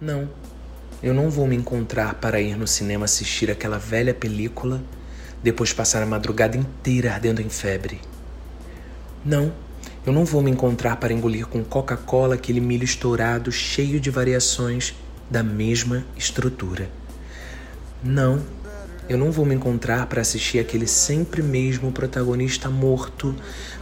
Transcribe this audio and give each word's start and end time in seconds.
Não, 0.00 0.30
eu 1.02 1.12
não 1.12 1.28
vou 1.28 1.46
me 1.46 1.54
encontrar 1.54 2.14
para 2.14 2.40
ir 2.40 2.56
no 2.56 2.66
cinema 2.66 3.04
assistir 3.04 3.50
aquela 3.50 3.76
velha 3.76 4.14
película, 4.14 4.82
depois 5.42 5.74
passar 5.74 6.02
a 6.02 6.06
madrugada 6.06 6.56
inteira 6.56 7.12
ardendo 7.12 7.42
em 7.42 7.50
febre. 7.50 8.00
Não, 9.22 9.52
eu 10.06 10.12
não 10.12 10.24
vou 10.24 10.40
me 10.40 10.50
encontrar 10.50 10.96
para 10.96 11.12
engolir 11.12 11.46
com 11.46 11.62
Coca-Cola 11.62 12.36
aquele 12.36 12.60
milho 12.60 12.84
estourado 12.84 13.52
cheio 13.52 14.00
de 14.00 14.10
variações 14.10 14.94
da 15.30 15.42
mesma 15.42 16.02
estrutura. 16.16 16.88
Não, 18.02 18.42
eu 19.10 19.18
não 19.18 19.32
vou 19.32 19.44
me 19.44 19.56
encontrar 19.56 20.06
para 20.06 20.20
assistir 20.20 20.60
aquele 20.60 20.86
sempre 20.86 21.42
mesmo 21.42 21.90
protagonista 21.90 22.70
morto, 22.70 23.34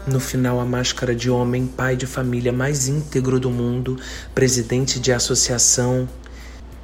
no 0.06 0.18
final 0.18 0.58
a 0.58 0.64
máscara 0.64 1.14
de 1.14 1.28
homem, 1.28 1.66
pai 1.66 1.96
de 1.96 2.06
família 2.06 2.50
mais 2.50 2.88
íntegro 2.88 3.38
do 3.38 3.50
mundo, 3.50 3.98
presidente 4.34 4.98
de 4.98 5.12
associação. 5.12 6.08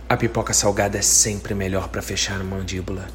A 0.06 0.14
pipoca 0.14 0.52
salgada 0.52 0.98
é 0.98 1.00
sempre 1.00 1.54
melhor 1.54 1.88
para 1.88 2.02
fechar 2.02 2.38
a 2.38 2.44
mandíbula. 2.44 3.08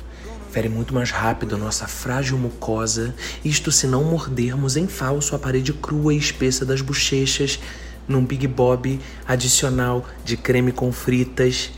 Fere 0.50 0.68
muito 0.68 0.96
mais 0.96 1.12
rápido 1.12 1.60
nossa 1.60 1.88
frágil 1.88 2.36
mucosa, 2.36 3.14
isto 3.46 3.72
se 3.72 3.86
não 3.86 4.04
mordermos 4.04 4.76
em 4.76 4.88
falso 4.88 5.36
a 5.36 5.40
parede 5.40 5.74
crua 5.74 6.12
e 6.12 6.18
espessa 6.18 6.66
das 6.66 6.82
bochechas, 6.82 7.60
num 8.08 8.26
Big 8.26 8.48
Bob 8.48 9.00
adicional 9.28 10.04
de 10.26 10.36
creme 10.36 10.72
com 10.72 10.92
fritas. 10.92 11.70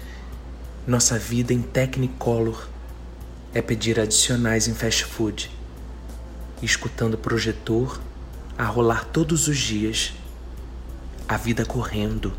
Nossa 0.88 1.20
vida 1.20 1.52
em 1.52 1.62
Technicolor 1.62 2.71
é 3.54 3.62
pedir 3.62 4.00
adicionais 4.00 4.68
em 4.68 4.74
fast 4.74 5.06
food, 5.06 5.52
escutando 6.62 7.16
o 7.16 7.18
projetor 7.18 8.00
a 8.58 8.66
rolar 8.66 9.06
todos 9.06 9.48
os 9.48 9.58
dias, 9.58 10.14
a 11.28 11.36
vida 11.36 11.66
correndo, 11.66 12.34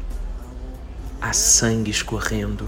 a 1.21 1.33
sangue 1.33 1.91
escorrendo. 1.91 2.67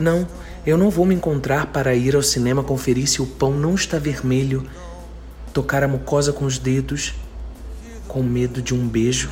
Não, 0.00 0.26
eu 0.66 0.78
não 0.78 0.90
vou 0.90 1.04
me 1.04 1.14
encontrar 1.14 1.66
para 1.66 1.94
ir 1.94 2.16
ao 2.16 2.22
cinema 2.22 2.64
conferir 2.64 3.06
se 3.06 3.20
o 3.20 3.26
pão 3.26 3.52
não 3.52 3.74
está 3.74 3.98
vermelho, 3.98 4.68
tocar 5.52 5.82
a 5.82 5.88
mucosa 5.88 6.32
com 6.32 6.44
os 6.44 6.58
dedos, 6.58 7.14
com 8.08 8.22
medo 8.22 8.62
de 8.62 8.74
um 8.74 8.88
beijo. 8.88 9.30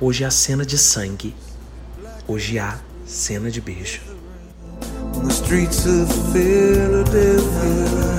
Hoje 0.00 0.24
há 0.24 0.30
cena 0.30 0.64
de 0.64 0.78
sangue. 0.78 1.34
Hoje 2.26 2.58
há 2.58 2.78
cena 3.04 3.50
de 3.50 3.60
beijo. 3.60 4.11
On 5.14 5.24
the 5.24 5.32
streets 5.32 5.86
of 5.86 6.12
Philadelphia. 6.32 8.12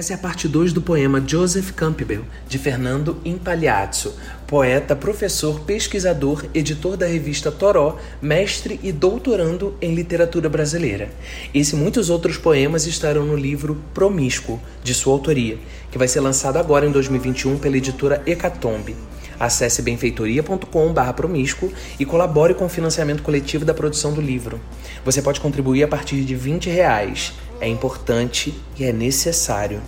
Essa 0.00 0.14
é 0.14 0.16
a 0.16 0.18
parte 0.18 0.48
2 0.48 0.72
do 0.72 0.80
poema 0.80 1.22
Joseph 1.26 1.72
Campbell, 1.72 2.24
de 2.48 2.56
Fernando 2.56 3.18
Impagliazzo, 3.22 4.14
poeta, 4.46 4.96
professor, 4.96 5.60
pesquisador, 5.60 6.46
editor 6.54 6.96
da 6.96 7.04
revista 7.06 7.52
Toró, 7.52 7.98
mestre 8.22 8.80
e 8.82 8.92
doutorando 8.92 9.76
em 9.78 9.94
literatura 9.94 10.48
brasileira. 10.48 11.10
Esse 11.52 11.74
e 11.74 11.78
muitos 11.78 12.08
outros 12.08 12.38
poemas 12.38 12.86
estarão 12.86 13.26
no 13.26 13.36
livro 13.36 13.76
Promíscuo, 13.92 14.58
de 14.82 14.94
sua 14.94 15.12
autoria, 15.12 15.58
que 15.90 15.98
vai 15.98 16.08
ser 16.08 16.20
lançado 16.20 16.56
agora 16.56 16.86
em 16.86 16.90
2021 16.90 17.58
pela 17.58 17.76
editora 17.76 18.22
Hecatombe. 18.24 18.96
Acesse 19.40 19.82
benfeitoria.com.br 19.82 21.66
e 21.98 22.04
colabore 22.04 22.54
com 22.54 22.66
o 22.66 22.68
financiamento 22.68 23.22
coletivo 23.22 23.64
da 23.64 23.74
produção 23.74 24.12
do 24.12 24.20
livro. 24.20 24.60
Você 25.04 25.20
pode 25.20 25.40
contribuir 25.40 25.82
a 25.82 25.88
partir 25.88 26.22
de 26.22 26.36
20 26.36 26.70
reais 26.70 27.32
é 27.60 27.68
importante 27.68 28.58
e 28.78 28.84
é 28.84 28.92
necessário. 28.92 29.82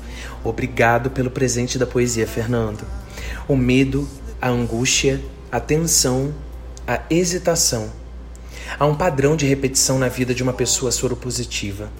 Obrigado 0.45 1.11
pelo 1.11 1.31
presente 1.31 1.79
da 1.79 1.87
poesia, 1.87 2.27
Fernando. 2.27 2.85
O 3.49 3.57
medo, 3.57 4.07
a 4.41 4.49
angústia, 4.49 5.21
a 5.51 5.59
tensão, 5.59 6.35
a 6.87 7.01
hesitação. 7.09 7.91
Há 8.79 8.85
um 8.85 8.95
padrão 8.95 9.35
de 9.37 9.47
repetição 9.47 9.99
na 9.99 10.09
vida 10.09 10.35
de 10.35 10.43
uma 10.43 10.53
pessoa 10.53 10.93
soropositiva. 10.93 11.91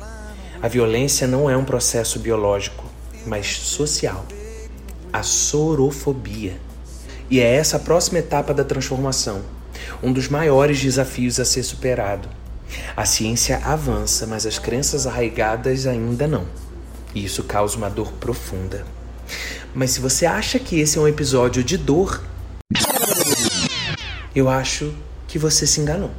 A 0.61 0.69
violência 0.69 1.27
não 1.27 1.49
é 1.49 1.57
um 1.57 1.65
processo 1.65 2.19
biológico, 2.19 2.85
mas 3.27 3.57
social. 3.57 4.27
A 5.11 5.23
sorofobia. 5.23 6.61
E 7.33 7.41
é 7.41 7.55
essa 7.55 7.79
a 7.79 7.81
próxima 7.81 8.19
etapa 8.19 8.53
da 8.53 8.63
transformação, 8.63 9.41
um 10.03 10.13
dos 10.13 10.29
maiores 10.29 10.79
desafios 10.79 11.41
a 11.41 11.47
ser 11.47 11.63
superado. 11.63 12.29
A 12.95 13.07
ciência 13.07 13.57
avança, 13.65 14.27
mas 14.27 14.45
as 14.45 14.59
crenças 14.59 15.07
arraigadas 15.07 15.87
ainda 15.87 16.29
não. 16.29 16.47
E 17.15 17.25
isso 17.25 17.43
causa 17.45 17.79
uma 17.79 17.89
dor 17.89 18.13
profunda. 18.21 18.85
Mas 19.75 19.93
se 19.93 20.01
você 20.01 20.27
acha 20.27 20.59
que 20.59 20.79
esse 20.79 20.99
é 20.99 21.01
um 21.01 21.09
episódio 21.09 21.65
de 21.65 21.79
dor, 21.79 22.23
eu 24.37 24.51
acho 24.51 24.95
que 25.27 25.39
você 25.39 25.67
se 25.67 25.81
enganou. 25.81 26.11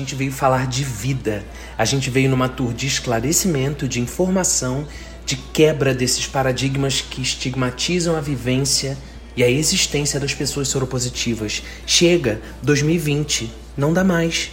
Gente 0.00 0.14
veio 0.14 0.32
falar 0.32 0.66
de 0.66 0.82
vida 0.84 1.44
a 1.80 1.84
gente 1.86 2.10
veio 2.10 2.28
numa 2.28 2.46
tour 2.46 2.74
de 2.74 2.86
esclarecimento, 2.86 3.88
de 3.88 4.00
informação, 4.00 4.86
de 5.24 5.34
quebra 5.34 5.94
desses 5.94 6.26
paradigmas 6.26 7.00
que 7.00 7.22
estigmatizam 7.22 8.16
a 8.16 8.20
vivência 8.20 8.98
e 9.34 9.42
a 9.42 9.48
existência 9.48 10.20
das 10.20 10.34
pessoas 10.34 10.68
soropositivas. 10.68 11.62
Chega, 11.86 12.38
2020, 12.62 13.50
não 13.78 13.94
dá 13.94 14.04
mais. 14.04 14.50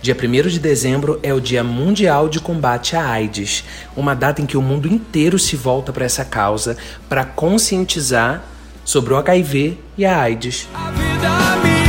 Dia 0.00 0.16
1 0.16 0.48
de 0.48 0.58
dezembro 0.58 1.20
é 1.22 1.34
o 1.34 1.40
Dia 1.40 1.62
Mundial 1.62 2.30
de 2.30 2.40
Combate 2.40 2.96
à 2.96 3.06
AIDS, 3.06 3.62
uma 3.94 4.14
data 4.14 4.40
em 4.40 4.46
que 4.46 4.56
o 4.56 4.62
mundo 4.62 4.88
inteiro 4.88 5.38
se 5.38 5.56
volta 5.56 5.92
para 5.92 6.06
essa 6.06 6.24
causa 6.24 6.78
para 7.10 7.26
conscientizar 7.26 8.42
sobre 8.86 9.12
o 9.12 9.18
HIV 9.18 9.78
e 9.98 10.06
a 10.06 10.18
AIDS. 10.18 10.66
A 10.72 11.83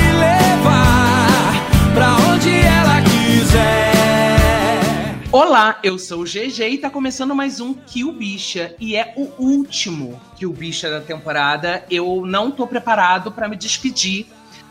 Olá, 5.38 5.80
eu 5.84 6.00
sou 6.00 6.22
o 6.22 6.24
GG 6.24 6.62
e 6.62 6.78
tá 6.78 6.90
começando 6.90 7.36
mais 7.36 7.60
um 7.60 7.74
Kill 7.74 8.14
Bicha 8.14 8.74
e 8.80 8.96
é 8.96 9.14
o 9.18 9.30
último 9.38 10.18
Kill 10.38 10.54
Bicha 10.54 10.90
da 10.90 11.02
temporada. 11.02 11.84
Eu 11.92 12.26
não 12.26 12.50
tô 12.50 12.66
preparado 12.66 13.30
para 13.34 13.50
me 13.50 13.58
despedir 13.58 14.28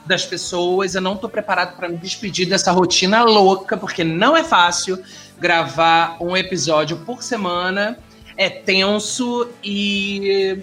das 0.07 0.25
pessoas, 0.25 0.95
eu 0.95 1.03
não 1.03 1.19
tô 1.19 1.29
preparado 1.29 1.77
para 1.77 1.87
me 1.87 1.99
despedir 1.99 2.49
dessa 2.49 2.73
rotina 2.73 3.23
louca, 3.25 3.77
porque 3.77 4.03
não 4.03 4.35
é 4.35 4.43
fácil 4.43 4.99
gravar 5.39 6.17
um 6.19 6.35
episódio 6.35 6.97
por 6.97 7.23
semana. 7.23 7.99
É 8.35 8.49
tenso 8.49 9.47
e, 9.63 10.63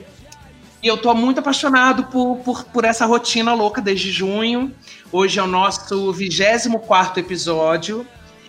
e 0.81 0.88
eu 0.88 0.97
tô 0.97 1.13
muito 1.13 1.41
apaixonado 1.41 2.06
por, 2.06 2.38
por, 2.38 2.63
por 2.63 2.85
essa 2.85 3.06
rotina 3.06 3.53
louca 3.53 3.79
desde 3.79 4.11
junho. 4.11 4.73
Hoje 5.11 5.38
é 5.38 5.44
o 5.44 5.47
nosso 5.47 6.11
24 6.11 7.19
episódio. 7.19 8.03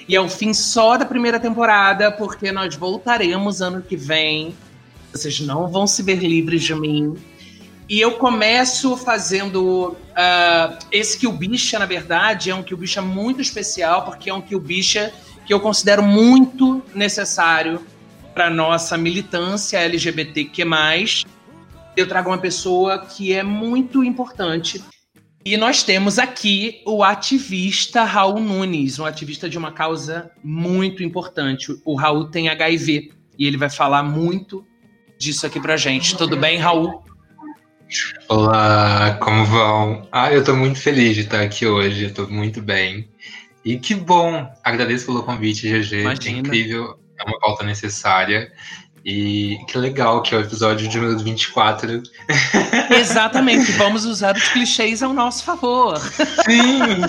E 0.09 0.17
é 0.17 0.21
o 0.21 0.29
fim 0.29 0.53
só 0.53 0.97
da 0.97 1.05
primeira 1.05 1.39
temporada, 1.39 2.11
porque 2.11 2.51
nós 2.51 2.75
voltaremos 2.75 3.63
ano 3.63 3.83
que 3.83 3.97
vem. 3.97 4.55
Vocês 5.13 5.41
não 5.41 5.69
vão 5.69 5.87
se 5.87 6.03
ver 6.03 6.19
livres 6.19 6.63
de 6.63 6.75
mim. 6.75 7.17
E 7.89 8.01
eu 8.01 8.13
começo 8.13 8.97
fazendo 8.97 9.89
uh, 9.91 10.79
esse 10.91 11.19
Kill 11.19 11.33
Bicha, 11.33 11.79
na 11.79 11.87
verdade, 11.87 12.51
é 12.51 12.55
um 12.55 12.63
Kill 12.63 12.79
Bicha 12.79 13.03
muito 13.03 13.41
especial, 13.41 14.05
porque 14.05 14.31
é 14.31 14.35
um 14.35 14.41
Kill 14.41 14.61
Bicha 14.61 15.13
que 15.45 15.53
eu 15.53 15.61
considero 15.61 16.03
muito 16.03 16.83
necessário 16.95 17.85
para 18.33 18.49
nossa 18.49 18.97
militância 18.97 19.79
LGBTQ+. 19.79 20.65
Eu 21.97 22.09
trago 22.09 22.31
uma 22.31 22.39
pessoa 22.39 22.99
que 22.99 23.33
é 23.33 23.43
muito 23.43 24.03
importante 24.03 24.83
e 25.45 25.57
nós 25.57 25.83
temos 25.83 26.19
aqui 26.19 26.81
o 26.87 27.03
ativista 27.03 28.05
Raul 28.05 28.41
Nunes, 28.41 28.99
um 28.99 29.05
ativista 29.05 29.49
de 29.49 29.59
uma 29.59 29.73
causa 29.73 30.31
muito 30.43 31.03
importante. 31.03 31.75
O 31.85 31.97
Raul 31.97 32.27
tem 32.27 32.49
HIV 32.49 33.11
e 33.39 33.47
ele 33.47 33.57
vai 33.57 33.69
falar 33.69 34.03
muito 34.03 34.65
disso 35.19 35.47
aqui 35.47 35.59
pra 35.59 35.77
gente. 35.77 36.17
Tudo 36.17 36.37
bem, 36.37 36.59
Raul? 36.59 37.03
Olá, 38.29 39.19
como 39.21 39.45
vão? 39.45 40.09
Ah, 40.13 40.33
eu 40.33 40.45
tô 40.45 40.55
muito 40.55 40.79
feliz 40.79 41.15
de 41.15 41.23
estar 41.23 41.43
aqui 41.43 41.67
hoje, 41.67 42.05
eu 42.05 42.15
tô 42.15 42.27
muito 42.29 42.63
bem. 42.63 43.09
E 43.65 43.79
que 43.79 43.95
bom! 43.95 44.51
Agradeço 44.65 45.07
pelo 45.07 45.23
convite, 45.23 45.69
GG. 45.69 46.01
Imagina. 46.01 46.37
É 46.37 46.41
incrível, 46.41 46.99
é 47.19 47.25
uma 47.25 47.39
pauta 47.39 47.65
necessária. 47.65 48.51
E 49.05 49.59
que 49.67 49.77
legal 49.79 50.23
que 50.23 50.33
é 50.33 50.39
o 50.39 50.41
episódio 50.43 50.87
de 50.87 50.97
número 50.97 51.19
24. 51.19 52.03
Exatamente, 52.97 53.73
vamos 53.73 54.05
usar 54.05 54.37
os 54.37 54.49
clichês 54.49 55.03
ao 55.03 55.13
nosso 55.13 55.43
favor. 55.43 55.99
Sim! 55.99 57.03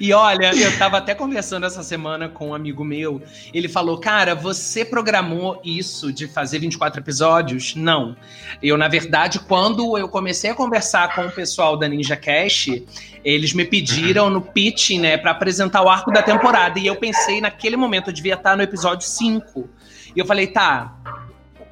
e 0.00 0.12
olha, 0.12 0.54
eu 0.54 0.68
estava 0.68 0.98
até 0.98 1.16
conversando 1.16 1.66
essa 1.66 1.82
semana 1.82 2.28
com 2.28 2.50
um 2.50 2.54
amigo 2.54 2.84
meu. 2.84 3.20
Ele 3.52 3.68
falou: 3.68 3.98
Cara, 3.98 4.36
você 4.36 4.84
programou 4.84 5.60
isso 5.64 6.12
de 6.12 6.28
fazer 6.28 6.60
24 6.60 7.00
episódios? 7.00 7.74
Não. 7.74 8.16
Eu, 8.62 8.78
na 8.78 8.86
verdade, 8.86 9.40
quando 9.40 9.98
eu 9.98 10.08
comecei 10.08 10.50
a 10.50 10.54
conversar 10.54 11.12
com 11.14 11.26
o 11.26 11.30
pessoal 11.30 11.76
da 11.76 11.88
Ninja 11.88 12.16
Cash, 12.16 12.68
eles 13.24 13.52
me 13.52 13.64
pediram 13.64 14.30
no 14.30 14.40
pitching, 14.40 15.00
né, 15.00 15.16
para 15.16 15.32
apresentar 15.32 15.82
o 15.82 15.88
arco 15.88 16.12
da 16.12 16.22
temporada. 16.22 16.78
E 16.78 16.86
eu 16.86 16.94
pensei, 16.94 17.40
naquele 17.40 17.76
momento, 17.76 18.10
eu 18.10 18.14
devia 18.14 18.34
estar 18.34 18.56
no 18.56 18.62
episódio 18.62 19.08
5. 19.08 19.68
E 20.14 20.20
eu 20.20 20.26
falei, 20.26 20.46
tá, 20.46 20.94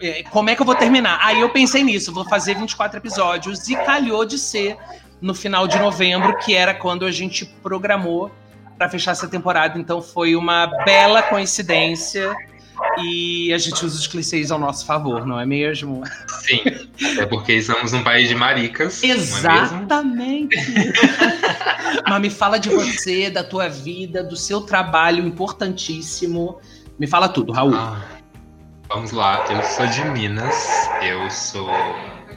é, 0.00 0.22
como 0.24 0.48
é 0.50 0.56
que 0.56 0.62
eu 0.62 0.66
vou 0.66 0.74
terminar? 0.74 1.18
Aí 1.22 1.40
eu 1.40 1.50
pensei 1.50 1.82
nisso, 1.82 2.12
vou 2.12 2.24
fazer 2.24 2.54
24 2.54 2.98
episódios 2.98 3.68
e 3.68 3.76
calhou 3.76 4.24
de 4.24 4.38
ser 4.38 4.76
no 5.20 5.34
final 5.34 5.68
de 5.68 5.78
novembro, 5.78 6.36
que 6.38 6.54
era 6.54 6.74
quando 6.74 7.04
a 7.04 7.10
gente 7.10 7.44
programou 7.62 8.30
para 8.78 8.88
fechar 8.88 9.10
essa 9.10 9.28
temporada. 9.28 9.78
Então 9.78 10.00
foi 10.00 10.34
uma 10.34 10.66
bela 10.84 11.22
coincidência 11.22 12.34
e 12.98 13.52
a 13.52 13.58
gente 13.58 13.84
usa 13.84 13.98
os 13.98 14.06
clichês 14.06 14.50
ao 14.50 14.58
nosso 14.58 14.86
favor, 14.86 15.26
não 15.26 15.38
é 15.38 15.44
mesmo? 15.44 16.02
Sim, 16.26 16.62
é 17.18 17.26
porque 17.26 17.52
estamos 17.52 17.92
num 17.92 18.02
país 18.02 18.28
de 18.28 18.34
maricas. 18.34 19.04
É 19.04 19.08
Exatamente. 19.08 20.56
É 20.56 22.00
Mas 22.08 22.20
me 22.20 22.30
fala 22.30 22.58
de 22.58 22.70
você, 22.70 23.28
da 23.28 23.44
tua 23.44 23.68
vida, 23.68 24.24
do 24.24 24.36
seu 24.36 24.62
trabalho 24.62 25.26
importantíssimo. 25.26 26.58
Me 26.98 27.06
fala 27.06 27.28
tudo, 27.28 27.52
Raul. 27.52 27.74
Ah. 27.74 28.19
Vamos 28.92 29.12
lá, 29.12 29.44
eu 29.48 29.62
sou 29.62 29.86
de 29.86 30.04
Minas, 30.04 30.90
eu 31.00 31.30
sou 31.30 31.70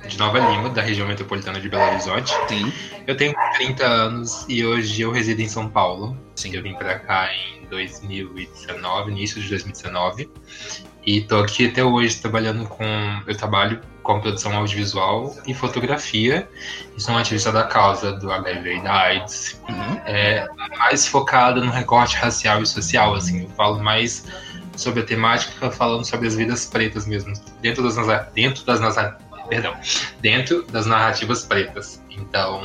de 0.08 0.20
Nova 0.20 0.38
Lima, 0.38 0.70
da 0.70 0.84
região 0.84 1.08
metropolitana 1.08 1.60
de 1.60 1.68
Belo 1.68 1.84
Horizonte. 1.90 2.32
Sim. 2.48 2.72
Eu 3.08 3.18
tenho 3.18 3.34
30 3.58 3.84
anos 3.84 4.46
e 4.48 4.64
hoje 4.64 5.02
eu 5.02 5.12
resido 5.12 5.42
em 5.42 5.48
São 5.48 5.68
Paulo. 5.68 6.16
Sim. 6.36 6.54
Eu 6.54 6.62
vim 6.62 6.76
para 6.76 7.00
cá 7.00 7.28
em 7.34 7.66
2019, 7.70 9.12
início 9.12 9.42
de 9.42 9.50
2019. 9.50 10.30
E 11.04 11.22
tô 11.22 11.40
aqui 11.40 11.66
até 11.66 11.84
hoje 11.84 12.18
trabalhando 12.18 12.68
com. 12.68 12.86
Eu 13.26 13.36
trabalho 13.36 13.82
com 14.04 14.22
produção 14.22 14.56
audiovisual 14.56 15.36
e 15.48 15.56
fotografia. 15.56 16.48
E 16.96 17.02
sou 17.02 17.16
um 17.16 17.18
ativista 17.18 17.52
da 17.52 17.64
causa 17.64 18.12
do 18.14 18.32
HIV 18.32 18.78
e 18.78 18.84
da 18.84 18.94
AIDS. 18.94 19.60
Uhum. 19.68 20.02
É, 20.06 20.48
mais 20.78 21.08
focada 21.08 21.60
no 21.60 21.72
recorte 21.72 22.16
racial 22.16 22.62
e 22.62 22.68
social, 22.68 23.16
assim. 23.16 23.42
Eu 23.42 23.50
falo 23.50 23.84
mais 23.84 24.24
sobre 24.76 25.02
a 25.02 25.06
temática, 25.06 25.70
falando 25.72 26.06
sobre 26.06 26.28
as 26.28 26.36
vidas 26.36 26.66
pretas 26.66 27.06
mesmo, 27.06 27.34
dentro 27.62 27.84
das, 27.84 27.96
dentro 28.34 28.66
das, 28.66 28.80
perdão, 29.50 29.76
dentro 30.22 30.64
das 30.64 30.86
narrativas 30.86 31.44
pretas. 31.44 32.02
Então, 32.10 32.64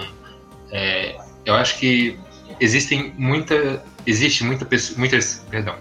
é, 0.70 1.16
eu 1.44 1.54
acho 1.54 1.78
que 1.78 2.18
existem 2.60 3.12
muita, 3.16 3.82
existe 4.06 4.44
muita, 4.44 4.66
muitas, 4.96 5.46
perdão, 5.50 5.76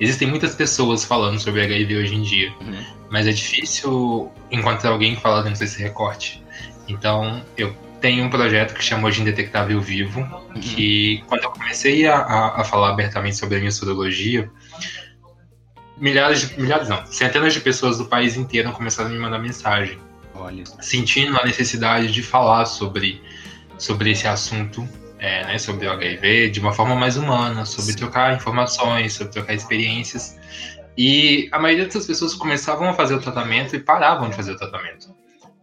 existem 0.00 0.28
muitas 0.28 0.54
pessoas 0.54 1.04
falando 1.04 1.38
sobre 1.38 1.62
HIV 1.62 1.96
hoje 1.96 2.14
em 2.14 2.22
dia, 2.22 2.52
uhum. 2.60 2.84
mas 3.10 3.26
é 3.26 3.32
difícil 3.32 4.30
encontrar 4.50 4.90
alguém 4.90 5.16
falando 5.16 5.44
dentro 5.44 5.60
desse 5.60 5.82
recorte. 5.82 6.42
Então, 6.88 7.42
eu 7.56 7.74
tenho 8.00 8.24
um 8.24 8.30
projeto 8.30 8.74
que 8.74 8.84
chama 8.84 9.08
Hoje 9.08 9.20
Indetectável 9.20 9.80
Vivo, 9.80 10.20
uhum. 10.20 10.60
que 10.60 11.24
quando 11.26 11.44
eu 11.44 11.50
comecei 11.50 12.06
a, 12.06 12.16
a, 12.16 12.60
a 12.60 12.64
falar 12.64 12.90
abertamente 12.90 13.36
sobre 13.36 13.56
a 13.56 13.58
minha 13.58 13.70
sorologia, 13.70 14.50
milhares 15.96 16.40
de, 16.40 16.60
milhares 16.60 16.88
não, 16.88 17.04
centenas 17.06 17.52
de 17.52 17.60
pessoas 17.60 17.98
do 17.98 18.06
país 18.06 18.36
inteiro 18.36 18.72
começaram 18.72 19.10
a 19.10 19.12
me 19.12 19.18
mandar 19.18 19.38
mensagem. 19.38 19.98
Olha. 20.34 20.64
Sentindo 20.80 21.38
a 21.38 21.44
necessidade 21.44 22.12
de 22.12 22.22
falar 22.22 22.66
sobre, 22.66 23.22
sobre 23.78 24.10
esse 24.10 24.26
assunto, 24.26 24.86
é, 25.18 25.46
né, 25.46 25.58
sobre 25.58 25.86
o 25.86 25.90
HIV, 25.92 26.50
de 26.50 26.60
uma 26.60 26.72
forma 26.72 26.94
mais 26.94 27.16
humana, 27.16 27.64
sobre 27.64 27.92
Sim. 27.92 27.98
trocar 27.98 28.34
informações, 28.34 29.14
sobre 29.14 29.32
trocar 29.32 29.54
experiências. 29.54 30.38
E 30.96 31.48
a 31.52 31.58
maioria 31.58 31.84
dessas 31.84 32.06
pessoas 32.06 32.34
começavam 32.34 32.88
a 32.88 32.94
fazer 32.94 33.14
o 33.14 33.20
tratamento 33.20 33.74
e 33.74 33.80
paravam 33.80 34.28
de 34.28 34.36
fazer 34.36 34.52
o 34.52 34.56
tratamento. 34.56 35.14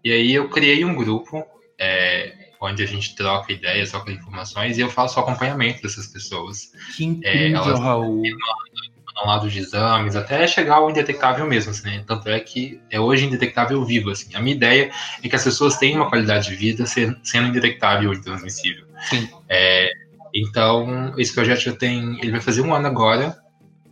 E 0.03 0.11
aí 0.11 0.33
eu 0.33 0.49
criei 0.49 0.83
um 0.83 0.93
grupo 0.95 1.43
é, 1.79 2.33
onde 2.59 2.83
a 2.83 2.85
gente 2.85 3.15
troca 3.15 3.51
ideias, 3.51 3.91
troca 3.91 4.11
informações 4.11 4.77
e 4.77 4.81
eu 4.81 4.89
faço 4.89 5.19
o 5.19 5.23
acompanhamento 5.23 5.81
dessas 5.81 6.07
pessoas. 6.07 6.71
Que 6.95 7.05
incrível, 7.05 7.39
é, 7.39 7.51
elas 7.51 7.79
Raul 7.79 8.17
ao 8.17 8.92
lado 9.21 9.49
de 9.49 9.59
exames, 9.59 10.15
até 10.15 10.45
chegar 10.47 10.75
ao 10.75 10.89
indetectável 10.89 11.45
mesmo, 11.45 11.71
assim, 11.71 11.83
né? 11.85 12.03
Tanto 12.05 12.29
é 12.29 12.39
que 12.39 12.79
é 12.89 12.99
hoje 12.99 13.25
indetectável 13.25 13.83
vivo, 13.85 14.09
assim. 14.09 14.35
A 14.35 14.39
minha 14.39 14.55
ideia 14.55 14.91
é 15.23 15.29
que 15.29 15.35
as 15.35 15.43
pessoas 15.43 15.77
tenham 15.77 16.01
uma 16.01 16.09
qualidade 16.09 16.49
de 16.49 16.55
vida 16.55 16.85
sendo 16.85 17.47
indetectável 17.47 18.11
e 18.13 18.21
transmissível. 18.21 18.85
Sim. 19.09 19.29
É, 19.47 19.91
então, 20.33 21.13
esse 21.17 21.33
projeto 21.33 21.59
já 21.59 21.73
tem, 21.73 22.17
ele 22.21 22.31
vai 22.31 22.41
fazer 22.41 22.61
um 22.61 22.73
ano 22.73 22.87
agora, 22.87 23.37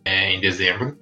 é, 0.04 0.34
em 0.34 0.40
dezembro, 0.40 0.98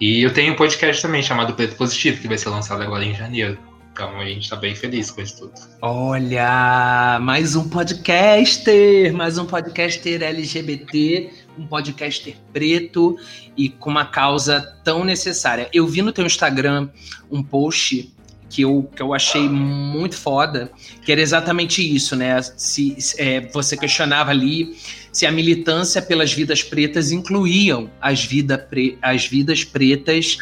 e 0.00 0.20
eu 0.20 0.32
tenho 0.32 0.52
um 0.52 0.56
podcast 0.56 1.00
também 1.00 1.22
chamado 1.22 1.54
Preto 1.54 1.76
Positivo, 1.76 2.20
que 2.20 2.26
vai 2.26 2.36
ser 2.36 2.48
lançado 2.48 2.82
agora 2.82 3.04
em 3.04 3.14
janeiro. 3.14 3.56
Então 3.92 4.18
a 4.18 4.24
gente 4.24 4.44
está 4.44 4.56
bem 4.56 4.74
feliz 4.74 5.10
com 5.10 5.20
isso 5.20 5.38
tudo. 5.38 5.52
Olha, 5.82 7.18
mais 7.20 7.54
um 7.54 7.68
podcaster, 7.68 9.12
mais 9.12 9.36
um 9.36 9.44
podcaster 9.44 10.22
LGBT 10.22 11.30
um 11.58 11.66
podcaster 11.66 12.36
preto 12.52 13.16
e 13.56 13.68
com 13.68 13.90
uma 13.90 14.06
causa 14.06 14.76
tão 14.82 15.04
necessária. 15.04 15.68
Eu 15.72 15.86
vi 15.86 16.02
no 16.02 16.12
teu 16.12 16.24
Instagram 16.24 16.88
um 17.30 17.42
post 17.42 18.12
que 18.52 18.62
eu, 18.62 18.90
que 18.94 19.02
eu 19.02 19.14
achei 19.14 19.48
muito 19.48 20.14
foda, 20.16 20.70
que 21.02 21.10
era 21.10 21.20
exatamente 21.20 21.82
isso, 21.82 22.14
né? 22.14 22.40
Se, 22.42 22.96
é, 23.16 23.40
você 23.40 23.76
questionava 23.76 24.30
ali 24.30 24.76
se 25.10 25.26
a 25.26 25.32
militância 25.32 26.02
pelas 26.02 26.32
vidas 26.32 26.62
pretas 26.62 27.12
incluíam 27.12 27.90
as, 28.00 28.24
vida 28.24 28.58
pre, 28.58 28.98
as 29.00 29.26
vidas 29.26 29.64
pretas 29.64 30.36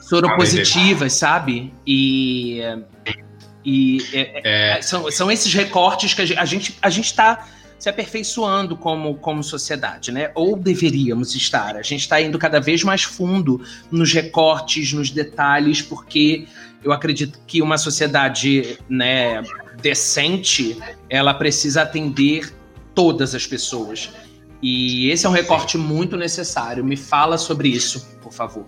soropositivas, 0.00 1.14
sabe? 1.14 1.72
E, 1.86 2.60
e 3.64 3.98
é, 4.12 4.76
é. 4.76 4.82
São, 4.82 5.10
são 5.10 5.30
esses 5.30 5.52
recortes 5.52 6.12
que 6.12 6.20
a 6.22 6.44
gente 6.44 6.76
a 6.82 6.90
gente 6.90 7.06
está 7.06 7.46
se 7.80 7.88
aperfeiçoando 7.88 8.76
como, 8.76 9.14
como 9.16 9.42
sociedade, 9.42 10.12
né? 10.12 10.30
Ou 10.34 10.54
deveríamos 10.54 11.34
estar. 11.34 11.76
A 11.76 11.82
gente 11.82 12.02
está 12.02 12.20
indo 12.20 12.38
cada 12.38 12.60
vez 12.60 12.84
mais 12.84 13.02
fundo 13.02 13.60
nos 13.90 14.12
recortes, 14.12 14.92
nos 14.92 15.10
detalhes, 15.10 15.80
porque 15.80 16.46
eu 16.84 16.92
acredito 16.92 17.40
que 17.46 17.62
uma 17.62 17.78
sociedade 17.78 18.78
né, 18.86 19.42
decente 19.80 20.76
ela 21.08 21.32
precisa 21.32 21.82
atender 21.82 22.54
todas 22.94 23.34
as 23.34 23.46
pessoas. 23.46 24.10
E 24.62 25.08
esse 25.08 25.24
é 25.24 25.28
um 25.28 25.32
recorte 25.32 25.78
muito 25.78 26.18
necessário. 26.18 26.84
Me 26.84 26.98
fala 26.98 27.38
sobre 27.38 27.70
isso, 27.70 28.06
por 28.22 28.32
favor. 28.32 28.66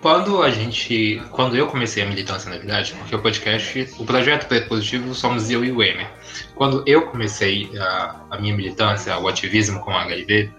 Quando 0.00 0.42
a 0.42 0.50
gente. 0.50 1.22
Quando 1.30 1.56
eu 1.56 1.66
comecei 1.66 2.02
a 2.02 2.06
militância, 2.06 2.50
na 2.50 2.56
verdade, 2.56 2.94
porque 2.94 3.14
o 3.14 3.18
podcast, 3.20 3.88
o 3.98 4.04
projeto 4.04 4.46
Preto 4.46 4.68
Positivo 4.68 5.14
somos 5.14 5.50
eu 5.50 5.64
e 5.64 5.70
o 5.70 5.82
Emer. 5.82 6.10
Quando 6.54 6.82
eu 6.86 7.06
comecei 7.06 7.70
a, 7.78 8.24
a 8.30 8.38
minha 8.38 8.56
militância, 8.56 9.18
o 9.18 9.28
ativismo 9.28 9.80
com 9.80 9.90
HIV, 9.90 10.50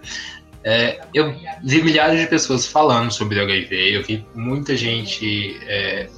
é, 0.64 1.00
eu 1.12 1.34
vi 1.64 1.82
milhares 1.82 2.20
de 2.20 2.26
pessoas 2.28 2.66
falando 2.66 3.10
sobre 3.10 3.40
HIV, 3.40 3.96
eu 3.96 4.02
vi 4.04 4.24
muita 4.32 4.76
gente 4.76 5.58
é, 5.66 6.08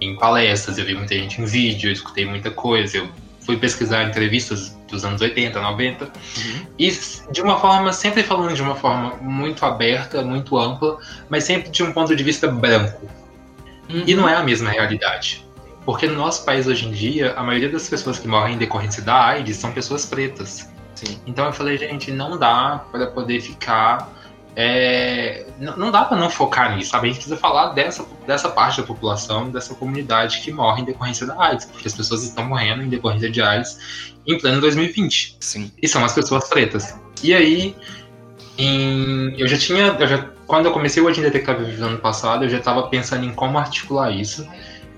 em 0.00 0.16
palestras, 0.16 0.78
eu 0.78 0.86
vi 0.86 0.94
muita 0.94 1.14
gente 1.14 1.42
em 1.42 1.44
vídeo, 1.44 1.88
eu 1.88 1.92
escutei 1.92 2.24
muita 2.24 2.50
coisa, 2.50 2.96
eu 2.96 3.08
fui 3.44 3.56
pesquisar 3.56 4.04
entrevistas 4.04 4.76
dos 4.88 5.04
anos 5.04 5.20
80, 5.20 5.60
90, 5.60 6.04
uhum. 6.04 6.66
e 6.78 6.90
de 7.30 7.42
uma 7.42 7.58
forma, 7.58 7.92
sempre 7.92 8.22
falando 8.22 8.54
de 8.54 8.62
uma 8.62 8.74
forma 8.74 9.16
muito 9.20 9.64
aberta, 9.64 10.22
muito 10.22 10.58
ampla, 10.58 10.98
mas 11.28 11.44
sempre 11.44 11.70
de 11.70 11.82
um 11.82 11.92
ponto 11.92 12.14
de 12.14 12.22
vista 12.22 12.48
branco. 12.48 13.08
Uhum. 13.88 14.04
E 14.06 14.14
não 14.14 14.28
é 14.28 14.34
a 14.34 14.42
mesma 14.42 14.70
realidade. 14.70 15.44
Porque 15.84 16.06
no 16.06 16.14
nosso 16.14 16.44
país 16.44 16.66
hoje 16.66 16.88
em 16.88 16.92
dia, 16.92 17.34
a 17.34 17.42
maioria 17.42 17.68
das 17.68 17.88
pessoas 17.88 18.18
que 18.18 18.26
morrem 18.26 18.54
em 18.54 18.58
decorrência 18.58 19.02
da 19.02 19.26
AIDS 19.26 19.56
são 19.56 19.70
pessoas 19.72 20.06
pretas. 20.06 20.70
Sim. 20.94 21.20
Então 21.26 21.44
eu 21.46 21.52
falei, 21.52 21.76
gente, 21.76 22.10
não 22.10 22.38
dá 22.38 22.82
para 22.90 23.06
poder 23.08 23.40
ficar 23.40 24.10
é, 24.56 25.46
não 25.58 25.90
dá 25.90 26.04
para 26.04 26.16
não 26.16 26.30
focar 26.30 26.76
nisso, 26.76 26.90
sabe? 26.90 27.06
A 27.06 27.08
gente 27.08 27.16
precisa 27.16 27.36
falar 27.36 27.72
dessa, 27.72 28.06
dessa 28.26 28.48
parte 28.48 28.80
da 28.80 28.86
população, 28.86 29.50
dessa 29.50 29.74
comunidade 29.74 30.40
que 30.40 30.52
morre 30.52 30.82
em 30.82 30.84
decorrência 30.84 31.26
da 31.26 31.40
AIDS, 31.42 31.66
porque 31.66 31.88
as 31.88 31.94
pessoas 31.94 32.22
estão 32.22 32.44
morrendo 32.44 32.82
em 32.82 32.88
decorrência 32.88 33.30
de 33.30 33.42
AIDS 33.42 34.14
em 34.26 34.38
pleno 34.38 34.60
2020. 34.60 35.38
Sim. 35.40 35.72
E 35.82 35.88
são 35.88 36.04
as 36.04 36.14
pessoas 36.14 36.48
pretas. 36.48 36.94
E 37.22 37.34
aí, 37.34 37.74
em, 38.56 39.34
eu 39.36 39.48
já 39.48 39.58
tinha, 39.58 39.96
eu 39.98 40.06
já, 40.06 40.18
quando 40.46 40.66
eu 40.66 40.72
comecei 40.72 41.02
o 41.02 41.08
Agenda 41.08 41.30
Detectável 41.30 41.66
no 41.66 41.86
ano 41.86 41.98
passado, 41.98 42.44
eu 42.44 42.48
já 42.48 42.58
estava 42.58 42.84
pensando 42.84 43.24
em 43.24 43.32
como 43.32 43.58
articular 43.58 44.12
isso. 44.12 44.46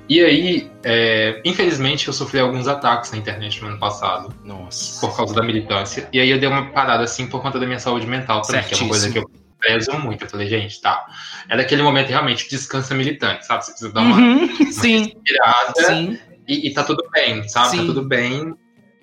E 0.09 0.21
aí, 0.23 0.71
é, 0.85 1.41
infelizmente, 1.45 2.07
eu 2.07 2.13
sofri 2.13 2.39
alguns 2.39 2.69
ataques 2.69 3.11
na 3.11 3.19
internet 3.19 3.61
no 3.63 3.69
ano 3.69 3.79
passado. 3.79 4.33
Nossa. 4.45 5.01
Por 5.01 5.17
causa 5.17 5.35
da 5.35 5.43
militância. 5.43 6.09
E 6.13 6.21
aí 6.21 6.31
eu 6.31 6.39
dei 6.39 6.49
uma 6.49 6.67
parada 6.67 7.05
assim 7.05 7.27
por 7.27 7.41
conta 7.41 7.59
da 7.59 7.67
minha 7.67 7.81
saúde 7.81 8.07
mental 8.07 8.43
também, 8.43 8.63
que 8.63 8.75
é 8.75 8.79
uma 8.79 8.89
coisa 8.89 9.11
que 9.11 9.19
eu 9.19 9.29
prezo 9.59 9.93
muito. 9.99 10.25
Eu 10.25 10.29
falei, 10.31 10.49
gente, 10.49 10.81
tá. 10.81 11.07
É 11.49 11.57
daquele 11.57 11.83
momento 11.83 12.09
realmente 12.09 12.49
descansa 12.49 12.95
militante, 12.95 13.47
sabe? 13.47 13.65
Você 13.65 13.71
precisa 13.73 13.93
dar 13.93 14.01
uma, 14.03 14.17
uhum, 14.17 14.45
uma 14.45 14.67
sim. 14.73 15.05
respirada. 15.05 15.85
Sim. 15.87 16.19
E, 16.49 16.69
e 16.69 16.75
tá 16.75 16.85
tudo 16.85 17.03
bem, 17.13 17.47
sabe? 17.49 17.67
Tá 17.67 17.71
Sim. 17.73 17.79
Tá 17.79 17.85
tudo 17.87 18.03
bem. 18.03 18.55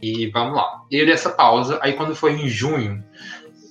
E 0.01 0.27
vamos 0.31 0.55
lá. 0.55 0.81
E 0.91 0.97
eu 0.97 1.05
dei 1.05 1.13
essa 1.13 1.29
pausa. 1.29 1.79
Aí 1.81 1.93
quando 1.93 2.15
foi 2.15 2.33
em 2.33 2.47
junho, 2.49 3.03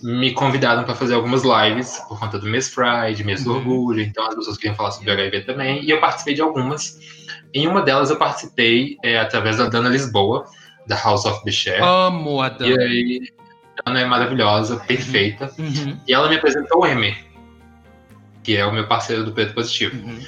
me 0.03 0.33
convidaram 0.33 0.83
para 0.85 0.95
fazer 0.95 1.15
algumas 1.15 1.43
lives 1.43 1.99
por 2.09 2.19
conta 2.19 2.39
do 2.39 2.47
mês 2.47 2.69
Pride, 2.75 3.23
mês 3.23 3.45
do 3.45 3.51
Uhum. 3.51 3.57
orgulho. 3.59 4.01
Então 4.03 4.27
as 4.27 4.35
pessoas 4.35 4.57
queriam 4.57 4.75
falar 4.75 4.91
sobre 4.93 5.11
HIV 5.13 5.43
também. 5.43 5.85
E 5.85 5.91
eu 5.91 6.01
participei 6.01 6.35
de 6.35 6.43
algumas. 6.43 6.99
Em 7.55 7.67
uma 7.67 7.83
delas 7.83 8.11
eu 8.11 8.17
participei 8.17 8.97
é, 9.05 9.19
através 9.21 9.59
da 9.59 9.69
Dana 9.69 9.89
Lisboa, 9.91 10.47
da 10.87 10.97
House 10.97 11.25
of 11.27 11.45
Bichère. 11.45 11.83
Amo 11.83 12.41
a 12.41 12.47
E 12.49 12.51
Dana. 12.59 12.83
aí, 12.83 13.21
ela 13.85 14.01
é 14.01 14.05
maravilhosa, 14.05 14.77
perfeita. 14.77 15.51
Uhum, 15.59 15.99
E 16.07 16.13
ela 16.13 16.29
me 16.29 16.37
apresentou 16.37 16.83
o 16.83 16.87
Emer, 16.87 17.17
que 18.43 18.57
é 18.57 18.65
o 18.65 18.73
meu 18.73 18.87
parceiro 18.87 19.25
do 19.25 19.33
Preto 19.33 19.55
Positivo. 19.55 19.97
uhum. 19.97 20.21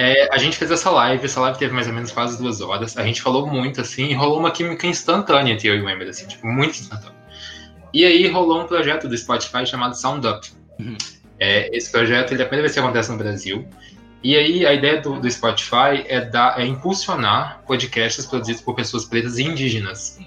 É, 0.00 0.32
a 0.32 0.38
gente 0.38 0.56
fez 0.56 0.70
essa 0.70 0.90
live, 0.90 1.24
essa 1.24 1.40
live 1.40 1.58
teve 1.58 1.74
mais 1.74 1.88
ou 1.88 1.92
menos 1.92 2.12
quase 2.12 2.38
duas 2.38 2.60
horas. 2.60 2.96
A 2.96 3.02
gente 3.02 3.20
falou 3.20 3.48
muito, 3.48 3.80
assim, 3.80 4.06
e 4.06 4.14
rolou 4.14 4.38
uma 4.38 4.52
química 4.52 4.86
instantânea 4.86 5.52
entre 5.52 5.66
eu 5.66 5.74
e 5.74 5.82
o 5.82 5.88
Emer, 5.88 6.08
assim, 6.08 6.24
tipo, 6.24 6.46
muito 6.46 6.78
instantânea. 6.78 7.18
E 7.92 8.04
aí 8.04 8.28
rolou 8.28 8.62
um 8.62 8.66
projeto 8.66 9.08
do 9.08 9.18
Spotify 9.18 9.66
chamado 9.66 9.96
Sound 9.96 10.24
Up. 10.24 10.48
Uhum. 10.78 10.96
É, 11.40 11.76
esse 11.76 11.90
projeto, 11.90 12.32
ele 12.32 12.42
é 12.42 12.44
a 12.44 12.48
primeira 12.48 12.68
vez 12.68 12.74
que 12.74 12.78
acontece 12.78 13.10
no 13.10 13.18
Brasil. 13.18 13.66
E 14.22 14.36
aí 14.36 14.66
a 14.66 14.72
ideia 14.72 15.00
do, 15.00 15.20
do 15.20 15.30
Spotify 15.30 16.04
é, 16.06 16.20
dar, 16.20 16.60
é 16.60 16.64
impulsionar 16.66 17.62
podcasts 17.66 18.26
produzidos 18.26 18.62
por 18.62 18.74
pessoas 18.74 19.04
pretas 19.04 19.38
e 19.38 19.42
indígenas. 19.42 20.18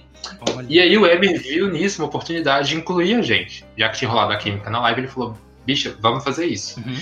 Olha. 0.56 0.66
E 0.70 0.80
aí 0.80 0.98
o 0.98 1.02
Weber 1.02 1.42
viu 1.42 1.70
nisso 1.72 2.02
uma 2.02 2.08
oportunidade 2.08 2.70
de 2.70 2.76
incluir 2.76 3.16
a 3.16 3.22
gente. 3.22 3.66
Já 3.78 3.90
que 3.90 4.00
tinha 4.00 4.10
rolado 4.10 4.34
a 4.34 4.38
química 4.38 4.70
na 4.70 4.80
live, 4.82 5.02
ele 5.02 5.08
falou, 5.08 5.38
bicha, 5.66 5.96
vamos 6.00 6.24
fazer 6.24 6.46
isso. 6.46 6.80
Uhum. 6.80 6.96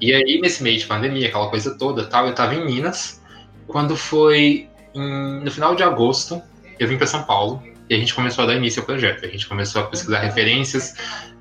E 0.00 0.14
aí, 0.14 0.40
nesse 0.40 0.62
meio 0.62 0.78
de 0.78 0.86
pandemia, 0.86 1.28
aquela 1.28 1.48
coisa 1.48 1.76
toda 1.76 2.04
tal, 2.04 2.26
eu 2.26 2.34
tava 2.34 2.54
em 2.54 2.64
Minas. 2.64 3.20
Quando 3.66 3.96
foi 3.96 4.68
em- 4.94 5.40
no 5.44 5.50
final 5.50 5.74
de 5.74 5.82
agosto, 5.82 6.40
eu 6.78 6.88
vim 6.88 6.96
para 6.96 7.06
São 7.06 7.22
Paulo 7.22 7.62
e 7.88 7.94
a 7.94 7.98
gente 7.98 8.14
começou 8.14 8.44
a 8.44 8.46
dar 8.46 8.54
início 8.54 8.80
ao 8.80 8.86
projeto. 8.86 9.24
A 9.24 9.28
gente 9.28 9.46
começou 9.46 9.82
a 9.82 9.86
pesquisar 9.86 10.20
referências, 10.20 10.94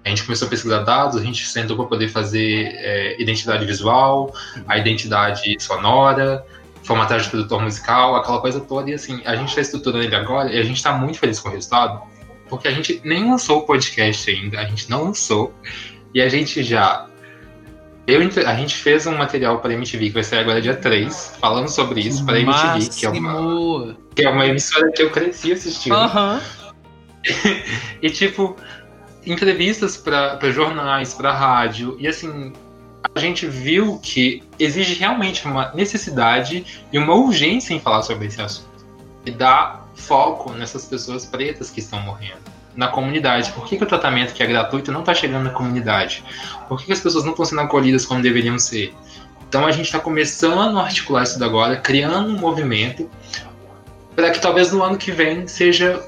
a 0.04 0.10
gente 0.10 0.24
começou 0.24 0.48
a 0.48 0.50
pesquisar 0.50 0.80
dados, 0.80 1.16
a 1.16 1.24
gente 1.24 1.46
sentou 1.48 1.78
para 1.78 1.86
poder 1.86 2.10
fazer 2.10 2.72
é, 2.76 3.22
identidade 3.22 3.66
visual, 3.66 4.34
a 4.68 4.78
identidade 4.78 5.56
sonora, 5.60 6.46
formatagem 6.90 7.26
de 7.26 7.30
produtor 7.30 7.62
musical, 7.62 8.16
aquela 8.16 8.42
coisa 8.42 8.60
toda. 8.60 8.90
E 8.90 8.96
assim, 8.96 9.22
a 9.24 9.36
gente 9.36 9.50
está 9.50 9.62
estruturando 9.62 10.04
ele 10.04 10.16
agora 10.16 10.52
e 10.52 10.60
a 10.60 10.64
gente 10.64 10.78
está 10.78 10.92
muito 10.92 11.20
feliz 11.20 11.40
com 11.40 11.50
o 11.50 11.52
resultado, 11.52 12.02
porque 12.50 12.68
a 12.68 12.72
gente 12.72 13.00
nem 13.06 13.30
lançou 13.30 13.60
o 13.60 13.62
podcast 13.62 14.30
ainda, 14.30 14.60
a 14.60 14.66
gente 14.66 14.90
não 14.90 15.04
lançou, 15.04 15.54
e 16.14 16.20
a 16.20 16.28
gente 16.28 16.64
já. 16.64 17.06
Eu, 18.08 18.20
a 18.20 18.56
gente 18.56 18.76
fez 18.76 19.06
um 19.06 19.16
material 19.16 19.60
para 19.60 19.72
MTV 19.74 20.08
que 20.08 20.14
vai 20.14 20.24
sair 20.24 20.40
agora 20.40 20.60
dia 20.60 20.76
3, 20.76 21.38
falando 21.40 21.70
sobre 21.70 22.02
isso, 22.02 22.26
para 22.26 22.40
MTV, 22.40 22.90
que 22.90 23.06
é, 23.06 23.10
uma, 23.10 23.98
que 24.16 24.26
é 24.26 24.30
uma 24.30 24.48
emissora 24.48 24.92
que 24.92 25.04
eu 25.04 25.12
cresci 25.12 25.54
assistindo. 25.54 25.94
Aham. 25.94 26.42
E, 28.02 28.10
tipo, 28.10 28.56
entrevistas 29.26 29.98
para 29.98 30.40
jornais, 30.52 31.14
para 31.14 31.34
rádio. 31.34 31.98
E, 32.00 32.08
assim, 32.08 32.54
a 33.16 33.20
gente 33.20 33.46
viu 33.48 34.00
que 34.02 34.44
exige 34.58 34.94
realmente 34.94 35.46
uma 35.46 35.72
necessidade 35.74 36.66
e 36.92 36.98
uma 36.98 37.14
urgência 37.14 37.74
em 37.74 37.80
falar 37.80 38.04
sobre 38.04 38.28
esse 38.28 38.42
assunto. 38.42 38.70
E 39.26 39.32
dar 39.32 39.88
foco 39.96 40.54
nessas 40.54 40.86
pessoas 40.86 41.26
pretas 41.26 41.70
que 41.70 41.80
estão 41.80 42.00
morrendo. 42.02 42.40
Na 42.76 42.88
comunidade. 42.88 43.52
Por 43.52 43.66
que, 43.66 43.78
que 43.78 43.84
o 43.84 43.88
tratamento 43.88 44.34
que 44.34 44.42
é 44.42 44.46
gratuito 44.46 44.92
não 44.92 45.02
está 45.02 45.14
chegando 45.14 45.44
na 45.44 45.50
comunidade? 45.50 46.24
Por 46.68 46.80
que, 46.80 46.86
que 46.86 46.94
as 46.94 47.02
pessoas 47.02 47.26
não 47.26 47.32
estão 47.32 47.44
sendo 47.44 47.62
acolhidas 47.62 48.06
como 48.06 48.22
deveriam 48.22 48.58
ser? 48.58 48.94
Então 49.48 49.66
a 49.66 49.72
gente 49.72 49.86
está 49.86 50.00
começando 50.00 50.78
a 50.78 50.84
articular 50.84 51.24
isso 51.24 51.44
agora, 51.44 51.76
criando 51.76 52.30
um 52.30 52.38
movimento 52.38 53.10
para 54.16 54.30
que 54.32 54.40
talvez 54.40 54.72
no 54.72 54.84
ano 54.84 54.98
que 54.98 55.12
vem 55.12 55.48
seja 55.48 56.02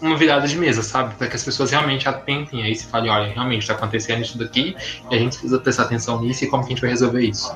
uma 0.00 0.16
virada 0.16 0.46
de 0.46 0.56
mesa, 0.56 0.82
sabe? 0.82 1.14
Para 1.14 1.26
que 1.28 1.36
as 1.36 1.44
pessoas 1.44 1.70
realmente 1.70 2.08
atentem 2.08 2.62
a 2.62 2.68
isso 2.68 2.84
e 2.86 2.90
falem, 2.90 3.10
olha, 3.10 3.32
realmente 3.32 3.62
está 3.62 3.74
acontecendo 3.74 4.22
isso 4.22 4.38
daqui 4.38 4.76
e 5.10 5.14
a 5.14 5.18
gente 5.18 5.32
precisa 5.32 5.58
prestar 5.58 5.84
atenção 5.84 6.20
nisso 6.20 6.44
e 6.44 6.48
como 6.48 6.62
que 6.62 6.68
a 6.68 6.70
gente 6.70 6.80
vai 6.80 6.90
resolver 6.90 7.22
isso. 7.22 7.54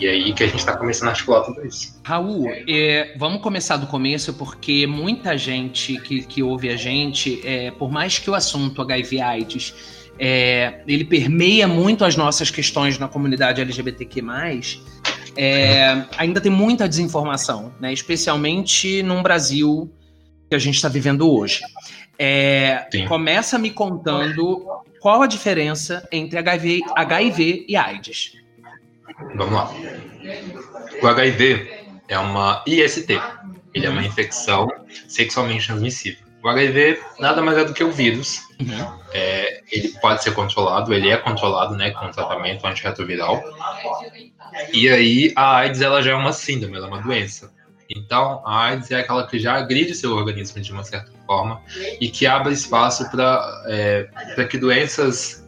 E 0.00 0.08
aí 0.08 0.32
que 0.32 0.42
a 0.42 0.46
gente 0.46 0.58
está 0.58 0.76
começando 0.76 1.08
a 1.08 1.10
articular 1.10 1.42
tudo 1.42 1.64
isso. 1.66 2.00
Raul, 2.02 2.50
é, 2.66 3.14
vamos 3.18 3.42
começar 3.42 3.76
do 3.76 3.86
começo, 3.86 4.32
porque 4.32 4.86
muita 4.86 5.36
gente 5.36 6.00
que, 6.00 6.22
que 6.22 6.42
ouve 6.42 6.70
a 6.70 6.76
gente, 6.76 7.46
é, 7.46 7.70
por 7.70 7.90
mais 7.90 8.18
que 8.18 8.30
o 8.30 8.34
assunto 8.34 8.80
HIV 8.80 9.20
AIDS 9.20 9.74
é, 10.18 10.80
ele 10.86 11.04
permeia 11.04 11.68
muito 11.68 12.04
as 12.04 12.16
nossas 12.16 12.50
questões 12.50 12.98
na 12.98 13.08
comunidade 13.08 13.60
LGBTQ+, 13.60 14.22
é, 15.36 16.04
ainda 16.16 16.40
tem 16.40 16.50
muita 16.50 16.88
desinformação, 16.88 17.72
né? 17.80 17.92
especialmente 17.92 19.02
num 19.02 19.22
Brasil 19.22 19.90
que 20.50 20.54
a 20.56 20.58
gente 20.58 20.74
está 20.74 20.88
vivendo 20.88 21.32
hoje. 21.32 21.60
É, 22.18 22.86
começa 23.08 23.56
me 23.56 23.70
contando 23.70 24.66
qual 25.00 25.22
a 25.22 25.26
diferença 25.26 26.06
entre 26.10 26.38
HIV, 26.38 26.82
HIV 26.94 27.66
e 27.68 27.76
AIDS. 27.76 28.32
Vamos 29.36 29.54
lá. 29.54 29.70
O 31.00 31.06
HIV 31.06 31.86
é 32.08 32.18
uma 32.18 32.64
IST. 32.66 33.18
Ele 33.72 33.86
é 33.86 33.88
uma 33.88 34.04
infecção 34.04 34.68
sexualmente 35.06 35.68
transmissível. 35.68 36.26
O 36.42 36.48
HIV 36.48 37.00
nada 37.20 37.40
mais 37.40 37.56
é 37.56 37.64
do 37.64 37.72
que 37.72 37.84
o 37.84 37.92
vírus. 37.92 38.40
Uhum. 38.60 38.98
É, 39.12 39.62
ele 39.70 39.90
pode 40.00 40.22
ser 40.22 40.34
controlado, 40.34 40.92
ele 40.92 41.10
é 41.10 41.16
controlado 41.16 41.76
né, 41.76 41.92
com 41.92 42.10
tratamento 42.10 42.66
antirretroviral. 42.66 43.40
E 44.72 44.88
aí 44.88 45.32
a 45.36 45.58
AIDS 45.58 45.80
ela 45.80 46.02
já 46.02 46.10
é 46.10 46.14
uma 46.14 46.32
síndrome, 46.32 46.76
ela 46.76 46.86
é 46.86 46.90
uma 46.90 47.00
doença. 47.00 47.52
Então 47.94 48.40
a 48.46 48.66
AIDS 48.66 48.90
é 48.90 49.00
aquela 49.00 49.26
que 49.26 49.38
já 49.38 49.54
agride 49.54 49.94
seu 49.94 50.12
organismo 50.14 50.60
de 50.60 50.72
uma 50.72 50.84
certa 50.84 51.10
forma 51.26 51.60
e 52.00 52.08
que 52.08 52.26
abre 52.26 52.52
espaço 52.52 53.10
para 53.10 53.64
é, 53.66 54.08
pra 54.34 54.44
que 54.46 54.56
doenças. 54.58 55.40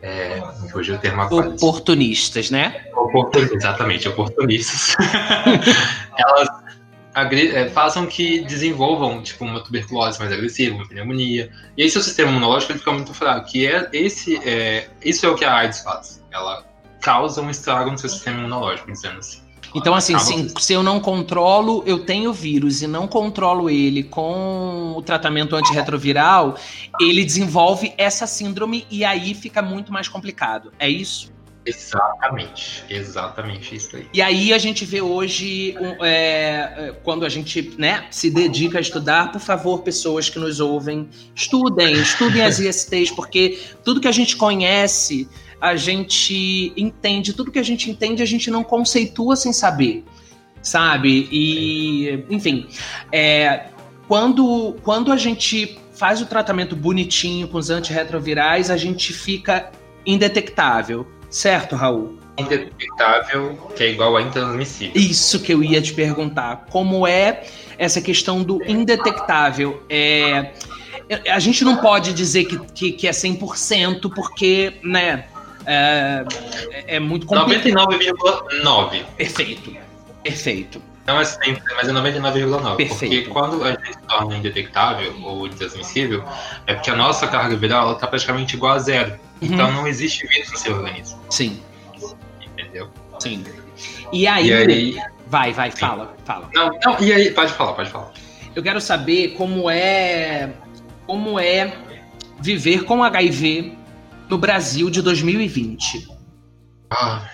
É, 0.00 0.40
fugiu 0.70 0.94
o 0.94 0.98
termo. 0.98 1.22
Oportunistas, 1.22 2.50
né? 2.50 2.84
Oportun- 2.94 3.48
Exatamente, 3.52 4.08
oportunistas. 4.08 4.94
Elas 6.16 6.48
é, 7.14 7.68
façam 7.70 8.06
que 8.06 8.40
desenvolvam 8.42 9.20
tipo 9.22 9.44
uma 9.44 9.60
tuberculose 9.60 10.20
mais 10.20 10.32
agressiva, 10.32 10.76
uma 10.76 10.86
pneumonia. 10.86 11.50
E 11.76 11.82
aí 11.82 11.90
seu 11.90 12.00
sistema 12.00 12.30
imunológico 12.30 12.72
ele 12.72 12.78
fica 12.78 12.92
muito 12.92 13.12
fraco. 13.12 13.48
E 13.56 13.66
é 13.66 13.88
esse 13.92 14.36
é 14.48 14.88
isso 15.04 15.26
é 15.26 15.28
o 15.28 15.34
que 15.34 15.44
a 15.44 15.52
AIDS 15.52 15.80
faz. 15.80 16.22
Ela 16.30 16.64
causa 17.00 17.40
um 17.40 17.50
estrago 17.50 17.90
no 17.90 17.98
seu 17.98 18.08
sistema 18.08 18.38
imunológico, 18.38 18.92
dizendo 18.92 19.18
assim. 19.18 19.47
Então, 19.74 19.94
assim, 19.94 20.14
Acaba 20.14 20.30
sim, 20.30 20.48
se 20.58 20.72
eu 20.72 20.82
não 20.82 21.00
controlo, 21.00 21.82
eu 21.86 21.98
tenho 21.98 22.32
vírus 22.32 22.82
e 22.82 22.86
não 22.86 23.06
controlo 23.06 23.68
ele 23.68 24.02
com 24.02 24.94
o 24.96 25.02
tratamento 25.02 25.54
antirretroviral, 25.54 26.56
ele 27.00 27.24
desenvolve 27.24 27.92
essa 27.98 28.26
síndrome 28.26 28.86
e 28.90 29.04
aí 29.04 29.34
fica 29.34 29.62
muito 29.62 29.92
mais 29.92 30.08
complicado. 30.08 30.72
É 30.78 30.88
isso? 30.88 31.30
Exatamente, 31.68 32.82
exatamente 32.88 33.76
isso 33.76 33.94
aí. 33.94 34.06
E 34.14 34.22
aí 34.22 34.54
a 34.54 34.58
gente 34.58 34.86
vê 34.86 35.02
hoje, 35.02 35.76
é, 36.00 36.06
é, 36.06 36.94
quando 37.02 37.26
a 37.26 37.28
gente 37.28 37.74
né, 37.76 38.06
se 38.10 38.30
dedica 38.30 38.78
a 38.78 38.80
estudar, 38.80 39.30
por 39.30 39.40
favor, 39.40 39.82
pessoas 39.82 40.30
que 40.30 40.38
nos 40.38 40.60
ouvem, 40.60 41.10
estudem, 41.34 41.92
estudem 41.92 42.42
as 42.42 42.58
ISTs, 42.58 43.10
porque 43.10 43.58
tudo 43.84 44.00
que 44.00 44.08
a 44.08 44.12
gente 44.12 44.34
conhece, 44.34 45.28
a 45.60 45.76
gente 45.76 46.72
entende, 46.76 47.32
tudo 47.32 47.50
que 47.50 47.58
a 47.58 47.62
gente 47.62 47.90
entende, 47.90 48.22
a 48.22 48.26
gente 48.26 48.50
não 48.50 48.62
conceitua 48.62 49.36
sem 49.36 49.52
saber, 49.52 50.04
sabe? 50.62 51.28
E, 51.32 52.24
enfim, 52.30 52.68
é, 53.10 53.66
quando, 54.06 54.76
quando 54.82 55.12
a 55.12 55.16
gente 55.16 55.78
faz 55.92 56.22
o 56.22 56.26
tratamento 56.26 56.76
bonitinho 56.76 57.48
com 57.48 57.58
os 57.58 57.70
antirretrovirais, 57.70 58.70
a 58.70 58.76
gente 58.76 59.12
fica 59.12 59.70
indetectável, 60.06 61.06
certo, 61.28 61.74
Raul? 61.74 62.18
Indetectável, 62.38 63.58
que 63.76 63.82
é 63.82 63.90
igual 63.90 64.16
a 64.16 64.22
intransmissível. 64.22 64.92
Isso 64.94 65.40
que 65.40 65.52
eu 65.52 65.62
ia 65.62 65.82
te 65.82 65.92
perguntar. 65.92 66.66
Como 66.70 67.04
é 67.04 67.42
essa 67.76 68.00
questão 68.00 68.44
do 68.44 68.62
indetectável? 68.64 69.82
É, 69.90 70.52
a 71.28 71.38
gente 71.40 71.64
não 71.64 71.78
pode 71.78 72.12
dizer 72.12 72.44
que, 72.44 72.58
que, 72.72 72.92
que 72.92 73.08
é 73.08 73.10
100%, 73.10 74.12
porque, 74.14 74.74
né, 74.84 75.24
é, 75.68 76.24
é 76.96 76.98
muito 77.00 77.26
complicado. 77.26 77.62
99,9. 77.62 79.04
Perfeito, 79.16 79.76
perfeito. 80.22 80.82
Não 81.06 81.20
é 81.20 81.24
sempre, 81.24 81.62
mas 81.74 81.88
é 81.88 81.92
99,9. 81.92 82.76
Perfeito. 82.76 83.14
Porque 83.14 83.30
quando 83.30 83.64
a 83.64 83.70
gente 83.70 83.92
se 83.94 83.98
torna 84.02 84.36
indetectável 84.36 85.14
ou 85.22 85.46
intransmissível, 85.46 86.22
é 86.66 86.74
porque 86.74 86.90
a 86.90 86.96
nossa 86.96 87.26
carga 87.26 87.56
viral 87.56 87.92
está 87.92 88.06
praticamente 88.06 88.56
igual 88.56 88.74
a 88.74 88.78
zero. 88.78 89.12
Uhum. 89.40 89.48
Então 89.52 89.72
não 89.72 89.86
existe 89.86 90.26
vírus 90.26 90.50
no 90.50 90.58
seu 90.58 90.74
organismo, 90.76 91.18
Sim, 91.30 91.62
entendeu? 92.42 92.90
sim. 93.20 93.44
E 94.12 94.26
aí, 94.26 94.48
E 94.48 94.52
aí. 94.52 94.98
vai, 95.26 95.52
vai, 95.52 95.70
fala, 95.70 96.14
fala. 96.24 96.48
Não, 96.54 96.70
não, 96.84 96.98
e 97.00 97.12
aí, 97.12 97.30
pode 97.30 97.52
falar, 97.52 97.72
pode 97.74 97.90
falar. 97.90 98.12
Eu 98.54 98.62
quero 98.62 98.80
saber 98.80 99.34
como 99.36 99.70
é 99.70 100.50
como 101.06 101.38
é 101.38 101.72
viver 102.40 102.84
com 102.84 103.02
HIV 103.02 103.77
no 104.28 104.38
Brasil 104.38 104.90
de 104.90 105.02
2020. 105.02 106.08
Ah, 106.90 107.28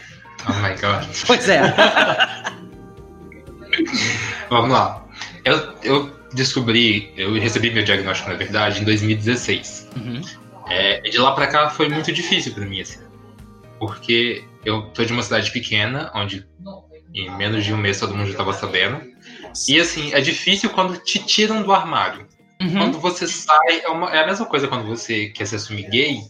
oh 0.49 0.53
my 0.55 0.75
god. 0.81 1.07
Pois 1.27 1.49
é. 1.49 1.63
Vamos 4.51 4.71
lá. 4.71 5.05
eu, 5.45 5.75
eu 5.83 6.25
descobri, 6.33 7.13
eu 7.17 7.35
recebi 7.35 7.71
meu 7.71 7.85
diagnóstico, 7.85 8.31
na 8.31 8.37
verdade, 8.37 8.81
em 8.81 8.85
2016. 8.85 9.91
Uhum. 9.97 10.21
É, 10.69 11.01
de 11.01 11.19
lá 11.19 11.33
para 11.33 11.47
cá 11.47 11.71
foi 11.71 11.89
muito 11.89 12.13
difícil 12.13 12.53
para 12.53 12.65
mim, 12.65 12.81
assim. 12.81 13.01
Porque 13.79 14.45
eu 14.65 14.83
tô 14.91 15.05
de 15.05 15.13
uma 15.13 15.23
cidade 15.23 15.51
pequena, 15.51 16.11
onde 16.15 16.47
em 17.15 17.31
menos 17.37 17.65
de 17.65 17.73
um 17.73 17.77
mês 17.77 18.01
todo 18.01 18.15
mundo 18.15 18.31
já 18.31 18.37
tava 18.37 18.53
sabendo. 18.53 19.01
E 19.69 19.81
assim, 19.81 20.13
é 20.13 20.21
difícil 20.21 20.71
quando 20.71 20.99
te 20.99 21.19
tiram 21.21 21.63
do 21.63 21.73
armário. 21.73 22.27
Uhum. 22.61 22.79
Quando 22.79 22.99
você 22.99 23.27
sai, 23.27 23.81
é, 23.85 23.89
uma, 23.89 24.11
é, 24.11 24.23
a 24.23 24.27
mesma 24.27 24.47
coisa 24.47 24.67
quando 24.67 24.87
você 24.87 25.29
quer 25.29 25.47
se 25.47 25.55
assumir 25.55 25.89
gay. 25.91 26.21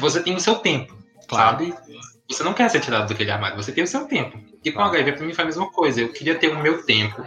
Você 0.00 0.22
tem 0.22 0.34
o 0.34 0.40
seu 0.40 0.56
tempo, 0.56 0.96
claro. 1.28 1.58
sabe? 1.58 1.74
Você 2.28 2.42
não 2.44 2.54
quer 2.54 2.70
ser 2.70 2.80
tirado 2.80 3.08
daquele 3.08 3.30
armário, 3.30 3.56
você 3.56 3.72
tem 3.72 3.82
o 3.82 3.86
seu 3.86 4.06
tempo. 4.06 4.38
E 4.64 4.70
com 4.70 4.80
o 4.80 4.84
HIV 4.84 5.12
pra 5.12 5.26
mim 5.26 5.34
foi 5.34 5.44
a 5.44 5.46
mesma 5.46 5.70
coisa. 5.70 6.00
Eu 6.00 6.12
queria 6.12 6.36
ter 6.36 6.48
o 6.48 6.62
meu 6.62 6.84
tempo 6.84 7.24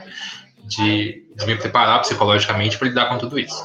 de, 0.63 1.25
de 1.35 1.45
me 1.45 1.55
preparar 1.57 1.99
psicologicamente 2.01 2.77
para 2.77 2.87
lidar 2.87 3.09
com 3.09 3.17
tudo 3.17 3.37
isso. 3.37 3.63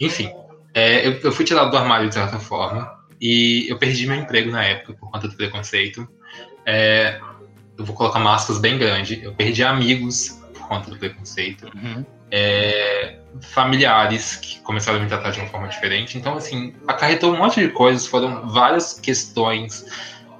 Enfim, 0.00 0.32
é, 0.72 1.06
eu, 1.06 1.12
eu, 1.20 1.32
fui 1.32 1.44
tirado 1.44 1.70
do 1.70 1.76
armário 1.76 2.08
de 2.08 2.14
certa 2.14 2.38
forma 2.38 2.88
e 3.20 3.66
eu 3.68 3.78
perdi 3.78 4.06
meu 4.06 4.16
emprego 4.16 4.50
na 4.50 4.62
época 4.62 4.94
por 4.94 5.10
conta 5.10 5.26
do 5.26 5.34
preconceito. 5.34 6.06
É, 6.64 7.20
eu 7.76 7.84
vou 7.84 7.96
colocar 7.96 8.18
máscaras 8.18 8.60
bem 8.60 8.78
grande. 8.78 9.20
Eu 9.22 9.34
perdi 9.34 9.64
amigos 9.64 10.40
por 10.54 10.68
conta 10.68 10.90
do 10.90 10.98
preconceito. 10.98 11.70
Uhum. 11.74 12.04
É, 12.30 13.16
familiares 13.40 14.36
que 14.36 14.60
começaram 14.60 14.98
a 14.98 15.02
me 15.02 15.08
tratar 15.08 15.30
de 15.30 15.40
uma 15.40 15.48
forma 15.48 15.68
diferente. 15.68 16.18
Então, 16.18 16.36
assim, 16.36 16.74
acarretou 16.86 17.32
um 17.32 17.38
monte 17.38 17.60
de 17.60 17.68
coisas. 17.68 18.06
Foram 18.06 18.48
várias 18.48 18.94
questões 18.94 19.84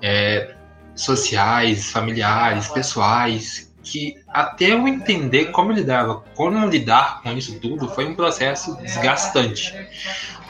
é, 0.02 0.54
sociais, 0.94 1.90
familiares, 1.90 2.68
pessoais, 2.68 3.72
que 3.82 4.16
até 4.28 4.72
eu 4.72 4.88
entender 4.88 5.46
como 5.46 5.70
lidar, 5.70 6.06
como 6.34 6.68
lidar 6.68 7.22
com 7.22 7.32
isso 7.32 7.58
tudo 7.60 7.88
foi 7.88 8.06
um 8.06 8.14
processo 8.14 8.76
desgastante. 8.78 9.74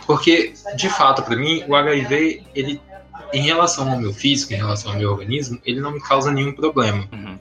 Porque, 0.06 0.54
de 0.76 0.88
fato, 0.88 1.22
para 1.22 1.36
mim, 1.36 1.64
o 1.66 1.74
HIV, 1.74 2.44
ele, 2.54 2.80
em 3.32 3.42
relação 3.42 3.90
ao 3.90 3.98
meu 3.98 4.12
físico, 4.12 4.54
em 4.54 4.56
relação 4.56 4.92
ao 4.92 4.98
meu 4.98 5.10
organismo, 5.10 5.60
ele 5.64 5.80
não 5.80 5.90
me 5.90 6.00
causa 6.00 6.30
nenhum 6.30 6.52
problema. 6.52 7.08
Uhum. 7.12 7.38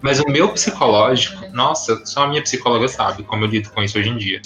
Mas 0.00 0.20
o 0.20 0.28
meu 0.28 0.50
psicológico, 0.50 1.46
nossa, 1.52 2.04
só 2.04 2.24
a 2.24 2.28
minha 2.28 2.42
psicóloga 2.42 2.86
sabe 2.88 3.22
como 3.22 3.44
eu 3.44 3.48
lido 3.48 3.70
com 3.70 3.82
isso 3.82 3.98
hoje 3.98 4.10
em 4.10 4.16
dia. 4.16 4.40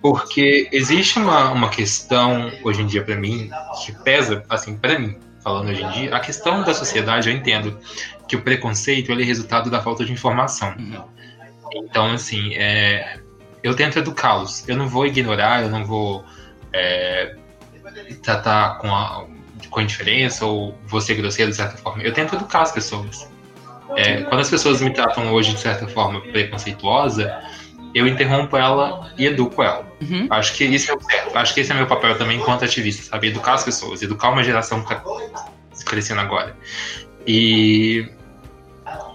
Porque 0.00 0.68
existe 0.70 1.18
uma, 1.18 1.50
uma 1.50 1.68
questão 1.68 2.52
hoje 2.62 2.82
em 2.82 2.86
dia 2.86 3.02
para 3.02 3.16
mim 3.16 3.50
que 3.84 3.92
pesa, 4.04 4.44
assim, 4.48 4.76
para 4.76 4.98
mim, 4.98 5.18
falando 5.42 5.70
hoje 5.70 5.82
em 5.82 5.90
dia, 5.90 6.14
a 6.14 6.20
questão 6.20 6.62
da 6.62 6.74
sociedade, 6.74 7.28
eu 7.28 7.34
entendo 7.34 7.78
que 8.28 8.36
o 8.36 8.42
preconceito 8.42 9.12
é 9.12 9.22
resultado 9.22 9.70
da 9.70 9.80
falta 9.80 10.04
de 10.04 10.12
informação. 10.12 10.74
Uhum. 10.78 11.02
Então, 11.72 12.12
assim, 12.12 12.54
é, 12.54 13.18
eu 13.62 13.74
tento 13.74 13.98
educá-los. 13.98 14.68
Eu 14.68 14.76
não 14.76 14.88
vou 14.88 15.06
ignorar, 15.06 15.62
eu 15.62 15.68
não 15.68 15.84
vou 15.84 16.24
é, 16.72 17.36
tratar 18.22 18.78
com, 18.78 18.94
a, 18.94 19.26
com 19.70 19.80
indiferença 19.80 20.44
ou 20.44 20.76
vou 20.86 21.00
ser 21.00 21.14
grosseiro 21.14 21.50
de 21.50 21.56
certa 21.56 21.76
forma. 21.76 22.02
Eu 22.02 22.12
tento 22.12 22.34
educar 22.34 22.62
as 22.62 22.72
pessoas. 22.72 23.28
É, 23.96 24.22
quando 24.22 24.40
as 24.40 24.50
pessoas 24.50 24.80
me 24.80 24.90
tratam 24.90 25.32
hoje 25.32 25.52
de 25.52 25.60
certa 25.60 25.86
forma 25.86 26.20
preconceituosa, 26.20 27.32
eu 27.94 28.06
interrompo 28.06 28.56
ela 28.56 29.10
e 29.16 29.26
educo 29.26 29.62
ela. 29.62 29.86
Uhum. 30.00 30.26
Acho 30.30 30.54
que 30.54 30.64
isso 30.64 30.90
é 30.90 30.94
o 30.94 31.00
certo. 31.00 31.36
Acho 31.36 31.54
que 31.54 31.60
esse 31.60 31.72
é 31.72 31.74
meu 31.74 31.86
papel 31.86 32.16
também 32.18 32.38
enquanto 32.38 32.64
ativista, 32.64 33.02
sabe? 33.10 33.28
Educar 33.28 33.54
as 33.54 33.64
pessoas, 33.64 34.02
educar 34.02 34.30
uma 34.30 34.42
geração 34.42 34.82
que 34.82 34.92
está 34.92 35.02
crescendo 35.86 36.20
agora. 36.20 36.54
E 37.26 38.06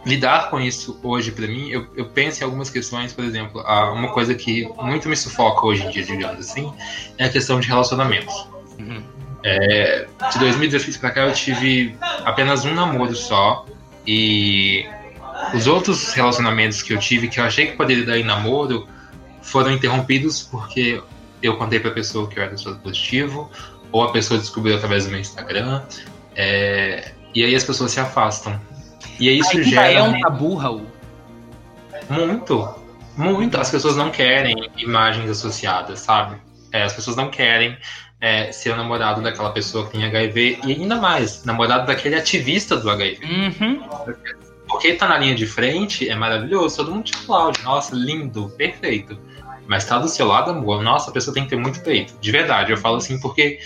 lidar 0.06 0.50
com 0.50 0.60
isso 0.60 1.00
hoje 1.04 1.32
para 1.32 1.48
mim, 1.48 1.70
eu, 1.70 1.88
eu, 1.96 2.06
penso 2.06 2.42
em 2.42 2.44
algumas 2.44 2.70
questões, 2.70 3.14
por 3.14 3.24
exemplo, 3.24 3.62
uma 3.62 4.12
coisa 4.12 4.34
que 4.34 4.68
muito 4.82 5.08
me 5.08 5.16
sufoca 5.16 5.66
hoje 5.66 5.86
em 5.86 5.92
dia, 5.92 6.04
digamos 6.04 6.40
assim, 6.40 6.74
é 7.18 7.26
a 7.26 7.30
questão 7.30 7.60
de 7.60 7.68
relacionamentos. 7.68 8.34
Uhum. 8.80 9.04
É, 9.44 10.08
de 10.32 10.40
2016 10.40 10.98
para 10.98 11.12
cá 11.12 11.22
eu 11.22 11.34
tive 11.34 11.96
apenas 12.26 12.64
um 12.64 12.74
namoro 12.74 13.16
só 13.16 13.66
e 14.06 14.86
os 15.54 15.68
outros 15.68 16.14
relacionamentos 16.14 16.82
que 16.82 16.94
eu 16.94 17.00
tive 17.00 17.28
que 17.28 17.40
eu 17.40 17.44
achei 17.44 17.68
que 17.68 17.78
poderia 17.78 18.06
dar 18.06 18.18
em 18.18 18.24
namoro 18.24 18.88
foram 19.42 19.72
interrompidos 19.72 20.44
porque 20.44 21.02
eu 21.42 21.58
contei 21.58 21.80
para 21.80 21.92
a 21.92 21.94
pessoa 21.94 22.28
que 22.28 22.40
eu 22.40 22.44
era 22.44 22.56
soro 22.56 22.78
positivo, 22.78 23.50
ou 23.92 24.04
a 24.04 24.12
pessoa 24.12 24.40
descobriu 24.40 24.76
através 24.76 25.06
do 25.06 25.12
meu 25.12 25.20
Instagram, 25.20 25.82
é, 26.36 27.14
e 27.34 27.44
aí 27.44 27.56
as 27.56 27.64
pessoas 27.64 27.92
se 27.92 28.00
afastam. 28.00 28.60
E 29.20 29.28
aí 29.28 29.40
isso 29.40 29.58
aí 29.58 29.64
gera. 29.64 29.92
é 29.92 30.04
um 30.04 30.20
tabu, 30.20 30.56
Raul. 30.56 30.86
Muito, 32.10 32.76
muito. 33.18 33.58
As 33.58 33.70
pessoas 33.70 33.96
não 33.96 34.12
querem 34.12 34.70
imagens 34.78 35.30
associadas, 35.30 36.00
sabe? 36.00 36.38
É, 36.72 36.84
as 36.84 36.94
pessoas 36.94 37.18
não 37.18 37.30
querem 37.30 37.78
é, 38.22 38.52
ser 38.52 38.72
o 38.72 38.76
namorado 38.76 39.22
daquela 39.22 39.52
pessoa 39.52 39.86
que 39.86 39.94
tem 39.94 40.06
HIV, 40.06 40.60
e 40.64 40.72
ainda 40.72 40.96
mais, 40.96 41.44
namorado 41.44 41.88
daquele 41.88 42.16
ativista 42.16 42.78
do 42.78 42.90
HIV. 42.90 43.20
Uhum. 43.26 43.82
Porque 44.68 44.94
tá 44.94 45.10
na 45.10 45.18
linha 45.18 45.36
de 45.36 45.48
frente 45.48 46.08
é 46.08 46.16
maravilhoso, 46.16 46.78
todo 46.78 46.92
mundo 46.92 47.06
te 47.06 47.14
aplaude. 47.16 47.62
Nossa, 47.64 47.96
lindo, 47.96 48.50
perfeito. 48.52 49.20
Mas 49.68 49.86
tá 49.86 49.98
do 49.98 50.08
seu 50.08 50.28
lado, 50.28 50.52
amor, 50.52 50.84
nossa, 50.84 51.10
a 51.10 51.14
pessoa 51.14 51.34
tem 51.34 51.44
que 51.44 51.50
ter 51.50 51.58
muito 51.58 51.82
peito. 51.82 52.14
De 52.20 52.32
verdade, 52.32 52.72
eu 52.72 52.78
falo 52.78 52.98
assim 52.98 53.20
porque 53.20 53.60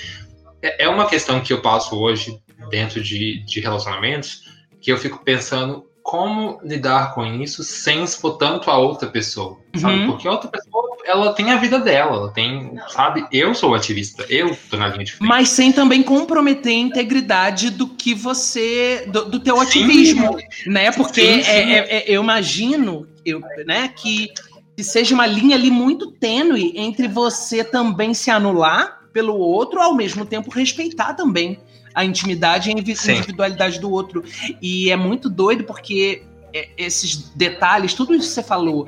é, 0.62 0.86
é 0.86 0.90
uma 0.90 1.08
questão 1.08 1.42
que 1.42 1.52
eu 1.52 1.62
passo 1.62 2.00
hoje 2.00 2.40
dentro 2.70 3.02
de, 3.02 3.44
de 3.44 3.60
relacionamentos 3.60 4.44
que 4.82 4.92
eu 4.92 4.98
fico 4.98 5.24
pensando 5.24 5.86
como 6.02 6.60
lidar 6.64 7.14
com 7.16 7.26
isso 7.26 7.64
sem 7.64 8.04
expor 8.04 8.38
tanto 8.38 8.70
a 8.70 8.78
outra 8.78 9.10
pessoa, 9.10 9.60
sabe? 9.76 10.02
Uhum. 10.02 10.12
Porque 10.12 10.28
a 10.28 10.32
outra 10.32 10.50
pessoa, 10.50 10.95
ela 11.06 11.34
tem 11.34 11.52
a 11.52 11.58
vida 11.58 11.80
dela, 11.80 12.16
ela 12.16 12.32
tem, 12.32 12.74
sabe? 12.90 13.26
Eu 13.32 13.54
sou 13.54 13.76
ativista, 13.76 14.26
eu 14.28 14.58
tô 14.70 14.76
na 14.76 14.88
linha 14.88 15.06
de 15.06 15.12
frente. 15.14 15.30
Mas 15.30 15.50
sem 15.50 15.72
também 15.72 16.02
comprometer 16.02 16.72
a 16.72 16.76
integridade 16.76 17.70
do 17.70 17.88
que 17.88 18.14
você, 18.14 19.06
do, 19.08 19.26
do 19.26 19.40
teu 19.40 19.62
ativismo, 19.62 20.38
sim. 20.40 20.70
né? 20.70 20.92
Porque 20.92 21.22
sim, 21.22 21.44
sim. 21.44 21.50
É, 21.50 21.74
é, 21.74 21.98
é, 21.98 22.06
eu 22.08 22.24
imagino, 22.24 23.08
eu, 23.24 23.42
né, 23.66 23.88
que, 23.96 24.30
que 24.76 24.84
seja 24.84 25.14
uma 25.14 25.28
linha 25.28 25.56
ali 25.56 25.70
muito 25.70 26.12
tênue 26.12 26.74
entre 26.76 27.08
você 27.08 27.64
também 27.64 28.14
se 28.14 28.32
anular 28.32 29.02
pelo 29.14 29.38
outro, 29.38 29.80
ao 29.80 29.94
mesmo 29.94 30.26
tempo 30.26 30.50
respeitar 30.50 31.14
também 31.14 31.60
a 31.94 32.04
intimidade 32.04 32.70
e 32.70 32.74
a 32.74 33.14
individualidade 33.14 33.76
Sim. 33.76 33.82
do 33.82 33.90
outro. 33.90 34.24
E 34.62 34.92
é 34.92 34.98
muito 34.98 35.30
doido 35.30 35.64
porque 35.64 36.24
é, 36.56 36.70
esses 36.78 37.30
detalhes, 37.36 37.94
tudo 37.94 38.16
isso 38.16 38.30
que 38.30 38.34
você 38.36 38.44
falou, 38.44 38.88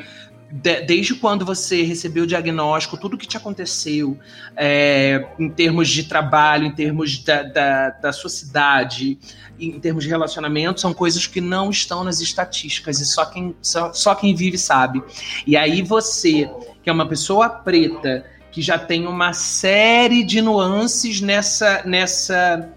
de, 0.49 0.81
desde 0.81 1.15
quando 1.15 1.45
você 1.45 1.83
recebeu 1.83 2.23
o 2.23 2.27
diagnóstico, 2.27 2.97
tudo 2.97 3.17
que 3.17 3.27
te 3.27 3.35
aconteceu, 3.35 4.17
é, 4.55 5.27
em 5.37 5.49
termos 5.49 5.89
de 5.89 6.03
trabalho, 6.03 6.65
em 6.65 6.71
termos 6.71 7.21
da, 7.23 7.43
da, 7.43 7.89
da 7.89 8.13
sua 8.13 8.29
cidade, 8.29 9.17
em 9.59 9.79
termos 9.79 10.03
de 10.03 10.09
relacionamento, 10.09 10.79
são 10.79 10.93
coisas 10.93 11.27
que 11.27 11.41
não 11.41 11.69
estão 11.69 12.03
nas 12.03 12.21
estatísticas 12.21 12.99
e 12.99 13.05
só 13.05 13.25
quem, 13.25 13.55
só, 13.61 13.91
só 13.91 14.15
quem 14.15 14.33
vive 14.33 14.57
sabe. 14.57 15.03
E 15.45 15.57
aí 15.57 15.81
você, 15.81 16.49
que 16.81 16.89
é 16.89 16.93
uma 16.93 17.07
pessoa 17.07 17.49
preta, 17.49 18.25
que 18.51 18.61
já 18.61 18.79
tem 18.79 19.05
uma 19.05 19.33
série 19.33 20.23
de 20.23 20.41
nuances 20.41 21.21
nessa, 21.21 21.83
nessa 21.85 22.71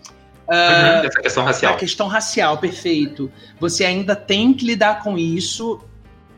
Uh, 0.50 1.06
Essa 1.06 1.22
questão 1.22 1.44
racial. 1.44 1.74
A 1.74 1.76
questão 1.76 2.08
racial, 2.08 2.58
perfeito. 2.58 3.30
Você 3.60 3.84
ainda 3.84 4.16
tem 4.16 4.52
que 4.52 4.66
lidar 4.66 5.00
com 5.00 5.16
isso. 5.16 5.80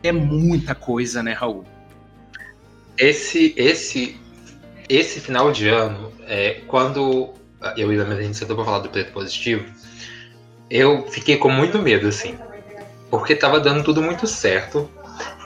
É 0.02 0.12
muita 0.12 0.74
coisa, 0.74 1.22
né, 1.22 1.32
Raul? 1.32 1.64
Esse, 2.98 3.54
esse, 3.56 4.20
esse 4.88 5.20
final 5.20 5.52
de 5.52 5.68
ano, 5.68 6.12
é, 6.26 6.60
quando 6.66 7.32
eu 7.76 7.92
e 7.92 8.00
a 8.00 8.04
minha 8.04 8.22
gente 8.22 8.36
sentou 8.36 8.56
pra 8.56 8.64
falar 8.64 8.78
do 8.80 8.88
preto 8.88 9.12
positivo, 9.12 9.64
eu 10.68 11.06
fiquei 11.08 11.36
com 11.36 11.48
muito 11.48 11.78
medo, 11.78 12.08
assim. 12.08 12.36
Porque 13.10 13.34
tava 13.34 13.60
dando 13.60 13.84
tudo 13.84 14.00
muito 14.02 14.26
certo 14.26 14.90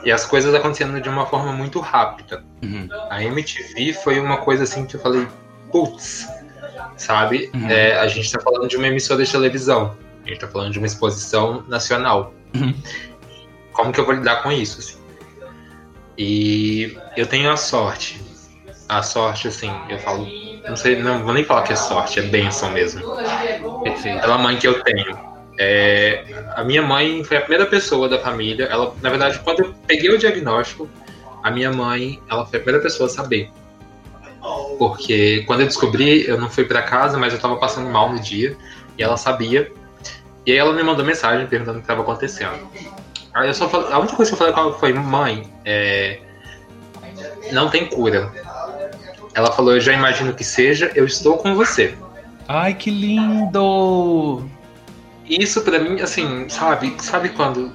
e 0.03 0.11
as 0.11 0.25
coisas 0.25 0.53
acontecendo 0.55 1.01
de 1.01 1.09
uma 1.09 1.25
forma 1.25 1.51
muito 1.51 1.79
rápida. 1.79 2.43
Uhum. 2.63 2.87
A 3.09 3.23
MTV 3.23 3.93
foi 3.93 4.19
uma 4.19 4.37
coisa 4.37 4.63
assim 4.63 4.85
que 4.85 4.95
eu 4.95 4.99
falei, 5.01 5.27
putz, 5.71 6.27
sabe? 6.95 7.51
Uhum. 7.53 7.69
É, 7.69 7.97
a 7.99 8.07
gente 8.07 8.25
está 8.25 8.39
falando 8.39 8.67
de 8.67 8.77
uma 8.77 8.87
emissora 8.87 9.23
de 9.23 9.31
televisão, 9.31 9.97
a 10.23 10.27
gente 10.27 10.37
está 10.37 10.47
falando 10.47 10.71
de 10.71 10.79
uma 10.79 10.87
exposição 10.87 11.63
nacional. 11.67 12.33
Uhum. 12.55 12.73
Como 13.77 13.93
que 13.93 13.99
eu 13.99 14.05
vou 14.05 14.15
lidar 14.15 14.41
com 14.41 14.51
isso? 14.51 14.79
Assim? 14.79 14.97
E 16.17 16.97
eu 17.15 17.27
tenho 17.27 17.51
a 17.51 17.55
sorte, 17.55 18.19
a 18.89 19.03
sorte, 19.03 19.49
assim, 19.49 19.71
eu 19.87 19.99
falo, 19.99 20.27
não 20.67 20.75
sei, 20.75 20.99
não 20.99 21.23
vou 21.23 21.31
nem 21.31 21.43
falar 21.43 21.61
que 21.61 21.73
é 21.73 21.75
sorte, 21.75 22.19
é 22.19 22.23
bênção 22.23 22.71
mesmo. 22.71 23.03
Pela 24.19 24.39
mãe 24.39 24.57
que 24.57 24.67
eu 24.67 24.81
tenho. 24.81 25.15
É, 25.59 26.23
a 26.55 26.63
minha 26.63 26.81
mãe 26.81 27.23
foi 27.23 27.37
a 27.37 27.41
primeira 27.41 27.67
pessoa 27.67 28.09
da 28.09 28.17
família. 28.17 28.65
Ela, 28.65 28.95
na 28.99 29.11
verdade, 29.11 29.39
quando 29.43 29.59
eu 29.59 29.75
peguei 29.85 30.09
o 30.09 30.17
diagnóstico, 30.17 30.89
a 31.43 31.51
minha 31.51 31.71
mãe, 31.71 32.19
ela 32.27 32.47
foi 32.47 32.57
a 32.57 32.63
primeira 32.63 32.81
pessoa 32.81 33.05
a 33.05 33.11
saber. 33.11 33.51
Porque 34.79 35.43
quando 35.45 35.61
eu 35.61 35.67
descobri, 35.67 36.27
eu 36.27 36.39
não 36.39 36.49
fui 36.49 36.65
para 36.65 36.81
casa, 36.81 37.15
mas 37.15 37.31
eu 37.31 37.39
tava 37.39 37.57
passando 37.57 37.91
mal 37.91 38.11
no 38.11 38.19
dia, 38.19 38.57
e 38.97 39.03
ela 39.03 39.17
sabia. 39.17 39.71
E 40.47 40.51
aí 40.51 40.57
ela 40.57 40.73
me 40.73 40.81
mandou 40.81 41.05
mensagem 41.05 41.45
perguntando 41.45 41.77
o 41.77 41.81
que 41.81 41.85
estava 41.85 42.01
acontecendo. 42.01 42.67
Aí 43.37 43.47
eu 43.47 43.53
só 43.53 43.69
falei, 43.69 43.93
a 43.93 43.99
única 43.99 44.15
coisa 44.15 44.31
que 44.31 44.33
eu 44.33 44.37
falei 44.37 44.53
com 44.53 44.59
ela 44.61 44.73
foi, 44.73 44.93
mãe, 44.93 45.47
é, 45.63 46.19
não 47.51 47.69
tem 47.69 47.85
cura. 47.85 48.31
Ela 49.35 49.51
falou, 49.51 49.75
eu 49.75 49.79
já 49.79 49.93
imagino 49.93 50.33
que 50.33 50.43
seja, 50.43 50.91
eu 50.95 51.05
estou 51.05 51.37
com 51.37 51.53
você. 51.53 51.95
Ai, 52.47 52.73
que 52.73 52.89
lindo! 52.89 54.43
Isso 55.23 55.61
para 55.61 55.77
mim, 55.77 56.01
assim, 56.01 56.49
sabe, 56.49 56.95
sabe 56.99 57.29
quando 57.29 57.71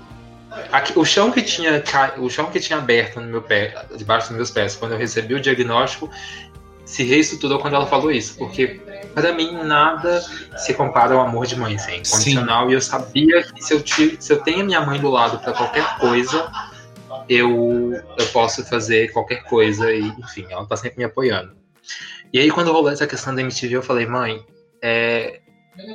aqui, 0.72 0.98
o 0.98 1.04
chão 1.04 1.30
que 1.30 1.42
tinha 1.42 1.82
o 2.18 2.28
chão 2.28 2.46
que 2.46 2.58
tinha 2.58 2.78
aberto 2.78 3.20
no 3.20 3.26
meu 3.28 3.42
pé, 3.42 3.86
debaixo 3.96 4.28
dos 4.28 4.36
meus 4.36 4.50
pés, 4.50 4.74
quando 4.74 4.92
eu 4.92 4.98
recebi 4.98 5.34
o 5.34 5.40
diagnóstico, 5.40 6.10
se 6.84 7.04
reestruturou 7.04 7.58
quando 7.58 7.74
ela 7.74 7.86
falou 7.86 8.10
isso, 8.10 8.36
porque 8.36 8.80
para 9.14 9.32
mim 9.32 9.52
nada 9.64 10.20
se 10.56 10.74
compara 10.74 11.14
ao 11.14 11.20
amor 11.20 11.46
de 11.46 11.56
mãe, 11.56 11.76
assim, 11.76 11.96
incondicional, 11.96 12.66
Sim. 12.66 12.70
e 12.70 12.74
eu 12.74 12.80
sabia 12.80 13.42
que 13.42 13.62
se 13.62 13.74
eu, 13.74 13.82
se 14.18 14.32
eu 14.32 14.40
tenho 14.40 14.64
minha 14.64 14.80
mãe 14.80 15.00
do 15.00 15.10
lado 15.10 15.38
para 15.38 15.52
qualquer 15.52 15.98
coisa, 15.98 16.50
eu, 17.28 17.92
eu 18.18 18.26
posso 18.32 18.64
fazer 18.64 19.12
qualquer 19.12 19.44
coisa, 19.44 19.92
e 19.92 20.08
enfim, 20.08 20.46
ela 20.50 20.66
tá 20.66 20.76
sempre 20.76 20.98
me 20.98 21.04
apoiando. 21.04 21.54
E 22.32 22.38
aí 22.38 22.50
quando 22.50 22.72
rolou 22.72 22.90
essa 22.90 23.06
questão 23.06 23.34
da 23.34 23.42
MTV, 23.42 23.76
eu 23.76 23.82
falei, 23.82 24.06
mãe, 24.06 24.44
é, 24.82 25.40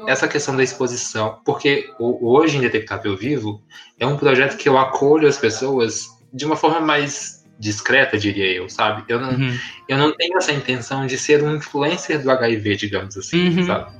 essa 0.08 0.28
questão 0.28 0.56
da 0.56 0.64
exposição, 0.64 1.40
porque 1.46 1.90
hoje 2.00 2.58
em 2.58 2.62
Detectável 2.62 3.16
Vivo 3.16 3.62
é 4.00 4.06
um 4.06 4.18
projeto 4.18 4.58
que 4.58 4.68
eu 4.68 4.78
acolho 4.78 5.28
as 5.28 5.38
pessoas 5.38 6.06
de 6.34 6.46
uma 6.46 6.56
forma 6.56 6.80
mais 6.80 7.37
discreta, 7.60 8.18
diria 8.18 8.52
eu, 8.52 8.70
sabe? 8.70 9.04
Eu 9.08 9.20
não, 9.20 9.32
uhum. 9.32 9.58
eu 9.88 9.98
não 9.98 10.16
tenho 10.16 10.38
essa 10.38 10.52
intenção 10.52 11.08
de 11.08 11.18
ser 11.18 11.44
um 11.44 11.56
influencer 11.56 12.22
do 12.22 12.30
HIV, 12.30 12.76
digamos 12.76 13.18
assim, 13.18 13.58
uhum. 13.58 13.66
sabe? 13.66 13.92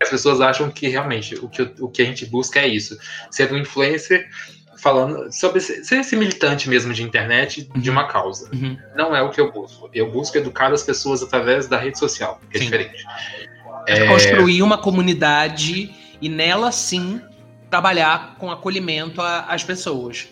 As 0.00 0.08
pessoas 0.10 0.40
acham 0.40 0.70
que 0.70 0.88
realmente 0.88 1.34
o 1.36 1.48
que, 1.48 1.62
o 1.80 1.88
que 1.88 2.02
a 2.02 2.04
gente 2.04 2.26
busca 2.26 2.60
é 2.60 2.68
isso, 2.68 2.96
ser 3.30 3.52
um 3.52 3.56
influencer 3.56 4.28
falando 4.76 5.32
sobre 5.32 5.60
ser 5.60 6.00
esse 6.00 6.14
militante 6.14 6.68
mesmo 6.68 6.92
de 6.92 7.02
internet 7.02 7.68
uhum. 7.74 7.80
de 7.80 7.90
uma 7.90 8.06
causa. 8.06 8.50
Uhum. 8.52 8.76
Não 8.94 9.16
é 9.16 9.22
o 9.22 9.30
que 9.30 9.40
eu 9.40 9.50
busco. 9.50 9.88
Eu 9.94 10.10
busco 10.10 10.36
educar 10.36 10.72
as 10.72 10.82
pessoas 10.82 11.22
através 11.22 11.66
da 11.66 11.78
rede 11.78 11.98
social, 11.98 12.40
que 12.50 12.58
é 12.58 12.60
Sim. 12.60 12.64
diferente. 12.66 13.04
É... 13.86 14.06
Construir 14.06 14.62
uma 14.62 14.78
comunidade 14.78 15.90
e 16.20 16.28
nela 16.28 16.70
sim 16.70 17.20
trabalhar 17.70 18.36
com 18.38 18.50
acolhimento 18.50 19.20
às 19.20 19.64
pessoas. 19.64 20.28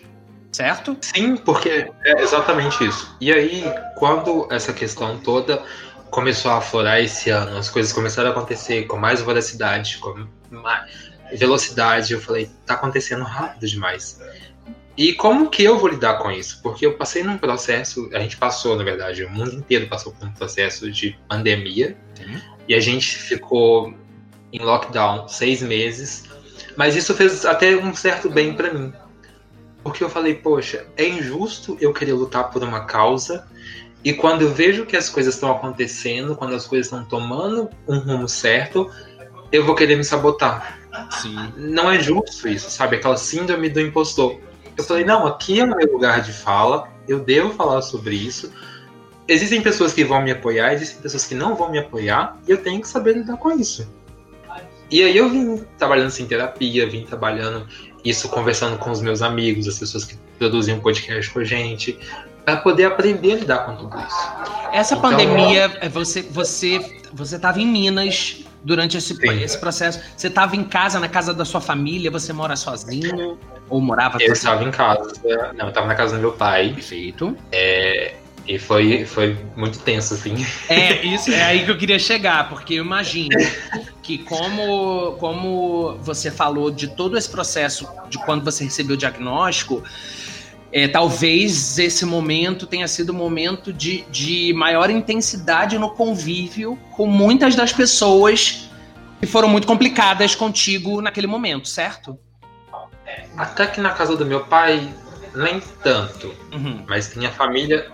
Certo? 0.53 0.97
Sim, 1.01 1.37
porque 1.37 1.91
é 2.05 2.23
exatamente 2.23 2.85
isso. 2.85 3.17
E 3.19 3.33
aí, 3.33 3.65
quando 3.97 4.47
essa 4.51 4.73
questão 4.73 5.19
toda 5.19 5.62
começou 6.11 6.51
a 6.51 6.59
aflorar 6.59 7.01
esse 7.01 7.31
ano, 7.31 7.57
as 7.57 7.71
coisas 7.71 7.91
começaram 7.91 8.29
a 8.29 8.33
acontecer 8.33 8.85
com 8.87 8.99
mais 8.99 9.23
voracidade, 9.23 9.97
com 9.97 10.27
mais 10.51 10.91
velocidade, 11.38 12.12
eu 12.12 12.21
falei, 12.21 12.51
tá 12.67 12.75
acontecendo 12.75 13.25
rápido 13.25 13.67
demais. 13.67 14.21
E 14.95 15.15
como 15.15 15.49
que 15.49 15.65
eu 15.65 15.79
vou 15.79 15.88
lidar 15.88 16.19
com 16.19 16.31
isso? 16.31 16.61
Porque 16.62 16.85
eu 16.85 16.99
passei 16.99 17.23
num 17.23 17.38
processo, 17.38 18.11
a 18.12 18.21
gente 18.21 18.37
passou, 18.37 18.77
na 18.77 18.85
verdade, 18.85 19.25
o 19.25 19.31
mundo 19.31 19.55
inteiro 19.55 19.88
passou 19.88 20.12
por 20.12 20.29
um 20.29 20.33
processo 20.33 20.91
de 20.91 21.19
pandemia, 21.27 21.97
Sim. 22.15 22.43
e 22.69 22.75
a 22.75 22.81
gente 22.81 23.17
ficou 23.17 23.95
em 24.53 24.59
lockdown 24.59 25.27
seis 25.29 25.62
meses, 25.62 26.25
mas 26.77 26.95
isso 26.95 27.15
fez 27.15 27.47
até 27.47 27.75
um 27.75 27.95
certo 27.95 28.29
bem 28.29 28.53
para 28.53 28.75
mim. 28.75 28.93
Porque 29.83 30.03
eu 30.05 30.09
falei, 30.09 30.35
poxa, 30.35 30.87
é 30.97 31.07
injusto 31.09 31.77
eu 31.81 31.92
querer 31.92 32.12
lutar 32.12 32.51
por 32.51 32.62
uma 32.62 32.85
causa, 32.85 33.47
e 34.05 34.12
quando 34.12 34.42
eu 34.42 34.53
vejo 34.53 34.85
que 34.85 34.97
as 34.97 35.09
coisas 35.09 35.35
estão 35.35 35.51
acontecendo, 35.51 36.35
quando 36.35 36.55
as 36.55 36.66
coisas 36.66 36.87
estão 36.87 37.05
tomando 37.05 37.71
um 37.87 37.99
rumo 37.99 38.29
certo, 38.29 38.90
eu 39.51 39.64
vou 39.64 39.75
querer 39.75 39.97
me 39.97 40.05
sabotar. 40.05 40.79
Sim. 41.11 41.37
Não 41.57 41.90
é 41.90 42.01
justo 42.01 42.49
isso, 42.49 42.71
sabe? 42.71 42.97
Aquela 42.97 43.16
síndrome 43.16 43.68
do 43.68 43.81
impostor. 43.81 44.40
Eu 44.77 44.85
falei, 44.85 45.05
não, 45.05 45.27
aqui 45.27 45.61
é 45.61 45.64
o 45.64 45.68
meu 45.68 45.92
lugar 45.92 46.21
de 46.23 46.33
fala, 46.33 46.88
eu 47.07 47.21
devo 47.21 47.53
falar 47.55 47.83
sobre 47.83 48.14
isso. 48.14 48.53
Existem 49.29 49.62
pessoas 49.62 49.92
que 49.92 50.05
vão 50.05 50.21
me 50.21 50.33
apoiar, 50.33 50.73
existem 50.73 51.01
pessoas 51.01 51.25
que 51.25 51.35
não 51.35 51.55
vão 51.55 51.71
me 51.71 51.79
apoiar, 51.79 52.38
e 52.47 52.51
eu 52.51 52.59
tenho 52.59 52.81
que 52.81 52.88
saber 52.88 53.14
lidar 53.14 53.37
com 53.37 53.53
isso. 53.53 53.88
E 54.90 55.03
aí 55.03 55.16
eu 55.16 55.31
vim 55.31 55.64
trabalhando 55.79 56.09
assim, 56.09 56.25
em 56.25 56.27
terapia, 56.27 56.88
vim 56.88 57.05
trabalhando 57.05 57.66
isso, 58.05 58.29
conversando 58.29 58.79
com 58.79 58.91
os 58.91 59.01
meus 59.01 59.23
amigos, 59.23 59.69
as 59.69 59.79
pessoas 59.79 60.05
que 60.05 60.17
produzem 60.38 60.75
um 60.75 60.81
podcast 60.81 61.31
com 61.31 61.41
a 61.41 61.45
gente, 61.45 61.99
para 62.45 62.57
poder 62.57 62.85
aprender 62.85 63.33
a 63.33 63.37
lidar 63.37 63.59
com 63.67 63.77
tudo 63.77 63.97
isso. 63.99 64.29
Essa 64.73 64.95
então, 64.95 65.11
pandemia, 65.11 65.71
você 65.91 66.23
você 66.23 67.01
você 67.12 67.37
estava 67.37 67.61
em 67.61 67.67
Minas 67.67 68.45
durante 68.65 68.97
esse, 68.97 69.17
esse 69.43 69.59
processo. 69.59 70.01
Você 70.17 70.29
estava 70.29 70.57
em 70.57 70.65
casa, 70.65 70.99
na 70.99 71.09
casa 71.09 71.35
da 71.35 71.45
sua 71.45 71.61
família, 71.61 72.11
você 72.11 72.33
mora 72.33 72.57
sozinho? 72.57 73.38
Ou 73.69 73.81
morava 73.81 74.19
Eu 74.21 74.33
estava 74.33 74.65
em 74.65 74.71
casa. 74.71 75.12
Não, 75.55 75.67
eu 75.67 75.69
estava 75.69 75.87
na 75.87 75.95
casa 75.95 76.17
do 76.17 76.21
meu 76.21 76.33
pai. 76.33 76.73
Perfeito. 76.75 77.37
É, 77.51 78.15
e 78.47 78.59
foi, 78.59 79.05
foi 79.05 79.37
muito 79.57 79.79
tenso, 79.81 80.15
assim. 80.15 80.35
É, 80.69 81.05
isso 81.05 81.31
é 81.31 81.43
aí 81.43 81.65
que 81.65 81.71
eu 81.71 81.79
queria 81.79 81.99
chegar, 81.99 82.49
porque 82.49 82.75
eu 82.75 82.85
imagino 82.85 83.37
que 84.03 84.19
como, 84.19 85.12
como 85.19 85.97
você 85.99 86.31
falou 86.31 86.71
de 86.71 86.88
todo 86.88 87.17
esse 87.17 87.31
processo 87.31 87.88
de 88.09 88.19
quando 88.19 88.45
você 88.45 88.65
recebeu 88.65 88.95
o 88.95 88.99
diagnóstico, 88.99 89.83
é, 90.73 90.88
talvez 90.88 91.79
esse 91.79 92.05
momento 92.05 92.67
tenha 92.67 92.88
sido 92.88 93.12
um 93.12 93.17
momento 93.17 93.73
de, 93.73 94.03
de 94.11 94.53
maior 94.55 94.91
intensidade 94.91 95.79
no 95.79 95.91
convívio 95.91 96.79
com 96.93 97.07
muitas 97.07 97.55
das 97.55 97.73
pessoas 97.73 98.69
que 99.21 99.27
foram 99.27 99.49
muito 99.49 99.67
complicadas 99.67 100.35
contigo 100.35 101.01
naquele 101.01 101.27
momento, 101.27 101.69
certo? 101.69 102.19
Até 103.37 103.67
que 103.67 103.81
na 103.81 103.91
casa 103.91 104.17
do 104.17 104.25
meu 104.25 104.45
pai, 104.47 104.93
nem 105.35 105.61
tanto. 105.83 106.35
Uhum. 106.53 106.85
Mas 106.88 107.09
tem 107.09 107.27
a 107.27 107.31
família, 107.31 107.91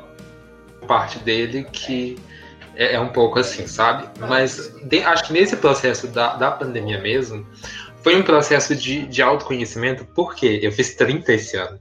parte 0.87 1.19
dele, 1.19 1.65
que 1.65 2.17
é, 2.79 2.95
é 2.95 3.01
um 3.01 3.09
pouco 3.09 3.41
assim, 3.41 3.67
sabe? 3.67 4.09
Mas 4.21 4.73
de, 4.85 5.03
acho 5.03 5.27
que 5.27 5.33
nesse 5.33 5.57
processo 5.57 6.07
da, 6.07 6.37
da 6.37 6.53
pandemia 6.53 7.01
mesmo, 7.01 7.45
foi 8.03 8.17
um 8.17 8.23
processo 8.23 8.75
de, 8.75 9.05
de 9.07 9.21
autoconhecimento, 9.21 10.07
porque 10.15 10.61
eu 10.63 10.71
fiz 10.71 10.95
30 10.95 11.33
esse 11.33 11.57
ano. 11.57 11.79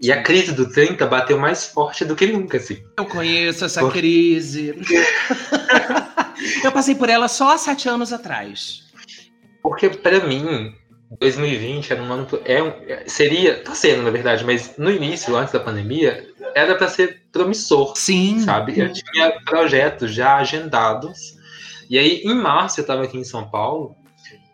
E 0.00 0.12
a 0.12 0.22
crise 0.22 0.52
do 0.52 0.68
30 0.68 1.06
bateu 1.06 1.38
mais 1.38 1.64
forte 1.64 2.04
do 2.04 2.14
que 2.14 2.26
nunca, 2.26 2.58
assim. 2.58 2.82
Eu 2.98 3.06
conheço 3.06 3.64
essa 3.64 3.80
Por... 3.80 3.92
crise. 3.92 4.74
eu 6.62 6.72
passei 6.72 6.94
por 6.94 7.08
ela 7.08 7.28
só 7.28 7.54
há 7.54 7.58
sete 7.58 7.88
anos 7.88 8.12
atrás. 8.12 8.82
Porque, 9.62 9.88
para 9.88 10.26
mim, 10.26 10.74
2020 11.20 11.92
era 11.92 12.02
um 12.02 12.12
ano. 12.12 12.26
É, 12.44 13.04
seria. 13.06 13.62
Tá 13.62 13.76
sendo, 13.76 14.02
na 14.02 14.10
verdade, 14.10 14.44
mas 14.44 14.76
no 14.76 14.90
início, 14.90 15.36
antes 15.36 15.52
da 15.52 15.60
pandemia, 15.60 16.26
era 16.54 16.74
para 16.74 16.88
ser 16.88 17.22
promissor. 17.32 17.96
Sim. 17.96 18.40
Sabe? 18.40 18.78
Eu 18.78 18.92
tinha 18.92 19.40
projetos 19.44 20.12
já 20.12 20.36
agendados. 20.36 21.36
E 21.88 21.98
aí, 21.98 22.22
em 22.24 22.34
março, 22.34 22.80
eu 22.80 22.82
estava 22.82 23.04
aqui 23.04 23.18
em 23.18 23.24
São 23.24 23.48
Paulo 23.48 23.96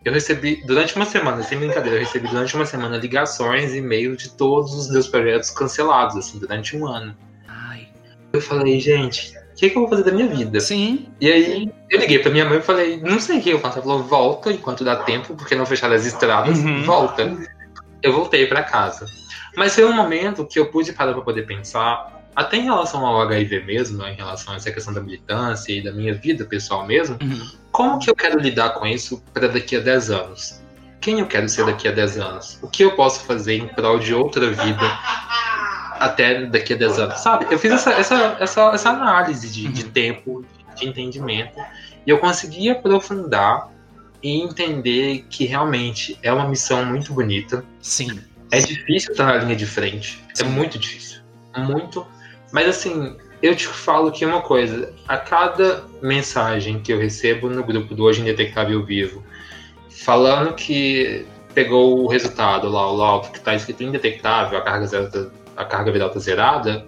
eu 0.08 0.12
recebi, 0.12 0.62
durante 0.64 0.96
uma 0.96 1.04
semana, 1.04 1.42
sem 1.42 1.58
brincadeira, 1.58 1.96
eu 1.96 2.00
recebi 2.00 2.28
durante 2.28 2.54
uma 2.54 2.64
semana 2.64 2.96
ligações 2.96 3.74
e 3.74 3.78
e-mails 3.78 4.22
de 4.22 4.30
todos 4.30 4.72
os 4.72 4.90
meus 4.90 5.06
projetos 5.08 5.50
cancelados, 5.50 6.16
assim, 6.16 6.38
durante 6.38 6.76
um 6.76 6.86
ano. 6.86 7.14
Ai. 7.46 7.88
Eu 8.32 8.40
falei, 8.40 8.78
gente, 8.80 9.36
o 9.36 9.54
que, 9.56 9.68
que, 9.68 9.76
eu 9.76 9.82
vou 9.82 9.88
fazer 9.90 10.04
da 10.04 10.12
minha 10.12 10.28
vida? 10.28 10.60
Sim. 10.60 11.08
E 11.20 11.30
aí 11.30 11.70
eu 11.90 12.00
liguei 12.00 12.20
pra 12.20 12.30
minha 12.30 12.44
mãe 12.44 12.58
e 12.58 12.62
falei, 12.62 13.00
não 13.00 13.20
sei 13.20 13.38
o 13.38 13.42
que 13.42 13.50
eu 13.50 13.58
faço. 13.58 13.78
Ela 13.78 13.86
falou, 13.86 14.02
volta 14.02 14.52
enquanto 14.52 14.84
dá 14.84 14.96
tempo, 14.96 15.34
porque 15.34 15.54
não 15.54 15.66
fecharam 15.66 15.94
as 15.94 16.06
estradas, 16.06 16.58
uhum. 16.58 16.84
volta. 16.84 17.36
Eu 18.02 18.12
voltei 18.12 18.46
para 18.46 18.62
casa. 18.62 19.04
Mas 19.56 19.74
foi 19.74 19.84
um 19.84 19.92
momento 19.92 20.46
que 20.46 20.58
eu 20.58 20.70
pude 20.70 20.92
parar 20.92 21.12
pra 21.12 21.22
poder 21.22 21.46
pensar 21.46 22.18
até 22.38 22.56
em 22.56 22.62
relação 22.62 23.04
ao 23.04 23.20
HIV 23.22 23.64
mesmo, 23.64 24.04
em 24.04 24.14
relação 24.14 24.54
a 24.54 24.56
essa 24.56 24.70
questão 24.70 24.94
da 24.94 25.00
militância 25.00 25.72
e 25.72 25.82
da 25.82 25.90
minha 25.90 26.14
vida 26.14 26.44
pessoal 26.44 26.86
mesmo, 26.86 27.18
uhum. 27.20 27.50
como 27.72 27.98
que 27.98 28.08
eu 28.08 28.14
quero 28.14 28.38
lidar 28.38 28.70
com 28.74 28.86
isso 28.86 29.20
para 29.34 29.48
daqui 29.48 29.74
a 29.74 29.80
10 29.80 30.10
anos? 30.10 30.62
Quem 31.00 31.18
eu 31.18 31.26
quero 31.26 31.48
ser 31.48 31.66
daqui 31.66 31.88
a 31.88 31.90
10 31.90 32.18
anos? 32.18 32.58
O 32.62 32.68
que 32.68 32.84
eu 32.84 32.94
posso 32.94 33.24
fazer 33.24 33.56
em 33.56 33.66
prol 33.66 33.98
de 33.98 34.14
outra 34.14 34.50
vida 34.50 34.98
até 35.98 36.46
daqui 36.46 36.74
a 36.74 36.76
10 36.76 36.98
anos? 37.00 37.20
Sabe? 37.20 37.46
Eu 37.50 37.58
fiz 37.58 37.72
essa, 37.72 37.90
essa, 37.90 38.36
essa, 38.38 38.70
essa 38.72 38.90
análise 38.90 39.50
de, 39.50 39.66
de 39.66 39.84
uhum. 39.84 39.90
tempo, 39.90 40.44
de 40.76 40.88
entendimento, 40.88 41.58
e 42.06 42.10
eu 42.10 42.18
consegui 42.18 42.70
aprofundar 42.70 43.68
e 44.22 44.40
entender 44.40 45.26
que 45.28 45.44
realmente 45.44 46.16
é 46.22 46.32
uma 46.32 46.46
missão 46.46 46.84
muito 46.84 47.12
bonita. 47.12 47.64
Sim. 47.80 48.20
É 48.50 48.58
difícil 48.58 49.12
estar 49.12 49.26
na 49.26 49.36
linha 49.36 49.56
de 49.56 49.66
frente. 49.66 50.22
É 50.38 50.44
muito 50.44 50.78
difícil. 50.78 51.20
Muito 51.56 52.06
mas 52.52 52.68
assim, 52.68 53.16
eu 53.42 53.54
te 53.54 53.66
falo 53.66 54.10
que 54.10 54.24
uma 54.24 54.40
coisa, 54.40 54.92
a 55.06 55.16
cada 55.16 55.84
mensagem 56.00 56.80
que 56.80 56.92
eu 56.92 56.98
recebo 56.98 57.48
no 57.48 57.62
grupo 57.62 57.94
do 57.94 58.04
Hoje 58.04 58.20
Indetectável 58.20 58.84
Vivo, 58.84 59.22
falando 59.90 60.54
que 60.54 61.26
pegou 61.54 62.04
o 62.04 62.08
resultado 62.08 62.68
lá, 62.68 62.90
o 62.90 62.96
laudo 62.96 63.30
que 63.30 63.38
está 63.38 63.54
escrito 63.54 63.82
indetectável, 63.82 64.58
a 64.58 64.62
carga, 64.62 64.86
zero, 64.86 65.32
a 65.56 65.64
carga 65.64 65.92
viral 65.92 66.10
tá 66.10 66.20
zerada, 66.20 66.86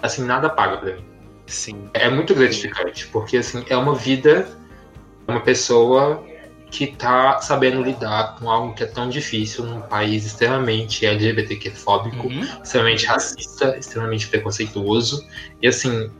assim, 0.00 0.24
nada 0.24 0.48
paga 0.48 0.76
para 0.76 0.96
mim. 0.96 1.04
Sim. 1.46 1.88
É 1.94 2.08
muito 2.08 2.34
gratificante, 2.34 3.08
porque 3.08 3.38
assim, 3.38 3.64
é 3.68 3.76
uma 3.76 3.94
vida, 3.94 4.48
uma 5.26 5.40
pessoa 5.40 6.24
que 6.72 6.84
está 6.84 7.38
sabendo 7.42 7.82
lidar 7.82 8.36
com 8.36 8.50
algo 8.50 8.74
que 8.74 8.82
é 8.82 8.86
tão 8.86 9.10
difícil 9.10 9.66
num 9.66 9.82
país 9.82 10.24
extremamente 10.24 11.04
LGBTQ-fóbico, 11.04 12.28
uhum. 12.28 12.40
extremamente 12.64 13.04
racista, 13.04 13.76
extremamente 13.78 14.26
preconceituoso. 14.26 15.24
E 15.60 15.68
assim, 15.68 16.10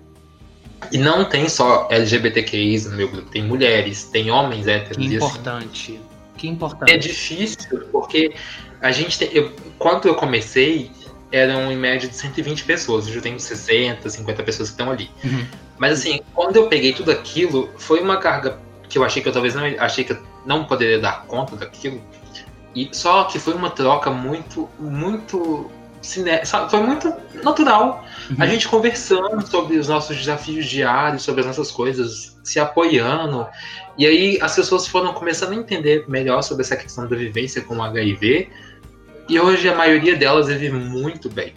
e 0.93 0.99
não 0.99 1.25
tem 1.25 1.49
só 1.49 1.89
LGBTQIs 1.91 2.85
no 2.85 2.97
meu 2.97 3.09
grupo, 3.09 3.31
tem 3.31 3.43
mulheres, 3.43 4.05
tem 4.05 4.31
homens 4.31 4.67
héteros. 4.67 4.99
Que 4.99 5.15
importante. 5.15 5.93
Assim, 5.93 6.01
que 6.37 6.49
importante. 6.49 6.93
É 6.93 6.99
difícil, 6.99 7.87
porque 7.91 8.35
a 8.83 8.93
gente 8.93 9.19
tem. 9.19 9.31
Eu, 9.33 9.53
quando 9.79 10.07
eu 10.07 10.15
comecei, 10.15 10.91
eram 11.33 11.73
em 11.73 11.77
média 11.79 12.07
de 12.07 12.15
120 12.15 12.65
pessoas. 12.65 13.07
Hoje 13.07 13.17
eu 13.17 13.23
tenho 13.23 13.41
60, 13.41 14.07
50 14.07 14.43
pessoas 14.43 14.69
que 14.69 14.75
estão 14.75 14.93
ali. 14.93 15.11
Uhum. 15.25 15.47
Mas 15.79 16.01
assim, 16.01 16.21
quando 16.35 16.57
eu 16.57 16.69
peguei 16.69 16.93
tudo 16.93 17.11
aquilo, 17.11 17.71
foi 17.79 18.01
uma 18.01 18.19
carga 18.19 18.59
que 18.87 18.99
eu 18.99 19.05
achei 19.05 19.23
que 19.23 19.29
eu 19.29 19.33
talvez 19.33 19.55
não 19.55 19.63
achei 19.79 20.05
que 20.05 20.13
eu 20.13 20.32
não 20.47 20.65
poderia 20.65 20.99
dar 20.99 21.25
conta 21.27 21.57
daquilo. 21.57 22.01
E 22.75 22.89
só 22.93 23.25
que 23.25 23.39
foi 23.39 23.55
uma 23.55 23.71
troca 23.71 24.11
muito, 24.11 24.69
muito 24.79 25.71
cine... 26.01 26.31
foi 26.71 26.81
muito 26.81 27.13
natural. 27.43 28.05
Uhum. 28.31 28.37
A 28.39 28.47
gente 28.47 28.69
conversando 28.69 29.47
sobre 29.47 29.77
os 29.77 29.89
nossos 29.89 30.17
desafios 30.17 30.67
diários, 30.67 31.23
sobre 31.23 31.43
as 31.43 31.47
nossas 31.47 31.71
coisas, 31.71 32.39
se 32.43 32.59
apoiando. 32.59 33.47
E 33.97 34.07
aí 34.07 34.39
as 34.41 34.55
pessoas 34.55 34.87
foram 34.87 35.13
começando 35.13 35.53
a 35.53 35.57
entender 35.57 36.05
melhor 36.09 36.43
sobre 36.43 36.63
essa 36.63 36.77
questão 36.77 37.07
da 37.07 37.17
vivência 37.17 37.63
com 37.63 37.77
o 37.77 37.83
HIV. 37.83 38.51
E 39.29 39.39
hoje 39.39 39.69
a 39.69 39.75
maioria 39.75 40.17
delas 40.17 40.49
vive 40.49 40.71
muito 40.73 41.29
bem. 41.29 41.55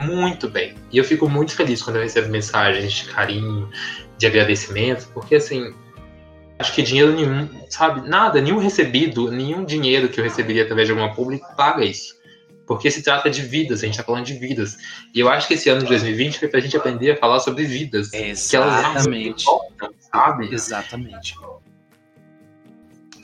Muito 0.00 0.48
bem. 0.48 0.74
E 0.92 0.98
eu 0.98 1.04
fico 1.04 1.28
muito 1.28 1.54
feliz 1.56 1.82
quando 1.82 1.96
eu 1.96 2.02
recebo 2.02 2.28
mensagens 2.28 2.92
de 2.92 3.04
carinho, 3.06 3.68
de 4.16 4.26
agradecimento, 4.26 5.08
porque 5.12 5.36
assim, 5.36 5.74
acho 6.58 6.74
que 6.74 6.82
dinheiro 6.82 7.12
nenhum, 7.12 7.48
sabe? 7.68 8.08
Nada, 8.08 8.40
nenhum 8.40 8.58
recebido, 8.58 9.30
nenhum 9.30 9.64
dinheiro 9.64 10.08
que 10.08 10.20
eu 10.20 10.24
receberia 10.24 10.64
através 10.64 10.88
de 10.88 10.92
alguma 10.92 11.14
pública 11.14 11.46
paga 11.56 11.84
isso. 11.84 12.18
Porque 12.66 12.90
se 12.90 13.02
trata 13.02 13.30
de 13.30 13.40
vidas, 13.40 13.82
a 13.82 13.86
gente 13.86 13.96
tá 13.96 14.04
falando 14.04 14.26
de 14.26 14.34
vidas. 14.34 14.76
E 15.14 15.20
eu 15.20 15.28
acho 15.28 15.48
que 15.48 15.54
esse 15.54 15.70
ano 15.70 15.80
de 15.80 15.86
2020 15.86 16.38
foi 16.38 16.48
pra 16.48 16.60
gente 16.60 16.76
aprender 16.76 17.12
a 17.12 17.16
falar 17.16 17.40
sobre 17.40 17.64
vidas. 17.64 18.12
Exatamente. 18.12 19.46
Que 19.46 19.84
elas 19.84 19.94
sabe? 20.12 20.52
Exatamente. 20.52 21.34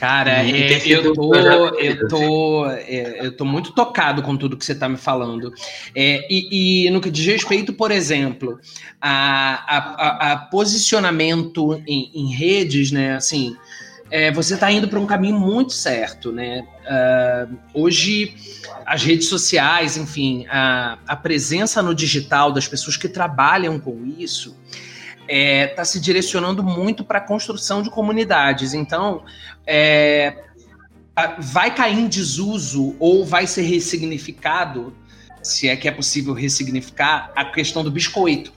Cara, 0.05 0.47
é, 0.47 0.83
eu, 0.85 1.14
tô, 1.14 1.35
eu, 1.35 2.09
tô, 2.09 2.67
é, 2.67 3.27
eu 3.27 3.35
tô 3.35 3.43
muito 3.47 3.73
tocado 3.73 4.23
com 4.23 4.37
tudo 4.37 4.55
que 4.55 4.62
você 4.62 4.73
está 4.73 4.87
me 4.87 4.99
falando. 4.99 5.51
É, 5.95 6.27
e, 6.31 6.85
e, 6.87 6.90
no 6.90 7.01
que 7.01 7.11
diz 7.11 7.25
respeito, 7.25 7.73
por 7.73 7.90
exemplo, 7.90 8.61
a, 9.01 9.64
a, 9.77 10.33
a 10.33 10.37
posicionamento 10.37 11.83
em, 11.87 12.11
em, 12.14 12.35
redes, 12.35 12.93
né? 12.93 13.17
Assim, 13.17 13.57
é, 14.11 14.31
você 14.31 14.53
está 14.53 14.71
indo 14.71 14.88
para 14.88 15.01
um 15.01 15.07
caminho 15.07 15.40
muito 15.40 15.73
certo, 15.73 16.31
né? 16.31 16.67
Uh, 16.85 17.57
hoje, 17.73 18.35
as 18.85 19.03
redes 19.03 19.27
sociais, 19.27 19.97
enfim, 19.97 20.45
a, 20.51 20.99
a 21.09 21.17
presença 21.17 21.83
no 21.83 21.95
digital 21.95 22.53
das 22.53 22.69
pessoas 22.69 22.99
que 22.99 23.09
trabalham 23.09 23.81
com 23.81 24.05
isso 24.19 24.55
está 25.25 25.35
é, 25.35 25.67
tá 25.69 25.85
se 25.85 26.01
direcionando 26.01 26.63
muito 26.63 27.05
para 27.05 27.19
a 27.19 27.21
construção 27.21 27.83
de 27.83 27.91
comunidades. 27.91 28.75
Então, 28.75 29.23
é, 29.67 30.37
vai 31.39 31.75
cair 31.75 31.99
em 31.99 32.09
desuso 32.09 32.95
ou 32.99 33.25
vai 33.25 33.47
ser 33.47 33.63
ressignificado, 33.63 34.95
se 35.43 35.69
é 35.69 35.77
que 35.77 35.89
é 35.89 35.91
possível 35.91 36.35
ressignificar, 36.35 37.33
a 37.35 37.45
questão 37.45 37.83
do 37.83 37.91
biscoito. 37.91 38.53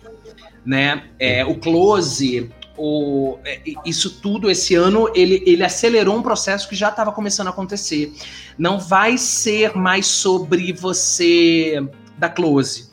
Né? 0.66 1.04
É, 1.18 1.46
o 1.46 1.56
close, 1.56 2.52
o, 2.78 3.38
é, 3.46 3.62
isso 3.86 4.20
tudo 4.22 4.52
esse 4.52 4.76
ano 4.76 5.10
ele, 5.16 5.42
ele 5.46 5.64
acelerou 5.64 6.18
um 6.18 6.22
processo 6.22 6.68
que 6.68 6.76
já 6.76 6.90
estava 6.90 7.12
começando 7.12 7.48
a 7.48 7.52
acontecer. 7.52 8.14
Não 8.58 8.78
vai 8.78 9.18
ser 9.18 9.78
mais 9.78 10.08
sobre 10.08 10.74
você 10.74 11.82
da 12.18 12.28
close 12.28 12.87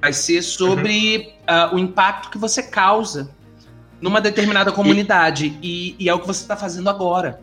Vai 0.00 0.12
ser 0.12 0.42
sobre 0.42 1.34
uhum. 1.48 1.72
uh, 1.72 1.74
o 1.74 1.78
impacto 1.78 2.30
que 2.30 2.38
você 2.38 2.62
causa 2.62 3.34
numa 4.00 4.20
determinada 4.20 4.72
comunidade. 4.72 5.58
E, 5.62 5.94
e 5.98 6.08
é 6.08 6.14
o 6.14 6.18
que 6.18 6.26
você 6.26 6.42
está 6.42 6.56
fazendo 6.56 6.88
agora. 6.88 7.40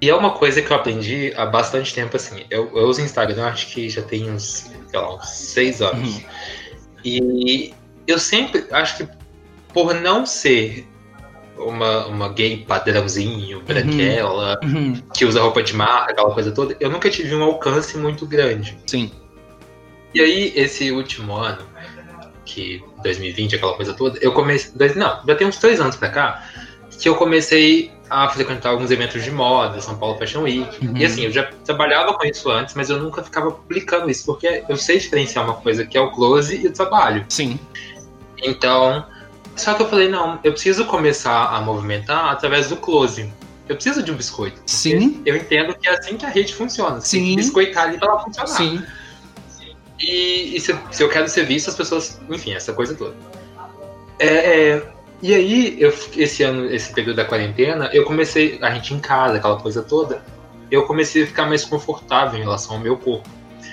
E 0.00 0.10
é 0.10 0.14
uma 0.14 0.32
coisa 0.32 0.60
que 0.60 0.70
eu 0.70 0.76
aprendi 0.76 1.32
há 1.36 1.46
bastante 1.46 1.94
tempo, 1.94 2.16
assim. 2.16 2.44
Eu, 2.50 2.70
eu 2.76 2.86
uso 2.86 3.00
Instagram, 3.00 3.46
acho 3.46 3.68
que 3.68 3.88
já 3.88 4.02
tem 4.02 4.30
uns, 4.30 4.70
sei 4.90 5.00
lá, 5.00 5.14
uns 5.14 5.28
seis 5.28 5.80
anos. 5.80 6.16
Uhum. 6.16 6.22
E 7.04 7.74
eu 8.06 8.18
sempre 8.18 8.66
acho 8.70 8.98
que 8.98 9.08
por 9.72 9.94
não 9.94 10.26
ser 10.26 10.86
uma, 11.58 12.06
uma 12.06 12.28
gay 12.28 12.58
padrãozinho, 12.58 13.62
branquela, 13.62 14.58
uhum. 14.62 14.74
uhum. 14.74 15.02
que 15.14 15.24
usa 15.24 15.40
roupa 15.40 15.62
de 15.62 15.74
marca, 15.74 16.12
aquela 16.12 16.32
coisa 16.32 16.52
toda, 16.52 16.76
eu 16.78 16.90
nunca 16.90 17.08
tive 17.08 17.34
um 17.34 17.42
alcance 17.42 17.96
muito 17.96 18.26
grande. 18.26 18.78
Sim. 18.86 19.10
E 20.14 20.20
aí, 20.20 20.52
esse 20.56 20.90
último 20.90 21.34
ano, 21.34 21.66
que 22.44 22.82
2020, 23.02 23.56
aquela 23.56 23.74
coisa 23.74 23.92
toda, 23.92 24.18
eu 24.20 24.32
comecei. 24.32 24.72
Não, 24.94 25.20
já 25.26 25.34
tem 25.34 25.46
uns 25.46 25.56
três 25.58 25.80
anos 25.80 25.96
pra 25.96 26.08
cá, 26.08 26.48
que 26.98 27.08
eu 27.08 27.14
comecei 27.16 27.92
a 28.08 28.28
frequentar 28.28 28.70
alguns 28.70 28.90
eventos 28.90 29.22
de 29.22 29.30
moda, 29.30 29.80
São 29.80 29.98
Paulo 29.98 30.16
Fashion 30.18 30.42
Week. 30.42 30.86
Uhum. 30.86 30.96
E 30.96 31.04
assim, 31.04 31.24
eu 31.24 31.32
já 31.32 31.50
trabalhava 31.64 32.14
com 32.14 32.24
isso 32.24 32.48
antes, 32.50 32.74
mas 32.74 32.88
eu 32.88 32.98
nunca 32.98 33.22
ficava 33.22 33.50
publicando 33.50 34.08
isso, 34.08 34.24
porque 34.24 34.64
eu 34.68 34.76
sei 34.76 34.98
diferenciar 34.98 35.44
uma 35.44 35.54
coisa 35.54 35.84
que 35.84 35.98
é 35.98 36.00
o 36.00 36.10
close 36.10 36.56
e 36.56 36.68
o 36.68 36.72
trabalho. 36.72 37.24
Sim. 37.28 37.58
Então, 38.42 39.04
só 39.56 39.74
que 39.74 39.82
eu 39.82 39.88
falei, 39.88 40.08
não, 40.08 40.38
eu 40.44 40.52
preciso 40.52 40.84
começar 40.84 41.46
a 41.46 41.60
movimentar 41.60 42.30
através 42.30 42.68
do 42.68 42.76
close. 42.76 43.30
Eu 43.68 43.74
preciso 43.74 44.02
de 44.02 44.12
um 44.12 44.14
biscoito. 44.14 44.60
Sim. 44.66 45.20
Eu 45.26 45.36
entendo 45.36 45.74
que 45.74 45.88
é 45.88 45.92
assim 45.92 46.16
que 46.16 46.24
a 46.24 46.28
rede 46.28 46.54
funciona. 46.54 47.00
Sim. 47.00 47.34
Biscoitar 47.34 47.88
ali 47.88 47.98
pra 47.98 48.08
ela 48.08 48.20
funcionar. 48.20 48.48
Sim. 48.48 48.82
E, 49.98 50.56
e 50.56 50.60
se, 50.60 50.76
se, 50.90 51.02
eu 51.02 51.08
quero 51.08 51.28
ser 51.28 51.44
visto, 51.44 51.68
as 51.68 51.76
pessoas. 51.76 52.20
Enfim, 52.28 52.54
essa 52.54 52.72
coisa 52.72 52.94
toda. 52.94 53.14
É, 54.18 54.26
é, 54.26 54.82
e 55.22 55.34
aí, 55.34 55.76
eu, 55.80 55.92
esse 56.16 56.42
ano, 56.42 56.66
esse 56.66 56.92
período 56.92 57.16
da 57.16 57.24
quarentena, 57.24 57.90
eu 57.92 58.04
comecei. 58.04 58.58
A 58.60 58.70
gente 58.70 58.94
em 58.94 59.00
casa, 59.00 59.36
aquela 59.36 59.58
coisa 59.58 59.82
toda. 59.82 60.22
Eu 60.70 60.84
comecei 60.86 61.22
a 61.22 61.26
ficar 61.26 61.46
mais 61.46 61.64
confortável 61.64 62.38
em 62.38 62.42
relação 62.42 62.76
ao 62.76 62.82
meu 62.82 62.96
corpo. 62.96 63.28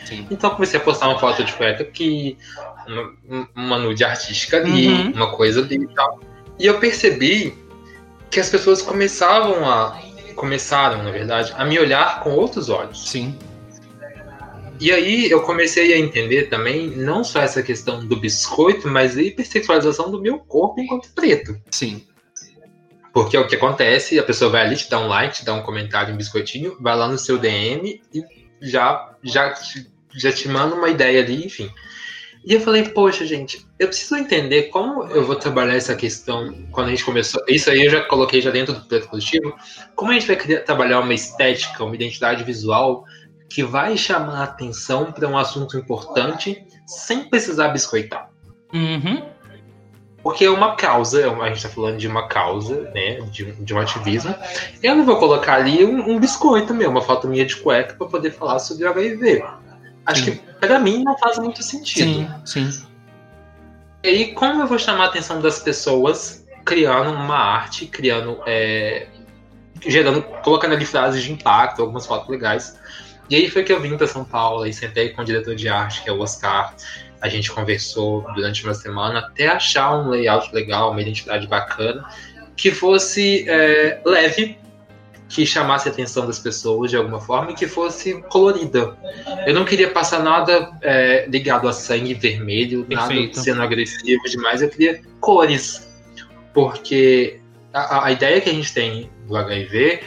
Sim. 0.05 0.27
Então 0.29 0.49
comecei 0.51 0.79
a 0.79 0.83
postar 0.83 1.07
uma 1.09 1.19
foto 1.19 1.43
de 1.43 1.51
cueca 1.53 1.83
aqui, 1.83 2.37
uma, 2.87 3.47
uma 3.55 3.77
nude 3.79 4.03
artística 4.03 4.57
ali, 4.57 4.87
uhum. 4.87 5.11
uma 5.13 5.31
coisa 5.31 5.61
ali 5.61 5.75
e 5.75 5.87
tal. 5.87 6.19
E 6.59 6.65
eu 6.65 6.79
percebi 6.79 7.57
que 8.29 8.39
as 8.39 8.49
pessoas 8.49 8.81
começavam 8.81 9.69
a. 9.69 9.99
Começaram, 10.35 11.03
na 11.03 11.11
verdade, 11.11 11.53
a 11.55 11.63
me 11.63 11.77
olhar 11.77 12.21
com 12.21 12.31
outros 12.31 12.67
olhos. 12.67 13.07
Sim. 13.07 13.37
E 14.79 14.91
aí 14.91 15.29
eu 15.29 15.41
comecei 15.41 15.93
a 15.93 15.97
entender 15.97 16.43
também 16.43 16.87
não 16.87 17.23
só 17.23 17.41
essa 17.41 17.61
questão 17.61 18.05
do 18.05 18.15
biscoito, 18.15 18.87
mas 18.87 19.17
a 19.17 19.21
hipersexualização 19.21 20.11
do 20.11 20.21
meu 20.21 20.39
corpo 20.39 20.81
enquanto 20.81 21.13
preto. 21.13 21.55
Sim. 21.71 22.05
Porque 23.13 23.37
é 23.37 23.39
o 23.39 23.47
que 23.47 23.55
acontece, 23.55 24.17
a 24.17 24.23
pessoa 24.23 24.49
vai 24.49 24.65
ali, 24.65 24.75
te 24.75 24.89
dá 24.89 24.99
um 24.99 25.07
like, 25.07 25.35
te 25.35 25.45
dá 25.45 25.53
um 25.53 25.61
comentário, 25.61 26.13
um 26.13 26.17
biscoitinho, 26.17 26.75
vai 26.81 26.97
lá 26.97 27.07
no 27.07 27.17
seu 27.17 27.37
DM 27.37 28.01
e 28.11 28.23
já, 28.59 29.15
já, 29.23 29.53
já 30.15 30.31
te 30.31 30.47
manda 30.47 30.73
uma 30.73 30.89
ideia 30.89 31.21
ali, 31.21 31.45
enfim. 31.45 31.69
E 32.45 32.53
eu 32.53 32.59
falei, 32.59 32.83
poxa, 32.83 33.25
gente, 33.25 33.65
eu 33.79 33.87
preciso 33.87 34.17
entender 34.17 34.63
como 34.63 35.03
eu 35.05 35.25
vou 35.25 35.35
trabalhar 35.35 35.75
essa 35.75 35.95
questão 35.95 36.53
quando 36.71 36.87
a 36.87 36.89
gente 36.89 37.05
começou. 37.05 37.41
Isso 37.47 37.69
aí 37.69 37.85
eu 37.85 37.89
já 37.89 38.01
coloquei 38.01 38.41
já 38.41 38.51
dentro 38.51 38.73
do 38.73 38.85
preto 38.85 39.07
positivo. 39.07 39.55
Como 39.95 40.11
a 40.11 40.13
gente 40.13 40.27
vai 40.27 40.35
trabalhar 40.35 40.99
uma 40.99 41.13
estética, 41.13 41.85
uma 41.85 41.95
identidade 41.95 42.43
visual 42.43 43.05
que 43.49 43.63
vai 43.63 43.97
chamar 43.97 44.41
a 44.41 44.43
atenção 44.43 45.11
para 45.11 45.27
um 45.27 45.37
assunto 45.37 45.77
importante 45.77 46.65
sem 46.85 47.29
precisar 47.29 47.69
biscoitar. 47.69 48.29
Uhum. 48.73 49.23
Porque 50.23 50.45
é 50.45 50.49
uma 50.49 50.75
causa, 50.75 51.29
a 51.29 51.47
gente 51.47 51.57
está 51.57 51.69
falando 51.69 51.97
de 51.97 52.07
uma 52.07 52.27
causa, 52.29 52.89
né, 52.91 53.19
de, 53.29 53.51
de 53.51 53.73
um 53.73 53.79
ativismo. 53.79 54.33
Eu 54.81 54.95
não 54.95 55.05
vou 55.05 55.17
colocar 55.17 55.55
ali 55.55 55.83
um, 55.83 56.11
um 56.11 56.19
biscoito 56.19 56.73
meu, 56.73 56.89
uma 56.89 57.01
foto 57.01 57.27
minha 57.27 57.45
de 57.45 57.57
cueca 57.57 57.93
para 57.95 58.07
poder 58.07 58.31
falar 58.31 58.59
sobre 58.59 58.87
HIV. 58.87 59.43
Acho 60.05 60.23
sim. 60.23 60.31
que 60.37 60.53
para 60.59 60.79
mim 60.79 61.03
não 61.03 61.17
faz 61.17 61.37
muito 61.37 61.61
sentido. 61.61 62.25
Sim, 62.45 62.71
sim. 62.71 62.87
E 64.01 64.07
aí, 64.07 64.33
como 64.33 64.61
eu 64.61 64.67
vou 64.67 64.79
chamar 64.79 65.05
a 65.05 65.07
atenção 65.07 65.41
das 65.41 65.59
pessoas 65.59 66.45
criando 66.65 67.11
uma 67.11 67.37
arte, 67.37 67.85
criando, 67.85 68.39
é, 68.45 69.07
gerando, 69.81 70.21
colocando 70.43 70.73
ali 70.73 70.85
frases 70.85 71.21
de 71.21 71.31
impacto, 71.31 71.81
algumas 71.81 72.05
fotos 72.05 72.29
legais, 72.29 72.79
e 73.29 73.35
aí 73.35 73.49
foi 73.49 73.63
que 73.63 73.71
eu 73.71 73.81
vim 73.81 73.97
para 73.97 74.07
São 74.07 74.25
Paulo 74.25 74.65
e 74.65 74.73
sentei 74.73 75.09
com 75.09 75.21
o 75.21 75.25
diretor 75.25 75.55
de 75.55 75.69
arte, 75.69 76.03
que 76.03 76.09
é 76.09 76.11
o 76.11 76.19
Oscar. 76.19 76.75
A 77.21 77.29
gente 77.29 77.51
conversou 77.51 78.25
durante 78.35 78.63
uma 78.63 78.73
semana 78.73 79.19
até 79.19 79.47
achar 79.47 79.95
um 79.95 80.09
layout 80.09 80.53
legal, 80.53 80.91
uma 80.91 81.01
identidade 81.01 81.47
bacana, 81.47 82.05
que 82.55 82.69
fosse 82.69 83.49
é, 83.49 84.01
leve, 84.05 84.57
que 85.29 85.45
chamasse 85.45 85.87
a 85.87 85.91
atenção 85.91 86.27
das 86.27 86.37
pessoas 86.37 86.91
de 86.91 86.97
alguma 86.97 87.19
forma 87.19 87.51
e 87.51 87.53
que 87.55 87.65
fosse 87.65 88.21
colorida. 88.23 88.95
Eu 89.47 89.53
não 89.53 89.63
queria 89.63 89.89
passar 89.89 90.21
nada 90.21 90.71
é, 90.81 91.25
ligado 91.27 91.67
a 91.67 91.73
sangue 91.73 92.13
vermelho, 92.13 92.85
Perfeito. 92.85 93.29
nada 93.29 93.41
sendo 93.41 93.61
agressivo 93.61 94.21
demais. 94.25 94.61
Eu 94.61 94.69
queria 94.69 95.01
cores, 95.21 95.89
porque 96.53 97.39
a, 97.73 98.05
a 98.05 98.11
ideia 98.11 98.41
que 98.41 98.49
a 98.49 98.53
gente 98.53 98.73
tem 98.73 99.09
do 99.27 99.35
HIV 99.35 100.01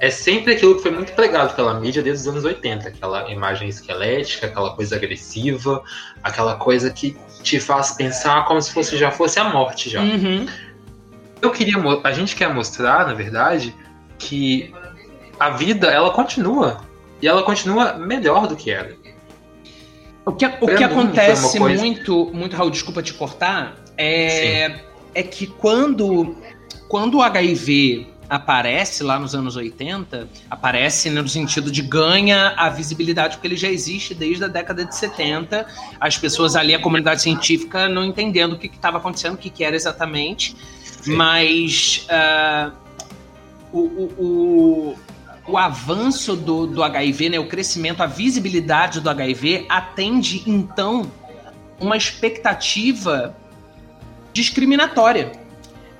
é 0.00 0.10
sempre 0.10 0.52
aquilo 0.52 0.76
que 0.76 0.82
foi 0.82 0.90
muito 0.92 1.12
pregado 1.12 1.54
pela 1.54 1.78
mídia 1.80 2.02
desde 2.02 2.22
os 2.22 2.34
anos 2.34 2.44
80, 2.44 2.88
aquela 2.88 3.30
imagem 3.30 3.68
esquelética, 3.68 4.46
aquela 4.46 4.74
coisa 4.74 4.96
agressiva, 4.96 5.82
aquela 6.22 6.56
coisa 6.56 6.90
que 6.90 7.16
te 7.42 7.58
faz 7.58 7.92
pensar 7.92 8.44
como 8.44 8.60
se 8.62 8.72
fosse 8.72 8.96
já 8.96 9.10
fosse 9.10 9.40
a 9.40 9.44
morte 9.44 9.90
já. 9.90 10.00
Uhum. 10.00 10.46
Eu 11.42 11.50
queria, 11.50 11.76
a 12.04 12.12
gente 12.12 12.36
quer 12.36 12.52
mostrar, 12.52 13.06
na 13.06 13.14
verdade, 13.14 13.74
que 14.18 14.72
a 15.38 15.50
vida 15.50 15.88
ela 15.88 16.10
continua 16.10 16.80
e 17.20 17.26
ela 17.26 17.42
continua 17.42 17.94
melhor 17.94 18.46
do 18.46 18.56
que 18.56 18.70
era. 18.70 18.96
O 20.24 20.32
que, 20.32 20.44
o 20.44 20.66
que 20.76 20.84
acontece 20.84 21.58
muito, 21.58 22.30
muito, 22.34 22.54
Raul, 22.54 22.70
desculpa 22.70 23.02
te 23.02 23.14
cortar, 23.14 23.76
é, 23.96 24.80
é 25.14 25.22
que 25.22 25.46
quando, 25.46 26.36
quando 26.86 27.16
o 27.16 27.22
HIV 27.22 28.17
aparece 28.28 29.02
lá 29.02 29.18
nos 29.18 29.34
anos 29.34 29.56
80, 29.56 30.28
aparece 30.50 31.08
no 31.08 31.26
sentido 31.28 31.70
de 31.70 31.80
ganha 31.82 32.54
a 32.56 32.68
visibilidade, 32.68 33.36
porque 33.36 33.46
ele 33.46 33.56
já 33.56 33.68
existe 33.68 34.14
desde 34.14 34.44
a 34.44 34.48
década 34.48 34.84
de 34.84 34.94
70. 34.94 35.66
As 35.98 36.18
pessoas 36.18 36.54
ali, 36.54 36.74
a 36.74 36.78
comunidade 36.78 37.22
científica, 37.22 37.88
não 37.88 38.04
entendendo 38.04 38.52
o 38.52 38.58
que 38.58 38.66
estava 38.66 38.98
acontecendo, 38.98 39.34
o 39.34 39.38
que, 39.38 39.48
que, 39.48 39.64
era 39.64 39.74
exatamente. 39.74 40.54
Sim. 41.00 41.14
Mas 41.14 42.06
uh, 42.10 42.72
o, 43.72 43.78
o, 43.78 44.14
o, 44.18 44.96
o, 45.52 45.58
avanço 45.58 46.36
do, 46.36 46.66
do 46.66 46.82
HIV, 46.82 47.30
né, 47.30 47.38
o 47.38 47.46
crescimento, 47.46 48.02
a 48.02 48.06
visibilidade 48.06 49.00
do 49.00 49.08
HIV, 49.08 49.64
atende, 49.68 50.42
então, 50.46 51.10
uma 51.80 51.96
expectativa 51.96 53.34
discriminatória 54.34 55.47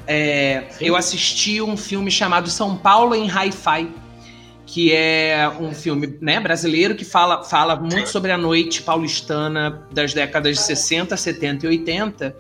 é, 0.09 0.65
eu 0.81 0.97
assisti 0.97 1.61
um 1.61 1.77
filme 1.77 2.11
chamado 2.11 2.49
São 2.49 2.75
Paulo 2.75 3.15
em 3.15 3.29
Hi-Fi, 3.29 3.91
que 4.65 4.91
é 4.91 5.47
um 5.61 5.75
filme 5.75 6.19
né, 6.21 6.41
brasileiro 6.41 6.95
que 6.95 7.05
fala, 7.05 7.45
fala 7.45 7.77
muito 7.77 8.09
sobre 8.09 8.33
a 8.33 8.39
noite 8.39 8.83
paulistana 8.83 9.87
das 9.93 10.15
décadas 10.15 10.57
de 10.57 10.63
60, 10.63 11.15
70 11.15 11.67
e 11.67 11.69
80. 11.69 12.37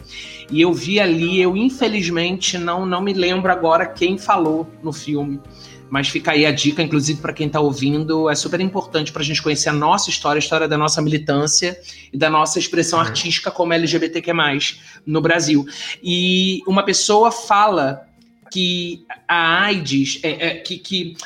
E 0.50 0.60
eu 0.62 0.72
vi 0.72 0.98
ali, 0.98 1.40
eu 1.40 1.54
infelizmente 1.56 2.56
não, 2.56 2.86
não 2.86 3.02
me 3.02 3.12
lembro 3.12 3.52
agora 3.52 3.84
quem 3.84 4.16
falou 4.16 4.66
no 4.82 4.92
filme. 4.92 5.38
Mas 5.90 6.08
fica 6.08 6.32
aí 6.32 6.44
a 6.44 6.52
dica, 6.52 6.82
inclusive 6.82 7.20
para 7.20 7.32
quem 7.32 7.46
está 7.46 7.60
ouvindo, 7.60 8.28
é 8.28 8.34
super 8.34 8.60
importante 8.60 9.12
para 9.12 9.22
a 9.22 9.24
gente 9.24 9.42
conhecer 9.42 9.68
a 9.68 9.72
nossa 9.72 10.10
história, 10.10 10.38
a 10.38 10.40
história 10.40 10.68
da 10.68 10.76
nossa 10.76 11.00
militância 11.00 11.78
e 12.12 12.16
da 12.16 12.28
nossa 12.28 12.58
expressão 12.58 12.98
uhum. 12.98 13.06
artística 13.06 13.50
como 13.50 13.72
LGBTQ+, 13.72 14.32
no 15.06 15.20
Brasil. 15.20 15.66
E 16.02 16.62
uma 16.66 16.82
pessoa 16.82 17.30
fala 17.30 18.06
que 18.50 19.04
a 19.26 19.62
AIDS, 19.64 20.20
é, 20.22 20.46
é, 20.46 20.54
que, 20.56 20.78
que 20.78 21.16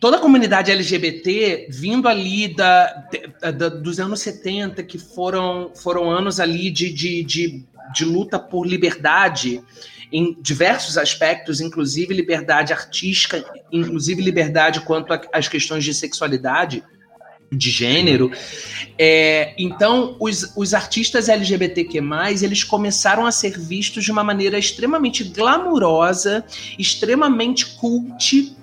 toda 0.00 0.16
a 0.16 0.20
comunidade 0.20 0.70
LGBT 0.70 1.68
vindo 1.70 2.08
ali 2.08 2.48
da, 2.48 3.08
da, 3.56 3.68
dos 3.68 3.98
anos 3.98 4.20
70, 4.20 4.82
que 4.82 4.98
foram, 4.98 5.70
foram 5.74 6.10
anos 6.10 6.40
ali 6.40 6.70
de, 6.70 6.92
de, 6.92 7.22
de, 7.22 7.64
de 7.94 8.04
luta 8.04 8.38
por 8.38 8.66
liberdade, 8.66 9.62
em 10.14 10.36
diversos 10.40 10.96
aspectos, 10.96 11.60
inclusive 11.60 12.14
liberdade 12.14 12.72
artística, 12.72 13.44
inclusive 13.72 14.22
liberdade 14.22 14.80
quanto 14.82 15.12
às 15.32 15.48
questões 15.48 15.82
de 15.82 15.92
sexualidade, 15.92 16.84
de 17.50 17.68
gênero. 17.68 18.30
É, 18.96 19.54
então, 19.58 20.16
os, 20.20 20.52
os 20.56 20.72
artistas 20.72 21.28
LGBTQ+, 21.28 21.98
eles 22.42 22.62
começaram 22.62 23.26
a 23.26 23.32
ser 23.32 23.58
vistos 23.58 24.04
de 24.04 24.12
uma 24.12 24.22
maneira 24.22 24.56
extremamente 24.56 25.24
glamurosa, 25.24 26.44
extremamente 26.78 27.66
cult 27.74 28.56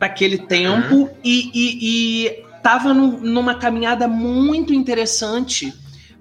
para 0.00 0.08
aquele 0.08 0.38
tempo, 0.38 0.96
uhum. 0.96 1.10
e 1.24 2.42
estava 2.56 2.92
numa 2.92 3.54
caminhada 3.54 4.08
muito 4.08 4.74
interessante 4.74 5.72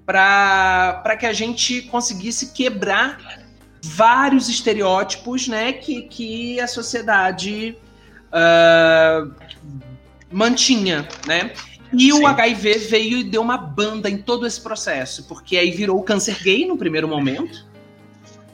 para 0.06 1.18
que 1.20 1.26
a 1.26 1.34
gente 1.34 1.82
conseguisse 1.82 2.54
quebrar 2.54 3.47
vários 3.84 4.50
estereótipos 4.50 5.48
né, 5.48 5.74
que, 5.74 6.04
que 6.04 6.60
a 6.60 6.68
sociedade 6.68 7.78
uh, 8.28 9.32
mantinha, 10.32 11.08
né? 11.26 11.54
E 11.94 12.12
Sim. 12.12 12.22
o 12.22 12.28
HIV 12.28 12.78
veio 12.80 13.18
e 13.20 13.24
deu 13.24 13.42
uma 13.42 13.58
banda 13.58 14.10
em 14.10 14.18
todo 14.18 14.46
esse 14.46 14.60
processo, 14.60 15.24
porque 15.26 15.58
aí 15.58 15.72
virou 15.72 15.98
o 15.98 16.04
câncer 16.04 16.38
gay 16.44 16.66
no 16.66 16.78
primeiro 16.78 17.08
momento. 17.08 17.66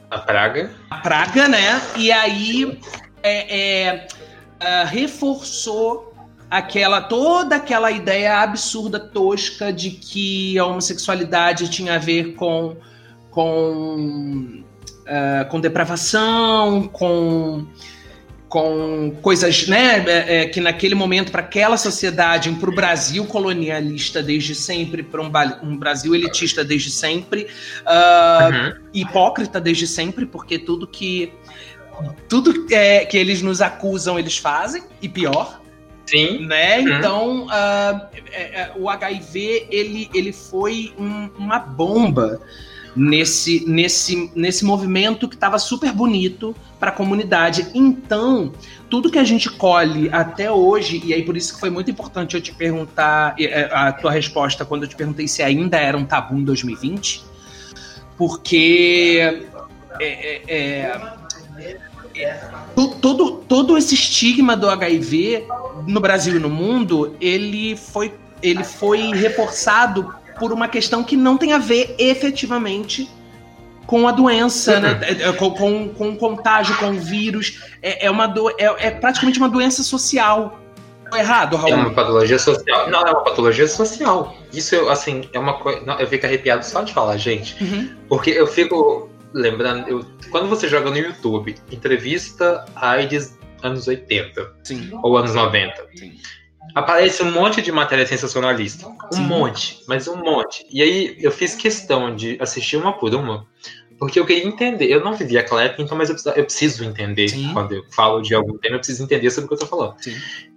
A 0.10 0.20
praga. 0.20 0.72
A 0.90 0.98
praga, 0.98 1.48
né? 1.48 1.82
E 1.98 2.12
aí 2.12 2.80
é, 3.24 3.88
é, 3.88 4.08
uh, 4.62 4.88
reforçou 4.88 6.14
aquela 6.50 7.02
toda 7.02 7.56
aquela 7.56 7.90
ideia 7.90 8.42
absurda, 8.42 9.00
tosca 9.00 9.74
de 9.74 9.90
que 9.90 10.60
a 10.60 10.66
homossexualidade 10.66 11.68
tinha 11.70 11.96
a 11.96 11.98
ver 11.98 12.36
com 12.36 12.78
com 13.32 14.64
uh, 15.04 15.50
com 15.50 15.60
depravação, 15.60 16.88
com, 16.88 17.66
com 18.48 19.16
coisas 19.22 19.68
né, 19.68 20.04
é, 20.08 20.42
é 20.42 20.46
que 20.46 20.60
naquele 20.60 20.96
momento, 20.96 21.32
para 21.32 21.42
aquela 21.42 21.78
sociedade, 21.78 22.52
para 22.52 22.70
o 22.70 22.76
Brasil 22.76 23.26
colonialista 23.26 24.22
desde 24.22 24.56
sempre, 24.56 25.04
para 25.04 25.22
um, 25.22 25.32
um, 25.64 25.78
Brasil 25.78 26.14
elitista 26.14 26.64
desde 26.64 26.92
sempre, 26.92 27.48
uh, 27.82 28.54
uhum. 28.54 28.74
hipócrita 28.94 29.60
desde 29.60 29.88
sempre, 29.88 30.26
porque 30.26 30.60
tudo 30.60 30.88
que. 30.88 31.32
Tudo 32.28 32.66
é, 32.72 33.06
que 33.06 33.16
eles 33.16 33.44
nos 33.44 33.62
acusam, 33.62 34.18
eles 34.18 34.38
fazem, 34.38 34.84
e 35.00 35.08
pior. 35.08 35.62
Sim. 36.08 36.46
Né? 36.48 36.80
Uhum. 36.80 36.98
Então, 36.98 37.46
uh, 37.46 38.82
o 38.82 38.90
HIV 38.90 39.68
ele, 39.70 40.10
ele 40.14 40.34
foi 40.34 40.92
um, 40.98 41.30
uma 41.38 41.60
bomba 41.60 42.42
nesse, 42.96 43.66
nesse, 43.68 44.32
nesse 44.36 44.64
movimento 44.64 45.28
que 45.28 45.36
estava 45.36 45.58
super 45.58 45.92
bonito 45.92 46.56
para 46.80 46.90
a 46.90 46.94
comunidade. 46.94 47.68
Então, 47.74 48.52
tudo 48.90 49.10
que 49.10 49.18
a 49.18 49.24
gente 49.24 49.50
colhe 49.50 50.10
até 50.12 50.52
hoje, 50.52 51.02
e 51.04 51.14
aí 51.14 51.24
por 51.24 51.36
isso 51.36 51.54
que 51.54 51.60
foi 51.60 51.70
muito 51.70 51.90
importante 51.90 52.36
eu 52.36 52.42
te 52.42 52.54
perguntar 52.54 53.36
é, 53.40 53.70
a 53.72 53.92
tua 53.92 54.12
resposta 54.12 54.64
quando 54.64 54.84
eu 54.84 54.90
te 54.90 54.96
perguntei 54.96 55.28
se 55.28 55.42
ainda 55.42 55.78
era 55.78 55.98
um 55.98 56.06
tabu 56.06 56.38
em 56.38 56.44
2020, 56.44 57.24
porque 58.18 59.48
é, 60.00 60.42
é, 60.48 61.02
é, 62.16 62.42
todo, 63.02 63.44
todo 63.48 63.78
esse 63.78 63.96
estigma 63.96 64.56
do 64.56 64.70
HIV 64.70 65.48
no 65.88 66.00
Brasil 66.00 66.36
e 66.36 66.40
no 66.40 66.50
mundo, 66.50 67.16
ele 67.20 67.76
foi, 67.76 68.14
ele 68.42 68.64
foi 68.64 69.14
reforçado 69.14 70.14
por 70.40 70.52
uma 70.52 70.68
questão 70.68 71.04
que 71.04 71.16
não 71.16 71.38
tem 71.38 71.54
a 71.54 71.58
ver 71.58 71.96
efetivamente 71.98 73.10
com 73.86 74.08
a 74.08 74.12
doença, 74.12 74.80
né? 74.80 75.00
É, 75.04 75.30
é, 75.30 75.34
com, 75.34 75.52
com, 75.52 75.90
com 75.90 76.10
o 76.10 76.18
contágio, 76.18 76.76
com 76.78 76.92
o 76.92 77.00
vírus. 77.00 77.62
É, 77.82 78.08
é 78.08 78.12
uma 78.12 78.28
do, 78.28 78.50
é, 78.52 78.88
é 78.88 78.92
praticamente 78.92 79.38
uma 79.38 79.50
doença 79.50 79.84
social. 79.84 80.60
Tô 81.10 81.18
errado, 81.18 81.58
Raul? 81.58 81.70
É 81.70 81.76
uma 81.76 81.92
patologia 81.92 82.40
social. 82.40 82.90
Não, 82.90 83.02
é 83.02 83.12
uma 83.12 83.24
patologia 83.24 83.68
social. 83.68 84.36
Isso, 84.52 84.90
assim, 84.90 85.30
é 85.34 85.40
uma 85.40 85.54
coisa. 85.60 85.84
Eu 86.00 86.08
fico 86.08 86.26
arrepiado 86.26 86.66
só 86.66 86.82
de 86.82 86.94
falar, 86.94 87.18
gente. 87.18 87.62
Uhum. 87.64 87.90
Porque 88.08 88.32
eu 88.32 88.48
fico 88.48 89.10
lembrando. 89.34 89.88
Eu, 89.88 90.06
quando 90.32 90.48
você 90.48 90.68
joga 90.68 90.90
no 90.90 90.98
YouTube, 90.98 91.56
entrevista 91.72 92.66
AIDS 92.76 93.38
anos 93.62 93.88
80 93.88 94.56
Sim. 94.64 94.90
ou 95.04 95.18
anos 95.18 95.36
90. 95.36 95.88
Sim 95.96 96.14
aparece 96.74 97.24
um 97.24 97.32
monte 97.32 97.62
de 97.62 97.72
matéria 97.72 98.06
sensacionalista. 98.06 98.88
Um 98.88 99.12
Sim. 99.12 99.24
monte, 99.24 99.84
mas 99.88 100.08
um 100.08 100.18
monte. 100.18 100.66
E 100.72 100.82
aí 100.82 101.18
eu 101.20 101.32
fiz 101.32 101.56
questão 101.56 102.16
de 102.16 102.38
assistir 102.42 102.78
uma 102.78 102.94
por 102.94 103.14
uma, 103.14 103.48
porque 104.00 104.20
eu 104.20 104.26
queria 104.26 104.46
entender. 104.46 104.88
Eu 104.88 105.04
não 105.04 105.14
vivi 105.14 105.38
aquela 105.38 105.64
época, 105.64 105.82
então, 105.82 105.98
mas 105.98 106.10
eu 106.10 106.16
preciso, 106.16 106.36
eu 106.36 106.44
preciso 106.44 106.84
entender. 106.84 107.30
Sim. 107.30 107.52
Quando 107.54 107.74
eu 107.74 107.84
falo 107.92 108.22
de 108.22 108.36
algum 108.36 108.58
tema, 108.58 108.76
eu 108.76 108.80
preciso 108.80 109.04
entender 109.04 109.30
sobre 109.30 109.46
o 109.46 109.48
que 109.48 109.54
eu 109.56 109.60
tô 109.60 109.66
falando. 109.66 109.96
Sim. 110.02 110.16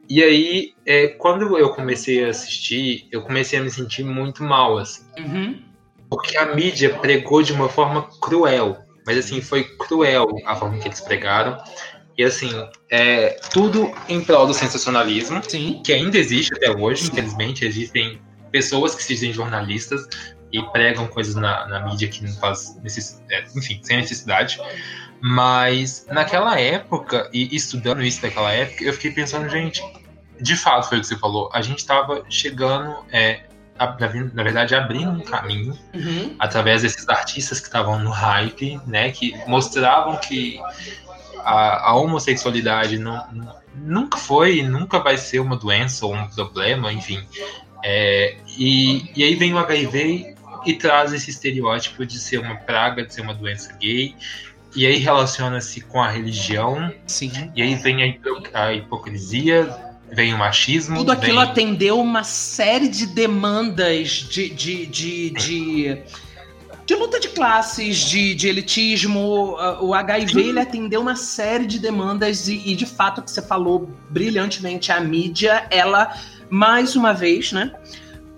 E 0.09 0.23
aí, 0.23 0.75
é, 0.85 1.09
quando 1.09 1.59
eu 1.59 1.71
comecei 1.71 2.25
a 2.25 2.31
assistir, 2.31 3.09
eu 3.11 3.23
comecei 3.23 3.59
a 3.59 3.63
me 3.63 3.71
sentir 3.71 4.05
muito 4.05 4.43
mal, 4.43 4.79
assim. 4.79 5.05
Uhum. 5.19 5.63
Porque 6.09 6.37
a 6.37 6.55
mídia 6.55 6.99
pregou 6.99 7.43
de 7.43 7.53
uma 7.53 7.69
forma 7.69 8.09
cruel. 8.21 8.79
Mas 9.07 9.19
assim, 9.19 9.41
foi 9.41 9.63
cruel 9.63 10.27
a 10.45 10.57
forma 10.57 10.79
que 10.79 10.89
eles 10.89 11.01
pregaram. 11.01 11.57
E 12.19 12.25
assim, 12.25 12.51
é 12.91 13.39
tudo 13.53 13.93
em 14.09 14.23
prol 14.23 14.47
do 14.47 14.55
sensacionalismo, 14.55 15.43
Sim. 15.47 15.83
que 15.85 15.93
ainda 15.93 16.17
existe 16.17 16.55
até 16.55 16.71
hoje, 16.71 17.05
Sim. 17.05 17.13
infelizmente. 17.13 17.65
Existem 17.65 18.21
pessoas 18.51 18.95
que 18.95 19.03
se 19.03 19.15
dizem 19.15 19.33
jornalistas 19.33 20.07
e 20.53 20.63
pregam 20.71 21.07
coisas 21.09 21.35
na, 21.35 21.67
na 21.67 21.81
mídia 21.87 22.09
que 22.09 22.25
não 22.25 22.33
faz 22.35 22.77
necess... 22.83 23.23
É, 23.31 23.45
enfim, 23.55 23.81
sem 23.83 23.99
necessidade. 23.99 24.59
Mas 25.21 26.07
naquela 26.11 26.59
época, 26.59 27.29
e 27.33 27.55
estudando 27.55 28.03
isso 28.03 28.23
daquela 28.23 28.53
época, 28.53 28.85
eu 28.85 28.93
fiquei 28.93 29.11
pensando, 29.11 29.49
gente, 29.49 29.83
de 30.41 30.57
fato 30.57 30.89
foi 30.89 30.99
o 30.99 31.01
que 31.01 31.07
você 31.07 31.17
falou, 31.19 31.51
a 31.53 31.61
gente 31.61 31.79
estava 31.79 32.25
chegando, 32.29 32.97
é, 33.11 33.45
a, 33.79 33.87
na, 33.87 34.43
verdade, 34.43 34.75
abrindo 34.75 35.11
um 35.11 35.21
caminho 35.21 35.77
uhum. 35.95 36.37
através 36.39 36.83
desses 36.83 37.09
artistas 37.09 37.61
que 37.61 37.67
estavam 37.67 37.99
no 37.99 38.11
hype, 38.11 38.81
né, 38.87 39.11
que 39.11 39.35
mostravam 39.47 40.17
que 40.17 40.61
a, 41.47 41.91
a 41.91 41.95
homossexualidade 41.95 42.99
não, 42.99 43.25
nunca 43.77 44.19
foi 44.19 44.59
e 44.59 44.63
nunca 44.63 44.99
vai 44.99 45.17
ser 45.17 45.39
uma 45.39 45.57
doença 45.57 46.05
ou 46.05 46.13
um 46.13 46.27
problema, 46.27 46.93
enfim. 46.93 47.25
É, 47.85 48.37
e, 48.59 49.13
e 49.15 49.23
aí 49.23 49.37
vem 49.37 49.55
o 49.55 49.59
HIV 49.59 50.35
e 50.67 50.75
traz 50.75 51.13
esse 51.13 51.31
estereótipo 51.31 52.05
de 52.05 52.19
ser 52.19 52.39
uma 52.39 52.57
praga, 52.57 53.05
de 53.07 53.15
ser 53.15 53.21
uma 53.21 53.33
doença 53.33 53.73
gay. 53.81 54.17
E 54.75 54.85
aí 54.85 54.99
relaciona-se 54.99 55.83
com 55.83 56.03
a 56.03 56.11
religião. 56.11 56.93
Sim. 57.07 57.31
E 57.55 57.63
aí 57.63 57.77
vem 57.77 58.19
a, 58.53 58.65
a 58.65 58.75
hipocrisia, 58.75 59.73
vem 60.11 60.35
o 60.35 60.39
machismo. 60.39 60.97
Tudo 60.97 61.13
aquilo 61.13 61.41
vem... 61.41 61.49
atendeu 61.49 62.01
uma 62.01 62.25
série 62.25 62.89
de 62.89 63.07
demandas 63.07 64.09
de, 64.09 64.51
de, 64.51 64.87
de, 64.87 65.31
de, 65.31 65.99
de 66.87 66.95
luta 66.95 67.19
de 67.19 67.29
classes, 67.29 67.99
de, 67.99 68.35
de 68.35 68.49
elitismo. 68.49 69.57
O 69.81 69.93
HIV 69.93 70.41
ele 70.41 70.61
atendeu 70.61 71.01
uma 71.01 71.17
série 71.17 71.67
de 71.67 71.81
demandas 71.81 72.47
e, 72.47 72.63
e, 72.65 72.77
de 72.77 72.87
fato, 72.87 73.21
que 73.21 73.31
você 73.31 73.43
falou 73.43 73.91
brilhantemente, 74.09 74.93
a 74.93 75.01
mídia, 75.01 75.67
ela, 75.69 76.17
mais 76.49 76.95
uma 76.95 77.13
vez, 77.13 77.53
né? 77.53 77.73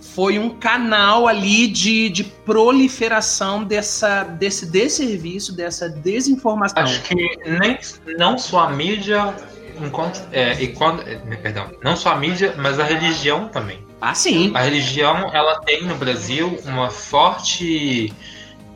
foi 0.01 0.37
um 0.37 0.51
canal 0.51 1.29
ali 1.29 1.69
de, 1.69 2.09
de 2.09 2.25
proliferação 2.25 3.63
dessa, 3.63 4.25
desse 4.25 4.67
desserviço, 4.67 5.55
dessa 5.55 5.89
desinformação. 5.89 6.83
Acho 6.83 7.03
que 7.03 7.15
nem, 7.15 7.79
não 8.19 8.37
só 8.37 8.61
a 8.61 8.71
mídia, 8.71 9.33
enquanto, 9.81 10.21
é, 10.33 10.61
e 10.61 10.69
quando, 10.69 11.03
é, 11.03 11.17
perdão, 11.37 11.71
não 11.85 11.95
só 11.95 12.15
a 12.15 12.17
mídia, 12.17 12.53
mas 12.59 12.81
a 12.81 12.85
religião 12.85 13.47
também. 13.47 13.87
Ah, 14.01 14.13
sim. 14.13 14.51
A 14.55 14.63
religião, 14.63 15.31
ela 15.33 15.61
tem 15.61 15.85
no 15.85 15.95
Brasil 15.95 16.59
uma 16.65 16.91
forte 16.91 18.13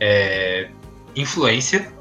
é, 0.05 0.69
influência 1.15 1.93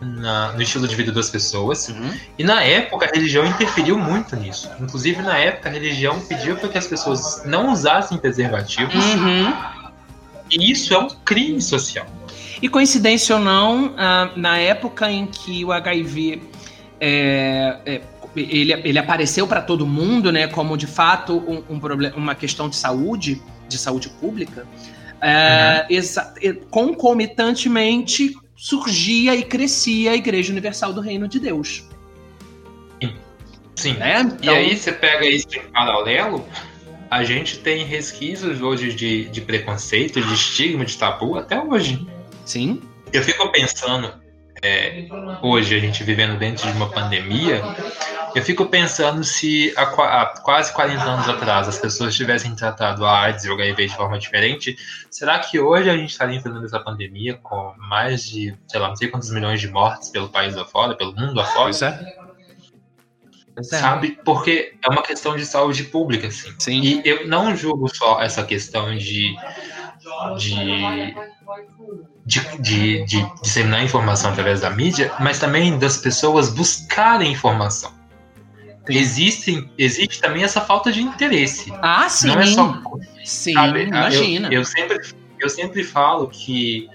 na, 0.00 0.52
no 0.54 0.60
estilo 0.60 0.88
de 0.88 0.96
vida 0.96 1.12
das 1.12 1.30
pessoas. 1.30 1.88
Uhum. 1.88 2.12
E 2.36 2.42
na 2.42 2.64
época 2.64 3.06
a 3.06 3.08
religião 3.08 3.46
interferiu 3.46 3.96
muito 3.96 4.34
nisso. 4.34 4.68
Inclusive, 4.80 5.22
na 5.22 5.38
época, 5.38 5.68
a 5.68 5.72
religião 5.72 6.20
pediu 6.20 6.56
para 6.56 6.68
que 6.68 6.78
as 6.78 6.88
pessoas 6.88 7.44
não 7.44 7.72
usassem 7.72 8.18
preservativos. 8.18 9.04
Uhum. 9.14 9.54
E 10.50 10.72
isso 10.72 10.92
é 10.92 10.98
um 10.98 11.08
crime 11.24 11.62
social. 11.62 12.06
E 12.60 12.68
coincidência 12.68 13.36
ou 13.36 13.40
não, 13.40 13.94
na 14.34 14.58
época 14.58 15.08
em 15.08 15.26
que 15.26 15.64
o 15.64 15.70
HIV 15.70 16.42
é, 17.00 17.78
é, 17.86 18.00
ele, 18.34 18.72
ele 18.72 18.98
apareceu 18.98 19.46
para 19.46 19.62
todo 19.62 19.86
mundo, 19.86 20.32
né, 20.32 20.48
como 20.48 20.76
de 20.76 20.88
fato 20.88 21.36
um, 21.36 21.76
um 21.76 21.78
problema, 21.78 22.16
uma 22.16 22.34
questão 22.34 22.68
de 22.68 22.74
saúde, 22.74 23.40
de 23.68 23.78
saúde 23.78 24.08
pública, 24.08 24.66
é, 25.20 25.86
uhum. 25.90 26.60
concomitantemente 26.70 28.34
surgia 28.56 29.34
e 29.34 29.42
crescia 29.42 30.12
a 30.12 30.16
Igreja 30.16 30.50
Universal 30.52 30.92
do 30.92 31.00
Reino 31.00 31.28
de 31.28 31.38
Deus. 31.38 31.88
Sim. 33.78 33.94
Né? 33.94 34.20
Então... 34.20 34.38
E 34.42 34.48
aí 34.48 34.76
você 34.76 34.90
pega 34.90 35.24
isso 35.24 35.46
em 35.54 35.70
paralelo, 35.70 36.44
a 37.08 37.22
gente 37.22 37.58
tem 37.60 37.84
resquícios 37.84 38.60
hoje 38.60 38.92
de, 38.92 39.26
de 39.26 39.40
preconceito, 39.40 40.20
de 40.20 40.34
estigma, 40.34 40.84
de 40.84 40.98
tabu 40.98 41.38
até 41.38 41.60
hoje. 41.60 42.04
Sim. 42.44 42.82
Eu 43.12 43.22
fico 43.22 43.50
pensando, 43.52 44.12
é, 44.62 45.06
hoje 45.40 45.76
a 45.76 45.78
gente 45.78 46.02
vivendo 46.02 46.36
dentro 46.38 46.66
de 46.70 46.76
uma 46.76 46.90
pandemia, 46.90 47.62
eu 48.38 48.42
fico 48.44 48.66
pensando 48.66 49.24
se 49.24 49.74
há, 49.76 49.82
há, 49.82 50.26
quase 50.42 50.72
40 50.72 51.02
anos 51.02 51.28
atrás 51.28 51.68
as 51.68 51.78
pessoas 51.78 52.14
tivessem 52.14 52.54
tratado 52.54 53.04
a 53.04 53.22
AIDS 53.22 53.44
e 53.44 53.50
o 53.50 53.54
HIV 53.54 53.88
de 53.88 53.96
forma 53.96 54.18
diferente, 54.18 54.76
será 55.10 55.38
que 55.40 55.58
hoje 55.58 55.90
a 55.90 55.96
gente 55.96 56.10
estaria 56.10 56.36
enfrentando 56.36 56.64
essa 56.64 56.78
pandemia 56.78 57.34
com 57.42 57.74
mais 57.76 58.22
de, 58.28 58.56
sei 58.68 58.80
lá, 58.80 58.88
não 58.88 58.96
sei 58.96 59.08
quantos 59.08 59.30
milhões 59.30 59.60
de 59.60 59.68
mortes 59.68 60.10
pelo 60.10 60.28
país 60.28 60.56
afora, 60.56 60.94
pelo 60.94 61.14
mundo 61.14 61.40
afora? 61.40 61.64
Pois 61.64 61.82
é. 61.82 62.16
Pois 63.54 63.72
é. 63.72 63.78
Sabe? 63.78 64.18
Porque 64.24 64.74
é 64.84 64.88
uma 64.88 65.02
questão 65.02 65.34
de 65.34 65.44
saúde 65.44 65.82
pública, 65.84 66.28
assim. 66.28 66.54
Sim. 66.60 66.80
E 66.80 67.02
eu 67.04 67.26
não 67.26 67.56
julgo 67.56 67.88
só 67.92 68.22
essa 68.22 68.44
questão 68.44 68.96
de, 68.96 69.34
de 70.38 71.14
de, 72.24 72.40
de, 72.60 73.04
de, 73.06 73.40
disseminar 73.42 73.82
informação 73.82 74.30
através 74.30 74.60
da 74.60 74.68
mídia, 74.68 75.10
mas 75.18 75.38
também 75.38 75.78
das 75.78 75.96
pessoas 75.96 76.50
buscarem 76.50 77.32
informação. 77.32 77.97
Existe, 78.96 79.68
existe 79.76 80.20
também 80.20 80.42
essa 80.42 80.60
falta 80.60 80.90
de 80.90 81.02
interesse. 81.02 81.72
Ah, 81.82 82.08
sim. 82.08 82.28
Não 82.28 82.40
é 82.40 82.46
só. 82.46 82.82
Sim, 83.24 83.52
sabe, 83.52 83.84
imagina. 83.84 84.48
Eu, 84.48 84.60
eu, 84.60 84.64
sempre, 84.64 84.98
eu 85.40 85.48
sempre 85.48 85.84
falo 85.84 86.28
que 86.28 86.88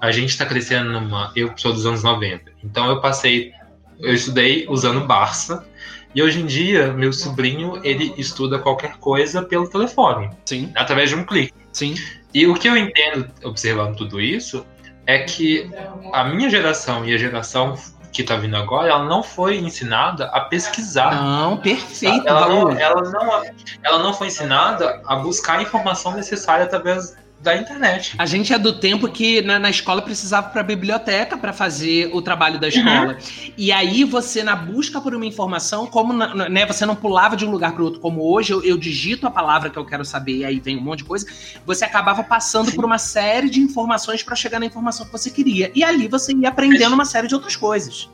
a 0.00 0.10
gente 0.10 0.30
está 0.30 0.46
crescendo 0.46 0.92
numa. 0.92 1.32
Eu 1.34 1.52
sou 1.56 1.72
dos 1.72 1.86
anos 1.86 2.02
90, 2.02 2.52
então 2.62 2.88
eu 2.88 3.00
passei. 3.00 3.52
Eu 3.98 4.14
estudei 4.14 4.66
usando 4.66 5.06
Barça, 5.06 5.66
e 6.14 6.22
hoje 6.22 6.40
em 6.40 6.46
dia, 6.46 6.92
meu 6.92 7.12
sobrinho, 7.12 7.80
ele 7.84 8.12
estuda 8.16 8.58
qualquer 8.58 8.96
coisa 8.96 9.42
pelo 9.42 9.68
telefone. 9.68 10.30
Sim. 10.44 10.72
Através 10.74 11.10
de 11.10 11.16
um 11.16 11.24
clique. 11.24 11.54
Sim. 11.72 11.94
E 12.34 12.46
o 12.46 12.54
que 12.54 12.68
eu 12.68 12.76
entendo, 12.76 13.28
observando 13.44 13.96
tudo 13.96 14.20
isso, 14.20 14.66
é 15.06 15.20
que 15.20 15.70
a 16.12 16.24
minha 16.24 16.50
geração 16.50 17.04
e 17.04 17.14
a 17.14 17.18
geração 17.18 17.76
que 18.12 18.22
está 18.22 18.36
vindo 18.36 18.56
agora, 18.56 18.88
ela 18.88 19.04
não 19.04 19.22
foi 19.22 19.58
ensinada 19.58 20.26
a 20.26 20.40
pesquisar. 20.40 21.14
Não, 21.14 21.56
perfeito. 21.56 22.26
Ela 22.26 22.48
não, 22.48 22.70
ela, 22.70 23.02
não, 23.02 23.42
ela 23.82 23.98
não 23.98 24.12
foi 24.12 24.28
ensinada 24.28 25.00
a 25.06 25.16
buscar 25.16 25.58
a 25.58 25.62
informação 25.62 26.12
necessária 26.12 26.64
através 26.64 27.16
da 27.42 27.56
internet. 27.56 28.14
A 28.18 28.26
gente 28.26 28.52
é 28.52 28.58
do 28.58 28.72
tempo 28.72 29.08
que 29.08 29.40
na, 29.40 29.58
na 29.58 29.70
escola 29.70 30.02
precisava 30.02 30.48
para 30.50 30.60
a 30.60 30.64
biblioteca 30.64 31.38
para 31.38 31.52
fazer 31.52 32.10
o 32.12 32.20
trabalho 32.20 32.60
da 32.60 32.68
escola. 32.68 33.14
Uhum. 33.14 33.52
E 33.56 33.72
aí 33.72 34.04
você 34.04 34.42
na 34.42 34.54
busca 34.54 35.00
por 35.00 35.14
uma 35.14 35.24
informação, 35.24 35.86
como 35.86 36.12
na, 36.12 36.48
né, 36.48 36.66
você 36.66 36.84
não 36.84 36.94
pulava 36.94 37.36
de 37.36 37.46
um 37.46 37.50
lugar 37.50 37.72
para 37.72 37.82
outro 37.82 38.00
como 38.00 38.22
hoje, 38.22 38.52
eu, 38.52 38.62
eu, 38.62 38.76
digito 38.76 39.26
a 39.26 39.30
palavra 39.30 39.70
que 39.70 39.78
eu 39.78 39.84
quero 39.84 40.04
saber 40.04 40.38
e 40.38 40.44
aí 40.44 40.60
vem 40.60 40.76
um 40.76 40.82
monte 40.82 40.98
de 40.98 41.04
coisa, 41.04 41.26
você 41.64 41.84
acabava 41.84 42.22
passando 42.22 42.70
Sim. 42.70 42.76
por 42.76 42.84
uma 42.84 42.98
série 42.98 43.48
de 43.48 43.60
informações 43.60 44.22
para 44.22 44.36
chegar 44.36 44.60
na 44.60 44.66
informação 44.66 45.06
que 45.06 45.12
você 45.12 45.30
queria. 45.30 45.70
E 45.74 45.82
ali 45.82 46.08
você 46.08 46.34
ia 46.34 46.50
aprendendo 46.50 46.94
uma 46.94 47.06
série 47.06 47.26
de 47.26 47.34
outras 47.34 47.56
coisas. 47.56 48.08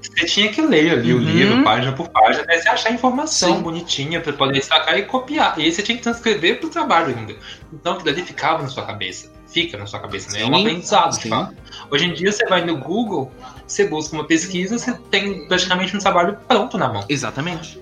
Você 0.00 0.26
tinha 0.26 0.52
que 0.52 0.60
ler 0.60 0.90
ali 0.92 1.12
uhum. 1.12 1.20
o 1.20 1.22
livro, 1.22 1.64
página 1.64 1.92
por 1.92 2.08
página, 2.08 2.44
até 2.44 2.60
você 2.60 2.68
achar 2.68 2.92
informação 2.92 3.56
Sim. 3.56 3.62
bonitinha 3.62 4.20
para 4.20 4.32
poder 4.32 4.62
sacar 4.62 4.98
e 4.98 5.02
copiar. 5.02 5.58
E 5.58 5.64
aí 5.64 5.72
você 5.72 5.82
tinha 5.82 5.96
que 5.96 6.02
transcrever 6.02 6.60
pro 6.60 6.68
trabalho 6.68 7.16
ainda. 7.16 7.36
Então 7.72 7.94
aquilo 7.94 8.10
ali 8.10 8.22
ficava 8.22 8.62
na 8.62 8.68
sua 8.68 8.84
cabeça. 8.84 9.32
Fica 9.48 9.78
na 9.78 9.86
sua 9.86 9.98
cabeça, 9.98 10.30
né? 10.30 10.42
É 10.42 10.46
um 10.46 10.54
aprendizado, 10.54 11.18
de 11.18 11.28
fato. 11.28 11.54
Hoje 11.90 12.04
em 12.04 12.12
dia 12.12 12.30
você 12.30 12.46
vai 12.46 12.64
no 12.64 12.76
Google, 12.76 13.32
você 13.66 13.86
busca 13.86 14.14
uma 14.14 14.24
pesquisa, 14.24 14.78
você 14.78 14.92
tem 15.10 15.48
praticamente 15.48 15.96
um 15.96 15.98
trabalho 15.98 16.38
pronto 16.46 16.76
na 16.76 16.88
mão. 16.88 17.04
Exatamente. 17.08 17.80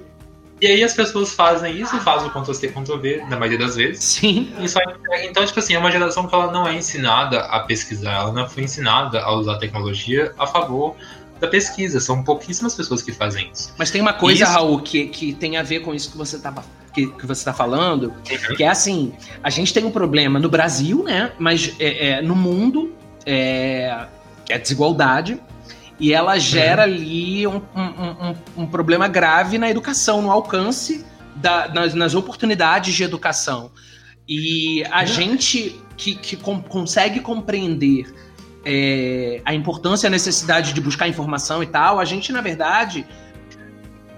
E 0.58 0.66
aí 0.66 0.82
as 0.82 0.94
pessoas 0.94 1.34
fazem 1.34 1.78
isso, 1.78 1.98
fazem 2.00 2.28
o 2.28 2.30
Ctrl-C, 2.30 2.68
Ctrl-V, 2.68 3.26
na 3.28 3.36
maioria 3.36 3.58
das 3.58 3.76
vezes. 3.76 4.02
Sim. 4.02 4.54
Só, 4.66 4.80
então, 5.22 5.44
tipo 5.44 5.58
assim, 5.58 5.74
é 5.74 5.78
uma 5.78 5.90
geração 5.90 6.26
que 6.26 6.34
ela 6.34 6.50
não 6.50 6.66
é 6.66 6.74
ensinada 6.74 7.40
a 7.40 7.60
pesquisar, 7.60 8.14
ela 8.14 8.32
não 8.32 8.48
foi 8.48 8.62
ensinada 8.62 9.20
a 9.20 9.34
usar 9.34 9.56
a 9.56 9.58
tecnologia 9.58 10.32
a 10.38 10.46
favor 10.46 10.96
da 11.40 11.48
pesquisa. 11.48 12.00
São 12.00 12.22
pouquíssimas 12.22 12.74
pessoas 12.74 13.02
que 13.02 13.12
fazem 13.12 13.50
isso. 13.52 13.72
Mas 13.78 13.90
tem 13.90 14.00
uma 14.00 14.12
coisa, 14.12 14.44
isso... 14.44 14.52
Raul, 14.52 14.80
que, 14.80 15.06
que 15.08 15.32
tem 15.32 15.56
a 15.56 15.62
ver 15.62 15.80
com 15.80 15.94
isso 15.94 16.10
que 16.10 16.16
você 16.16 16.36
estava 16.36 16.64
que, 16.92 17.06
que, 17.08 17.26
você 17.26 17.42
está 17.42 17.52
falando, 17.52 18.04
uhum. 18.04 18.56
que 18.56 18.64
é 18.64 18.68
assim, 18.68 19.12
a 19.42 19.50
gente 19.50 19.74
tem 19.74 19.84
um 19.84 19.90
problema 19.90 20.38
no 20.38 20.48
Brasil, 20.48 21.04
né? 21.04 21.30
Mas 21.38 21.74
é, 21.78 22.08
é 22.08 22.22
no 22.22 22.34
mundo 22.34 22.94
é, 23.26 24.06
é 24.48 24.58
desigualdade 24.58 25.38
e 26.00 26.12
ela 26.12 26.38
gera 26.38 26.86
uhum. 26.86 26.94
ali 26.94 27.46
um, 27.46 27.62
um, 27.74 27.80
um, 27.82 28.62
um, 28.62 28.66
problema 28.66 29.08
grave 29.08 29.58
na 29.58 29.68
educação, 29.68 30.22
no 30.22 30.30
alcance 30.30 31.04
da, 31.34 31.68
nas, 31.68 31.92
nas 31.92 32.14
oportunidades 32.14 32.94
de 32.94 33.02
educação. 33.02 33.70
E 34.26 34.82
a 34.90 35.00
uhum. 35.00 35.06
gente 35.06 35.80
que, 35.96 36.14
que 36.14 36.36
com, 36.36 36.62
consegue 36.62 37.20
compreender 37.20 38.06
é, 38.68 39.40
a 39.44 39.54
importância 39.54 40.06
e 40.06 40.08
a 40.08 40.10
necessidade 40.10 40.72
de 40.72 40.80
buscar 40.80 41.06
informação 41.06 41.62
e 41.62 41.66
tal, 41.66 42.00
a 42.00 42.04
gente, 42.04 42.32
na 42.32 42.40
verdade, 42.40 43.06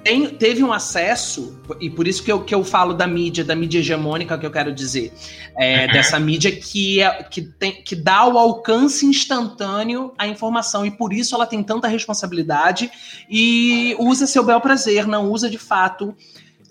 tem, 0.02 0.26
teve 0.26 0.64
um 0.64 0.72
acesso, 0.72 1.60
e 1.78 1.90
por 1.90 2.08
isso 2.08 2.22
que 2.22 2.32
eu, 2.32 2.42
que 2.42 2.54
eu 2.54 2.64
falo 2.64 2.94
da 2.94 3.06
mídia, 3.06 3.44
da 3.44 3.54
mídia 3.54 3.80
hegemônica 3.80 4.38
que 4.38 4.46
eu 4.46 4.50
quero 4.50 4.72
dizer, 4.72 5.12
é, 5.54 5.84
uhum. 5.84 5.92
dessa 5.92 6.18
mídia 6.18 6.50
que, 6.50 7.02
é, 7.02 7.22
que, 7.24 7.42
tem, 7.42 7.82
que 7.82 7.94
dá 7.94 8.24
o 8.24 8.38
alcance 8.38 9.04
instantâneo 9.04 10.14
à 10.16 10.26
informação, 10.26 10.86
e 10.86 10.90
por 10.90 11.12
isso 11.12 11.34
ela 11.34 11.44
tem 11.44 11.62
tanta 11.62 11.86
responsabilidade 11.86 12.90
e 13.28 13.94
usa 13.98 14.26
seu 14.26 14.42
bel 14.42 14.62
prazer, 14.62 15.06
não 15.06 15.30
usa 15.30 15.50
de 15.50 15.58
fato 15.58 16.16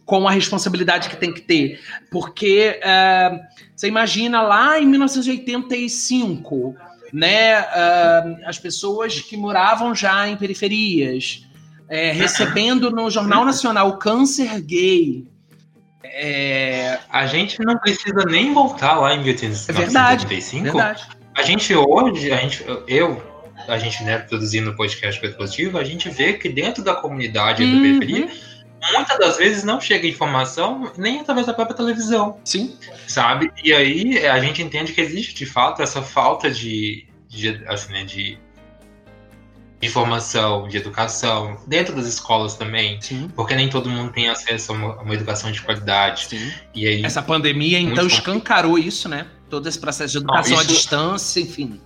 com 0.04 0.28
a 0.28 0.32
responsabilidade 0.32 1.10
que 1.10 1.18
tem 1.18 1.32
que 1.32 1.42
ter. 1.42 1.80
Porque 2.10 2.80
é, 2.82 3.40
você 3.76 3.88
imagina 3.88 4.42
lá 4.42 4.80
em 4.80 4.86
1985 4.88 6.76
né, 7.18 7.61
uh, 7.61 8.38
as 8.45 8.59
pessoas 8.59 9.20
que 9.20 9.36
moravam 9.36 9.95
já 9.95 10.28
em 10.28 10.38
periferias, 10.38 11.43
é, 11.89 12.11
recebendo 12.11 12.91
no 12.91 13.09
Jornal 13.09 13.43
Nacional 13.43 13.89
o 13.89 13.97
câncer 13.97 14.61
gay. 14.61 15.26
É... 16.03 16.99
A 17.09 17.26
gente 17.26 17.59
não 17.59 17.78
precisa 17.80 18.24
nem 18.28 18.53
voltar 18.53 18.99
lá 18.99 19.15
em 19.15 19.24
1895. 19.24 19.72
É 19.72 19.86
verdade, 19.86 20.26
verdade. 20.61 21.07
A 21.36 21.41
gente 21.41 21.74
hoje, 21.74 22.32
a 22.32 22.38
gente, 22.38 22.63
eu, 22.88 23.24
a 23.68 23.78
gente 23.80 24.03
né, 24.03 24.20
produzindo 24.20 24.70
o 24.72 24.76
podcast 24.76 25.20
Positivo, 25.36 25.80
a 25.80 25.84
gente 25.84 26.09
vê 26.09 26.34
que 26.34 26.49
dentro 26.49 26.84
da 26.84 26.93
comunidade 26.93 27.63
uhum. 27.63 27.76
da 27.76 27.82
periferia, 27.82 28.30
muitas 28.94 29.18
das 29.18 29.38
vezes 29.38 29.64
não 29.64 29.80
chega 29.82 30.08
informação 30.08 30.92
nem 30.98 31.20
através 31.20 31.46
da 31.48 31.54
própria 31.54 31.76
televisão. 31.76 32.40
Sim. 32.44 32.78
Sabe? 33.08 33.52
E 33.64 33.74
aí 33.74 34.26
a 34.26 34.40
gente 34.40 34.62
entende 34.62 34.94
que 34.94 35.02
existe 35.02 35.34
de 35.34 35.46
fato 35.46 35.82
essa 35.82 36.02
falta 36.02 36.50
de, 36.50 37.06
de, 37.28 37.64
assim, 37.68 37.92
né, 37.92 38.04
de 38.04 38.38
informação, 39.82 40.68
de 40.68 40.78
educação, 40.78 41.58
dentro 41.68 41.96
das 41.96 42.08
escolas 42.08 42.56
também, 42.56 43.00
Sim. 43.00 43.30
porque 43.36 43.56
nem 43.56 43.70
todo 43.70 43.90
mundo 43.90 44.12
tem 44.12 44.28
acesso 44.28 44.72
a 44.72 44.76
uma, 44.76 44.94
a 44.96 45.02
uma 45.02 45.14
educação 45.14 45.52
de 45.52 45.62
qualidade. 45.62 46.28
Sim. 46.28 46.52
E 46.74 46.88
aí, 46.88 47.06
Essa 47.06 47.22
pandemia, 47.22 47.80
então, 47.80 48.08
escancarou 48.08 48.78
isso, 48.78 49.08
né? 49.08 49.28
Todo 49.50 49.70
esse 49.70 49.80
processo 49.80 50.14
de 50.14 50.18
educação 50.18 50.56
Não, 50.56 50.62
isso... 50.62 50.72
à 50.72 50.74
distância, 50.74 51.40
enfim. 51.40 51.80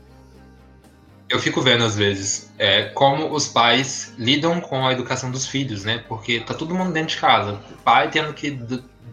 Eu 1.31 1.39
fico 1.39 1.61
vendo, 1.61 1.85
às 1.85 1.95
vezes, 1.95 2.51
é, 2.59 2.83
como 2.89 3.33
os 3.33 3.47
pais 3.47 4.13
lidam 4.17 4.59
com 4.59 4.85
a 4.85 4.91
educação 4.91 5.31
dos 5.31 5.47
filhos, 5.47 5.85
né? 5.85 6.03
Porque 6.05 6.41
tá 6.41 6.53
todo 6.53 6.75
mundo 6.75 6.91
dentro 6.91 7.15
de 7.15 7.21
casa. 7.21 7.53
O 7.71 7.77
pai 7.83 8.09
tendo 8.09 8.33
que 8.33 8.59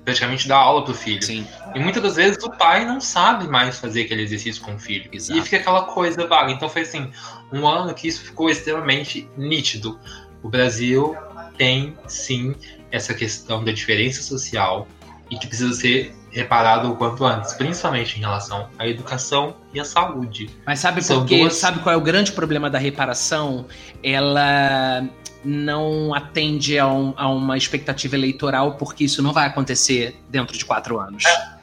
praticamente 0.04 0.48
dar 0.48 0.56
aula 0.56 0.84
pro 0.84 0.94
filho. 0.94 1.22
Sim. 1.22 1.46
E 1.76 1.78
muitas 1.78 2.02
das 2.02 2.16
vezes 2.16 2.42
o 2.42 2.50
pai 2.50 2.84
não 2.84 3.00
sabe 3.00 3.46
mais 3.46 3.78
fazer 3.78 4.02
aquele 4.02 4.22
exercício 4.22 4.60
com 4.62 4.74
o 4.74 4.78
filho. 4.78 5.08
Exato. 5.12 5.38
E 5.38 5.42
fica 5.42 5.58
aquela 5.58 5.82
coisa 5.82 6.26
vaga. 6.26 6.50
Então 6.50 6.68
foi 6.68 6.82
assim, 6.82 7.08
um 7.52 7.68
ano 7.68 7.94
que 7.94 8.08
isso 8.08 8.22
ficou 8.22 8.50
extremamente 8.50 9.28
nítido. 9.36 10.00
O 10.42 10.48
Brasil 10.48 11.16
tem 11.56 11.96
sim 12.08 12.52
essa 12.90 13.14
questão 13.14 13.62
da 13.62 13.70
diferença 13.70 14.22
social 14.22 14.88
e 15.30 15.38
que 15.38 15.46
precisa 15.46 15.72
ser 15.72 16.12
reparado 16.38 16.90
o 16.90 16.96
quanto 16.96 17.24
antes, 17.24 17.52
principalmente 17.54 18.16
em 18.16 18.20
relação 18.20 18.68
à 18.78 18.86
educação 18.86 19.56
e 19.74 19.80
à 19.80 19.84
saúde. 19.84 20.48
Mas 20.64 20.78
sabe 20.78 21.04
por 21.04 21.26
quê? 21.26 21.40
Duas... 21.40 21.54
Sabe 21.54 21.80
qual 21.80 21.92
é 21.92 21.96
o 21.96 22.00
grande 22.00 22.32
problema 22.32 22.70
da 22.70 22.78
reparação? 22.78 23.66
Ela 24.02 25.04
não 25.44 26.14
atende 26.14 26.78
a, 26.78 26.86
um, 26.86 27.12
a, 27.16 27.28
uma 27.28 27.56
expectativa 27.56 28.16
eleitoral, 28.16 28.76
porque 28.76 29.04
isso 29.04 29.22
não 29.22 29.32
vai 29.32 29.46
acontecer 29.46 30.18
dentro 30.28 30.56
de 30.56 30.64
quatro 30.64 30.98
anos. 30.98 31.24
É. 31.24 31.58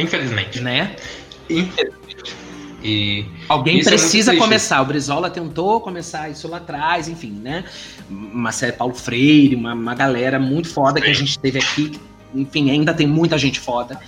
Infelizmente. 0.00 0.60
Né? 0.60 0.96
Infelizmente. 1.48 2.36
E 2.82 3.24
Alguém 3.48 3.80
é 3.80 3.84
precisa 3.84 4.34
é 4.34 4.36
começar. 4.36 4.80
O 4.80 4.84
Brizola 4.84 5.30
tentou 5.30 5.80
começar 5.80 6.28
isso 6.28 6.46
lá 6.46 6.58
atrás, 6.58 7.08
enfim, 7.08 7.32
né? 7.32 7.64
Marcelo 8.08 8.74
Paulo 8.74 8.94
Freire, 8.94 9.56
uma, 9.56 9.72
uma 9.72 9.94
galera 9.94 10.38
muito 10.38 10.68
foda 10.68 11.00
Sim. 11.00 11.04
que 11.06 11.10
a 11.10 11.14
gente 11.14 11.38
teve 11.38 11.58
aqui. 11.58 11.98
Enfim, 12.36 12.70
ainda 12.70 12.92
tem 12.94 13.06
muita 13.06 13.38
gente 13.38 13.60
foda. 13.60 13.98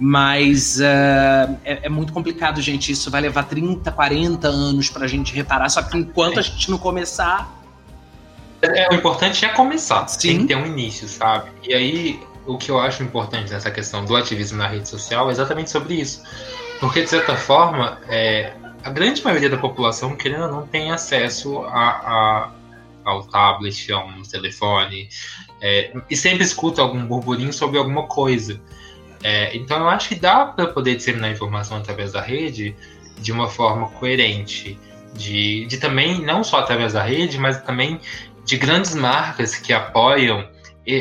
Mas 0.00 0.78
uh, 0.78 1.56
é, 1.64 1.80
é, 1.82 1.88
muito 1.88 2.12
complicado, 2.12 2.60
gente. 2.60 2.92
Isso 2.92 3.10
vai 3.10 3.20
levar 3.20 3.44
30, 3.44 3.90
40 3.90 4.46
anos 4.46 4.88
pra 4.88 5.06
gente 5.06 5.34
reparar. 5.34 5.68
Só 5.68 5.82
que 5.82 5.96
enquanto 5.96 6.34
Sim. 6.34 6.38
a 6.40 6.42
gente 6.42 6.70
não 6.70 6.78
começar, 6.78 7.58
é, 8.62 8.88
o 8.90 8.94
importante 8.94 9.44
é 9.44 9.48
começar, 9.48 10.06
Sim. 10.08 10.28
tem 10.28 10.38
que 10.38 10.46
ter 10.46 10.56
um 10.56 10.66
início, 10.66 11.08
sabe? 11.08 11.50
E 11.62 11.72
aí, 11.74 12.20
o 12.46 12.58
que 12.58 12.70
eu 12.70 12.80
acho 12.80 13.02
importante 13.02 13.52
nessa 13.52 13.70
questão 13.70 14.04
do 14.04 14.16
ativismo 14.16 14.58
na 14.58 14.66
rede 14.66 14.88
social 14.88 15.28
é 15.28 15.32
exatamente 15.32 15.70
sobre 15.70 15.94
isso. 15.94 16.22
Porque, 16.80 17.02
de 17.02 17.10
certa 17.10 17.36
forma, 17.36 17.98
é, 18.08 18.52
a 18.82 18.90
grande 18.90 19.22
maioria 19.22 19.48
da 19.48 19.56
população, 19.56 20.16
querendo 20.16 20.44
ou 20.44 20.50
não, 20.50 20.66
tem 20.66 20.90
acesso 20.90 21.60
a, 21.64 21.88
a, 21.88 22.50
ao 23.04 23.24
tablet, 23.24 23.92
a 23.92 23.98
um 24.04 24.22
telefone, 24.22 25.08
é, 25.60 25.92
e 26.08 26.16
sempre 26.16 26.44
escuta 26.44 26.80
algum 26.80 27.04
burburinho 27.06 27.52
sobre 27.52 27.78
alguma 27.78 28.06
coisa. 28.06 28.60
É, 29.22 29.56
então, 29.56 29.78
eu 29.78 29.88
acho 29.88 30.08
que 30.08 30.14
dá 30.14 30.46
para 30.46 30.66
poder 30.68 30.96
disseminar 30.96 31.30
informação 31.30 31.78
através 31.78 32.12
da 32.12 32.20
rede 32.20 32.76
de 33.18 33.32
uma 33.32 33.48
forma 33.48 33.88
coerente. 33.90 34.78
De, 35.14 35.66
de 35.66 35.78
também, 35.78 36.20
não 36.22 36.44
só 36.44 36.58
através 36.58 36.92
da 36.92 37.02
rede, 37.02 37.38
mas 37.38 37.60
também 37.62 38.00
de 38.44 38.56
grandes 38.56 38.94
marcas 38.94 39.56
que 39.56 39.72
apoiam 39.72 40.48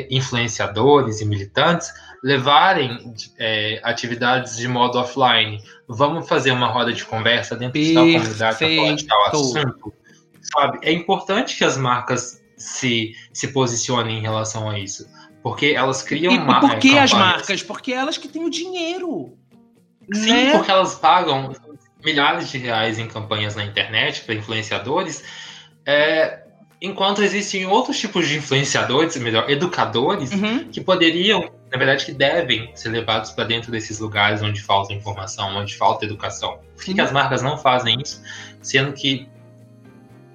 influenciadores 0.10 1.22
e 1.22 1.26
militantes 1.26 1.90
levarem 2.24 3.14
é, 3.38 3.80
atividades 3.84 4.58
de 4.58 4.68
modo 4.68 5.00
offline. 5.00 5.62
Vamos 5.88 6.28
fazer 6.28 6.52
uma 6.52 6.68
roda 6.68 6.92
de 6.92 7.06
conversa 7.06 7.56
dentro 7.56 7.74
Perfeito. 7.74 7.94
de 8.24 8.38
tal 8.40 8.52
comunidade 8.52 8.58
para 8.58 8.76
falar 8.76 8.96
de 8.96 9.06
tal 9.06 9.26
assunto. 9.28 9.94
Sabe? 10.42 10.80
É 10.82 10.92
importante 10.92 11.58
que 11.58 11.64
as 11.64 11.78
marcas 11.78 12.37
se, 12.58 13.14
se 13.32 13.50
posicionem 13.50 14.18
em 14.18 14.22
relação 14.22 14.70
a 14.70 14.78
isso. 14.78 15.08
Porque 15.42 15.68
elas 15.68 16.02
criam 16.02 16.34
e 16.34 16.40
por 16.60 16.78
que 16.80 16.98
as 16.98 17.14
marcas? 17.14 17.64
Porque 17.64 17.94
elas 17.94 18.18
que 18.18 18.28
têm 18.28 18.44
o 18.44 18.50
dinheiro. 18.50 19.38
Sim, 20.12 20.32
né? 20.32 20.52
porque 20.52 20.72
elas 20.72 20.96
pagam 20.96 21.56
milhares 22.04 22.50
de 22.50 22.58
reais 22.58 23.00
em 23.00 23.08
campanhas 23.08 23.56
na 23.56 23.64
internet 23.64 24.24
para 24.24 24.36
influenciadores. 24.36 25.24
É, 25.86 26.48
Enquanto 26.80 27.24
existem 27.24 27.66
outros 27.66 28.00
tipos 28.00 28.28
de 28.28 28.38
influenciadores, 28.38 29.18
melhor, 29.18 29.50
educadores, 29.50 30.32
uhum. 30.32 30.66
que 30.66 30.80
poderiam, 30.80 31.50
na 31.72 31.78
verdade, 31.78 32.06
que 32.06 32.12
devem 32.12 32.70
ser 32.76 32.90
levados 32.90 33.32
para 33.32 33.46
dentro 33.46 33.72
desses 33.72 34.00
lugares 34.00 34.44
onde 34.44 34.62
falta 34.62 34.94
informação, 34.94 35.56
onde 35.56 35.76
falta 35.76 36.06
educação. 36.06 36.60
Por 36.76 36.86
que, 36.86 36.94
que 36.94 37.02
as 37.02 37.12
marcas 37.12 37.42
não 37.42 37.58
fazem 37.58 38.00
isso? 38.00 38.22
Sendo 38.62 38.94
que 38.94 39.28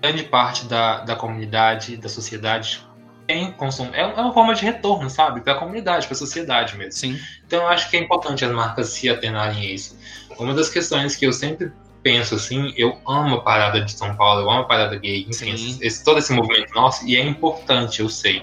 grande 0.03 0.25
parte 0.25 0.67
da, 0.67 1.01
da 1.01 1.15
comunidade, 1.15 1.97
da 1.97 2.09
sociedade, 2.09 2.85
tem 3.27 3.53
consumo. 3.53 3.95
É, 3.95 4.01
é 4.01 4.07
uma 4.07 4.35
forma 4.35 4.55
de 4.55 4.65
retorno, 4.65 5.09
sabe? 5.09 5.41
Para 5.41 5.53
a 5.53 5.57
comunidade, 5.57 6.07
para 6.07 6.15
a 6.15 6.19
sociedade 6.19 6.77
mesmo. 6.77 6.93
Sim. 6.93 7.21
Então, 7.47 7.63
eu 7.63 7.69
acho 7.69 7.89
que 7.89 7.97
é 7.97 8.01
importante 8.01 8.45
as 8.45 8.51
marcas 8.51 8.89
se 8.89 9.09
atenarem 9.09 9.61
a 9.61 9.73
isso. 9.73 9.97
Uma 10.39 10.55
das 10.55 10.69
questões 10.69 11.15
que 11.15 11.25
eu 11.25 11.33
sempre 11.33 11.73
penso 12.03 12.35
assim, 12.35 12.75
eu 12.77 12.99
amo 13.07 13.37
a 13.37 13.41
parada 13.43 13.81
de 13.81 13.93
São 13.93 14.17
Paulo, 14.17 14.41
eu 14.41 14.51
amo 14.51 14.63
a 14.63 14.65
parada 14.65 14.97
gay, 14.97 15.25
enfim, 15.29 15.79
esse, 15.81 16.05
todo 16.05 16.19
esse 16.19 16.33
movimento 16.33 16.75
nosso, 16.75 17.07
e 17.07 17.17
é 17.17 17.25
importante, 17.25 18.01
eu 18.01 18.09
sei. 18.09 18.43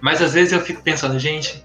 Mas 0.00 0.20
às 0.20 0.34
vezes 0.34 0.52
eu 0.52 0.60
fico 0.60 0.82
pensando, 0.82 1.18
gente, 1.18 1.64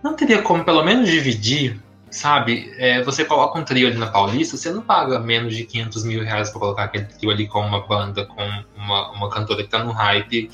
não 0.00 0.14
teria 0.14 0.40
como 0.42 0.64
pelo 0.64 0.84
menos 0.84 1.10
dividir, 1.10 1.82
sabe? 2.14 2.72
É, 2.78 3.02
você 3.02 3.24
coloca 3.24 3.58
um 3.58 3.64
trio 3.64 3.88
ali 3.88 3.96
na 3.96 4.06
Paulista, 4.06 4.56
você 4.56 4.70
não 4.70 4.82
paga 4.82 5.18
menos 5.18 5.54
de 5.56 5.64
500 5.64 6.04
mil 6.04 6.24
reais 6.24 6.50
pra 6.50 6.60
colocar 6.60 6.84
aquele 6.84 7.04
trio 7.04 7.30
ali 7.30 7.46
com 7.46 7.60
uma 7.60 7.86
banda, 7.86 8.24
com 8.26 8.42
uma, 8.76 9.10
uma 9.12 9.30
cantora 9.30 9.62
que 9.62 9.68
tá 9.68 9.82
no 9.82 9.92
hype. 9.92 10.50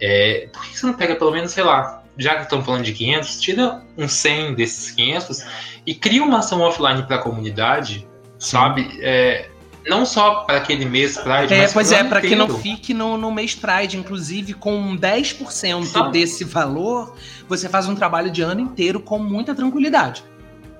É, 0.00 0.48
por 0.52 0.64
que 0.64 0.78
você 0.78 0.86
não 0.86 0.94
pega 0.94 1.16
pelo 1.16 1.30
menos, 1.30 1.52
sei 1.52 1.64
lá, 1.64 2.02
já 2.16 2.36
que 2.36 2.42
estão 2.42 2.62
falando 2.62 2.84
de 2.84 2.92
500, 2.92 3.40
tira 3.40 3.82
um 3.96 4.08
100 4.08 4.54
desses 4.54 4.90
500 4.90 5.44
e 5.86 5.94
cria 5.94 6.22
uma 6.22 6.38
ação 6.38 6.60
offline 6.60 7.02
para 7.02 7.16
a 7.16 7.18
comunidade 7.18 8.06
sabe? 8.38 8.98
É, 9.00 9.48
não 9.86 10.04
só 10.04 10.44
para 10.44 10.58
aquele 10.58 10.84
mês 10.84 11.16
Pride, 11.16 11.54
é, 11.54 11.62
mas 11.62 11.72
pois 11.72 11.92
é, 11.92 12.02
para 12.02 12.20
que 12.20 12.34
não 12.34 12.48
fique 12.58 12.92
no, 12.92 13.16
no 13.16 13.30
mês 13.30 13.54
Pride, 13.54 13.96
inclusive 13.96 14.54
com 14.54 14.96
10% 14.96 15.84
sabe? 15.84 16.12
desse 16.12 16.44
valor, 16.44 17.14
você 17.48 17.68
faz 17.68 17.86
um 17.88 17.94
trabalho 17.94 18.30
de 18.30 18.42
ano 18.42 18.60
inteiro 18.60 19.00
com 19.00 19.18
muita 19.18 19.54
tranquilidade. 19.54 20.24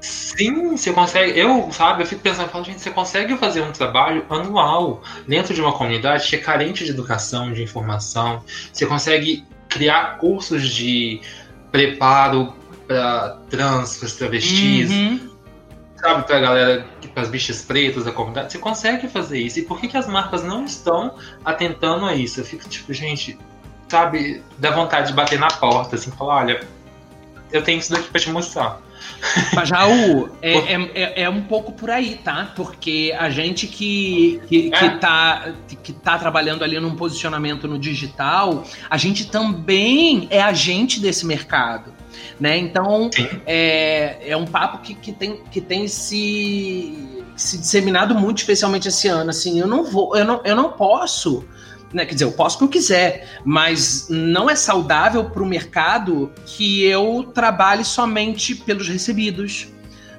Sim, 0.06 0.76
você 0.76 0.92
consegue. 0.92 1.38
Eu, 1.38 1.70
sabe, 1.72 2.02
eu 2.02 2.06
fico 2.06 2.20
pensando, 2.20 2.48
falo, 2.48 2.64
gente, 2.64 2.80
você 2.80 2.90
consegue 2.90 3.36
fazer 3.36 3.62
um 3.62 3.72
trabalho 3.72 4.24
anual 4.30 5.02
dentro 5.26 5.52
de 5.52 5.60
uma 5.60 5.72
comunidade 5.72 6.28
que 6.28 6.36
é 6.36 6.38
carente 6.38 6.84
de 6.84 6.90
educação, 6.90 7.52
de 7.52 7.62
informação. 7.62 8.42
Você 8.72 8.86
consegue 8.86 9.44
criar 9.68 10.18
cursos 10.18 10.68
de 10.68 11.20
preparo 11.72 12.54
para 12.86 13.38
trans, 13.50 13.96
para 13.96 14.08
travestis. 14.08 14.90
Uhum 14.90 15.36
sabe, 15.96 16.24
pra 16.24 16.38
galera, 16.38 16.86
as 17.16 17.28
bichas 17.28 17.62
pretas 17.62 18.04
da 18.04 18.12
comunidade, 18.12 18.52
você 18.52 18.58
consegue 18.58 19.08
fazer 19.08 19.40
isso. 19.40 19.58
E 19.58 19.62
por 19.62 19.80
que, 19.80 19.88
que 19.88 19.96
as 19.96 20.06
marcas 20.06 20.44
não 20.44 20.64
estão 20.64 21.16
atentando 21.44 22.04
a 22.04 22.14
isso? 22.14 22.40
Eu 22.40 22.44
fico 22.44 22.68
tipo, 22.68 22.92
gente, 22.92 23.38
sabe, 23.88 24.42
dá 24.58 24.70
vontade 24.70 25.08
de 25.08 25.14
bater 25.14 25.38
na 25.38 25.48
porta, 25.48 25.96
assim, 25.96 26.10
falar, 26.12 26.36
olha, 26.36 26.75
eu 27.52 27.62
tenho 27.62 27.78
isso 27.78 27.92
daqui 27.92 28.08
pra 28.08 28.20
te 28.20 28.30
mostrar. 28.30 28.80
Mas, 29.54 29.70
Raul, 29.70 30.28
é, 30.42 30.52
é, 30.52 30.90
é, 30.94 31.22
é, 31.22 31.28
um 31.28 31.42
pouco 31.42 31.72
por 31.72 31.90
aí, 31.90 32.20
tá? 32.22 32.52
Porque 32.54 33.14
a 33.18 33.30
gente 33.30 33.66
que, 33.66 34.40
que, 34.46 34.70
é. 34.72 34.78
que, 34.78 34.98
tá, 34.98 35.54
que 35.82 35.92
tá 35.92 36.18
trabalhando 36.18 36.64
ali 36.64 36.78
num 36.78 36.96
posicionamento 36.96 37.68
no 37.68 37.78
digital, 37.78 38.64
a 38.90 38.96
gente 38.96 39.30
também 39.30 40.26
é 40.30 40.42
agente 40.42 41.00
desse 41.00 41.24
mercado 41.24 41.96
né? 42.38 42.56
Então 42.56 43.10
é, 43.46 44.18
é 44.30 44.36
um 44.36 44.46
papo 44.46 44.78
que, 44.78 44.94
que, 44.94 45.12
tem, 45.12 45.40
que 45.50 45.60
tem 45.60 45.88
se, 45.88 47.24
se 47.36 47.58
disseminado 47.58 48.14
muito, 48.14 48.38
especialmente 48.38 48.88
esse 48.88 49.08
ano. 49.08 49.30
Assim, 49.30 49.58
eu 49.58 49.66
não 49.66 49.84
vou, 49.84 50.16
eu 50.16 50.24
não, 50.24 50.40
eu 50.44 50.56
não 50.56 50.72
posso. 50.72 51.44
Né, 51.96 52.04
quer 52.04 52.12
dizer, 52.12 52.26
eu 52.26 52.32
posso 52.32 52.56
o 52.56 52.58
que 52.58 52.64
eu 52.64 52.68
quiser, 52.68 53.40
mas 53.42 54.08
não 54.10 54.50
é 54.50 54.54
saudável 54.54 55.30
para 55.30 55.42
o 55.42 55.46
mercado 55.46 56.30
que 56.44 56.84
eu 56.84 57.30
trabalhe 57.32 57.86
somente 57.86 58.54
pelos 58.54 58.86
recebidos, 58.86 59.68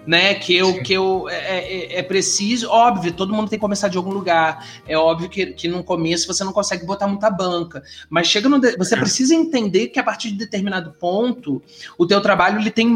né? 0.07 0.33
Que 0.35 0.55
eu, 0.55 0.81
que 0.81 0.93
eu 0.93 1.27
é, 1.29 1.59
é, 1.59 1.99
é, 1.99 2.03
preciso, 2.03 2.69
óbvio, 2.69 3.11
todo 3.11 3.33
mundo 3.33 3.49
tem 3.49 3.59
que 3.59 3.61
começar 3.61 3.89
de 3.89 3.97
algum 3.97 4.11
lugar. 4.11 4.65
É 4.87 4.97
óbvio 4.97 5.29
que, 5.29 5.47
que 5.47 5.67
no 5.67 5.83
começo 5.83 6.25
você 6.25 6.45
não 6.45 6.53
consegue 6.53 6.85
botar 6.85 7.07
muita 7.07 7.29
banca, 7.29 7.83
mas 8.09 8.27
chega 8.27 8.47
no, 8.47 8.59
você 8.77 8.95
é. 8.95 8.97
precisa 8.97 9.35
entender 9.35 9.87
que 9.89 9.99
a 9.99 10.03
partir 10.03 10.31
de 10.31 10.37
determinado 10.37 10.93
ponto 10.93 11.61
o 11.97 12.07
teu 12.07 12.21
trabalho 12.21 12.61
ele 12.61 12.71
tem 12.71 12.87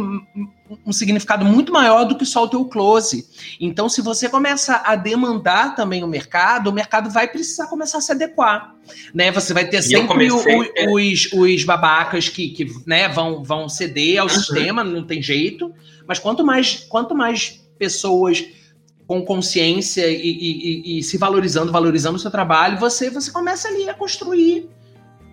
um 0.86 0.94
significado 0.94 1.44
muito 1.44 1.72
maior 1.72 2.06
do 2.06 2.16
que 2.16 2.26
só 2.26 2.44
o 2.44 2.48
teu 2.48 2.64
close. 2.66 3.28
Então, 3.60 3.90
se 3.90 4.02
você 4.02 4.30
começa 4.30 4.82
a 4.86 4.96
demandar 4.96 5.76
também 5.76 6.04
o 6.04 6.08
mercado, 6.08 6.70
o 6.70 6.74
mercado 6.74 7.10
vai 7.10 7.28
precisar 7.28 7.68
começar 7.68 7.98
a 7.98 8.02
se 8.02 8.12
adequar. 8.14 8.74
Né? 9.14 9.32
Você 9.32 9.54
vai 9.54 9.68
ter 9.68 9.82
sempre 9.82 10.08
comecei, 10.08 10.56
o, 10.56 10.64
é... 10.76 10.90
os, 10.90 11.30
os 11.34 11.64
babacas 11.66 12.30
que, 12.30 12.50
que 12.50 12.68
né, 12.86 13.10
vão, 13.10 13.44
vão 13.44 13.68
ceder 13.68 14.20
ao 14.20 14.28
uhum. 14.28 14.34
sistema, 14.34 14.84
não 14.84 15.04
tem 15.04 15.22
jeito. 15.22 15.74
Mas 16.12 16.20
quanto 16.20 16.44
mais, 16.44 16.76
quanto 16.90 17.16
mais 17.16 17.62
pessoas 17.80 18.46
com 19.08 19.24
consciência 19.24 20.06
e, 20.10 20.20
e, 20.20 21.00
e, 21.00 21.04
se 21.04 21.18
valorizando, 21.18 21.72
valorizando 21.72 22.18
o 22.18 22.20
seu 22.20 22.30
trabalho, 22.30 22.78
você, 22.78 23.10
você 23.10 23.32
começa 23.32 23.70
ali 23.70 23.88
a 23.88 23.94
construir 23.94 24.70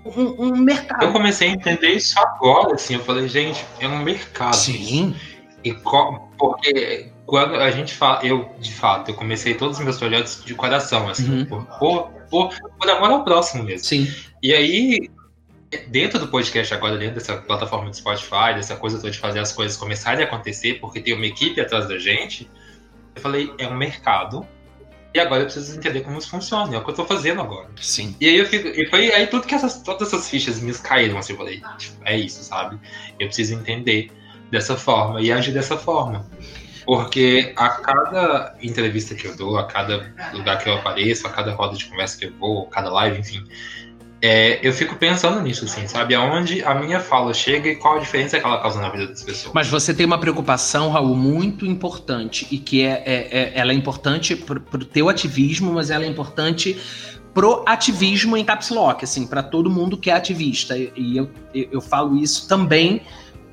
um, 0.06 0.46
um, 0.46 0.56
mercado. 0.56 1.02
Eu 1.02 1.12
comecei 1.12 1.48
a 1.48 1.52
entender 1.52 1.94
isso 1.94 2.16
agora, 2.20 2.76
assim, 2.76 2.94
eu 2.94 3.00
falei, 3.00 3.26
gente, 3.26 3.66
é 3.80 3.88
um 3.88 4.04
mercado. 4.04 4.54
Sim. 4.54 5.16
E 5.64 5.74
porque 5.74 7.10
quando 7.26 7.56
a 7.56 7.72
gente 7.72 7.92
fala, 7.92 8.24
eu, 8.24 8.48
de 8.60 8.72
fato, 8.72 9.10
eu 9.10 9.16
comecei 9.16 9.54
todos 9.54 9.78
os 9.78 9.84
meus 9.84 9.98
projetos 9.98 10.44
de 10.44 10.54
coração, 10.54 11.08
assim, 11.08 11.40
uhum. 11.40 11.44
por, 11.44 11.64
por, 11.80 12.10
por, 12.30 12.54
por 12.78 12.88
amor 12.88 13.10
ao 13.10 13.24
próximo 13.24 13.64
mesmo. 13.64 13.84
Sim. 13.84 14.06
E 14.40 14.54
aí, 14.54 15.10
dentro 15.88 16.18
do 16.18 16.28
podcast 16.28 16.72
agora, 16.72 16.96
dentro 16.96 17.16
dessa 17.16 17.36
plataforma 17.36 17.90
do 17.90 17.96
Spotify, 17.96 18.54
dessa 18.54 18.76
coisa 18.76 18.96
toda 18.96 19.10
de 19.10 19.18
fazer 19.18 19.40
as 19.40 19.52
coisas 19.52 19.76
começarem 19.76 20.24
a 20.24 20.26
acontecer, 20.26 20.74
porque 20.80 21.00
tem 21.00 21.14
uma 21.14 21.26
equipe 21.26 21.60
atrás 21.60 21.86
da 21.86 21.98
gente, 21.98 22.48
eu 23.14 23.20
falei, 23.20 23.52
é 23.58 23.66
um 23.66 23.76
mercado. 23.76 24.46
E 25.14 25.18
agora 25.18 25.42
eu 25.42 25.46
preciso 25.46 25.76
entender 25.76 26.02
como 26.02 26.18
isso 26.18 26.28
funciona, 26.28 26.74
é 26.74 26.78
o 26.78 26.84
que 26.84 26.90
eu 26.90 26.94
tô 26.94 27.04
fazendo 27.04 27.40
agora. 27.40 27.68
Sim. 27.80 28.14
E 28.20 28.28
aí 28.28 28.38
eu 28.38 28.46
fico. 28.46 28.68
E 28.68 28.86
foi 28.86 29.10
aí 29.12 29.26
tudo 29.26 29.46
que 29.46 29.54
essas, 29.54 29.82
todas 29.82 30.08
essas 30.08 30.28
fichas 30.28 30.60
me 30.60 30.72
caíram, 30.74 31.18
assim, 31.18 31.32
eu 31.32 31.38
falei, 31.38 31.62
tipo, 31.78 31.96
é 32.04 32.16
isso, 32.16 32.42
sabe? 32.44 32.78
Eu 33.18 33.26
preciso 33.26 33.54
entender 33.54 34.10
dessa 34.50 34.76
forma 34.76 35.20
e 35.20 35.32
agir 35.32 35.52
dessa 35.52 35.76
forma. 35.76 36.26
Porque 36.84 37.52
a 37.56 37.68
cada 37.68 38.56
entrevista 38.62 39.14
que 39.14 39.26
eu 39.26 39.36
dou, 39.36 39.58
a 39.58 39.64
cada 39.64 40.14
lugar 40.32 40.58
que 40.58 40.68
eu 40.68 40.74
apareço, 40.74 41.26
a 41.26 41.30
cada 41.30 41.52
roda 41.52 41.76
de 41.76 41.84
conversa 41.86 42.18
que 42.18 42.26
eu 42.26 42.32
vou, 42.34 42.66
cada 42.66 42.90
live, 42.90 43.18
enfim, 43.18 43.44
é, 44.20 44.58
eu 44.66 44.72
fico 44.72 44.96
pensando 44.96 45.40
nisso, 45.40 45.64
assim, 45.64 45.86
sabe? 45.86 46.14
Aonde 46.14 46.62
a 46.64 46.74
minha 46.74 46.98
fala 46.98 47.32
chega 47.32 47.68
e 47.68 47.76
qual 47.76 47.96
a 47.96 47.98
diferença 48.00 48.38
que 48.38 48.44
ela 48.44 48.60
causa 48.60 48.80
na 48.80 48.88
vida 48.88 49.06
das 49.06 49.22
pessoas. 49.22 49.54
Mas 49.54 49.68
você 49.68 49.94
tem 49.94 50.04
uma 50.04 50.18
preocupação, 50.18 50.90
Raul, 50.90 51.14
muito 51.14 51.64
importante, 51.64 52.46
e 52.50 52.58
que 52.58 52.82
é, 52.82 53.02
é, 53.06 53.28
é 53.30 53.52
ela 53.54 53.70
é 53.70 53.74
importante 53.74 54.34
pro, 54.34 54.60
teu 54.84 55.08
ativismo, 55.08 55.72
mas 55.72 55.90
ela 55.90 56.04
é 56.04 56.08
importante 56.08 56.76
pro 57.32 57.62
ativismo 57.64 58.36
em 58.36 58.44
caps 58.44 58.70
lock, 58.70 59.04
assim, 59.04 59.24
para 59.24 59.42
todo 59.42 59.70
mundo 59.70 59.96
que 59.96 60.10
é 60.10 60.14
ativista. 60.14 60.76
E 60.76 61.16
eu, 61.16 61.30
eu 61.54 61.80
falo 61.80 62.16
isso 62.16 62.48
também 62.48 63.02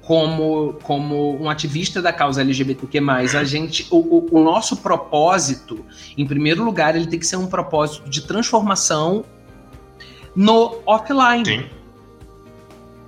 como, 0.02 0.74
como 0.82 1.40
um 1.40 1.48
ativista 1.48 2.02
da 2.02 2.12
causa 2.12 2.42
LGBTQ+, 2.42 3.00
a 3.38 3.44
gente, 3.44 3.88
o, 3.92 4.28
o, 4.32 4.44
nosso 4.44 4.78
propósito, 4.78 5.86
em 6.18 6.26
primeiro 6.26 6.64
lugar, 6.64 6.96
ele 6.96 7.06
tem 7.08 7.20
que 7.20 7.28
ser 7.28 7.38
um 7.38 7.48
propósito 7.48 8.10
de 8.10 8.22
transformação 8.22 9.26
no 10.36 10.80
offline. 10.86 11.46
Sim. 11.46 11.70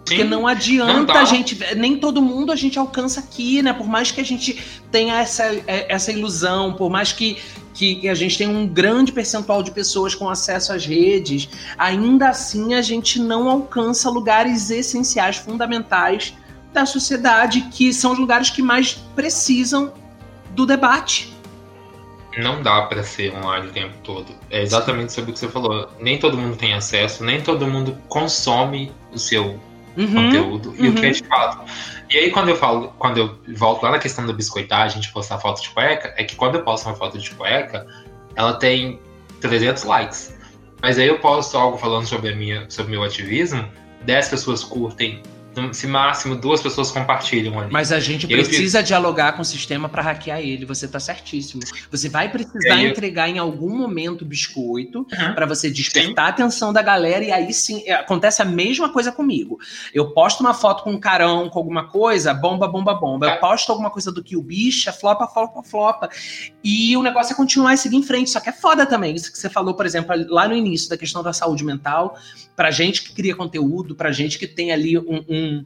Porque 0.05 0.23
não 0.23 0.47
adianta 0.47 1.13
não 1.13 1.19
a 1.19 1.25
gente. 1.25 1.57
Nem 1.75 1.97
todo 1.97 2.21
mundo 2.21 2.51
a 2.53 2.55
gente 2.55 2.79
alcança 2.79 3.19
aqui, 3.19 3.61
né? 3.61 3.73
Por 3.73 3.87
mais 3.87 4.09
que 4.09 4.21
a 4.21 4.23
gente 4.23 4.63
tenha 4.89 5.19
essa, 5.19 5.43
é, 5.67 5.93
essa 5.93 6.13
ilusão, 6.13 6.73
por 6.73 6.89
mais 6.89 7.11
que, 7.11 7.37
que 7.73 8.07
a 8.07 8.15
gente 8.15 8.37
tenha 8.37 8.49
um 8.49 8.65
grande 8.65 9.11
percentual 9.11 9.61
de 9.61 9.71
pessoas 9.71 10.15
com 10.15 10.29
acesso 10.29 10.71
às 10.71 10.85
redes, 10.85 11.49
ainda 11.77 12.29
assim 12.29 12.73
a 12.73 12.81
gente 12.81 13.19
não 13.19 13.49
alcança 13.49 14.09
lugares 14.09 14.69
essenciais, 14.69 15.35
fundamentais 15.35 16.33
da 16.71 16.85
sociedade, 16.85 17.67
que 17.69 17.91
são 17.91 18.13
os 18.13 18.19
lugares 18.19 18.49
que 18.49 18.61
mais 18.61 18.93
precisam 19.13 19.91
do 20.51 20.65
debate 20.65 21.36
não 22.37 22.61
dá 22.61 22.83
para 22.83 23.03
ser 23.03 23.33
online 23.33 23.67
o 23.67 23.71
tempo 23.71 23.95
todo. 24.03 24.33
É 24.49 24.61
exatamente 24.61 25.13
sobre 25.13 25.31
o 25.31 25.33
que 25.33 25.39
você 25.39 25.47
falou. 25.47 25.89
Nem 25.99 26.17
todo 26.17 26.37
mundo 26.37 26.55
tem 26.55 26.73
acesso, 26.73 27.23
nem 27.23 27.41
todo 27.41 27.67
mundo 27.67 27.97
consome 28.07 28.91
o 29.11 29.17
seu 29.17 29.59
uhum, 29.97 30.13
conteúdo 30.13 30.75
e 30.77 30.87
uhum. 30.87 30.93
o 30.93 30.95
que 30.95 31.05
é 31.05 31.09
de 31.09 31.23
fato. 31.23 31.71
E 32.09 32.17
aí 32.17 32.31
quando 32.31 32.49
eu 32.49 32.55
falo, 32.55 32.93
quando 32.97 33.17
eu 33.17 33.39
volto 33.55 33.83
lá 33.83 33.91
na 33.91 33.99
questão 33.99 34.25
da 34.25 34.33
biscoitagem, 34.33 35.01
de 35.01 35.09
postar 35.09 35.39
foto 35.39 35.61
de 35.61 35.69
cueca, 35.69 36.13
é 36.17 36.23
que 36.23 36.35
quando 36.35 36.55
eu 36.55 36.63
posto 36.63 36.87
uma 36.87 36.95
foto 36.95 37.17
de 37.17 37.31
cueca, 37.31 37.85
ela 38.35 38.53
tem 38.53 38.99
300 39.41 39.83
likes. 39.83 40.37
Mas 40.81 40.99
aí 40.99 41.07
eu 41.07 41.19
posto 41.19 41.57
algo 41.57 41.77
falando 41.77 42.05
sobre 42.05 42.31
a 42.31 42.35
minha, 42.35 42.69
sobre 42.69 42.91
meu 42.91 43.03
ativismo, 43.03 43.67
10 44.03 44.29
pessoas 44.29 44.63
curtem, 44.63 45.21
se 45.73 45.87
máximo 45.87 46.35
duas 46.35 46.61
pessoas 46.61 46.91
compartilham 46.91 47.59
ali. 47.59 47.71
Mas 47.71 47.91
a 47.91 47.99
gente 47.99 48.27
precisa 48.27 48.81
dialogar 48.81 49.33
com 49.33 49.41
o 49.41 49.45
sistema 49.45 49.89
para 49.89 50.01
hackear 50.01 50.39
ele. 50.39 50.65
Você 50.65 50.87
tá 50.87 50.99
certíssimo. 50.99 51.61
Você 51.91 52.09
vai 52.09 52.29
precisar 52.29 52.81
entregar 52.81 53.29
em 53.29 53.37
algum 53.37 53.75
momento 53.75 54.25
biscoito 54.25 54.99
uhum. 54.99 55.33
para 55.33 55.45
você 55.45 55.69
despertar 55.69 56.05
sim. 56.05 56.15
a 56.17 56.27
atenção 56.27 56.73
da 56.73 56.81
galera 56.81 57.23
e 57.23 57.31
aí 57.31 57.53
sim 57.53 57.83
é, 57.85 57.93
acontece 57.93 58.41
a 58.41 58.45
mesma 58.45 58.89
coisa 58.89 59.11
comigo. 59.11 59.59
Eu 59.93 60.11
posto 60.11 60.41
uma 60.41 60.53
foto 60.53 60.83
com 60.83 60.91
um 60.91 60.99
carão, 60.99 61.49
com 61.49 61.59
alguma 61.59 61.87
coisa, 61.87 62.33
bomba, 62.33 62.67
bomba, 62.67 62.93
bomba. 62.93 63.25
Eu 63.25 63.31
é. 63.31 63.35
posto 63.37 63.71
alguma 63.71 63.89
coisa 63.89 64.11
do 64.11 64.23
que 64.23 64.35
o 64.35 64.41
bicha, 64.41 64.91
flopa, 64.91 65.27
flopa, 65.27 65.63
flopa. 65.63 66.09
E 66.63 66.95
o 66.97 67.03
negócio 67.03 67.33
é 67.33 67.35
continuar 67.35 67.73
e 67.73 67.77
seguir 67.77 67.97
em 67.97 68.03
frente. 68.03 68.29
Só 68.29 68.39
que 68.39 68.49
é 68.49 68.53
foda 68.53 68.85
também. 68.85 69.15
Isso 69.15 69.31
que 69.31 69.37
você 69.37 69.49
falou, 69.49 69.73
por 69.73 69.85
exemplo, 69.85 70.15
lá 70.29 70.47
no 70.47 70.55
início 70.55 70.89
da 70.89 70.97
questão 70.97 71.23
da 71.23 71.33
saúde 71.33 71.63
mental, 71.63 72.17
pra 72.57 72.71
gente 72.71 73.03
que 73.03 73.13
cria 73.13 73.35
conteúdo, 73.35 73.95
pra 73.95 74.11
gente 74.11 74.39
que 74.39 74.47
tem 74.47 74.71
ali 74.73 74.97
um, 74.97 75.23
um 75.29 75.65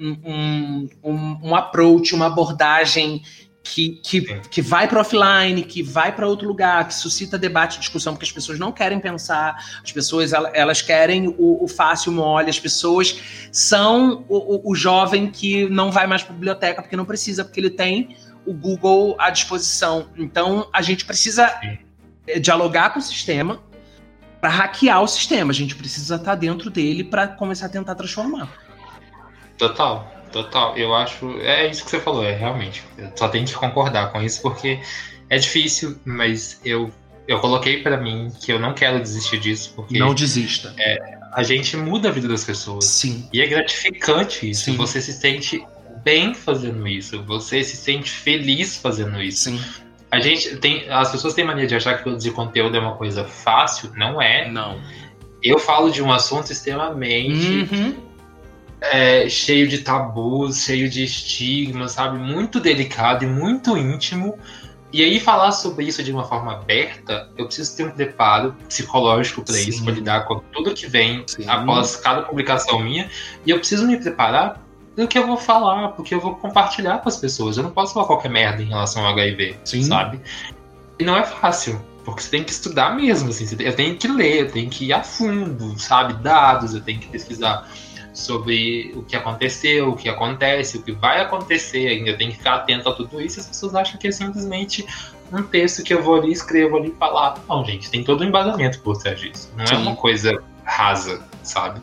um, 0.00 0.88
um, 1.04 1.38
um, 1.44 1.54
approach, 1.54 2.12
uma 2.12 2.26
abordagem 2.26 3.22
que, 3.62 4.00
que, 4.02 4.20
que 4.50 4.60
vai 4.60 4.88
para 4.88 5.00
offline, 5.00 5.62
que 5.62 5.80
vai 5.80 6.10
para 6.10 6.26
outro 6.26 6.48
lugar, 6.48 6.88
que 6.88 6.94
suscita 6.94 7.38
debate 7.38 7.76
e 7.76 7.78
discussão, 7.78 8.14
porque 8.14 8.24
as 8.24 8.32
pessoas 8.32 8.58
não 8.58 8.72
querem 8.72 8.98
pensar, 8.98 9.54
as 9.80 9.92
pessoas 9.92 10.32
elas 10.32 10.82
querem 10.82 11.28
o, 11.38 11.62
o 11.62 11.68
fácil 11.68 12.10
mole, 12.10 12.50
as 12.50 12.58
pessoas 12.58 13.20
são 13.52 14.24
o, 14.28 14.70
o, 14.70 14.72
o 14.72 14.74
jovem 14.74 15.30
que 15.30 15.68
não 15.68 15.92
vai 15.92 16.08
mais 16.08 16.24
para 16.24 16.34
biblioteca 16.34 16.82
porque 16.82 16.96
não 16.96 17.04
precisa, 17.04 17.44
porque 17.44 17.60
ele 17.60 17.70
tem 17.70 18.16
o 18.44 18.52
Google 18.52 19.14
à 19.20 19.30
disposição. 19.30 20.08
Então 20.16 20.68
a 20.72 20.82
gente 20.82 21.04
precisa 21.04 21.54
dialogar 22.40 22.90
com 22.90 22.98
o 22.98 23.02
sistema 23.02 23.60
para 24.42 24.50
hackear 24.50 25.00
o 25.00 25.06
sistema. 25.06 25.52
A 25.52 25.54
gente 25.54 25.76
precisa 25.76 26.16
estar 26.16 26.34
dentro 26.34 26.68
dele 26.68 27.04
para 27.04 27.28
começar 27.28 27.66
a 27.66 27.68
tentar 27.68 27.94
transformar. 27.94 28.52
Total, 29.56 30.12
total. 30.32 30.76
Eu 30.76 30.92
acho. 30.92 31.38
É 31.38 31.70
isso 31.70 31.84
que 31.84 31.90
você 31.92 32.00
falou, 32.00 32.24
é 32.24 32.32
realmente. 32.32 32.82
Eu 32.98 33.12
só 33.14 33.28
tenho 33.28 33.46
que 33.46 33.54
concordar 33.54 34.10
com 34.10 34.20
isso 34.20 34.42
porque 34.42 34.80
é 35.30 35.38
difícil, 35.38 35.96
mas 36.04 36.60
eu, 36.64 36.90
eu 37.28 37.38
coloquei 37.38 37.84
para 37.84 37.96
mim 37.96 38.32
que 38.44 38.52
eu 38.52 38.58
não 38.58 38.74
quero 38.74 38.98
desistir 38.98 39.38
disso. 39.38 39.74
Porque 39.76 39.96
não 39.96 40.12
desista. 40.12 40.74
É, 40.76 40.98
a 41.32 41.44
gente 41.44 41.76
muda 41.76 42.08
a 42.08 42.12
vida 42.12 42.26
das 42.26 42.42
pessoas. 42.42 42.86
Sim. 42.86 43.28
E 43.32 43.40
é 43.40 43.46
gratificante 43.46 44.50
isso. 44.50 44.64
Sim. 44.64 44.76
Você 44.76 45.00
se 45.00 45.12
sente 45.12 45.64
bem 46.02 46.34
fazendo 46.34 46.88
isso. 46.88 47.22
Você 47.22 47.62
se 47.62 47.76
sente 47.76 48.10
feliz 48.10 48.76
fazendo 48.76 49.22
isso. 49.22 49.50
Sim. 49.50 49.60
A 50.12 50.20
gente 50.20 50.56
tem. 50.58 50.88
As 50.88 51.10
pessoas 51.10 51.34
têm 51.34 51.44
mania 51.44 51.66
de 51.66 51.74
achar 51.74 51.96
que 51.96 52.04
produzir 52.04 52.30
conteúdo 52.30 52.76
é 52.76 52.80
uma 52.80 52.94
coisa 52.94 53.24
fácil. 53.24 53.90
Não 53.96 54.22
é. 54.22 54.48
Não. 54.48 54.78
Eu 55.42 55.58
falo 55.58 55.90
de 55.90 56.00
um 56.00 56.12
assunto 56.12 56.52
extremamente. 56.52 57.66
Uhum 57.72 58.12
é, 58.82 59.28
cheio 59.28 59.68
de 59.68 59.78
tabus, 59.78 60.64
cheio 60.64 60.88
de 60.90 61.04
estigmas, 61.04 61.92
sabe? 61.92 62.18
Muito 62.18 62.58
delicado 62.58 63.24
e 63.24 63.28
muito 63.28 63.76
íntimo. 63.76 64.36
E 64.92 65.02
aí 65.02 65.18
falar 65.20 65.52
sobre 65.52 65.86
isso 65.86 66.02
de 66.02 66.12
uma 66.12 66.24
forma 66.24 66.52
aberta, 66.52 67.30
eu 67.38 67.46
preciso 67.46 67.74
ter 67.76 67.84
um 67.84 67.90
preparo 67.92 68.54
psicológico 68.68 69.42
para 69.42 69.58
isso, 69.58 69.82
para 69.82 69.94
lidar 69.94 70.26
com 70.26 70.40
tudo 70.52 70.74
que 70.74 70.86
vem 70.86 71.24
Sim. 71.26 71.48
após 71.48 71.96
cada 71.96 72.22
publicação 72.22 72.80
minha. 72.80 73.08
E 73.46 73.50
eu 73.50 73.58
preciso 73.58 73.86
me 73.86 73.96
preparar 73.96 74.60
do 74.96 75.08
que 75.08 75.18
eu 75.18 75.26
vou 75.26 75.36
falar, 75.36 75.88
porque 75.88 76.14
eu 76.14 76.20
vou 76.20 76.34
compartilhar 76.36 76.98
com 76.98 77.08
as 77.08 77.16
pessoas. 77.16 77.56
Eu 77.56 77.62
não 77.62 77.70
posso 77.70 77.94
falar 77.94 78.06
qualquer 78.06 78.30
merda 78.30 78.62
em 78.62 78.66
relação 78.66 79.04
ao 79.04 79.12
HIV, 79.12 79.56
Sim. 79.64 79.82
sabe? 79.84 80.20
E 80.98 81.04
não 81.04 81.16
é 81.16 81.24
fácil, 81.24 81.80
porque 82.04 82.22
você 82.22 82.30
tem 82.30 82.44
que 82.44 82.52
estudar 82.52 82.94
mesmo, 82.94 83.30
assim. 83.30 83.46
Eu 83.58 83.74
tenho 83.74 83.96
que 83.96 84.08
ler, 84.08 84.40
eu 84.40 84.50
tenho 84.50 84.68
que 84.68 84.86
ir 84.86 84.92
a 84.92 85.02
fundo, 85.02 85.78
sabe? 85.78 86.14
Dados, 86.14 86.74
eu 86.74 86.80
tenho 86.80 87.00
que 87.00 87.08
pesquisar 87.08 87.68
sobre 88.12 88.92
o 88.94 89.02
que 89.02 89.16
aconteceu, 89.16 89.88
o 89.88 89.96
que 89.96 90.08
acontece, 90.08 90.76
o 90.76 90.82
que 90.82 90.92
vai 90.92 91.20
acontecer 91.20 91.88
ainda, 91.88 92.16
tem 92.16 92.30
que 92.30 92.36
ficar 92.36 92.56
atento 92.56 92.88
a 92.88 92.92
tudo 92.92 93.20
isso. 93.20 93.40
As 93.40 93.46
pessoas 93.46 93.74
acham 93.74 93.98
que 93.98 94.08
é 94.08 94.12
simplesmente 94.12 94.86
um 95.32 95.42
texto 95.42 95.82
que 95.82 95.94
eu 95.94 96.02
vou 96.02 96.16
ali, 96.16 96.30
escrevo 96.30 96.76
ali 96.76 96.88
e 96.88 96.94
falar. 96.94 97.36
Não, 97.48 97.64
gente, 97.64 97.90
tem 97.90 98.04
todo 98.04 98.22
um 98.22 98.26
embasamento 98.26 98.80
por 98.80 98.98
trás 98.98 99.18
disso. 99.18 99.50
Não 99.56 99.64
é 99.64 99.66
Sim. 99.66 99.74
é 99.74 99.78
uma 99.78 99.96
coisa 99.96 100.42
rasa, 100.64 101.22
sabe? 101.42 101.80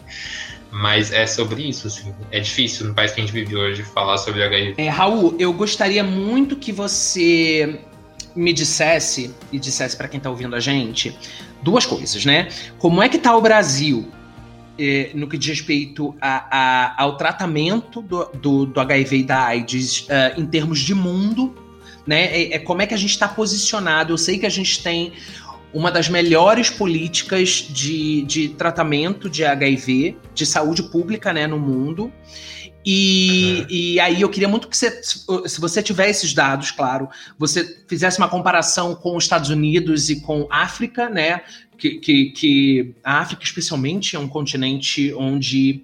Mas 0.71 1.11
é 1.11 1.25
sobre 1.25 1.67
isso, 1.67 1.87
assim. 1.87 2.13
É 2.31 2.39
difícil 2.39 2.87
no 2.87 2.93
país 2.93 3.11
que 3.11 3.19
a 3.19 3.23
gente 3.23 3.33
vive 3.33 3.55
hoje 3.55 3.83
falar 3.83 4.17
sobre 4.17 4.43
HIV. 4.43 4.75
É, 4.77 4.87
Raul, 4.87 5.35
eu 5.39 5.51
gostaria 5.51 6.03
muito 6.03 6.55
que 6.55 6.71
você 6.71 7.79
me 8.35 8.53
dissesse, 8.53 9.33
e 9.51 9.59
dissesse 9.59 9.97
para 9.97 10.07
quem 10.07 10.19
tá 10.19 10.29
ouvindo 10.29 10.55
a 10.55 10.59
gente, 10.59 11.17
duas 11.63 11.85
coisas, 11.85 12.23
né? 12.23 12.47
Como 12.77 13.01
é 13.01 13.09
que 13.09 13.17
tá 13.17 13.35
o 13.35 13.41
Brasil 13.41 14.07
eh, 14.77 15.11
no 15.13 15.27
que 15.27 15.37
diz 15.37 15.49
respeito 15.49 16.15
a, 16.21 16.45
a, 16.49 17.03
ao 17.03 17.17
tratamento 17.17 18.01
do, 18.01 18.25
do, 18.25 18.65
do, 18.65 18.79
HIV 18.79 19.17
e 19.17 19.23
da 19.23 19.43
AIDS 19.45 20.01
uh, 20.03 20.39
em 20.39 20.45
termos 20.45 20.79
de 20.79 20.93
mundo, 20.93 21.53
né? 22.07 22.25
É, 22.25 22.53
é 22.55 22.59
como 22.59 22.81
é 22.81 22.87
que 22.87 22.93
a 22.93 22.97
gente 22.97 23.11
está 23.11 23.27
posicionado. 23.27 24.13
Eu 24.13 24.17
sei 24.17 24.39
que 24.39 24.45
a 24.45 24.49
gente 24.49 24.81
tem 24.81 25.11
uma 25.73 25.91
das 25.91 26.09
melhores 26.09 26.69
políticas 26.69 27.49
de, 27.69 28.23
de 28.23 28.49
tratamento 28.49 29.29
de 29.29 29.45
HIV, 29.45 30.17
de 30.33 30.45
saúde 30.45 30.83
pública, 30.83 31.31
né, 31.31 31.45
no 31.45 31.59
mundo. 31.59 32.11
E, 32.85 33.59
uhum. 33.59 33.65
e 33.69 33.99
aí 33.99 34.21
eu 34.21 34.29
queria 34.29 34.47
muito 34.47 34.67
que 34.67 34.75
você, 34.75 35.03
se 35.03 35.59
você 35.59 35.83
tiver 35.83 36.09
esses 36.09 36.33
dados, 36.33 36.71
claro, 36.71 37.09
você 37.37 37.83
fizesse 37.87 38.17
uma 38.17 38.29
comparação 38.29 38.95
com 38.95 39.15
os 39.15 39.25
Estados 39.25 39.49
Unidos 39.49 40.09
e 40.09 40.21
com 40.21 40.47
África, 40.49 41.09
né? 41.09 41.41
Que, 41.77 41.91
que, 41.99 42.31
que 42.31 42.95
a 43.03 43.19
África, 43.19 43.43
especialmente, 43.43 44.15
é 44.15 44.19
um 44.19 44.27
continente 44.27 45.13
onde 45.13 45.83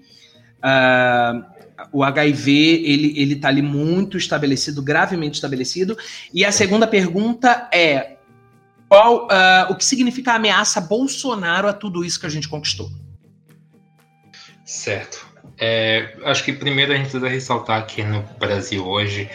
uh, 0.58 1.46
o 1.92 2.04
HIV 2.04 2.52
ele 2.52 3.14
ele 3.16 3.34
está 3.36 3.48
ali 3.50 3.62
muito 3.62 4.18
estabelecido, 4.18 4.82
gravemente 4.82 5.36
estabelecido. 5.36 5.98
E 6.34 6.44
a 6.44 6.52
segunda 6.52 6.88
pergunta 6.88 7.70
é 7.74 8.15
qual 8.96 9.26
uh, 9.26 9.72
o 9.72 9.76
que 9.76 9.84
significa 9.84 10.32
a 10.32 10.36
ameaça 10.36 10.80
Bolsonaro 10.80 11.68
a 11.68 11.74
tudo 11.74 12.06
isso 12.06 12.18
que 12.18 12.26
a 12.26 12.30
gente 12.30 12.48
conquistou? 12.48 12.90
Certo. 14.64 15.28
É, 15.58 16.16
acho 16.24 16.46
que 16.46 16.54
primeiro 16.54 16.94
a 16.94 16.96
gente 16.96 17.10
precisa 17.10 17.28
ressaltar 17.28 17.86
que 17.86 18.02
no 18.04 18.22
Brasil 18.40 18.88
hoje 18.88 19.30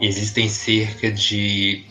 existem 0.00 0.48
cerca 0.48 1.12
de 1.12 1.84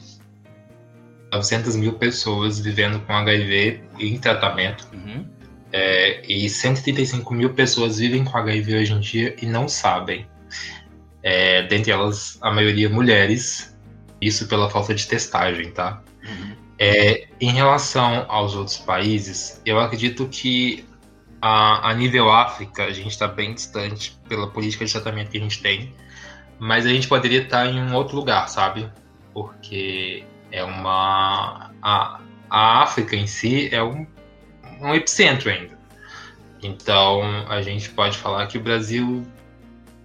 900 1.31 1.77
mil 1.77 1.93
pessoas 1.93 2.59
vivendo 2.59 2.99
com 2.99 3.13
HIV 3.13 3.81
em 3.99 4.19
tratamento. 4.19 4.85
Uhum. 4.93 5.25
É, 5.71 6.21
e 6.27 6.49
135 6.49 7.33
mil 7.33 7.53
pessoas 7.53 7.99
vivem 7.99 8.25
com 8.25 8.37
HIV 8.37 8.75
hoje 8.75 8.93
em 8.93 8.99
dia 8.99 9.35
e 9.41 9.45
não 9.45 9.69
sabem. 9.69 10.27
É, 11.23 11.63
dentre 11.63 11.89
elas, 11.89 12.37
a 12.41 12.51
maioria 12.51 12.89
mulheres, 12.89 13.73
isso 14.19 14.45
pela 14.49 14.69
falta 14.69 14.93
de 14.93 15.07
testagem, 15.07 15.71
tá? 15.71 16.01
Uhum. 16.21 16.62
É, 16.85 17.29
em 17.39 17.51
relação 17.51 18.25
aos 18.27 18.55
outros 18.55 18.75
países, 18.75 19.61
eu 19.65 19.79
acredito 19.79 20.27
que 20.27 20.85
a, 21.41 21.91
a 21.91 21.93
nível 21.93 22.29
África, 22.29 22.83
a 22.83 22.91
gente 22.91 23.11
está 23.11 23.25
bem 23.25 23.53
distante 23.53 24.19
pela 24.27 24.49
política 24.49 24.83
de 24.83 24.91
tratamento 24.91 25.29
que 25.29 25.37
a 25.37 25.39
gente 25.39 25.61
tem, 25.61 25.95
mas 26.59 26.85
a 26.85 26.89
gente 26.89 27.07
poderia 27.07 27.41
estar 27.41 27.67
em 27.67 27.81
um 27.81 27.93
outro 27.95 28.17
lugar, 28.17 28.49
sabe? 28.49 28.91
Porque 29.33 30.25
é 30.51 30.61
uma. 30.61 31.71
A, 31.81 32.19
a 32.49 32.83
África 32.83 33.15
em 33.15 33.27
si 33.27 33.69
é 33.71 33.81
um, 33.81 34.05
um 34.81 34.93
epicentro 34.93 35.49
ainda. 35.49 35.79
Então 36.61 37.21
a 37.47 37.61
gente 37.61 37.91
pode 37.91 38.17
falar 38.17 38.45
que 38.47 38.57
o 38.57 38.61
Brasil, 38.61 39.25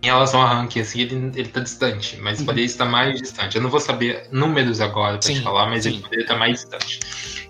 em 0.02 0.06
relação 0.06 0.40
ao 0.40 0.48
ranking, 0.48 0.80
assim, 0.80 1.00
ele, 1.00 1.32
ele 1.34 1.48
tá 1.48 1.60
distante, 1.60 2.16
mas 2.20 2.38
uhum. 2.38 2.46
poderia 2.46 2.66
estar 2.66 2.84
mais 2.84 3.20
distante. 3.20 3.56
Eu 3.56 3.62
não 3.62 3.70
vou 3.70 3.80
saber 3.80 4.28
números 4.30 4.80
agora 4.80 5.18
para 5.18 5.32
te 5.32 5.40
falar, 5.40 5.68
mas 5.68 5.82
sim. 5.82 5.90
ele 5.90 6.00
poderia 6.00 6.24
estar 6.24 6.36
mais 6.36 6.60
distante. 6.60 7.00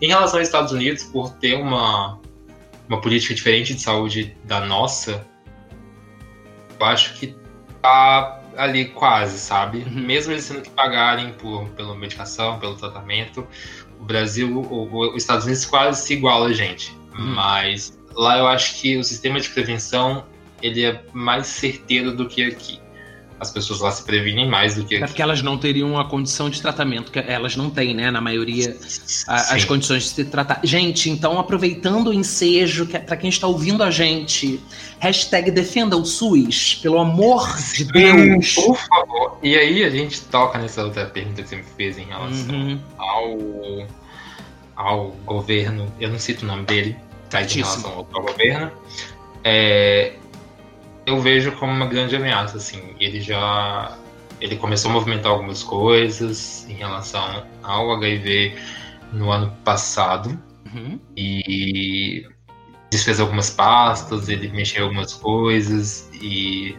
Em 0.00 0.08
relação 0.08 0.38
aos 0.38 0.48
Estados 0.48 0.72
Unidos, 0.72 1.04
por 1.04 1.30
ter 1.34 1.56
uma 1.56 2.18
uma 2.88 3.00
política 3.00 3.34
diferente 3.34 3.74
de 3.74 3.82
saúde 3.82 4.36
da 4.44 4.60
nossa, 4.60 5.26
eu 6.80 6.86
acho 6.86 7.14
que 7.14 7.36
tá 7.82 8.40
ali 8.56 8.86
quase, 8.86 9.38
sabe? 9.38 9.78
Uhum. 9.78 10.06
Mesmo 10.06 10.32
eles 10.32 10.48
tendo 10.48 10.62
que 10.62 10.70
pagarem 10.70 11.32
por, 11.34 11.68
pela 11.70 11.94
medicação, 11.94 12.58
pelo 12.58 12.74
tratamento, 12.74 13.46
o 14.00 14.04
Brasil, 14.04 14.60
o, 14.60 15.14
os 15.14 15.22
Estados 15.22 15.44
Unidos 15.44 15.64
quase 15.66 16.02
se 16.02 16.14
iguala 16.14 16.46
a 16.46 16.52
gente. 16.52 16.96
Uhum. 17.16 17.34
Mas 17.34 17.98
lá 18.14 18.38
eu 18.38 18.46
acho 18.48 18.80
que 18.80 18.96
o 18.96 19.04
sistema 19.04 19.38
de 19.38 19.48
prevenção 19.50 20.24
ele 20.62 20.84
é 20.84 21.02
mais 21.12 21.46
certeiro 21.46 22.14
do 22.14 22.28
que 22.28 22.42
aqui 22.42 22.80
as 23.40 23.50
pessoas 23.50 23.80
lá 23.80 23.90
se 23.90 24.02
previnem 24.02 24.48
mais 24.48 24.74
do 24.74 24.84
que. 24.84 24.96
É 24.96 25.06
porque 25.06 25.22
elas 25.22 25.42
não 25.42 25.56
teriam 25.56 25.98
a 25.98 26.04
condição 26.04 26.50
de 26.50 26.60
tratamento 26.60 27.12
que 27.12 27.18
elas 27.18 27.56
não 27.56 27.70
têm, 27.70 27.94
né? 27.94 28.10
Na 28.10 28.20
maioria, 28.20 28.76
a, 29.28 29.54
as 29.54 29.64
condições 29.64 30.04
de 30.04 30.08
se 30.08 30.24
tratar. 30.24 30.60
Gente, 30.64 31.08
então 31.08 31.38
aproveitando 31.38 32.08
o 32.08 32.12
ensejo, 32.12 32.86
que 32.86 32.96
é 32.96 33.00
para 33.00 33.16
quem 33.16 33.30
está 33.30 33.46
ouvindo 33.46 33.82
a 33.82 33.90
gente, 33.90 34.60
hashtag 34.98 35.50
defenda 35.50 35.96
o 35.96 36.04
SUS, 36.04 36.80
pelo 36.82 36.98
amor 36.98 37.56
de 37.72 37.84
Deus. 37.84 38.54
Por 38.54 38.76
favor. 38.76 39.38
E 39.42 39.56
aí 39.56 39.84
a 39.84 39.90
gente 39.90 40.20
toca 40.22 40.58
nessa 40.58 40.82
outra 40.82 41.06
pergunta 41.06 41.42
que 41.42 41.48
você 41.48 41.56
me 41.56 41.64
fez 41.76 41.96
em 41.96 42.04
relação 42.04 42.54
uhum. 42.54 42.80
ao, 42.98 43.86
ao 44.74 45.10
governo. 45.24 45.92
Eu 46.00 46.10
não 46.10 46.18
cito 46.18 46.44
o 46.44 46.48
nome 46.48 46.64
dele, 46.64 46.96
tá? 47.30 47.40
Em 47.40 47.46
relação 47.46 47.90
ao, 47.90 48.08
ao 48.12 48.22
governo. 48.22 48.72
É, 49.44 50.14
eu 51.08 51.20
vejo 51.20 51.52
como 51.52 51.72
uma 51.72 51.86
grande 51.86 52.14
ameaça, 52.14 52.58
assim. 52.58 52.94
Ele 53.00 53.20
já 53.20 53.96
ele 54.40 54.56
começou 54.56 54.90
a 54.90 54.94
movimentar 54.94 55.32
algumas 55.32 55.62
coisas 55.62 56.66
em 56.68 56.74
relação 56.74 57.44
ao 57.62 57.90
HIV 57.92 58.56
no 59.12 59.32
ano 59.32 59.50
passado 59.64 60.38
uhum. 60.72 61.00
e 61.16 62.24
desfez 62.90 63.18
algumas 63.18 63.50
pastas, 63.50 64.28
ele 64.28 64.48
mexeu 64.48 64.84
algumas 64.84 65.14
coisas 65.14 66.08
e 66.12 66.76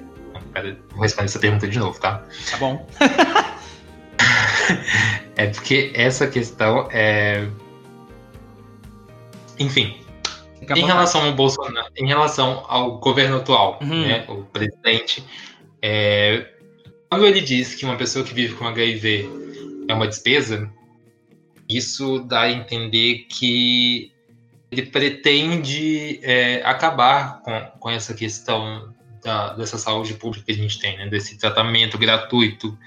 pera, 0.53 0.77
vou 0.91 1.01
responder 1.01 1.25
essa 1.25 1.39
pergunta 1.39 1.67
de 1.67 1.77
novo, 1.77 1.99
tá? 1.99 2.23
Tá 2.49 2.57
bom. 2.57 2.87
é 5.35 5.47
porque 5.47 5.91
essa 5.93 6.27
questão 6.27 6.87
é 6.91 7.45
enfim, 9.59 9.98
em 10.75 10.85
relação 10.85 11.25
ao 11.25 11.33
Bolsonaro, 11.33 11.91
em 11.95 12.07
relação 12.07 12.65
ao 12.67 12.99
governo 12.99 13.37
atual, 13.37 13.79
uhum. 13.81 14.07
né, 14.07 14.25
o 14.27 14.43
presidente, 14.43 15.23
é, 15.81 16.47
quando 17.09 17.25
ele 17.25 17.41
diz 17.41 17.75
que 17.75 17.85
uma 17.85 17.97
pessoa 17.97 18.23
que 18.23 18.33
vive 18.33 18.55
com 18.55 18.67
HIV 18.67 19.29
é 19.87 19.93
uma 19.93 20.07
despesa, 20.07 20.69
isso 21.67 22.19
dá 22.19 22.41
a 22.41 22.51
entender 22.51 23.25
que 23.29 24.11
ele 24.71 24.83
pretende 24.83 26.19
é, 26.21 26.61
acabar 26.63 27.41
com, 27.41 27.59
com 27.79 27.89
essa 27.89 28.13
questão 28.13 28.93
da, 29.23 29.53
dessa 29.53 29.77
saúde 29.77 30.13
pública 30.13 30.45
que 30.45 30.51
a 30.51 30.55
gente 30.55 30.79
tem, 30.79 30.97
né, 30.97 31.07
desse 31.07 31.37
tratamento 31.37 31.97
gratuito 31.97 32.77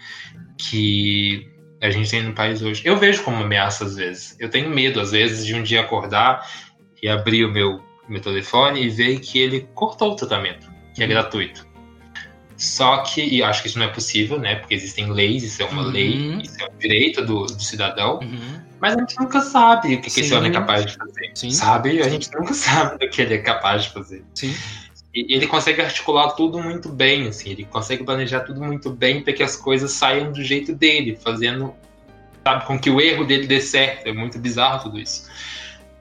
que 0.56 1.48
a 1.80 1.90
gente 1.90 2.08
tem 2.08 2.22
no 2.22 2.32
país 2.32 2.62
hoje. 2.62 2.82
Eu 2.84 2.96
vejo 2.96 3.24
como 3.24 3.42
ameaça 3.42 3.84
às 3.84 3.96
vezes. 3.96 4.36
Eu 4.38 4.48
tenho 4.48 4.70
medo, 4.70 5.00
às 5.00 5.10
vezes, 5.10 5.44
de 5.44 5.54
um 5.54 5.62
dia 5.62 5.80
acordar 5.80 6.48
e 7.02 7.08
abrir 7.08 7.44
o 7.44 7.50
meu, 7.50 7.82
meu 8.08 8.20
telefone 8.20 8.82
e 8.82 8.88
ver 8.88 9.18
que 9.20 9.38
ele 9.38 9.68
cortou 9.74 10.12
o 10.12 10.16
tratamento, 10.16 10.70
que 10.94 11.02
é 11.02 11.06
uhum. 11.06 11.10
gratuito. 11.10 11.66
Só 12.56 12.98
que, 12.98 13.20
e 13.20 13.42
acho 13.42 13.60
que 13.60 13.68
isso 13.68 13.78
não 13.78 13.86
é 13.86 13.88
possível, 13.88 14.38
né? 14.38 14.54
Porque 14.54 14.72
existem 14.74 15.10
leis, 15.10 15.42
isso 15.42 15.60
é 15.62 15.64
uma 15.64 15.82
uhum. 15.82 15.88
lei, 15.88 16.40
isso 16.44 16.62
é 16.62 16.68
um 16.72 16.78
direito 16.78 17.24
do, 17.24 17.46
do 17.46 17.60
cidadão. 17.60 18.20
Uhum. 18.20 18.60
Mas 18.80 18.94
a 18.94 19.00
gente 19.00 19.18
nunca 19.18 19.40
sabe 19.40 19.94
o 19.94 20.00
que, 20.00 20.08
que 20.08 20.20
esse 20.20 20.32
homem 20.32 20.50
é 20.50 20.54
capaz 20.54 20.86
de 20.86 20.96
fazer. 20.96 21.32
Sim. 21.34 21.50
Sabe? 21.50 22.00
A 22.00 22.08
gente 22.08 22.30
nunca 22.32 22.54
sabe 22.54 22.98
do 22.98 23.10
que 23.10 23.20
ele 23.20 23.34
é 23.34 23.38
capaz 23.38 23.84
de 23.84 23.90
fazer. 23.90 24.24
Sim. 24.32 24.54
E 25.12 25.34
ele 25.34 25.48
consegue 25.48 25.82
articular 25.82 26.30
tudo 26.30 26.62
muito 26.62 26.88
bem, 26.88 27.26
assim. 27.26 27.50
Ele 27.50 27.64
consegue 27.64 28.04
planejar 28.04 28.40
tudo 28.40 28.62
muito 28.62 28.90
bem 28.90 29.22
para 29.22 29.32
que 29.32 29.42
as 29.42 29.56
coisas 29.56 29.90
saiam 29.90 30.30
do 30.30 30.42
jeito 30.42 30.72
dele, 30.72 31.18
fazendo, 31.20 31.74
sabe, 32.44 32.64
com 32.64 32.78
que 32.78 32.88
o 32.88 33.00
erro 33.00 33.24
dele 33.24 33.46
dê 33.46 33.60
certo. 33.60 34.06
É 34.06 34.12
muito 34.12 34.38
bizarro 34.38 34.84
tudo 34.84 35.00
isso. 35.00 35.28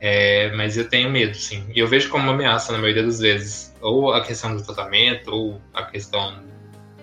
É, 0.03 0.51
mas 0.55 0.75
eu 0.75 0.89
tenho 0.89 1.11
medo, 1.11 1.37
sim. 1.37 1.63
E 1.75 1.79
eu 1.79 1.87
vejo 1.87 2.09
como 2.09 2.23
uma 2.23 2.33
ameaça 2.33 2.71
na 2.71 2.79
maioria 2.79 3.03
das 3.03 3.19
vezes. 3.19 3.71
Ou 3.79 4.11
a 4.11 4.25
questão 4.25 4.55
do 4.55 4.63
tratamento, 4.63 5.29
ou 5.29 5.61
a 5.71 5.83
questão 5.83 6.39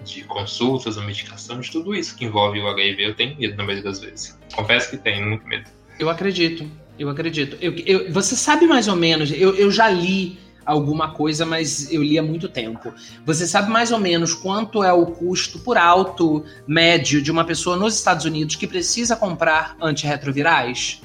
de 0.04 0.24
consultas 0.24 0.96
ou 0.96 1.04
medicação, 1.04 1.60
de 1.60 1.70
tudo 1.70 1.94
isso 1.94 2.16
que 2.16 2.24
envolve 2.24 2.58
o 2.58 2.66
HIV, 2.66 3.06
eu 3.06 3.14
tenho 3.14 3.38
medo 3.38 3.56
na 3.56 3.62
maioria 3.62 3.84
das 3.84 4.00
vezes. 4.00 4.36
Confesso 4.52 4.90
que 4.90 4.96
tenho 4.96 5.24
muito 5.24 5.46
medo. 5.46 5.70
Eu 5.98 6.10
acredito, 6.10 6.68
eu 6.98 7.08
acredito. 7.08 7.56
Eu, 7.60 7.72
eu, 7.86 8.12
você 8.12 8.34
sabe 8.34 8.66
mais 8.66 8.88
ou 8.88 8.96
menos, 8.96 9.30
eu, 9.30 9.54
eu 9.54 9.70
já 9.70 9.88
li 9.88 10.38
alguma 10.64 11.12
coisa, 11.12 11.46
mas 11.46 11.90
eu 11.92 12.02
li 12.02 12.18
há 12.18 12.22
muito 12.22 12.48
tempo. 12.48 12.92
Você 13.24 13.46
sabe 13.46 13.70
mais 13.70 13.90
ou 13.92 13.98
menos 13.98 14.34
quanto 14.34 14.82
é 14.82 14.92
o 14.92 15.06
custo 15.06 15.58
por 15.60 15.78
alto 15.78 16.44
médio 16.66 17.22
de 17.22 17.30
uma 17.30 17.44
pessoa 17.44 17.76
nos 17.76 17.94
Estados 17.94 18.24
Unidos 18.24 18.54
que 18.54 18.66
precisa 18.66 19.16
comprar 19.16 19.76
antirretrovirais? 19.80 21.00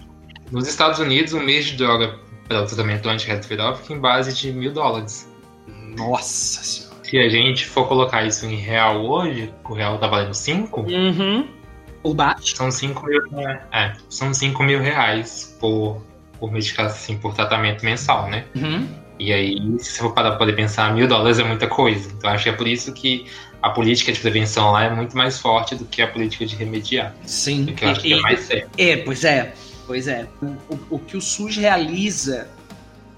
Nos 0.54 0.68
Estados 0.68 1.00
Unidos, 1.00 1.34
um 1.34 1.42
mês 1.42 1.66
de 1.66 1.78
droga 1.78 2.20
para 2.48 2.62
o 2.62 2.66
tratamento 2.68 3.10
antirretroviral 3.10 3.76
fica 3.76 3.92
em 3.92 4.00
base 4.00 4.32
de 4.36 4.52
mil 4.52 4.72
dólares. 4.72 5.28
Nossa 5.98 6.64
senhora. 6.64 6.94
Se 7.04 7.18
a 7.18 7.28
gente 7.28 7.66
for 7.66 7.88
colocar 7.88 8.24
isso 8.24 8.46
em 8.46 8.56
real 8.56 9.04
hoje, 9.04 9.52
o 9.68 9.74
real 9.74 9.98
tá 9.98 10.08
valendo 10.08 10.36
5? 10.36 10.82
Uhum. 10.82 11.48
O 12.04 12.14
baixo? 12.14 12.56
São 12.56 12.70
5 12.70 13.04
mil, 13.04 13.22
é, 13.72 13.94
são 14.08 14.32
5 14.32 14.62
mil 14.62 14.80
reais 14.80 15.58
por, 15.60 16.04
por 16.40 16.52
medicação, 16.52 16.86
assim, 16.86 17.18
por 17.18 17.34
tratamento 17.34 17.84
mensal, 17.84 18.30
né? 18.30 18.46
Uhum. 18.56 18.88
E 19.18 19.34
aí, 19.34 19.58
se 19.80 19.98
for 19.98 20.14
para 20.14 20.36
poder 20.36 20.54
pensar, 20.54 20.94
mil 20.94 21.08
dólares 21.08 21.40
é 21.40 21.44
muita 21.44 21.66
coisa. 21.66 22.12
Então, 22.16 22.30
acho 22.30 22.44
que 22.44 22.50
é 22.50 22.54
por 22.54 22.68
isso 22.68 22.94
que 22.94 23.26
a 23.60 23.72
política 23.72 24.12
de 24.12 24.20
prevenção 24.20 24.72
lá 24.72 24.84
é 24.84 24.90
muito 24.92 25.18
mais 25.18 25.40
forte 25.40 25.74
do 25.74 25.86
que 25.86 26.00
a 26.02 26.08
política 26.08 26.46
de 26.46 26.56
remediar. 26.56 27.16
Sim. 27.26 27.66
Que 27.66 27.86
eu 27.86 27.90
acho 27.90 28.02
e, 28.02 28.04
que 28.04 28.14
é 28.14 28.20
mais 28.20 28.40
sério. 28.42 28.70
É, 28.78 28.98
pois 28.98 29.24
é. 29.24 29.54
Pois 29.86 30.08
é. 30.08 30.28
O, 30.42 30.96
o 30.96 31.00
que 31.00 31.18
o 31.18 31.22
SUS 31.22 31.58
realiza 31.58 32.48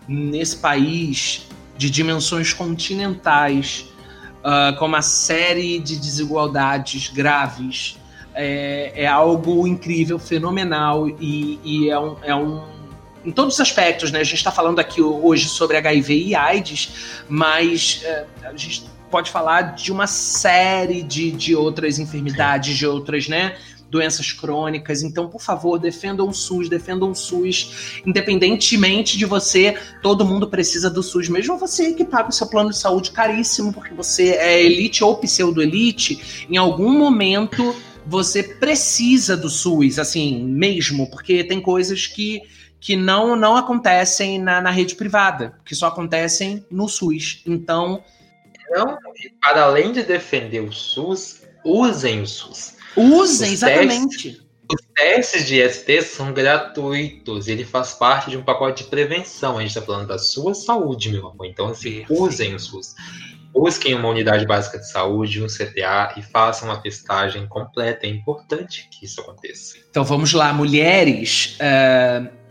nesse 0.07 0.57
país 0.57 1.47
de 1.77 1.89
dimensões 1.89 2.53
continentais, 2.53 3.85
uh, 4.39 4.77
com 4.77 4.85
uma 4.85 5.01
série 5.01 5.79
de 5.79 5.97
desigualdades 5.97 7.09
graves, 7.09 7.97
é, 8.33 8.91
é 8.95 9.07
algo 9.07 9.65
incrível, 9.65 10.19
fenomenal 10.19 11.07
e, 11.07 11.59
e 11.63 11.89
é, 11.89 11.99
um, 11.99 12.17
é 12.21 12.35
um 12.35 12.75
em 13.23 13.31
todos 13.31 13.55
os 13.55 13.59
aspectos, 13.59 14.11
né? 14.11 14.19
A 14.19 14.23
gente 14.23 14.35
está 14.35 14.51
falando 14.51 14.77
aqui 14.77 15.01
hoje 15.01 15.49
sobre 15.49 15.77
HIV 15.77 16.27
e 16.27 16.35
AIDS, 16.35 17.23
mas 17.27 18.03
uh, 18.05 18.47
a 18.47 18.55
gente 18.55 18.85
pode 19.09 19.31
falar 19.31 19.75
de 19.75 19.91
uma 19.91 20.07
série 20.07 21.01
de, 21.01 21.31
de 21.31 21.55
outras 21.55 21.99
enfermidades, 21.99 22.77
de 22.77 22.85
outras, 22.85 23.27
né? 23.27 23.55
Doenças 23.89 24.31
crônicas. 24.31 25.03
Então, 25.03 25.29
por 25.29 25.41
favor, 25.41 25.77
defendam 25.77 26.27
o 26.27 26.33
SUS, 26.33 26.67
defendam 26.67 27.11
o 27.11 27.15
SUS, 27.15 28.01
independentemente 28.05 29.17
de 29.17 29.25
você, 29.25 29.77
todo 30.01 30.25
mundo 30.25 30.47
precisa 30.47 30.89
do 30.89 31.01
SUS, 31.01 31.29
mesmo 31.29 31.57
você 31.57 31.93
que 31.93 32.03
paga 32.03 32.29
o 32.29 32.33
seu 32.33 32.47
plano 32.47 32.71
de 32.71 32.77
saúde 32.77 33.11
caríssimo, 33.11 33.71
porque 33.71 33.93
você 33.93 34.31
é 34.31 34.63
elite 34.63 35.03
ou 35.03 35.15
pseudo-elite, 35.17 36.47
em 36.49 36.57
algum 36.57 36.97
momento 36.97 37.75
você 38.05 38.43
precisa 38.43 39.35
do 39.37 39.49
SUS, 39.49 39.97
assim, 39.97 40.43
mesmo, 40.43 41.09
porque 41.09 41.43
tem 41.43 41.61
coisas 41.61 42.05
que 42.05 42.41
que 42.85 42.95
não, 42.95 43.35
não 43.35 43.57
acontecem 43.57 44.37
na, 44.37 44.61
na 44.61 44.69
rede 44.69 44.93
privada, 44.93 45.55
que 45.65 45.73
só 45.73 45.87
acontecem 45.87 46.63
no 46.69 46.87
SUS. 46.87 47.41
Então, 47.43 48.03
não, 48.69 48.97
para 49.41 49.63
além 49.63 49.91
de 49.91 50.03
defender 50.03 50.61
o 50.61 50.71
SUS, 50.71 51.43
usem 51.63 52.21
o 52.21 52.27
SUS. 52.27 52.75
Usem, 52.95 53.47
os 53.47 53.53
exatamente. 53.53 54.31
Testes, 54.31 54.45
os 54.71 54.81
testes 54.95 55.45
de 55.45 55.61
IST 55.61 56.01
são 56.01 56.33
gratuitos, 56.33 57.47
ele 57.47 57.63
faz 57.63 57.93
parte 57.93 58.31
de 58.31 58.37
um 58.37 58.43
pacote 58.43 58.83
de 58.83 58.89
prevenção. 58.89 59.57
A 59.57 59.61
gente 59.61 59.69
está 59.69 59.81
falando 59.81 60.07
da 60.07 60.17
sua 60.17 60.53
saúde, 60.53 61.11
meu 61.11 61.27
amor. 61.27 61.45
Então, 61.45 61.67
assim, 61.67 62.05
usem 62.09 62.55
o 62.55 62.59
SUS. 62.59 62.95
Busquem 63.53 63.93
uma 63.93 64.09
unidade 64.09 64.45
básica 64.45 64.77
de 64.77 64.89
saúde, 64.89 65.41
um 65.41 65.47
CTA 65.47 66.13
e 66.17 66.21
façam 66.21 66.67
uma 66.67 66.81
testagem 66.81 67.47
completa. 67.47 68.05
É 68.05 68.09
importante 68.09 68.89
que 68.91 69.05
isso 69.05 69.21
aconteça. 69.21 69.77
Então 69.89 70.03
vamos 70.03 70.33
lá, 70.33 70.51
mulheres. 70.51 71.57
Uh 71.61 72.44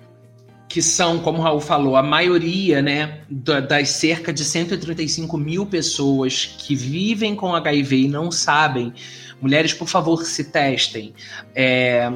que 0.75 0.83
são, 0.83 1.21
como 1.21 1.39
o 1.39 1.41
Raul 1.41 1.61
falou, 1.61 1.95
a 1.95 2.03
maioria 2.03 2.83
né, 2.83 3.21
das 3.31 3.91
cerca 3.91 4.33
de 4.33 4.45
135 4.45 5.39
mil 5.39 5.65
pessoas 5.65 6.47
que 6.47 6.75
vivem 6.75 7.37
com 7.37 7.55
HIV 7.55 7.97
e 7.97 8.09
não 8.09 8.29
sabem, 8.33 8.93
mulheres, 9.41 9.73
por 9.73 9.87
favor, 9.87 10.25
se 10.25 10.51
testem. 10.51 11.15
É, 11.55 12.11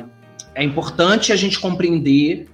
é 0.56 0.64
importante 0.64 1.32
a 1.32 1.36
gente 1.36 1.56
compreender 1.56 2.48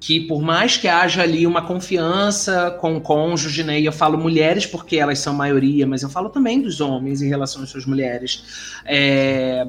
que 0.00 0.20
por 0.20 0.40
mais 0.40 0.78
que 0.78 0.88
haja 0.88 1.24
ali 1.24 1.46
uma 1.46 1.60
confiança 1.60 2.70
com 2.80 2.96
o 2.96 3.00
cônjuge, 3.02 3.62
né, 3.62 3.78
e 3.78 3.84
eu 3.84 3.92
falo 3.92 4.16
mulheres 4.16 4.64
porque 4.64 4.96
elas 4.96 5.18
são 5.18 5.34
maioria, 5.34 5.86
mas 5.86 6.02
eu 6.02 6.08
falo 6.08 6.30
também 6.30 6.62
dos 6.62 6.80
homens 6.80 7.20
em 7.20 7.28
relação 7.28 7.62
às 7.62 7.68
suas 7.68 7.84
mulheres, 7.84 8.80
é, 8.86 9.68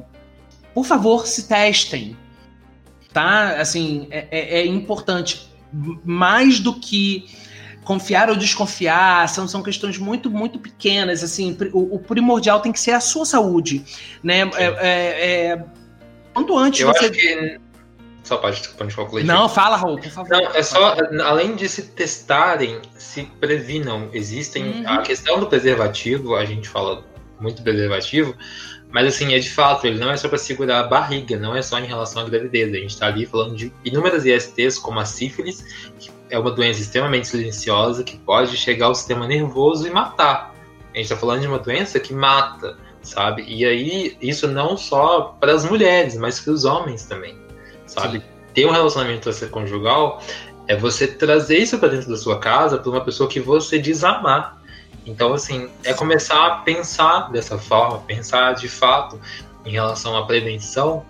por 0.72 0.86
favor, 0.86 1.26
se 1.26 1.46
testem, 1.46 2.16
tá? 3.12 3.60
Assim, 3.60 4.06
é, 4.10 4.26
é, 4.30 4.60
é 4.60 4.66
importante 4.66 5.49
mais 6.04 6.60
do 6.60 6.74
que 6.74 7.26
confiar 7.84 8.28
ou 8.28 8.36
desconfiar, 8.36 9.28
são, 9.28 9.48
são 9.48 9.62
questões 9.62 9.98
muito, 9.98 10.30
muito 10.30 10.58
pequenas, 10.58 11.22
assim, 11.24 11.56
o, 11.72 11.96
o 11.96 11.98
primordial 11.98 12.60
tem 12.60 12.72
que 12.72 12.80
ser 12.80 12.92
a 12.92 13.00
sua 13.00 13.24
saúde, 13.24 13.84
né, 14.22 14.42
é, 14.54 14.64
é, 14.64 15.46
é, 15.46 15.64
quanto 16.32 16.56
antes 16.56 16.80
Eu 16.80 16.88
você... 16.88 17.06
acho 17.06 17.10
que... 17.12 17.60
Só 18.22 18.36
pode, 18.36 18.68
pode 18.68 18.94
concluir. 18.94 19.24
Não, 19.24 19.48
fala, 19.48 19.76
Raul, 19.76 19.98
por 19.98 20.10
favor. 20.10 20.30
Não, 20.30 20.50
é 20.52 20.62
só, 20.62 20.94
além 21.24 21.56
de 21.56 21.68
se 21.68 21.82
testarem, 21.82 22.80
se 22.96 23.24
previnam. 23.40 24.08
Existem, 24.12 24.82
uhum. 24.82 24.88
a 24.88 24.98
questão 24.98 25.40
do 25.40 25.46
preservativo, 25.48 26.36
a 26.36 26.44
gente 26.44 26.68
fala 26.68 27.02
muito 27.40 27.60
preservativo, 27.62 28.36
mas 28.92 29.06
assim, 29.06 29.34
é 29.34 29.38
de 29.38 29.50
fato, 29.50 29.86
ele 29.86 29.98
não 29.98 30.10
é 30.10 30.16
só 30.16 30.28
para 30.28 30.38
segurar 30.38 30.80
a 30.80 30.82
barriga, 30.84 31.38
não 31.38 31.54
é 31.54 31.62
só 31.62 31.78
em 31.78 31.86
relação 31.86 32.22
à 32.22 32.24
gravidez. 32.28 32.74
A 32.74 32.76
gente 32.76 32.90
está 32.90 33.06
ali 33.06 33.24
falando 33.24 33.54
de 33.54 33.72
inúmeras 33.84 34.24
ISTs, 34.26 34.78
como 34.78 34.98
a 34.98 35.04
sífilis, 35.04 35.64
que 35.98 36.10
é 36.28 36.38
uma 36.38 36.50
doença 36.50 36.80
extremamente 36.80 37.28
silenciosa 37.28 38.02
que 38.02 38.16
pode 38.18 38.56
chegar 38.56 38.86
ao 38.86 38.94
sistema 38.94 39.28
nervoso 39.28 39.86
e 39.86 39.90
matar. 39.90 40.54
A 40.92 40.96
gente 40.96 41.04
está 41.04 41.16
falando 41.16 41.42
de 41.42 41.46
uma 41.46 41.58
doença 41.60 42.00
que 42.00 42.12
mata, 42.12 42.76
sabe? 43.00 43.44
E 43.46 43.64
aí, 43.64 44.16
isso 44.20 44.48
não 44.48 44.76
só 44.76 45.36
para 45.38 45.54
as 45.54 45.64
mulheres, 45.64 46.16
mas 46.16 46.40
para 46.40 46.52
os 46.52 46.64
homens 46.64 47.04
também, 47.04 47.38
sabe? 47.86 48.18
Sim. 48.18 48.24
Ter 48.54 48.66
um 48.66 48.72
relacionamento 48.72 49.30
conjugal 49.50 50.20
é 50.66 50.74
você 50.74 51.06
trazer 51.06 51.58
isso 51.58 51.78
para 51.78 51.90
dentro 51.90 52.10
da 52.10 52.16
sua 52.16 52.40
casa 52.40 52.78
para 52.78 52.90
uma 52.90 53.00
pessoa 53.00 53.28
que 53.28 53.38
você 53.38 53.78
desamar 53.78 54.59
então, 55.06 55.32
assim, 55.32 55.68
é 55.84 55.92
começar 55.94 56.46
a 56.46 56.50
pensar 56.56 57.30
dessa 57.30 57.58
forma, 57.58 57.98
pensar 57.98 58.54
de 58.54 58.68
fato 58.68 59.20
em 59.64 59.72
relação 59.72 60.16
à 60.16 60.26
prevenção 60.26 61.04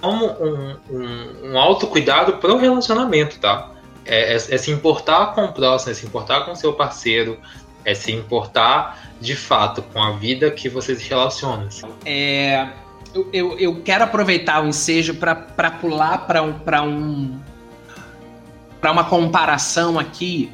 como 0.00 0.26
um, 0.26 0.76
um, 0.90 1.52
um 1.52 1.58
autocuidado 1.58 2.34
para 2.34 2.52
o 2.52 2.58
relacionamento, 2.58 3.38
tá? 3.38 3.70
É, 4.04 4.34
é, 4.34 4.36
é, 4.36 4.38
se 4.38 4.70
importar 4.70 5.34
com 5.34 5.44
o 5.44 5.52
próximo, 5.52 5.92
é 5.92 5.94
se 5.94 6.04
importar 6.04 6.42
com 6.42 6.52
o 6.52 6.56
seu 6.56 6.74
parceiro, 6.74 7.38
é 7.84 7.94
se 7.94 8.12
importar 8.12 9.12
de 9.18 9.34
fato 9.34 9.80
com 9.80 10.02
a 10.02 10.12
vida 10.12 10.50
que 10.50 10.68
você 10.68 10.94
se 10.94 11.08
relaciona. 11.08 11.64
Assim. 11.64 11.86
É, 12.04 12.68
eu, 13.14 13.28
eu, 13.32 13.58
eu, 13.58 13.82
quero 13.82 14.04
aproveitar 14.04 14.62
o 14.62 14.66
ensejo 14.66 15.14
para 15.14 15.70
pular 15.70 16.26
para 16.26 16.42
um, 16.42 16.54
um 16.82 17.40
para 18.78 18.92
uma 18.92 19.04
comparação 19.04 19.98
aqui 19.98 20.52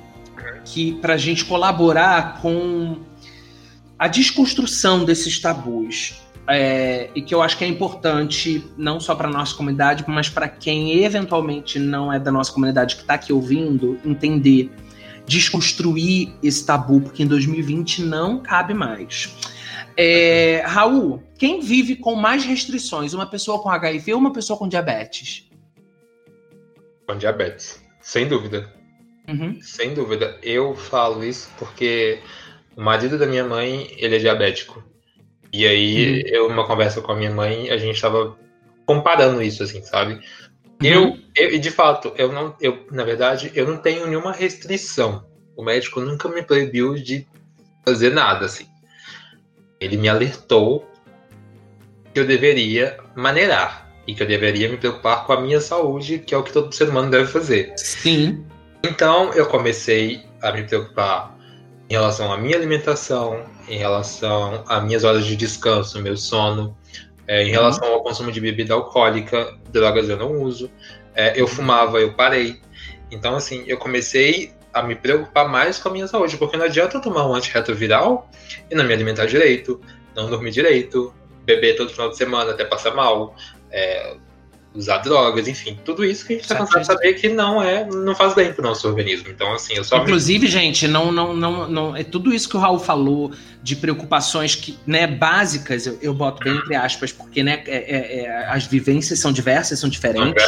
que 0.65 0.95
para 0.95 1.15
a 1.15 1.17
gente 1.17 1.45
colaborar 1.45 2.41
com 2.41 2.99
a 3.99 4.09
desconstrução 4.09 5.05
desses 5.05 5.39
tabus. 5.39 6.15
É, 6.49 7.11
e 7.15 7.23
que 7.23 7.33
eu 7.33 7.43
acho 7.43 7.57
que 7.57 7.65
é 7.65 7.69
importante 7.69 8.65
não 8.77 8.99
só 8.99 9.15
para 9.15 9.29
nossa 9.29 9.55
comunidade, 9.55 10.05
mas 10.09 10.29
para 10.29 10.49
quem 10.49 11.05
eventualmente 11.05 11.79
não 11.79 12.13
é 12.13 12.19
da 12.19 12.33
nossa 12.33 12.51
comunidade 12.51 12.97
que 12.97 13.03
está 13.03 13.15
aqui 13.15 13.33
ouvindo, 13.33 14.01
entender, 14.05 14.73
desconstruir 15.27 16.33
esse 16.43 16.65
tabu, 16.67 17.03
porque 17.03 17.23
em 17.23 17.27
2020 17.27 18.03
não 18.03 18.43
cabe 18.43 18.75
mais. 18.75 19.33
É, 19.97 20.63
Raul, 20.67 21.23
quem 21.39 21.61
vive 21.61 21.95
com 21.95 22.17
mais 22.17 22.45
restrições, 22.45 23.13
uma 23.13 23.27
pessoa 23.27 23.63
com 23.63 23.69
HIV 23.69 24.15
ou 24.15 24.19
uma 24.19 24.33
pessoa 24.33 24.59
com 24.59 24.67
diabetes? 24.67 25.49
Com 27.07 27.17
diabetes, 27.17 27.81
sem 28.01 28.27
dúvida. 28.27 28.80
Uhum. 29.31 29.61
Sem 29.63 29.95
dúvida. 29.95 30.39
Eu 30.43 30.75
falo 30.75 31.25
isso 31.25 31.51
porque 31.59 32.21
o 32.77 32.83
marido 32.83 33.19
da 33.19 33.27
minha 33.27 33.45
mãe, 33.45 33.95
ele 33.97 34.17
é 34.17 34.19
diabético. 34.19 34.83
E 35.53 35.67
aí, 35.67 36.23
uhum. 36.23 36.29
eu, 36.29 36.49
numa 36.49 36.67
conversa 36.67 37.01
com 37.01 37.13
a 37.13 37.17
minha 37.17 37.31
mãe, 37.31 37.71
a 37.71 37.77
gente 37.77 38.01
tava 38.01 38.37
comparando 38.87 39.43
isso, 39.43 39.63
assim, 39.63 39.83
sabe? 39.83 40.15
Uhum. 40.83 41.19
Eu, 41.37 41.51
eu, 41.53 41.59
de 41.59 41.71
fato, 41.71 42.13
eu 42.17 42.33
não, 42.33 42.57
eu, 42.61 42.87
na 42.91 43.05
verdade, 43.05 43.51
eu 43.55 43.67
não 43.67 43.77
tenho 43.77 44.07
nenhuma 44.07 44.33
restrição. 44.33 45.25
O 45.57 45.63
médico 45.63 46.01
nunca 46.01 46.29
me 46.29 46.43
proibiu 46.43 46.95
de 46.95 47.27
fazer 47.85 48.11
nada, 48.11 48.47
assim. 48.47 48.67
Ele 49.81 49.97
me 49.97 50.09
alertou 50.09 50.89
que 52.13 52.21
eu 52.21 52.27
deveria 52.27 52.99
maneirar 53.15 53.91
e 54.07 54.15
que 54.15 54.23
eu 54.23 54.27
deveria 54.27 54.69
me 54.69 54.77
preocupar 54.77 55.25
com 55.27 55.33
a 55.33 55.41
minha 55.41 55.61
saúde, 55.61 56.19
que 56.19 56.35
é 56.35 56.39
o 56.39 56.43
que 56.43 56.53
todo 56.53 56.75
ser 56.75 56.89
humano 56.89 57.11
deve 57.11 57.27
fazer. 57.27 57.73
Sim. 57.77 58.45
Então 58.83 59.33
eu 59.35 59.47
comecei 59.47 60.25
a 60.41 60.53
me 60.53 60.63
preocupar 60.65 61.37
em 61.89 61.95
relação 61.95 62.33
à 62.33 62.39
minha 62.39 62.57
alimentação, 62.57 63.45
em 63.69 63.77
relação 63.77 64.65
às 64.69 64.83
minhas 64.85 65.05
horas 65.05 65.27
de 65.27 65.37
descanso, 65.37 66.01
meu 66.01 66.17
sono, 66.17 66.77
é, 67.27 67.43
em 67.43 67.47
uhum. 67.47 67.53
relação 67.53 67.93
ao 67.93 68.03
consumo 68.03 68.33
de 68.33 68.41
bebida 68.41 68.75
alcoólica, 68.75 69.57
drogas 69.71 70.09
eu 70.09 70.17
não 70.17 70.43
uso. 70.43 70.71
É, 71.15 71.41
eu 71.41 71.47
fumava, 71.47 72.01
eu 72.01 72.15
parei. 72.15 72.61
Então, 73.11 73.35
assim, 73.35 73.65
eu 73.67 73.77
comecei 73.77 74.53
a 74.73 74.83
me 74.83 74.95
preocupar 74.95 75.49
mais 75.49 75.79
com 75.79 75.89
a 75.89 75.93
minha 75.93 76.07
saúde, 76.07 76.37
porque 76.37 76.57
não 76.57 76.65
adianta 76.65 76.97
eu 76.97 77.01
tomar 77.01 77.27
um 77.27 77.35
antirretroviral 77.35 78.31
e 78.71 78.75
não 78.75 78.85
me 78.85 78.93
alimentar 78.93 79.27
direito, 79.27 79.81
não 80.15 80.31
dormir 80.31 80.53
direito, 80.53 81.13
beber 81.45 81.77
todo 81.77 81.91
final 81.91 82.11
de 82.11 82.17
semana 82.17 82.53
até 82.53 82.65
passar 82.65 82.95
mal, 82.95 83.35
é, 83.71 84.17
usar 84.75 84.99
drogas, 84.99 85.49
enfim, 85.49 85.79
tudo 85.85 86.05
isso 86.05 86.25
que 86.25 86.33
a 86.33 86.37
gente 86.37 86.43
está 86.45 86.57
cansado 86.57 86.81
de 86.81 86.87
saber 86.87 87.15
que 87.15 87.29
não 87.29 87.63
é, 87.63 87.85
não 87.87 88.15
faz 88.15 88.35
bem 88.35 88.53
pro 88.53 88.63
nosso 88.63 88.87
organismo. 88.87 89.29
Então, 89.29 89.53
assim, 89.53 89.75
eu 89.75 89.83
só. 89.83 89.99
Inclusive, 89.99 90.45
me... 90.45 90.51
gente, 90.51 90.87
não, 90.87 91.11
não, 91.11 91.35
não, 91.35 91.69
não. 91.69 91.97
É 91.97 92.05
tudo 92.05 92.33
isso 92.33 92.49
que 92.49 92.57
o 92.57 92.61
Raul 92.61 92.79
falou 92.79 93.33
de 93.63 93.77
preocupações 93.77 94.55
que, 94.55 94.79
né, 94.87 95.07
básicas, 95.07 95.87
eu, 95.87 95.99
eu 96.01 96.15
boto 96.15 96.45
bem 96.45 96.57
entre 96.57 96.75
aspas, 96.75 97.13
porque 97.13 97.43
né, 97.43 97.63
é, 97.67 97.77
é, 97.77 98.21
é 98.21 98.47
as 98.49 98.67
vivências 98.67 99.19
são 99.19 99.33
diversas, 99.33 99.79
são 99.79 99.89
diferentes, 99.89 100.45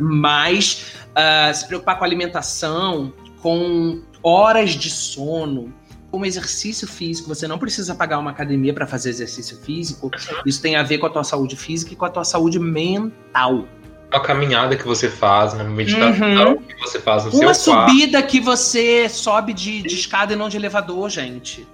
mas 0.00 0.94
uh, 1.10 1.54
se 1.54 1.66
preocupar 1.66 1.98
com 1.98 2.04
alimentação, 2.04 3.12
com 3.42 4.02
horas 4.22 4.70
de 4.70 4.90
sono, 4.90 5.72
como 6.10 6.24
exercício 6.24 6.86
físico, 6.86 7.28
você 7.28 7.46
não 7.46 7.58
precisa 7.58 7.94
pagar 7.94 8.18
uma 8.18 8.30
academia 8.30 8.72
para 8.72 8.86
fazer 8.86 9.10
exercício 9.10 9.56
físico. 9.58 10.10
Isso 10.44 10.62
tem 10.62 10.76
a 10.76 10.82
ver 10.82 10.98
com 10.98 11.06
a 11.06 11.10
tua 11.10 11.24
saúde 11.24 11.56
física 11.56 11.92
e 11.92 11.96
com 11.96 12.04
a 12.04 12.10
tua 12.10 12.24
saúde 12.24 12.58
mental. 12.58 13.66
Uma 14.10 14.20
caminhada 14.20 14.76
que 14.76 14.86
você 14.86 15.08
faz, 15.08 15.52
uma 15.52 15.64
meditação 15.64 16.52
uhum. 16.52 16.62
que 16.62 16.80
você 16.80 17.00
faz 17.00 17.24
no 17.24 17.30
uma 17.30 17.52
seu 17.54 17.72
Uma 17.72 17.88
subida 17.88 18.22
que 18.22 18.40
você 18.40 19.08
sobe 19.08 19.52
de, 19.52 19.82
de 19.82 19.94
escada 19.94 20.32
e 20.32 20.36
não 20.36 20.48
de 20.48 20.56
elevador, 20.56 21.10
gente. 21.10 21.66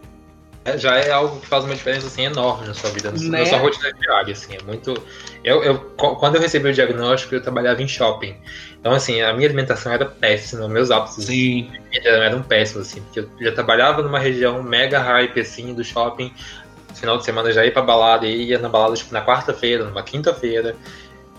É, 0.64 0.78
já 0.78 0.96
é 0.96 1.10
algo 1.10 1.40
que 1.40 1.46
faz 1.46 1.64
uma 1.64 1.74
diferença 1.74 2.06
assim 2.06 2.22
enorme 2.22 2.68
na 2.68 2.74
sua 2.74 2.90
vida, 2.90 3.10
na 3.10 3.18
né? 3.18 3.44
sua 3.44 3.58
rotina 3.58 3.92
diária, 3.92 4.32
assim, 4.32 4.54
é 4.54 4.62
muito. 4.62 4.94
Eu, 5.42 5.62
eu, 5.62 5.78
quando 5.96 6.36
eu 6.36 6.40
recebi 6.40 6.68
o 6.68 6.72
diagnóstico, 6.72 7.34
eu 7.34 7.42
trabalhava 7.42 7.82
em 7.82 7.88
shopping. 7.88 8.36
Então, 8.82 8.92
assim, 8.92 9.22
a 9.22 9.32
minha 9.32 9.46
alimentação 9.46 9.92
era 9.92 10.04
péssima, 10.04 10.68
meus 10.68 10.90
hábitos 10.90 11.26
Sim. 11.26 11.70
eram 12.04 12.42
péssimos, 12.42 12.88
assim, 12.88 13.00
porque 13.00 13.20
eu 13.20 13.30
já 13.40 13.52
trabalhava 13.52 14.02
numa 14.02 14.18
região 14.18 14.60
mega 14.60 14.98
hype, 14.98 15.40
assim, 15.40 15.72
do 15.72 15.84
shopping. 15.84 16.34
No 16.90 16.96
final 16.96 17.16
de 17.16 17.24
semana 17.24 17.52
já 17.52 17.64
ia 17.64 17.70
pra 17.70 17.80
balada, 17.80 18.26
e 18.26 18.46
ia 18.46 18.58
na 18.58 18.68
balada, 18.68 18.96
tipo, 18.96 19.14
na 19.14 19.24
quarta-feira, 19.24 19.84
numa 19.84 20.02
quinta-feira. 20.02 20.74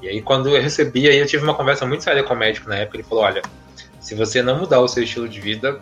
E 0.02 0.08
aí, 0.08 0.22
quando 0.22 0.48
eu 0.48 0.62
recebi, 0.62 1.10
aí 1.10 1.18
eu 1.18 1.28
tive 1.28 1.44
uma 1.44 1.54
conversa 1.54 1.86
muito 1.86 2.06
séria 2.06 2.24
com 2.24 2.34
o 2.34 2.38
médico 2.38 2.70
na 2.70 2.78
época, 2.78 2.96
ele 2.96 3.04
falou, 3.04 3.26
olha, 3.26 3.42
se 4.00 4.16
você 4.16 4.42
não 4.42 4.60
mudar 4.60 4.80
o 4.80 4.88
seu 4.88 5.04
estilo 5.04 5.28
de 5.28 5.42
vida, 5.42 5.78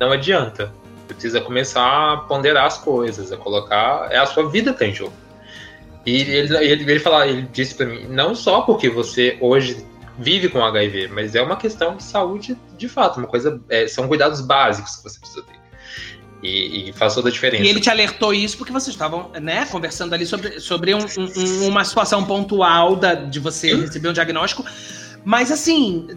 não 0.00 0.12
adianta 0.12 0.72
você 1.06 1.14
precisa 1.14 1.40
começar 1.40 2.12
a 2.12 2.16
ponderar 2.16 2.66
as 2.66 2.78
coisas, 2.78 3.32
a 3.32 3.36
colocar. 3.36 4.08
É 4.10 4.18
a 4.18 4.26
sua 4.26 4.48
vida 4.48 4.72
que 4.72 4.78
tá 4.78 4.86
em 4.86 4.94
jogo. 4.94 5.12
E 6.04 6.20
ele, 6.20 6.56
ele, 6.56 6.90
ele, 6.90 6.98
fala, 6.98 7.26
ele 7.26 7.42
disse 7.52 7.74
para 7.74 7.86
mim, 7.86 8.06
não 8.08 8.34
só 8.34 8.62
porque 8.62 8.88
você 8.88 9.36
hoje 9.40 9.86
vive 10.18 10.48
com 10.48 10.64
HIV, 10.64 11.08
mas 11.08 11.34
é 11.34 11.42
uma 11.42 11.56
questão 11.56 11.96
de 11.96 12.02
saúde 12.02 12.56
de 12.76 12.88
fato, 12.88 13.18
uma 13.18 13.28
coisa. 13.28 13.60
É, 13.68 13.86
são 13.86 14.08
cuidados 14.08 14.40
básicos 14.40 14.96
que 14.96 15.02
você 15.02 15.18
precisa 15.18 15.42
ter. 15.42 15.62
E, 16.42 16.90
e, 16.90 16.92
faz 16.92 17.14
toda 17.14 17.28
a 17.28 17.32
diferença. 17.32 17.62
E 17.62 17.68
ele 17.68 17.80
te 17.80 17.88
alertou 17.88 18.34
isso 18.34 18.58
porque 18.58 18.72
vocês 18.72 18.94
estavam, 18.94 19.30
né, 19.40 19.64
conversando 19.66 20.12
ali 20.12 20.26
sobre, 20.26 20.58
sobre 20.58 20.92
um, 20.92 20.98
um, 20.98 21.68
uma 21.68 21.84
situação 21.84 22.24
pontual 22.24 22.96
da, 22.96 23.14
de 23.14 23.38
você 23.38 23.70
Sim. 23.70 23.82
receber 23.82 24.08
um 24.08 24.12
diagnóstico 24.12 24.64
mas 25.24 25.52
assim, 25.52 26.08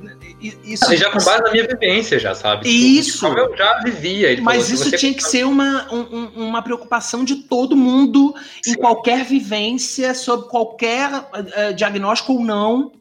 isso. 0.41 0.95
Já 0.95 1.11
com 1.11 1.23
base 1.23 1.43
na 1.43 1.51
minha 1.51 1.67
vivência, 1.67 2.17
já 2.17 2.33
sabe? 2.33 2.63
Tipo, 2.63 2.75
isso. 2.75 3.19
Como 3.19 3.37
eu 3.37 3.55
já 3.55 3.79
vivia. 3.83 4.31
Ele 4.31 4.41
Mas 4.41 4.67
falou, 4.67 4.83
isso 4.83 4.97
tinha 4.97 5.13
que 5.13 5.23
ser 5.23 5.45
uma, 5.45 5.87
um, 5.93 6.47
uma 6.47 6.61
preocupação 6.61 7.23
de 7.23 7.35
todo 7.35 7.75
mundo, 7.75 8.33
Sim. 8.63 8.71
em 8.71 8.75
qualquer 8.75 9.23
vivência, 9.23 10.13
sobre 10.13 10.47
qualquer 10.47 11.09
uh, 11.13 11.73
diagnóstico 11.75 12.33
ou 12.33 12.43
não. 12.43 12.91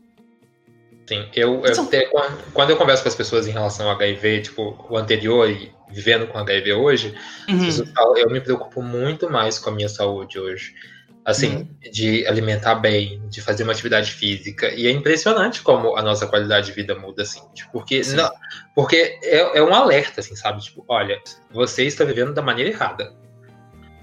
Sim, 1.06 1.28
eu, 1.34 1.62
eu 1.64 1.86
te, 1.88 2.08
quando 2.52 2.70
eu 2.70 2.76
converso 2.76 3.02
com 3.02 3.08
as 3.08 3.14
pessoas 3.14 3.46
em 3.46 3.50
relação 3.50 3.88
ao 3.88 3.94
HIV, 3.94 4.42
tipo, 4.42 4.86
o 4.88 4.96
anterior 4.96 5.50
e 5.50 5.72
vivendo 5.90 6.26
com 6.26 6.38
HIV 6.38 6.72
hoje, 6.72 7.14
uhum. 7.48 8.16
eu 8.16 8.30
me 8.30 8.40
preocupo 8.40 8.80
muito 8.80 9.28
mais 9.28 9.58
com 9.58 9.70
a 9.70 9.72
minha 9.72 9.88
saúde 9.88 10.38
hoje 10.38 10.74
assim, 11.24 11.56
uhum. 11.56 11.68
de 11.90 12.26
alimentar 12.26 12.74
bem, 12.74 13.22
de 13.28 13.40
fazer 13.40 13.62
uma 13.62 13.72
atividade 13.72 14.12
física. 14.12 14.72
E 14.74 14.86
é 14.86 14.90
impressionante 14.90 15.62
como 15.62 15.96
a 15.96 16.02
nossa 16.02 16.26
qualidade 16.26 16.66
de 16.66 16.72
vida 16.72 16.94
muda, 16.94 17.22
assim. 17.22 17.40
Tipo, 17.54 17.72
porque 17.72 18.02
não, 18.14 18.30
porque 18.74 19.18
é, 19.22 19.58
é, 19.58 19.62
um 19.62 19.72
alerta, 19.72 20.20
assim, 20.20 20.36
sabe? 20.36 20.60
Tipo, 20.62 20.84
olha, 20.86 21.18
você 21.50 21.84
está 21.84 22.04
vivendo 22.04 22.34
da 22.34 22.42
maneira 22.42 22.70
errada. 22.70 23.14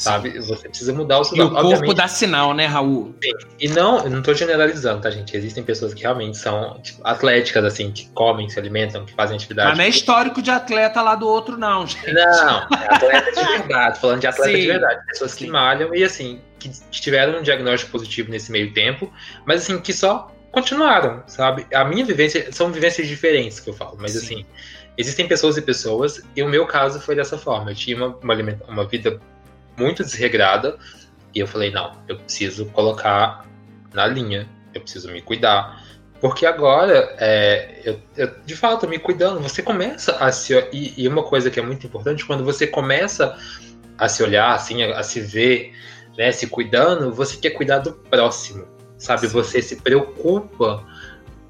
Sabe? 0.02 0.39
Você 0.39 0.68
precisa 0.68 0.91
mudar 0.93 1.20
o 1.20 1.24
seu 1.24 1.38
E 1.38 1.41
o 1.41 1.52
corpo 1.52 1.93
dá 1.93 2.08
sinal, 2.08 2.56
né, 2.56 2.66
Raul? 2.66 3.16
E 3.60 3.68
não, 3.70 3.99
eu 4.04 4.10
não 4.10 4.24
tô 4.24 4.34
generalizando, 4.34 4.99
tá, 4.99 5.12
gente? 5.12 5.38
Existem 5.38 5.64
pessoas 5.64 5.93
que 5.93 6.02
realmente 6.02 6.39
são 6.39 6.80
tipo, 6.82 7.02
atléticas, 7.04 7.64
assim, 7.64 7.91
que 7.91 8.10
comem, 8.10 8.49
se 8.49 8.58
alimentam, 8.58 9.06
que 9.06 9.14
fazem 9.14 9.36
atividade. 9.36 9.70
Mas 9.70 9.78
não 9.78 9.86
é 9.86 9.89
histórico 9.89 10.41
de 10.41 10.49
atleta 10.49 11.04
lá 11.04 11.14
do 11.14 11.28
outro, 11.28 11.56
não, 11.56 11.86
gente. 11.86 12.12
Não, 12.12 12.22
é 12.22 12.95
atleta 12.95 13.32
de 13.32 13.45
verdade, 13.45 13.99
falando 13.99 14.22
de 14.22 14.28
atleta 14.28 14.52
Sim. 14.52 14.60
de 14.60 14.68
verdade. 14.68 15.06
Pessoas 15.06 15.36
que 15.36 15.45
Sim. 15.45 15.52
malham 15.52 15.93
e 15.93 16.04
assim, 16.04 16.41
que 16.58 16.72
tiveram 16.89 17.38
um 17.38 17.43
diagnóstico 17.43 17.91
positivo 17.91 18.32
nesse 18.32 18.52
meio 18.52 18.74
tempo, 18.74 19.14
mas 19.45 19.62
assim, 19.62 19.80
que 19.80 19.93
só 19.93 20.32
continuaram, 20.52 21.22
sabe? 21.28 21.68
A 21.72 21.86
minha 21.86 22.04
vivência, 22.04 22.52
são 22.52 22.72
vivências 22.72 23.08
diferentes 23.08 23.60
que 23.60 23.70
eu 23.70 23.74
falo, 23.76 23.97
mas 23.99 24.14
Sim. 24.14 24.18
assim, 24.18 24.45
existem 24.97 25.28
pessoas 25.28 25.58
e 25.58 25.62
pessoas, 25.62 26.24
e 26.36 26.41
o 26.41 26.49
meu 26.49 26.66
caso 26.66 26.99
foi 26.99 27.16
dessa 27.16 27.38
forma. 27.38 27.70
Eu 27.70 27.76
tinha 27.76 27.95
uma, 27.95 28.18
uma, 28.18 28.34
uma 28.68 28.86
vida 28.88 29.22
muito 29.82 30.03
desregrada. 30.03 30.77
E 31.34 31.39
eu 31.39 31.47
falei, 31.47 31.71
não, 31.71 31.97
eu 32.07 32.17
preciso 32.17 32.65
colocar 32.67 33.45
na 33.93 34.05
linha, 34.05 34.47
eu 34.73 34.82
preciso 34.82 35.11
me 35.11 35.21
cuidar. 35.21 35.82
Porque 36.19 36.45
agora, 36.45 37.15
é, 37.17 37.82
eu, 37.84 37.99
eu, 38.15 38.32
de 38.45 38.55
fato, 38.55 38.88
me 38.88 38.99
cuidando, 38.99 39.39
você 39.39 39.63
começa 39.63 40.17
a 40.17 40.32
se. 40.32 40.53
E, 40.71 40.93
e, 41.03 41.07
uma 41.07 41.23
coisa 41.23 41.49
que 41.49 41.59
é 41.59 41.63
muito 41.63 41.88
importante, 41.88 42.25
quando 42.25 42.43
você 42.43 42.67
começa 42.67 43.36
a 43.97 44.07
se 44.07 44.21
olhar, 44.21 44.53
assim, 44.53 44.84
a, 44.84 44.99
a 44.99 45.03
se 45.03 45.19
ver, 45.19 45.73
né, 46.15 46.32
se 46.32 46.47
cuidando, 46.47 47.11
você 47.11 47.38
quer 47.38 47.51
cuidar 47.51 47.79
do 47.79 47.93
próximo, 47.93 48.67
sabe? 48.97 49.27
Sim. 49.27 49.34
Você 49.34 49.61
se 49.61 49.77
preocupa. 49.77 50.86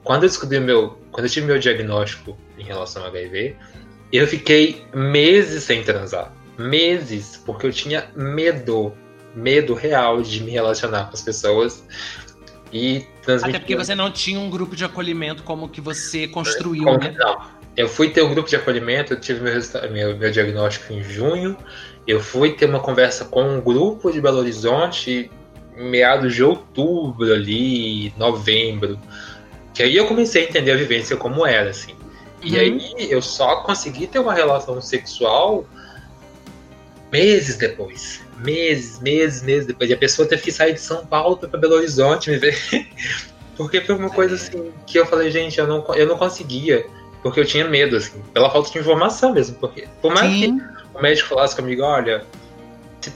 Quando 0.04 0.24
eu 0.24 0.30
descobri 0.30 0.60
meu. 0.60 0.98
Quando 1.12 1.26
eu 1.26 1.32
tive 1.32 1.48
meu 1.48 1.60
diagnóstico 1.60 2.38
em 2.58 2.64
relação 2.64 3.04
ao 3.04 3.10
HIV, 3.10 3.58
eu 4.14 4.26
fiquei 4.26 4.86
meses 4.94 5.64
sem 5.66 5.84
transar 5.84 6.34
meses, 6.62 7.42
porque 7.46 7.68
eu 7.68 7.72
tinha 7.72 8.10
medo, 8.16 8.94
medo 9.36 9.74
real 9.74 10.22
de 10.22 10.44
me 10.44 10.52
relacionar 10.52 11.06
com 11.06 11.14
as 11.14 11.22
pessoas 11.22 11.84
e 12.72 13.06
transmitir. 13.24 13.56
Até 13.56 13.60
porque 13.60 13.76
você 13.76 13.96
não 13.96 14.12
tinha 14.12 14.40
um 14.40 14.50
grupo 14.50 14.76
de 14.76 14.86
acolhimento 14.86 15.44
como 15.44 15.70
que 15.70 15.82
você 15.82 16.28
construiu, 16.28 16.84
como, 16.86 16.98
né? 16.98 17.16
Não. 17.18 17.62
Eu 17.76 17.88
fui 17.88 18.10
ter 18.10 18.22
um 18.22 18.30
grupo 18.30 18.50
de 18.50 18.56
acolhimento, 18.56 19.14
eu 19.14 19.20
tive 19.20 19.42
meu, 19.42 19.54
meu, 19.92 20.18
meu 20.18 20.32
diagnóstico 20.32 20.92
em 20.92 21.02
junho, 21.02 21.58
eu 22.06 22.20
fui 22.20 22.54
ter 22.54 22.66
uma 22.66 22.80
conversa 22.80 23.26
com 23.26 23.44
um 23.44 23.62
grupo 23.62 24.12
de 24.12 24.20
Belo 24.20 24.40
Horizonte 24.40 25.32
meados 25.76 26.36
de 26.36 26.44
outubro 26.44 27.34
ali, 27.34 28.14
novembro. 28.18 29.00
Que 29.74 29.84
aí 29.84 29.96
eu 29.96 30.06
comecei 30.06 30.46
a 30.46 30.50
entender 30.50 30.72
a 30.72 30.76
vivência 30.76 31.16
como 31.16 31.46
era, 31.46 31.70
assim. 31.70 31.96
E 32.44 32.56
uhum. 32.56 32.60
aí 32.60 33.08
eu 33.10 33.22
só 33.22 33.58
consegui 33.58 34.08
ter 34.08 34.20
uma 34.20 34.34
relação 34.34 34.82
sexual 34.82 35.66
meses 37.12 37.58
depois. 37.58 38.22
Meses, 38.38 39.00
meses, 39.00 39.44
meses 39.44 39.68
depois. 39.68 39.90
E 39.90 39.94
a 39.94 39.98
pessoa 39.98 40.28
teve 40.28 40.42
que 40.42 40.52
sair 40.52 40.74
de 40.74 40.82
São 40.82 41.06
Paulo 41.06 41.38
para 41.38 41.60
Belo 41.60 41.76
Horizonte 41.76 42.30
me 42.30 42.38
ver. 42.38 42.58
porque 43.58 43.82
foi 43.82 43.96
uma 43.96 44.10
coisa 44.10 44.36
assim 44.36 44.72
que 44.88 44.98
eu 44.98 45.06
falei, 45.06 45.30
gente, 45.30 45.60
eu 45.60 45.68
não, 45.68 45.86
eu 45.96 46.08
não 46.08 46.18
conseguia. 46.18 46.86
Porque 47.22 47.40
eu 47.40 47.46
tinha 47.46 47.68
medo, 47.68 47.98
assim, 47.98 48.20
pela 48.34 48.50
falta 48.50 48.72
de 48.72 48.80
informação 48.80 49.34
mesmo. 49.34 49.58
Porque 49.58 49.88
por 50.02 50.14
mais 50.14 50.32
Sim. 50.32 50.60
que 50.60 50.98
o 50.98 51.02
médico 51.02 51.30
falasse 51.30 51.56
comigo, 51.56 51.84
olha, 51.84 52.26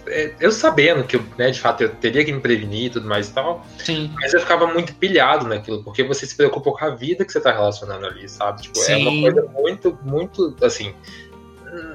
é, 0.07 0.33
eu 0.39 0.51
sabendo 0.51 1.03
que, 1.03 1.19
né, 1.37 1.51
de 1.51 1.59
fato, 1.59 1.83
eu 1.83 1.89
teria 1.89 2.23
que 2.25 2.31
me 2.31 2.39
prevenir 2.39 2.85
e 2.85 2.89
tudo 2.89 3.07
mais 3.07 3.29
e 3.29 3.33
tal. 3.33 3.65
Sim. 3.77 4.11
Mas 4.15 4.33
eu 4.33 4.39
ficava 4.39 4.65
muito 4.67 4.93
pilhado 4.95 5.47
naquilo, 5.47 5.83
porque 5.83 6.03
você 6.03 6.25
se 6.25 6.35
preocupa 6.35 6.71
com 6.71 6.85
a 6.85 6.89
vida 6.89 7.23
que 7.23 7.31
você 7.31 7.39
tá 7.39 7.51
relacionando 7.51 8.05
ali, 8.05 8.27
sabe? 8.27 8.63
Tipo, 8.63 8.77
Sim. 8.77 8.93
é 8.93 8.97
uma 8.97 9.31
coisa 9.31 9.49
muito, 9.51 9.99
muito, 10.03 10.55
assim, 10.61 10.93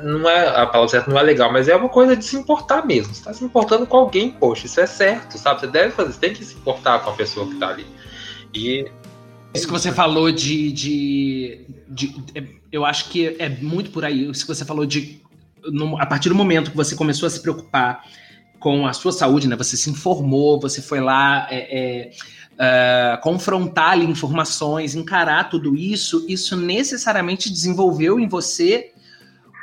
não 0.02 0.28
é 0.28 0.48
a 0.48 0.66
palavra 0.66 0.88
certa 0.88 1.10
não 1.10 1.18
é 1.18 1.22
legal, 1.22 1.52
mas 1.52 1.68
é 1.68 1.76
uma 1.76 1.88
coisa 1.88 2.16
de 2.16 2.24
se 2.24 2.36
importar 2.36 2.84
mesmo. 2.86 3.14
Você 3.14 3.24
tá 3.24 3.32
se 3.32 3.44
importando 3.44 3.86
com 3.86 3.96
alguém, 3.96 4.30
poxa, 4.30 4.66
isso 4.66 4.80
é 4.80 4.86
certo, 4.86 5.38
sabe? 5.38 5.60
Você 5.60 5.66
deve 5.66 5.90
fazer, 5.90 6.12
você 6.12 6.20
tem 6.20 6.32
que 6.32 6.44
se 6.44 6.54
importar 6.54 7.00
com 7.00 7.10
a 7.10 7.14
pessoa 7.14 7.46
que 7.48 7.56
tá 7.56 7.68
ali. 7.68 7.86
E. 8.54 8.90
Isso 9.54 9.66
que 9.66 9.72
você 9.72 9.90
falou 9.90 10.30
de, 10.30 10.70
de, 10.70 11.66
de, 11.88 12.60
Eu 12.70 12.84
acho 12.84 13.08
que 13.08 13.36
é 13.38 13.48
muito 13.48 13.90
por 13.90 14.04
aí. 14.04 14.30
Isso 14.30 14.46
que 14.46 14.54
você 14.54 14.64
falou 14.64 14.86
de. 14.86 15.20
No, 15.64 16.00
a 16.00 16.06
partir 16.06 16.28
do 16.28 16.34
momento 16.34 16.70
que 16.70 16.76
você 16.76 16.94
começou 16.94 17.26
a 17.26 17.30
se 17.30 17.40
preocupar 17.40 18.04
com 18.58 18.86
a 18.86 18.92
sua 18.92 19.12
saúde, 19.12 19.48
né? 19.48 19.56
Você 19.56 19.76
se 19.76 19.90
informou, 19.90 20.60
você 20.60 20.80
foi 20.80 21.00
lá. 21.00 21.48
É, 21.50 21.78
é, 21.78 22.10
uh, 22.60 23.20
confrontar 23.22 23.92
ali 23.92 24.04
informações, 24.04 24.94
encarar 24.94 25.48
tudo 25.48 25.74
isso, 25.74 26.24
isso 26.28 26.56
necessariamente 26.56 27.50
desenvolveu 27.50 28.20
em 28.20 28.28
você 28.28 28.92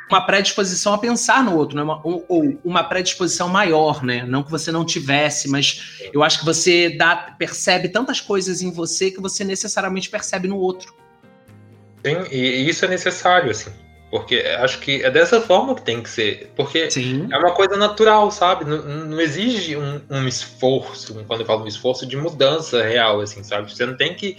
uma 0.10 0.26
predisposição 0.26 0.94
a 0.94 0.98
pensar 0.98 1.44
no 1.44 1.56
outro, 1.56 1.76
né? 1.76 1.84
Uma, 1.84 2.00
ou, 2.06 2.26
ou, 2.28 2.60
uma 2.64 2.84
predisposição 2.84 3.50
maior, 3.50 4.04
né? 4.04 4.24
Não 4.26 4.44
que 4.44 4.52
você 4.52 4.72
não 4.72 4.86
tivesse, 4.86 5.50
mas 5.50 6.00
eu 6.14 6.24
acho 6.24 6.40
que 6.40 6.46
você 6.46 6.90
dá, 6.90 7.36
percebe 7.38 7.90
tantas 7.90 8.22
coisas 8.22 8.62
em 8.62 8.72
você 8.72 9.12
que 9.12 9.20
você 9.20 9.44
necessariamente 9.44 10.10
percebe 10.10 10.48
no 10.48 10.58
outro. 10.58 10.96
Sim, 12.06 12.24
e 12.32 12.70
isso 12.70 12.86
é 12.86 12.88
necessário, 12.88 13.52
assim. 13.52 13.72
Porque 14.10 14.38
acho 14.60 14.80
que 14.80 15.04
é 15.04 15.12
dessa 15.12 15.42
forma 15.42 15.76
que 15.76 15.82
tem 15.82 16.02
que 16.02 16.10
ser. 16.10 16.52
Porque 16.56 16.90
Sim. 16.90 17.28
é 17.30 17.38
uma 17.38 17.52
coisa 17.52 17.76
natural, 17.76 18.32
sabe? 18.32 18.64
Não, 18.64 18.78
não 19.06 19.20
exige 19.20 19.76
um, 19.76 20.02
um, 20.10 20.28
esforço, 20.28 21.26
quando 21.26 21.42
eu 21.42 21.46
falo 21.46 21.66
um 21.66 21.68
esforço 21.68 22.06
de 22.06 22.16
mudança 22.16 22.82
real, 22.82 23.20
assim, 23.20 23.44
sabe? 23.44 23.70
Você 23.70 23.86
não 23.86 23.98
tem 23.98 24.16
que 24.16 24.38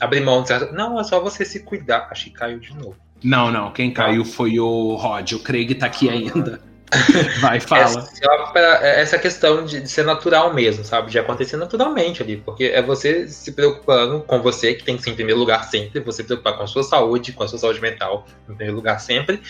abrir 0.00 0.20
mão 0.20 0.42
de 0.42 0.48
certo. 0.48 0.74
Não, 0.74 0.98
é 0.98 1.04
só 1.04 1.20
você 1.20 1.44
se 1.44 1.60
cuidar. 1.60 2.08
Acho 2.10 2.24
que 2.24 2.30
caiu 2.30 2.58
de 2.58 2.74
novo. 2.74 3.03
Não, 3.24 3.50
não. 3.50 3.72
Quem 3.72 3.90
caiu 3.90 4.22
foi 4.24 4.60
o 4.60 4.94
Rod. 4.96 5.32
O 5.32 5.38
Craig 5.38 5.74
tá 5.74 5.86
aqui 5.86 6.10
ainda. 6.10 6.60
Vai, 7.40 7.58
fala. 7.58 8.06
É 8.20 8.52
pra, 8.52 8.86
é 8.86 9.00
essa 9.00 9.18
questão 9.18 9.64
de, 9.64 9.80
de, 9.80 9.88
ser 9.88 10.04
natural 10.04 10.52
mesmo, 10.52 10.84
sabe? 10.84 11.10
De 11.10 11.18
acontecer 11.18 11.56
naturalmente 11.56 12.22
ali. 12.22 12.36
Porque 12.36 12.64
é 12.64 12.82
você 12.82 13.26
se 13.26 13.52
preocupando 13.52 14.20
com 14.20 14.42
você, 14.42 14.74
que 14.74 14.84
tem 14.84 14.96
que 14.96 15.02
ser 15.02 15.10
em 15.10 15.14
primeiro 15.14 15.40
lugar 15.40 15.64
sempre, 15.64 16.00
você 16.00 16.22
se 16.22 16.26
preocupar 16.26 16.56
com 16.56 16.62
a 16.62 16.66
sua 16.66 16.82
saúde, 16.82 17.32
com 17.32 17.42
a 17.42 17.48
sua 17.48 17.58
saúde 17.58 17.80
mental, 17.80 18.26
em 18.44 18.54
primeiro 18.54 18.76
lugar 18.76 19.00
sempre, 19.00 19.40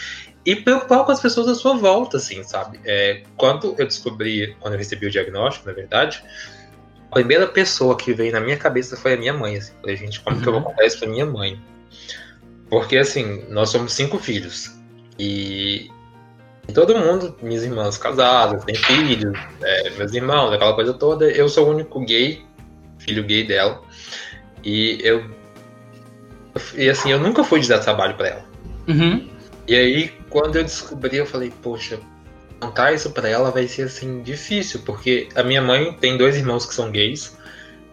e 0.46 0.56
preocupar 0.56 1.04
com 1.04 1.12
as 1.12 1.20
pessoas 1.20 1.48
à 1.48 1.54
sua 1.54 1.74
volta, 1.76 2.16
assim, 2.16 2.42
sabe? 2.44 2.80
É, 2.84 3.22
quando 3.36 3.74
eu 3.76 3.86
descobri, 3.86 4.56
quando 4.60 4.74
eu 4.74 4.78
recebi 4.78 5.06
o 5.06 5.10
diagnóstico, 5.10 5.66
na 5.66 5.74
verdade, 5.74 6.24
a 7.10 7.14
primeira 7.14 7.46
pessoa 7.46 7.96
que 7.96 8.14
veio 8.14 8.32
na 8.32 8.40
minha 8.40 8.56
cabeça 8.56 8.96
foi 8.96 9.14
a 9.14 9.16
minha 9.16 9.32
mãe, 9.32 9.56
assim. 9.56 9.72
Falei, 9.80 9.96
gente, 9.96 10.20
como 10.20 10.36
uhum. 10.36 10.42
que 10.42 10.48
eu 10.48 10.52
vou 10.52 10.62
uhum. 10.62 10.68
contar 10.68 10.86
isso 10.86 10.98
pra 10.98 11.08
minha 11.08 11.26
mãe? 11.26 11.60
Porque, 12.74 12.96
assim, 12.96 13.44
nós 13.50 13.70
somos 13.70 13.92
cinco 13.92 14.18
filhos. 14.18 14.72
E 15.16 15.88
todo 16.74 16.98
mundo, 16.98 17.36
minhas 17.40 17.62
irmãs 17.62 17.96
casadas, 17.96 18.64
têm 18.64 18.74
filhos, 18.74 19.38
é, 19.62 19.90
meus 19.90 20.12
irmãos, 20.12 20.52
aquela 20.52 20.74
coisa 20.74 20.92
toda. 20.92 21.30
Eu 21.30 21.48
sou 21.48 21.68
o 21.68 21.70
único 21.70 22.04
gay, 22.04 22.44
filho 22.98 23.22
gay 23.22 23.46
dela. 23.46 23.80
E 24.64 24.98
eu. 25.04 25.24
E 26.74 26.90
assim, 26.90 27.12
eu 27.12 27.20
nunca 27.20 27.44
fui 27.44 27.64
dar 27.64 27.78
trabalho 27.78 28.16
para 28.16 28.28
ela. 28.30 28.44
Uhum. 28.88 29.30
E 29.68 29.76
aí, 29.76 30.12
quando 30.28 30.56
eu 30.56 30.64
descobri, 30.64 31.18
eu 31.18 31.26
falei, 31.26 31.52
poxa, 31.62 32.00
contar 32.58 32.92
isso 32.92 33.08
para 33.12 33.28
ela 33.28 33.52
vai 33.52 33.68
ser 33.68 33.82
assim 33.82 34.20
difícil, 34.20 34.80
porque 34.84 35.28
a 35.36 35.44
minha 35.44 35.62
mãe 35.62 35.92
tem 35.92 36.18
dois 36.18 36.36
irmãos 36.36 36.66
que 36.66 36.74
são 36.74 36.90
gays. 36.90 37.38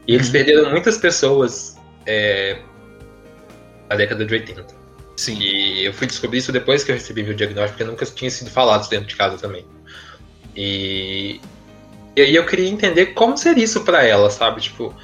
E 0.08 0.16
eles 0.16 0.26
uhum. 0.26 0.34
perderam 0.34 0.72
muitas 0.72 0.98
pessoas 0.98 1.78
é, 2.08 2.64
na 3.92 3.98
década 3.98 4.26
de 4.26 4.34
80. 4.34 4.66
Sim. 5.18 5.38
E 5.40 5.86
eu 5.86 5.94
fui 5.94 6.08
descobrir 6.08 6.40
isso 6.40 6.52
depois 6.52 6.84
que 6.84 6.92
eu 6.92 6.96
recebi 6.96 7.24
meu 7.24 7.34
diagnóstico, 7.34 7.78
porque 7.78 7.92
nunca 7.92 8.06
tinha 8.06 8.32
sido 8.32 8.50
falado 8.50 8.90
dentro 8.90 9.08
de 9.08 9.16
casa 9.16 9.38
também. 9.38 9.66
E, 10.56 11.42
e 12.16 12.22
aí 12.22 12.36
eu 12.36 12.46
queria 12.46 12.70
entender 12.70 13.08
como 13.08 13.38
seria 13.38 13.64
isso 13.64 13.82
para 13.82 14.04
ela, 14.04 14.30
sabe? 14.30 14.62
Tipo, 14.62 14.96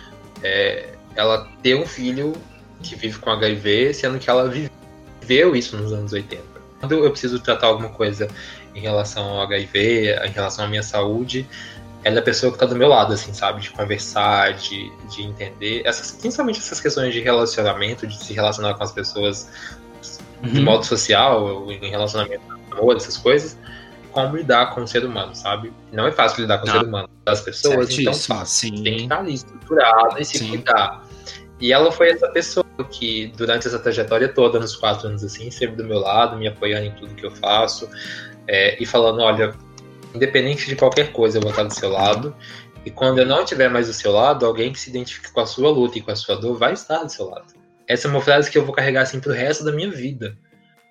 é, 0.41 0.93
ela 1.15 1.49
ter 1.61 1.75
um 1.75 1.85
filho 1.85 2.33
que 2.81 2.95
vive 2.95 3.19
com 3.19 3.29
HIV, 3.29 3.93
sendo 3.93 4.19
que 4.19 4.29
ela 4.29 4.49
viveu 4.49 5.55
isso 5.55 5.75
nos 5.75 5.91
anos 5.91 6.13
80. 6.13 6.41
Quando 6.79 6.93
eu 6.93 7.11
preciso 7.11 7.39
tratar 7.39 7.67
alguma 7.67 7.89
coisa 7.89 8.27
em 8.73 8.79
relação 8.79 9.25
ao 9.25 9.41
HIV, 9.41 10.15
em 10.25 10.31
relação 10.31 10.63
à 10.63 10.67
minha 10.67 10.83
saúde, 10.83 11.45
é 12.15 12.19
a 12.19 12.21
pessoa 12.21 12.51
que 12.51 12.55
está 12.55 12.65
do 12.65 12.75
meu 12.75 12.87
lado, 12.87 13.13
assim, 13.13 13.33
sabe? 13.33 13.61
De 13.61 13.71
conversar, 13.71 14.53
de, 14.53 14.91
de 15.09 15.23
entender. 15.23 15.81
Essas, 15.85 16.11
principalmente 16.11 16.59
essas 16.59 16.79
questões 16.79 17.13
de 17.13 17.19
relacionamento, 17.19 18.07
de 18.07 18.17
se 18.17 18.33
relacionar 18.33 18.75
com 18.75 18.83
as 18.83 18.91
pessoas 18.91 19.49
uhum. 20.43 20.53
de 20.53 20.61
modo 20.61 20.85
social, 20.85 21.71
em 21.71 21.89
relacionamento, 21.89 22.43
amor, 22.71 22.95
essas 22.95 23.17
coisas, 23.17 23.57
como 24.11 24.37
lidar 24.37 24.73
com 24.73 24.81
o 24.81 24.87
ser 24.87 25.05
humano, 25.05 25.35
sabe? 25.35 25.73
Não 25.91 26.07
é 26.07 26.11
fácil 26.11 26.41
lidar 26.41 26.59
com 26.59 26.67
o 26.67 26.71
ser 26.71 26.83
humano, 26.83 27.09
das 27.25 27.41
pessoas, 27.41 27.97
então 27.97 28.13
fácil. 28.13 28.69
Sim. 28.69 28.83
tem 28.83 28.95
que 28.97 29.03
estar 29.03 29.19
ali 29.19 29.33
estruturado 29.33 30.19
e 30.19 30.25
se 30.25 30.37
Sim. 30.39 30.49
cuidar. 30.49 31.03
E 31.59 31.73
ela 31.73 31.91
foi 31.91 32.09
essa 32.11 32.27
pessoa 32.29 32.65
que, 32.91 33.33
durante 33.35 33.67
essa 33.67 33.79
trajetória 33.79 34.29
toda, 34.29 34.59
nos 34.59 34.75
quatro 34.75 35.07
anos 35.07 35.23
assim, 35.23 35.49
sempre 35.49 35.75
do 35.75 35.83
meu 35.83 35.99
lado, 35.99 36.37
me 36.37 36.47
apoiando 36.47 36.85
em 36.85 36.91
tudo 36.91 37.15
que 37.15 37.25
eu 37.25 37.31
faço, 37.31 37.89
é, 38.47 38.81
e 38.81 38.85
falando: 38.85 39.21
olha, 39.21 39.53
independente 40.17 40.67
de 40.67 40.75
qualquer 40.75 41.11
coisa, 41.11 41.37
eu 41.37 41.41
vou 41.41 41.51
estar 41.51 41.63
do 41.63 41.73
seu 41.73 41.89
lado. 41.89 42.35
E 42.85 42.91
quando 42.91 43.19
eu 43.19 43.25
não 43.25 43.43
estiver 43.43 43.69
mais 43.69 43.87
do 43.87 43.93
seu 43.93 44.11
lado, 44.11 44.45
alguém 44.45 44.71
que 44.71 44.79
se 44.79 44.89
identifique 44.89 45.31
com 45.31 45.39
a 45.39 45.45
sua 45.45 45.69
luta 45.69 45.97
e 45.97 46.01
com 46.01 46.11
a 46.11 46.15
sua 46.15 46.35
dor 46.35 46.57
vai 46.57 46.73
estar 46.73 47.03
do 47.03 47.11
seu 47.11 47.29
lado 47.29 47.57
essa 47.87 48.07
é 48.07 48.11
uma 48.11 48.21
frase 48.21 48.51
que 48.51 48.57
eu 48.57 48.65
vou 48.65 48.75
carregar 48.75 49.03
assim 49.03 49.19
pro 49.19 49.31
resto 49.31 49.63
da 49.63 49.71
minha 49.71 49.89
vida. 49.89 50.37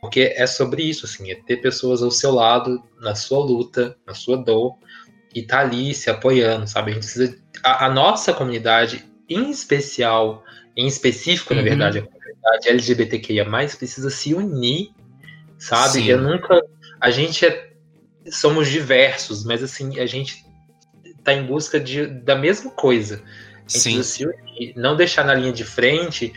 Porque 0.00 0.32
é 0.34 0.46
sobre 0.46 0.82
isso, 0.82 1.04
assim, 1.04 1.30
é 1.30 1.34
ter 1.34 1.58
pessoas 1.58 2.02
ao 2.02 2.10
seu 2.10 2.32
lado, 2.32 2.82
na 3.00 3.14
sua 3.14 3.44
luta, 3.44 3.96
na 4.06 4.14
sua 4.14 4.36
dor, 4.36 4.76
e 5.34 5.42
tá 5.42 5.60
ali 5.60 5.92
se 5.92 6.08
apoiando, 6.08 6.66
sabe? 6.66 6.90
A 6.90 6.94
gente 6.94 7.02
precisa. 7.02 7.38
A, 7.62 7.86
a 7.86 7.92
nossa 7.92 8.32
comunidade, 8.32 9.04
em 9.28 9.50
especial, 9.50 10.44
em 10.76 10.86
específico, 10.86 11.52
uhum. 11.52 11.60
na 11.60 11.64
verdade, 11.64 11.98
a 11.98 12.02
comunidade 12.02 12.68
LGBTQIA, 12.68 13.46
precisa 13.78 14.08
se 14.08 14.32
unir, 14.32 14.90
sabe? 15.58 15.94
Sim. 15.94 16.04
Eu 16.04 16.20
nunca. 16.20 16.62
A 17.00 17.10
gente 17.10 17.44
é. 17.44 17.72
Somos 18.30 18.68
diversos, 18.68 19.44
mas 19.44 19.62
assim, 19.62 19.98
a 19.98 20.06
gente 20.06 20.44
tá 21.22 21.32
em 21.32 21.44
busca 21.44 21.78
de, 21.80 22.06
da 22.06 22.36
mesma 22.36 22.70
coisa. 22.70 23.22
Sim. 23.66 24.00
não 24.76 24.96
deixar 24.96 25.24
na 25.24 25.34
linha 25.34 25.52
de 25.52 25.64
frente 25.64 26.32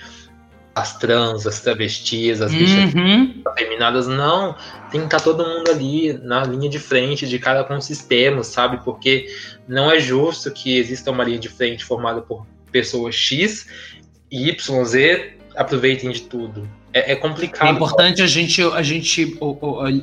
as 0.73 0.97
trans, 0.97 1.45
as 1.45 1.59
travestis, 1.61 2.41
as 2.41 2.51
bichas 2.51 2.93
uhum. 2.93 3.43
feminadas, 3.57 4.07
não. 4.07 4.55
Tem 4.89 5.01
que 5.01 5.07
estar 5.07 5.17
tá 5.17 5.23
todo 5.23 5.45
mundo 5.45 5.69
ali 5.69 6.13
na 6.13 6.43
linha 6.43 6.69
de 6.69 6.79
frente 6.79 7.27
de 7.27 7.37
cada 7.37 7.63
com 7.63 7.79
sistema, 7.81 8.43
sabe? 8.43 8.83
Porque 8.83 9.27
não 9.67 9.91
é 9.91 9.99
justo 9.99 10.51
que 10.51 10.77
exista 10.77 11.11
uma 11.11 11.23
linha 11.23 11.39
de 11.39 11.49
frente 11.49 11.83
formada 11.83 12.21
por 12.21 12.47
pessoas 12.71 13.13
X 13.15 13.67
e 14.31 14.49
Y, 14.49 14.85
Z 14.85 15.33
aproveitem 15.55 16.11
de 16.11 16.21
tudo. 16.21 16.69
É, 16.93 17.11
é 17.11 17.15
complicado. 17.15 17.67
É 17.67 17.71
importante 17.71 18.21
a 18.21 18.27
gente, 18.27 18.61
a 18.61 18.81
gente 18.81 19.37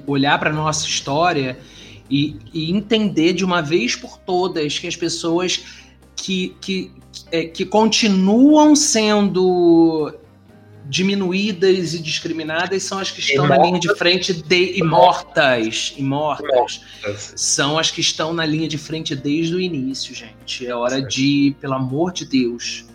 olhar 0.06 0.38
para 0.38 0.52
nossa 0.52 0.86
história 0.86 1.56
e, 2.10 2.36
e, 2.52 2.72
entender 2.72 3.32
de 3.32 3.44
uma 3.44 3.60
vez 3.60 3.96
por 3.96 4.18
todas 4.18 4.78
que 4.78 4.86
as 4.86 4.96
pessoas 4.96 5.64
que, 6.14 6.56
que, 6.60 6.90
é, 7.30 7.44
que 7.44 7.64
continuam 7.64 8.74
sendo 8.74 10.12
diminuídas 10.88 11.94
e 11.94 11.98
discriminadas 11.98 12.82
são 12.84 12.98
as 12.98 13.10
que 13.10 13.20
estão 13.20 13.46
na 13.46 13.58
linha 13.58 13.78
de 13.78 13.92
frente 13.96 14.32
de 14.32 14.78
imortas, 14.78 15.94
imortas. 15.96 16.80
São 17.34 17.78
as 17.78 17.90
que 17.90 18.00
estão 18.00 18.32
na 18.32 18.46
linha 18.46 18.68
de 18.68 18.78
frente 18.78 19.14
desde 19.14 19.54
o 19.54 19.60
início, 19.60 20.14
gente. 20.14 20.66
É 20.66 20.74
hora 20.74 21.02
de, 21.02 21.54
pelo 21.60 21.74
amor 21.74 22.12
de 22.12 22.24
Deus. 22.24 22.86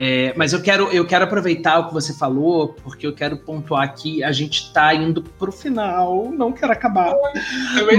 É, 0.00 0.32
mas 0.36 0.52
eu 0.52 0.62
quero, 0.62 0.88
eu 0.92 1.04
quero 1.04 1.24
aproveitar 1.24 1.80
o 1.80 1.88
que 1.88 1.94
você 1.94 2.14
falou, 2.14 2.68
porque 2.84 3.04
eu 3.04 3.12
quero 3.12 3.36
pontuar 3.36 3.82
aqui. 3.82 4.22
A 4.22 4.30
gente 4.30 4.62
está 4.62 4.94
indo 4.94 5.22
para 5.22 5.48
o 5.48 5.52
final, 5.52 6.30
não 6.30 6.52
quero 6.52 6.72
acabar. 6.72 7.12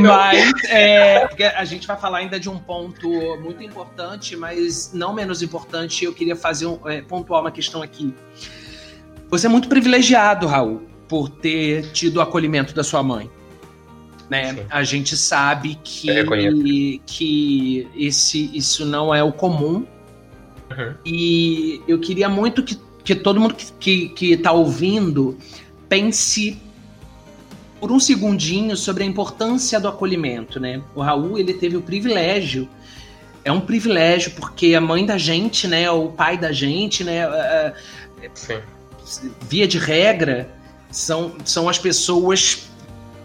Mas 0.02 0.64
é, 0.70 1.28
porque 1.28 1.43
a 1.43 1.66
gente 1.66 1.86
vai 1.86 1.97
falar 1.97 2.20
ainda 2.20 2.39
de 2.39 2.50
um 2.50 2.58
ponto 2.58 3.10
muito 3.41 3.62
importante, 3.62 4.38
mas 4.38 4.91
não 4.93 5.14
menos 5.14 5.41
importante. 5.41 6.06
Eu 6.06 6.14
queria 6.14 6.38
fazer 6.38 6.68
um, 6.68 6.80
é, 6.88 7.02
pontuar 7.02 7.41
uma 7.41 7.52
questão 7.52 7.82
aqui. 7.82 8.14
Você 9.30 9.47
é 9.47 9.50
muito 9.50 9.68
privilegiado, 9.68 10.47
Raul, 10.47 10.84
por 11.08 11.30
ter 11.30 11.91
tido 11.91 12.18
o 12.18 12.22
acolhimento 12.22 12.74
da 12.74 12.84
sua 12.84 13.04
mãe. 13.04 13.30
Né? 14.30 14.66
A 14.70 14.84
gente 14.84 15.18
sabe 15.18 15.78
que, 15.84 17.02
que 17.06 17.88
esse, 17.95 18.56
isso 18.56 18.86
não 18.86 19.14
é 19.14 19.22
o 19.22 19.34
comum. 19.34 19.86
Uhum. 20.70 20.93
E 21.05 21.82
eu 21.88 21.99
queria 21.99 22.30
muito 22.30 22.63
que, 22.63 22.80
que 23.03 23.15
todo 23.15 23.39
mundo 23.39 23.55
que, 23.80 24.09
que, 24.09 24.34
está 24.34 24.51
ouvindo 24.51 25.38
pense 25.88 26.61
por 27.80 27.91
um 27.91 27.99
segundinho 27.99 28.76
sobre 28.76 29.03
a 29.03 29.05
importância 29.05 29.80
do 29.80 29.88
acolhimento, 29.88 30.59
né? 30.59 30.82
O 30.93 31.01
Raul, 31.01 31.38
ele 31.38 31.53
teve 31.53 31.78
o 31.78 31.82
privilégio 31.82 32.67
é 33.45 33.51
um 33.51 33.61
privilégio 33.61 34.32
porque 34.32 34.76
a 34.76 34.82
mãe 34.82 35.05
da 35.05 35.17
gente, 35.17 35.65
né, 35.65 35.89
o 35.89 36.09
pai 36.09 36.38
da 36.38 36.51
gente, 36.51 37.05
né, 37.05 37.24
Sim 38.34 38.59
via 39.47 39.67
de 39.67 39.78
regra, 39.78 40.49
são, 40.91 41.34
são 41.43 41.70
as 41.70 41.80
pessoas 41.80 42.70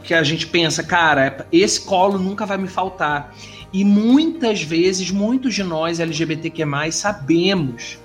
que 0.03 0.15
a 0.15 0.23
gente 0.23 0.47
pensa, 0.47 0.83
cara, 0.83 1.47
esse 1.51 1.81
colo 1.81 2.19
nunca 2.19 2.45
vai 2.45 2.59
me 2.59 2.69
faltar. 2.69 3.35
E 3.75 3.85
muitas 3.85 4.63
vezes, 4.63 5.11
muitos 5.11 5.53
de 5.53 5.65
nós 5.65 5.99
LGBTQ+, 5.99 6.65
sabemos 6.93 7.99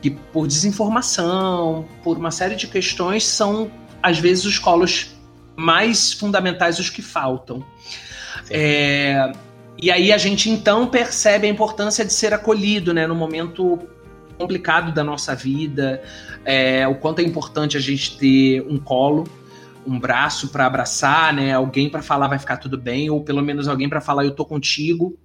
que 0.00 0.08
por 0.08 0.46
desinformação, 0.46 1.84
por 2.04 2.16
uma 2.16 2.30
série 2.30 2.54
de 2.54 2.68
questões, 2.68 3.26
são 3.26 3.68
às 4.00 4.20
vezes 4.20 4.44
os 4.44 4.56
colos 4.56 5.10
mais 5.56 6.12
fundamentais 6.12 6.78
os 6.78 6.88
que 6.88 7.02
faltam. 7.02 7.66
É, 8.48 9.32
e 9.82 9.90
aí 9.90 10.12
a 10.12 10.16
gente 10.16 10.48
então 10.48 10.86
percebe 10.86 11.48
a 11.48 11.50
importância 11.50 12.04
de 12.04 12.12
ser 12.12 12.32
acolhido, 12.32 12.94
né, 12.94 13.04
no 13.04 13.14
momento 13.16 13.80
complicado 14.38 14.94
da 14.94 15.02
nossa 15.02 15.34
vida, 15.34 16.00
é, 16.44 16.86
o 16.86 16.94
quanto 16.94 17.18
é 17.18 17.24
importante 17.24 17.76
a 17.76 17.80
gente 17.80 18.16
ter 18.16 18.62
um 18.62 18.78
colo, 18.78 19.24
um 19.86 19.98
braço 19.98 20.48
para 20.48 20.66
abraçar, 20.66 21.32
né? 21.32 21.52
Alguém 21.52 21.88
para 21.88 22.02
falar 22.02 22.28
vai 22.28 22.38
ficar 22.38 22.58
tudo 22.58 22.76
bem, 22.76 23.10
ou 23.10 23.22
pelo 23.22 23.42
menos 23.42 23.68
alguém 23.68 23.88
para 23.88 24.00
falar 24.00 24.24
eu 24.24 24.34
tô 24.34 24.44
contigo. 24.44 25.18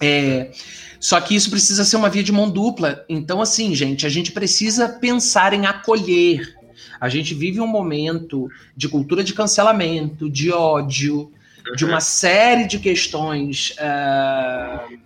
É, 0.00 0.50
só 0.98 1.20
que 1.20 1.34
isso 1.34 1.50
precisa 1.50 1.84
ser 1.84 1.96
uma 1.96 2.08
via 2.08 2.22
de 2.22 2.32
mão 2.32 2.50
dupla. 2.50 3.04
Então, 3.08 3.40
assim, 3.40 3.74
gente, 3.74 4.06
a 4.06 4.08
gente 4.08 4.32
precisa 4.32 4.88
pensar 4.88 5.52
em 5.52 5.66
acolher. 5.66 6.56
A 7.00 7.08
gente 7.08 7.34
vive 7.34 7.60
um 7.60 7.66
momento 7.66 8.48
de 8.76 8.88
cultura 8.88 9.22
de 9.22 9.34
cancelamento, 9.34 10.30
de 10.30 10.50
ódio, 10.50 11.30
uhum. 11.66 11.76
de 11.76 11.84
uma 11.84 12.00
série 12.00 12.66
de 12.66 12.78
questões 12.78 13.76
uh, 13.78 14.98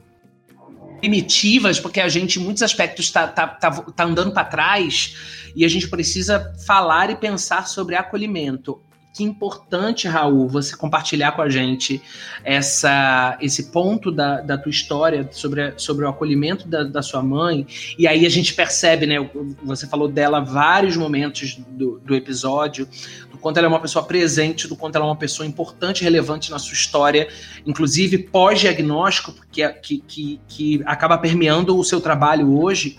primitivas, 1.01 1.81
porque 1.81 2.01
a 2.01 2.09
gente, 2.09 2.39
em 2.39 2.43
muitos 2.43 2.62
aspectos, 2.62 3.06
está 3.06 3.27
tá, 3.27 3.47
tá, 3.47 3.70
tá 3.70 4.05
andando 4.05 4.32
para 4.32 4.44
trás 4.44 5.48
e 5.59 5.64
a 5.64 5.68
gente 5.68 5.89
precisa 5.89 6.55
falar 6.64 7.10
e 7.10 7.16
pensar 7.16 7.66
sobre 7.66 7.97
acolhimento, 7.97 8.80
que 9.12 9.24
importante, 9.24 10.06
Raul, 10.06 10.48
você 10.48 10.76
compartilhar 10.76 11.32
com 11.32 11.43
a 11.43 11.48
gente 11.48 12.01
essa, 12.44 13.36
esse 13.40 13.72
ponto 13.72 14.12
da, 14.12 14.40
da 14.40 14.56
tua 14.56 14.70
história 14.70 15.28
sobre, 15.32 15.74
sobre 15.76 16.05
o 16.05 16.09
acolhimento 16.09 16.68
da, 16.68 16.85
da 16.85 17.02
sua 17.02 17.20
mãe. 17.20 17.66
E 17.98 18.06
aí 18.06 18.24
a 18.24 18.28
gente 18.28 18.55
percebe, 18.55 19.05
né? 19.05 19.16
Você 19.64 19.89
falou 19.89 20.06
dela 20.06 20.39
vários 20.39 20.97
momentos 20.97 21.59
do, 21.70 21.98
do 21.98 22.14
episódio, 22.14 22.89
do 23.28 23.36
quanto 23.39 23.56
ela 23.56 23.66
é 23.66 23.68
uma 23.68 23.80
pessoa 23.80 24.05
presente, 24.05 24.68
do 24.68 24.76
quanto 24.76 24.94
ela 24.94 25.06
é 25.06 25.09
uma 25.09 25.16
pessoa 25.16 25.44
importante, 25.44 26.05
relevante 26.05 26.52
na 26.52 26.59
sua 26.60 26.74
história, 26.74 27.26
inclusive 27.66 28.18
pós-diagnóstico, 28.18 29.35
que, 29.51 29.68
que, 29.68 29.98
que, 30.06 30.40
que 30.47 30.82
acaba 30.86 31.18
permeando 31.18 31.76
o 31.76 31.82
seu 31.82 32.01
trabalho 32.01 32.56
hoje 32.56 32.97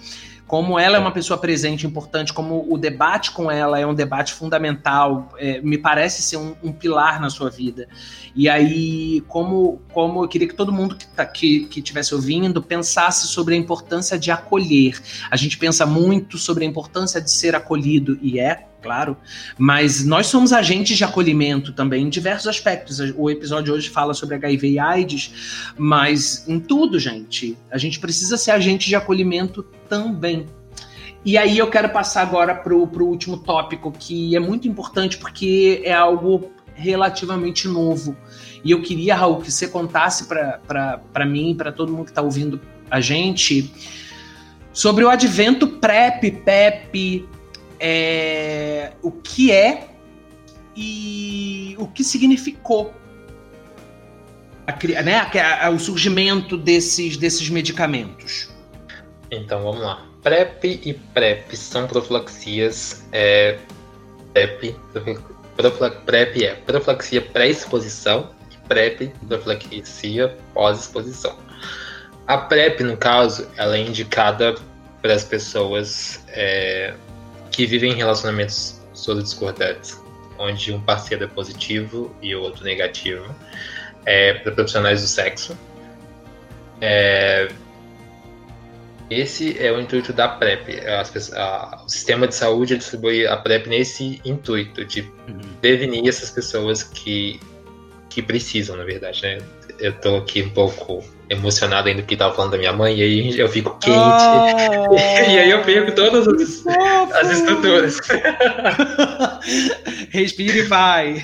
como 0.49 0.79
ela 0.79 0.97
é 0.97 0.99
uma 0.99 1.11
pessoa 1.11 1.37
presente, 1.37 1.85
importante, 1.85 2.33
como 2.33 2.65
o 2.67 2.75
debate 2.75 3.29
com 3.29 3.51
ela 3.51 3.79
é 3.79 3.85
um 3.85 3.93
debate 3.93 4.33
fundamental, 4.33 5.31
é, 5.37 5.61
me 5.61 5.77
parece 5.77 6.23
ser 6.23 6.37
um, 6.37 6.55
um, 6.63 6.71
pilar 6.71 7.21
na 7.21 7.29
sua 7.29 7.51
vida. 7.51 7.87
E 8.35 8.49
aí, 8.49 9.21
como, 9.27 9.79
como 9.93 10.23
eu 10.23 10.27
queria 10.27 10.47
que 10.47 10.55
todo 10.55 10.73
mundo 10.73 10.95
que, 10.95 11.05
tá, 11.05 11.23
que, 11.23 11.65
que 11.65 11.83
ouvindo 12.11 12.63
pensasse 12.63 13.27
sobre 13.27 13.53
a 13.53 13.57
importância 13.59 14.17
de 14.17 14.31
acolher. 14.31 14.99
A 15.29 15.35
gente 15.35 15.55
pensa 15.55 15.85
muito 15.85 16.39
sobre 16.39 16.65
a 16.65 16.67
importância 16.67 17.21
de 17.21 17.29
ser 17.29 17.55
acolhido, 17.55 18.17
e 18.19 18.39
é, 18.39 18.65
claro, 18.81 19.17
mas 19.57 20.05
nós 20.05 20.27
somos 20.27 20.53
agentes 20.53 20.97
de 20.97 21.03
acolhimento 21.03 21.73
também 21.73 22.03
em 22.05 22.09
diversos 22.09 22.47
aspectos. 22.47 22.99
O 23.15 23.29
episódio 23.29 23.73
hoje 23.73 23.89
fala 23.89 24.13
sobre 24.13 24.35
HIV 24.35 24.69
e 24.69 24.79
AIDS, 24.79 25.71
mas 25.77 26.47
em 26.47 26.59
tudo, 26.59 26.99
gente, 26.99 27.57
a 27.71 27.77
gente 27.77 27.99
precisa 27.99 28.37
ser 28.37 28.51
agente 28.51 28.87
de 28.87 28.95
acolhimento 28.95 29.63
também. 29.87 30.45
E 31.25 31.37
aí 31.37 31.57
eu 31.57 31.69
quero 31.69 31.89
passar 31.89 32.21
agora 32.21 32.55
para 32.55 32.73
o 32.73 32.87
último 33.01 33.37
tópico, 33.37 33.91
que 33.91 34.35
é 34.35 34.39
muito 34.39 34.67
importante 34.67 35.17
porque 35.17 35.81
é 35.83 35.93
algo 35.93 36.51
relativamente 36.73 37.67
novo. 37.67 38.15
E 38.63 38.71
eu 38.71 38.81
queria, 38.81 39.15
Raul, 39.15 39.41
que 39.41 39.51
você 39.51 39.67
contasse 39.67 40.25
para 40.27 41.25
mim, 41.25 41.55
para 41.55 41.71
todo 41.71 41.91
mundo 41.91 42.05
que 42.05 42.11
está 42.11 42.21
ouvindo 42.21 42.59
a 42.89 43.01
gente, 43.01 43.73
sobre 44.71 45.03
o 45.03 45.09
advento 45.09 45.67
PrEP, 45.67 46.31
PEP, 46.43 47.27
é, 47.79 48.91
o 49.01 49.11
que 49.11 49.51
é 49.51 49.87
e 50.75 51.75
o 51.77 51.87
que 51.87 52.03
significou 52.03 52.93
a, 54.67 55.01
né, 55.01 55.19
a, 55.61 55.69
o 55.69 55.79
surgimento 55.79 56.57
desses, 56.57 57.17
desses 57.17 57.49
medicamentos. 57.49 58.49
Então 59.31 59.63
vamos 59.63 59.81
lá. 59.81 60.05
PrEP 60.21 60.81
e 60.85 60.93
PrEP 60.93 61.55
são 61.55 61.87
profilaxias. 61.87 63.05
É, 63.11 63.57
PrEP, 64.33 64.75
PrEP 66.05 66.43
é 66.43 66.55
profilaxia 66.55 67.21
pré-exposição 67.21 68.31
e 68.51 68.67
PrEP, 68.67 69.11
profilaxia 69.27 70.37
pós-exposição. 70.53 71.37
A 72.27 72.37
PrEP, 72.37 72.83
no 72.83 72.95
caso, 72.95 73.47
ela 73.57 73.75
é 73.75 73.81
indicada 73.81 74.55
para 75.01 75.13
as 75.13 75.23
pessoas 75.23 76.23
é, 76.29 76.93
que 77.51 77.65
vivem 77.65 77.91
em 77.93 77.95
relacionamentos 77.95 78.79
discordantes, 79.23 79.99
onde 80.37 80.71
um 80.73 80.81
parceiro 80.81 81.23
é 81.23 81.27
positivo 81.27 82.13
e 82.21 82.35
o 82.35 82.41
outro 82.41 82.63
negativo, 82.63 83.33
é, 84.05 84.33
para 84.33 84.51
profissionais 84.51 85.01
do 85.01 85.07
sexo. 85.07 85.57
É, 86.81 87.49
esse 89.09 89.57
é 89.59 89.71
o 89.71 89.79
intuito 89.79 90.13
da 90.13 90.27
PrEP. 90.27 90.79
As, 90.85 91.33
a, 91.33 91.81
o 91.83 91.89
sistema 91.89 92.27
de 92.27 92.35
saúde 92.35 92.77
distribui 92.77 93.25
a 93.25 93.35
PrEP 93.37 93.67
nesse 93.67 94.21
intuito 94.23 94.85
de 94.85 95.01
uhum. 95.01 95.39
prevenir 95.59 96.07
essas 96.07 96.29
pessoas 96.29 96.83
que, 96.83 97.39
que 98.09 98.21
precisam, 98.21 98.77
na 98.77 98.83
verdade. 98.83 99.21
Né? 99.23 99.39
Eu 99.79 99.93
tô 99.93 100.17
aqui 100.17 100.43
um 100.43 100.49
pouco 100.51 101.03
emocionado 101.29 101.87
ainda 101.87 102.01
porque 102.01 102.17
tava 102.17 102.33
falando 102.33 102.51
da 102.51 102.57
minha 102.57 102.73
mãe, 102.73 102.97
e 102.97 103.03
aí 103.03 103.39
eu 103.39 103.47
fico 103.47 103.77
quente. 103.79 103.97
Oh, 103.97 104.95
e 104.95 105.39
aí 105.39 105.49
eu 105.49 105.63
perco 105.63 105.93
todas 105.93 106.27
as, 106.27 106.65
as 107.13 107.31
estruturas. 107.31 107.99
Respire 110.09 110.59
e 110.59 110.63
vai. 110.63 111.23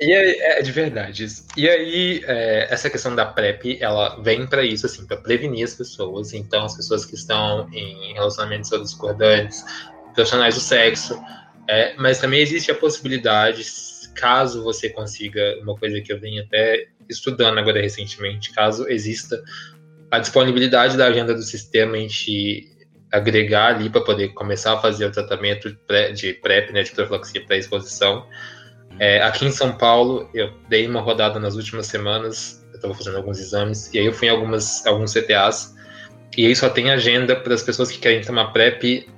E 0.00 0.12
aí, 0.12 0.36
é 0.40 0.62
de 0.62 0.72
verdade 0.72 1.24
isso. 1.24 1.46
E 1.56 1.68
aí, 1.68 2.22
é, 2.26 2.68
essa 2.70 2.90
questão 2.90 3.14
da 3.14 3.24
PrEP, 3.24 3.78
ela 3.80 4.20
vem 4.20 4.46
para 4.46 4.62
isso, 4.62 4.86
assim, 4.86 5.06
para 5.06 5.16
prevenir 5.16 5.64
as 5.64 5.74
pessoas. 5.74 6.34
Então, 6.34 6.64
as 6.64 6.76
pessoas 6.76 7.04
que 7.04 7.14
estão 7.14 7.68
em 7.72 8.12
relacionamentos 8.12 8.70
discordantes, 8.70 9.64
profissionais 10.14 10.54
do 10.54 10.60
sexo, 10.60 11.18
é, 11.68 11.94
mas 11.96 12.18
também 12.18 12.40
existe 12.40 12.70
a 12.70 12.74
possibilidade, 12.74 13.64
caso 14.14 14.62
você 14.62 14.88
consiga, 14.88 15.58
uma 15.62 15.76
coisa 15.76 16.00
que 16.00 16.12
eu 16.12 16.18
venho 16.18 16.42
até 16.42 16.88
estudando 17.08 17.58
agora 17.58 17.80
recentemente, 17.80 18.52
caso 18.52 18.88
exista 18.88 19.42
a 20.10 20.18
disponibilidade 20.18 20.96
da 20.96 21.06
agenda 21.06 21.34
do 21.34 21.42
sistema 21.42 21.98
em 21.98 22.06
te 22.06 22.70
agregar 23.12 23.74
ali 23.74 23.88
para 23.88 24.00
poder 24.00 24.28
começar 24.34 24.74
a 24.74 24.78
fazer 24.78 25.06
o 25.06 25.10
tratamento 25.10 25.70
de 26.14 26.34
PrEP, 26.34 26.72
né, 26.72 26.82
de 26.82 26.90
profilaxia 26.92 27.44
pré-exposição. 27.44 28.26
É, 28.98 29.22
aqui 29.22 29.46
em 29.46 29.50
São 29.50 29.72
Paulo, 29.72 30.28
eu 30.34 30.52
dei 30.68 30.86
uma 30.86 31.00
rodada 31.00 31.38
nas 31.38 31.54
últimas 31.54 31.86
semanas, 31.86 32.64
eu 32.70 32.76
estava 32.76 32.94
fazendo 32.94 33.16
alguns 33.16 33.38
exames, 33.38 33.92
e 33.92 33.98
aí 33.98 34.06
eu 34.06 34.12
fui 34.12 34.28
em 34.28 34.30
algumas, 34.30 34.84
alguns 34.86 35.12
CTAs, 35.12 35.74
e 36.36 36.46
aí 36.46 36.54
só 36.56 36.68
tem 36.68 36.90
agenda 36.90 37.36
para 37.36 37.54
as 37.54 37.62
pessoas 37.62 37.90
que 37.90 37.98
querem 37.98 38.20
tomar 38.22 38.52
PrEP 38.52 39.08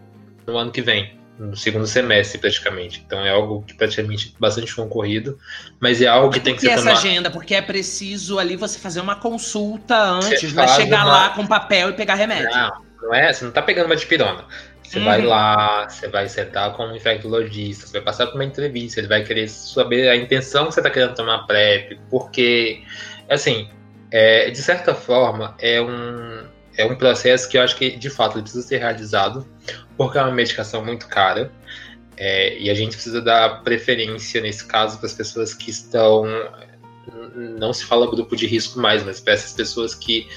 no 0.47 0.57
ano 0.57 0.71
que 0.71 0.83
vem 0.83 1.18
no 1.39 1.57
segundo 1.57 1.87
semestre, 1.87 2.39
praticamente. 2.39 3.03
Então 3.07 3.25
é 3.25 3.31
algo 3.31 3.63
que 3.63 3.75
praticamente 3.75 4.35
bastante 4.39 4.75
concorrido, 4.75 5.39
mas 5.81 6.03
é 6.03 6.07
algo 6.07 6.33
que 6.33 6.41
tem 6.41 6.55
que 6.55 6.63
ser 6.63 6.71
essa 6.71 6.83
tomado. 6.83 6.99
agenda? 6.99 7.31
Porque 7.31 7.55
é 7.55 7.63
preciso 7.63 8.39
ali 8.39 8.57
você 8.57 8.79
fazer 8.79 9.01
uma 9.01 9.17
consulta 9.17 9.97
antes, 9.97 10.53
não 10.53 10.65
é 10.65 10.69
chegar 10.69 11.05
uma... 11.05 11.13
lá 11.13 11.29
com 11.31 11.47
papel 11.47 11.91
e 11.91 11.93
pegar 11.93 12.15
remédio. 12.15 12.51
Não, 12.51 12.83
não 13.03 13.15
é, 13.15 13.33
você 13.33 13.45
não 13.45 13.53
tá 13.53 13.63
pegando 13.63 13.87
uma 13.87 13.97
dipirona. 13.97 14.45
Você 14.83 14.99
uhum. 14.99 15.05
vai 15.05 15.23
lá, 15.23 15.89
você 15.89 16.09
vai 16.09 16.29
sentar 16.29 16.73
com 16.73 16.87
um 16.87 16.97
infectologista, 16.97 17.87
você 17.87 17.93
vai 17.93 18.03
passar 18.03 18.27
por 18.27 18.37
uma 18.37 18.45
entrevista, 18.45 18.99
ele 18.99 19.09
vai 19.09 19.23
querer 19.23 19.47
saber 19.49 20.09
a 20.09 20.17
intenção 20.17 20.67
que 20.67 20.75
você 20.75 20.81
está 20.81 20.91
querendo 20.91 21.15
tomar 21.15 21.47
PrEP, 21.47 22.01
porque, 22.09 22.83
assim, 23.29 23.69
é, 24.11 24.49
de 24.51 24.63
certa 24.63 24.95
forma, 24.95 25.55
é 25.61 25.81
um, 25.81 26.43
é 26.79 26.87
um 26.87 26.95
processo 26.95 27.49
que 27.49 27.59
eu 27.59 27.63
acho 27.63 27.77
que, 27.77 27.97
de 27.97 28.09
fato, 28.09 28.41
precisa 28.41 28.67
ser 28.67 28.79
realizado, 28.79 29.45
porque 29.97 30.17
é 30.17 30.23
uma 30.23 30.31
medicação 30.31 30.83
muito 30.85 31.09
cara. 31.09 31.53
É, 32.17 32.57
e 32.59 32.71
a 32.71 32.75
gente 32.75 32.93
precisa 32.93 33.21
dar 33.21 33.63
preferência, 33.63 34.41
nesse 34.41 34.65
caso, 34.65 34.97
para 34.99 35.07
as 35.07 35.13
pessoas 35.13 35.53
que 35.53 35.71
estão. 35.71 36.25
Não 37.59 37.73
se 37.73 37.85
fala 37.85 38.09
grupo 38.09 38.37
de 38.37 38.47
risco 38.47 38.79
mais, 38.79 39.03
mas 39.03 39.19
para 39.19 39.35
essas 39.35 39.53
pessoas 39.53 39.95
que 39.95 40.29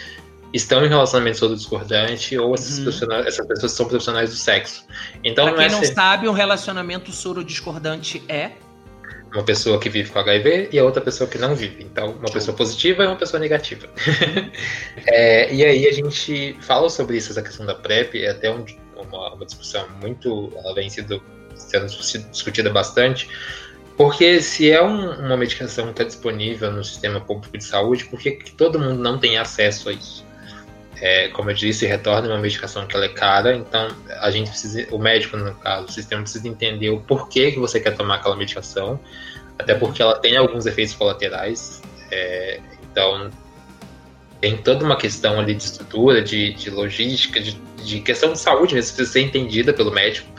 estão 0.53 0.83
em 0.83 0.89
relacionamento 0.89 1.37
soro 1.37 1.55
discordante 1.55 2.37
ou 2.37 2.53
essas, 2.55 2.77
uhum. 2.77 2.83
profissionais, 2.83 3.25
essas 3.25 3.47
pessoas 3.47 3.71
são 3.71 3.87
profissionais 3.87 4.29
do 4.31 4.35
sexo. 4.35 4.85
Então, 5.23 5.45
pra 5.45 5.55
quem 5.55 5.69
não, 5.69 5.77
é 5.77 5.79
não 5.79 5.85
ser... 5.85 5.93
sabe, 5.93 6.27
um 6.27 6.33
relacionamento 6.33 7.11
soro 7.11 7.43
discordante 7.43 8.21
é 8.27 8.51
uma 9.33 9.43
pessoa 9.43 9.79
que 9.79 9.89
vive 9.89 10.09
com 10.09 10.19
HIV 10.19 10.69
e 10.71 10.79
a 10.79 10.83
outra 10.83 11.01
pessoa 11.01 11.29
que 11.29 11.37
não 11.37 11.55
vive. 11.55 11.83
Então, 11.83 12.11
uma 12.11 12.31
pessoa 12.31 12.55
positiva 12.55 13.03
e 13.03 13.07
uma 13.07 13.15
pessoa 13.15 13.39
negativa. 13.39 13.87
é, 15.07 15.53
e 15.53 15.63
aí 15.63 15.87
a 15.87 15.91
gente 15.91 16.55
fala 16.61 16.89
sobre 16.89 17.17
isso, 17.17 17.31
essa 17.31 17.41
questão 17.41 17.65
da 17.65 17.73
PrEP, 17.73 18.15
é 18.15 18.31
até 18.31 18.51
um, 18.51 18.65
uma, 18.95 19.33
uma, 19.33 19.45
discussão 19.45 19.87
muito. 20.01 20.51
Ela 20.57 20.75
vem 20.75 20.89
sido, 20.89 21.23
sendo 21.55 21.87
discutida 22.29 22.69
bastante. 22.69 23.29
Porque 23.95 24.41
se 24.41 24.71
é 24.71 24.83
um, 24.83 25.11
uma 25.25 25.37
medicação 25.37 25.85
que 25.85 25.91
está 25.91 26.03
disponível 26.03 26.71
no 26.71 26.83
sistema 26.83 27.21
público 27.21 27.57
de 27.57 27.63
saúde, 27.63 28.05
por 28.05 28.19
que 28.19 28.31
todo 28.57 28.79
mundo 28.79 29.01
não 29.01 29.17
tem 29.17 29.37
acesso 29.37 29.89
a 29.89 29.93
isso? 29.93 30.25
É, 31.01 31.29
como 31.29 31.49
eu 31.49 31.55
disse, 31.55 31.87
retorna 31.87 32.27
uma 32.27 32.37
medicação 32.37 32.85
que 32.85 32.95
ela 32.95 33.05
é 33.05 33.09
cara, 33.09 33.55
então 33.55 33.87
a 34.19 34.29
gente 34.29 34.51
precisa, 34.51 34.87
o 34.91 34.99
médico 34.99 35.35
no 35.35 35.55
caso, 35.55 35.87
o 35.87 35.91
sistema 35.91 36.21
precisa 36.21 36.47
entender 36.47 36.91
o 36.91 36.99
porquê 36.99 37.51
que 37.51 37.57
você 37.57 37.79
quer 37.79 37.97
tomar 37.97 38.15
aquela 38.15 38.35
medicação, 38.35 38.99
até 39.57 39.73
porque 39.73 39.99
ela 39.99 40.19
tem 40.19 40.37
alguns 40.37 40.67
efeitos 40.67 40.93
colaterais, 40.93 41.81
é, 42.11 42.59
então 42.83 43.31
tem 44.39 44.57
toda 44.57 44.85
uma 44.85 44.95
questão 44.95 45.39
ali 45.39 45.55
de 45.55 45.63
estrutura, 45.63 46.21
de, 46.21 46.53
de 46.53 46.69
logística, 46.69 47.39
de, 47.39 47.53
de 47.83 47.99
questão 48.01 48.31
de 48.31 48.39
saúde 48.39 48.75
mesmo, 48.75 48.95
precisa 48.95 49.11
ser 49.11 49.21
entendida 49.21 49.73
pelo 49.73 49.91
médico. 49.91 50.29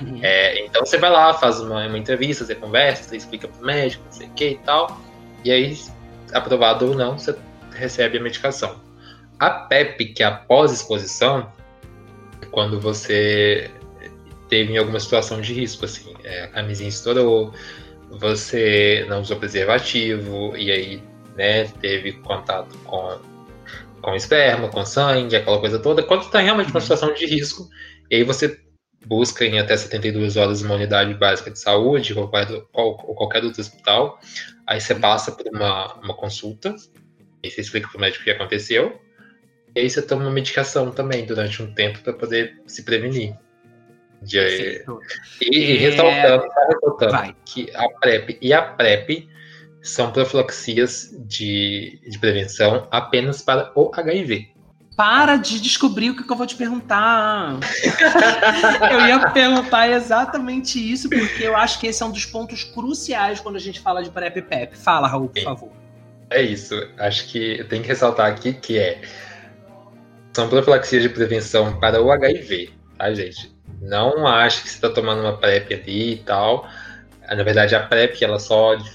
Uhum. 0.00 0.18
É, 0.20 0.64
então 0.64 0.84
você 0.84 0.98
vai 0.98 1.10
lá, 1.10 1.32
faz 1.34 1.60
uma, 1.60 1.86
uma 1.86 1.98
entrevista, 1.98 2.44
você 2.44 2.56
conversa, 2.56 3.04
você 3.04 3.16
explica 3.16 3.46
pro 3.46 3.64
médico, 3.64 4.02
não 4.04 4.12
sei 4.12 4.26
o 4.26 4.30
que 4.30 4.48
e 4.50 4.58
tal, 4.58 5.00
e 5.44 5.50
aí, 5.52 5.78
aprovado 6.32 6.88
ou 6.88 6.94
não, 6.94 7.16
você 7.18 7.36
recebe 7.72 8.18
a 8.18 8.20
medicação. 8.20 8.87
A 9.38 9.50
PEP, 9.50 10.06
que 10.06 10.22
é 10.22 10.26
a 10.26 10.32
pós-exposição, 10.32 11.52
quando 12.50 12.80
você 12.80 13.70
teve 14.48 14.72
em 14.72 14.78
alguma 14.78 14.98
situação 14.98 15.40
de 15.40 15.52
risco, 15.52 15.84
assim, 15.84 16.14
é, 16.24 16.44
a 16.44 16.48
camisinha 16.48 16.88
estourou, 16.88 17.52
você 18.10 19.06
não 19.08 19.20
usou 19.20 19.36
preservativo, 19.36 20.56
e 20.56 20.70
aí, 20.70 21.02
né, 21.36 21.64
teve 21.80 22.12
contato 22.14 22.76
com, 22.78 23.18
com 24.00 24.14
esperma, 24.14 24.68
com 24.68 24.84
sangue, 24.84 25.36
aquela 25.36 25.60
coisa 25.60 25.78
toda, 25.78 26.02
quando 26.02 26.22
está 26.22 26.40
realmente 26.40 26.68
numa 26.68 26.76
uhum. 26.76 26.80
situação 26.80 27.12
de 27.12 27.26
risco, 27.26 27.68
e 28.10 28.16
aí 28.16 28.24
você 28.24 28.58
busca 29.06 29.44
em 29.44 29.58
até 29.58 29.76
72 29.76 30.36
horas 30.36 30.62
uma 30.62 30.74
unidade 30.74 31.14
básica 31.14 31.50
de 31.50 31.58
saúde 31.58 32.12
ou 32.14 32.28
qualquer, 32.28 32.62
ou 32.72 33.14
qualquer 33.14 33.44
outro 33.44 33.60
hospital. 33.60 34.18
Aí 34.66 34.80
você 34.80 34.94
passa 34.94 35.32
por 35.32 35.46
uma, 35.48 35.94
uma 35.94 36.14
consulta, 36.14 36.74
e 37.42 37.50
você 37.50 37.60
explica 37.60 37.88
para 37.88 37.96
o 37.96 38.00
médico 38.00 38.22
o 38.22 38.24
que 38.24 38.30
aconteceu. 38.30 39.00
E 39.74 39.80
aí 39.80 39.90
você 39.90 40.02
toma 40.02 40.22
uma 40.22 40.30
medicação 40.30 40.90
também 40.90 41.24
durante 41.24 41.62
um 41.62 41.72
tempo 41.72 42.00
para 42.00 42.12
poder 42.12 42.60
se 42.66 42.82
prevenir. 42.82 43.34
De, 44.20 44.84
e, 45.40 45.46
e, 45.46 45.76
ressaltando, 45.76 46.44
é... 46.44 46.66
ressaltando 46.66 47.36
que 47.44 47.70
a 47.74 47.88
PrEP 48.00 48.38
e 48.42 48.52
a 48.52 48.62
PrEP 48.62 49.28
são 49.80 50.10
profilaxias 50.10 51.16
de, 51.20 52.00
de 52.08 52.18
prevenção 52.18 52.88
apenas 52.90 53.42
para 53.42 53.70
o 53.76 53.90
HIV. 53.94 54.48
Para 54.96 55.36
de 55.36 55.60
descobrir 55.60 56.10
o 56.10 56.16
que 56.16 56.28
eu 56.28 56.36
vou 56.36 56.44
te 56.44 56.56
perguntar. 56.56 57.60
eu 58.90 59.06
ia 59.06 59.30
perguntar 59.30 59.88
exatamente 59.88 60.80
isso, 60.80 61.08
porque 61.08 61.44
eu 61.44 61.56
acho 61.56 61.78
que 61.78 61.86
esse 61.86 62.02
é 62.02 62.06
um 62.06 62.10
dos 62.10 62.26
pontos 62.26 62.64
cruciais 62.64 63.38
quando 63.38 63.54
a 63.54 63.60
gente 63.60 63.78
fala 63.78 64.02
de 64.02 64.10
PrEP 64.10 64.38
e 64.38 64.42
PEP. 64.42 64.76
Fala, 64.76 65.06
Raul, 65.06 65.28
por 65.28 65.42
favor. 65.44 65.70
É 66.30 66.42
isso. 66.42 66.74
Acho 66.98 67.28
que 67.28 67.64
tem 67.68 67.80
que 67.80 67.88
ressaltar 67.88 68.26
aqui 68.26 68.52
que 68.52 68.76
é 68.76 69.00
são 70.38 70.48
profilaxias 70.48 71.02
de 71.02 71.08
prevenção 71.08 71.80
para 71.80 72.00
o 72.00 72.12
HIV, 72.12 72.70
tá, 72.96 73.12
gente? 73.12 73.52
Não 73.82 74.24
acho 74.24 74.62
que 74.62 74.68
você 74.68 74.76
está 74.76 74.88
tomando 74.88 75.20
uma 75.20 75.36
PrEP 75.36 75.74
ali 75.74 76.12
e 76.12 76.16
tal. 76.18 76.68
Na 77.28 77.42
verdade, 77.42 77.74
a 77.74 77.80
PrEP, 77.80 78.22
ela 78.22 78.38
só 78.38 78.76
de 78.76 78.88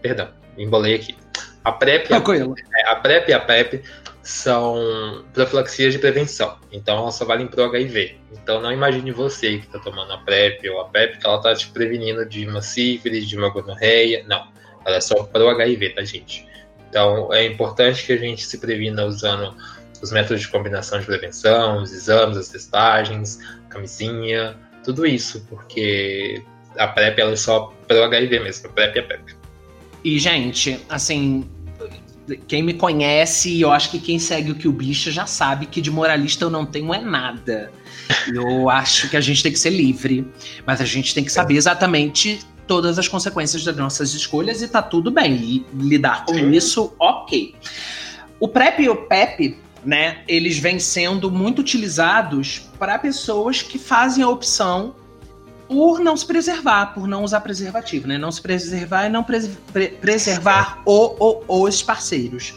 Perdão, 0.00 0.30
embolei 0.56 0.94
aqui. 0.94 1.14
A 1.62 1.70
PrEP, 1.70 2.10
a, 2.14 2.16
é, 2.16 2.88
a 2.88 2.96
PrEP 2.96 3.28
e 3.28 3.34
a 3.34 3.40
PrEP 3.40 3.82
são 4.22 5.22
profilaxias 5.34 5.92
de 5.92 5.98
prevenção. 5.98 6.56
Então 6.72 6.96
elas 6.96 7.14
só 7.16 7.26
valem 7.26 7.46
para 7.46 7.60
o 7.60 7.64
HIV. 7.66 8.16
Então 8.32 8.62
não 8.62 8.72
imagine 8.72 9.12
você 9.12 9.58
que 9.58 9.66
está 9.66 9.78
tomando 9.78 10.14
a 10.14 10.18
PrEP 10.18 10.66
ou 10.70 10.80
a 10.80 10.88
PrEP 10.88 11.18
que 11.18 11.26
ela 11.26 11.36
está 11.36 11.54
te 11.54 11.68
prevenindo 11.68 12.24
de 12.24 12.48
uma 12.48 12.62
sífilis, 12.62 13.28
de 13.28 13.36
uma 13.36 13.50
gonorreia. 13.50 14.24
Não. 14.26 14.48
Ela 14.86 14.96
é 14.96 15.00
só 15.02 15.24
para 15.24 15.44
o 15.44 15.50
HIV, 15.50 15.90
tá, 15.90 16.02
gente? 16.02 16.46
Então 16.88 17.30
é 17.34 17.44
importante 17.44 18.06
que 18.06 18.14
a 18.14 18.16
gente 18.16 18.46
se 18.46 18.56
previna 18.56 19.04
usando 19.04 19.54
os 20.02 20.12
métodos 20.12 20.42
de 20.42 20.48
combinação 20.48 20.98
de 21.00 21.06
prevenção, 21.06 21.82
os 21.82 21.92
exames, 21.92 22.36
as 22.36 22.48
testagens, 22.48 23.38
camisinha, 23.68 24.56
tudo 24.84 25.06
isso, 25.06 25.44
porque 25.48 26.42
a 26.78 26.86
PrEP 26.88 27.18
ela 27.18 27.32
é 27.32 27.36
só 27.36 27.72
para 27.86 28.00
o 28.00 28.04
HIV 28.04 28.40
mesmo, 28.40 28.68
a 28.68 28.72
PrEP 28.72 28.96
é 28.96 29.00
a 29.00 29.02
PrEP. 29.02 29.36
E, 30.04 30.18
gente, 30.18 30.80
assim, 30.88 31.48
quem 32.46 32.62
me 32.62 32.74
conhece, 32.74 33.60
eu 33.60 33.72
acho 33.72 33.90
que 33.90 33.98
quem 33.98 34.18
segue 34.18 34.50
o 34.50 34.54
que 34.54 34.68
o 34.68 34.72
bicho 34.72 35.10
já 35.10 35.26
sabe 35.26 35.66
que 35.66 35.80
de 35.80 35.90
moralista 35.90 36.44
eu 36.44 36.50
não 36.50 36.66
tenho 36.66 36.92
é 36.92 37.00
nada. 37.00 37.72
Eu 38.32 38.68
acho 38.70 39.08
que 39.08 39.16
a 39.16 39.20
gente 39.20 39.42
tem 39.42 39.52
que 39.52 39.58
ser 39.58 39.70
livre, 39.70 40.26
mas 40.64 40.80
a 40.80 40.84
gente 40.84 41.14
tem 41.14 41.24
que 41.24 41.32
saber 41.32 41.56
exatamente 41.56 42.40
todas 42.66 42.98
as 42.98 43.06
consequências 43.06 43.64
das 43.64 43.76
nossas 43.76 44.12
escolhas 44.14 44.60
e 44.62 44.68
tá 44.68 44.82
tudo 44.82 45.10
bem. 45.10 45.34
E 45.34 45.66
lidar 45.74 46.24
com 46.24 46.34
Sim. 46.34 46.50
isso, 46.50 46.94
ok. 46.98 47.54
O 48.40 48.48
PrEP 48.48 48.80
e 48.80 48.88
o 48.88 48.96
PEP, 48.96 49.56
né, 49.84 50.18
eles 50.26 50.58
vêm 50.58 50.78
sendo 50.78 51.30
muito 51.30 51.60
utilizados 51.60 52.68
para 52.78 52.98
pessoas 52.98 53.62
que 53.62 53.78
fazem 53.78 54.22
a 54.24 54.28
opção 54.28 54.94
por 55.68 55.98
não 56.00 56.16
se 56.16 56.26
preservar, 56.26 56.94
por 56.94 57.08
não 57.08 57.24
usar 57.24 57.40
preservativo, 57.40 58.06
né? 58.06 58.16
Não 58.16 58.30
se 58.30 58.40
preservar 58.40 59.06
e 59.06 59.08
não 59.08 59.24
pre 59.24 59.88
preservar 60.00 60.80
o, 60.84 61.42
o, 61.48 61.62
os 61.64 61.82
parceiros. 61.82 62.54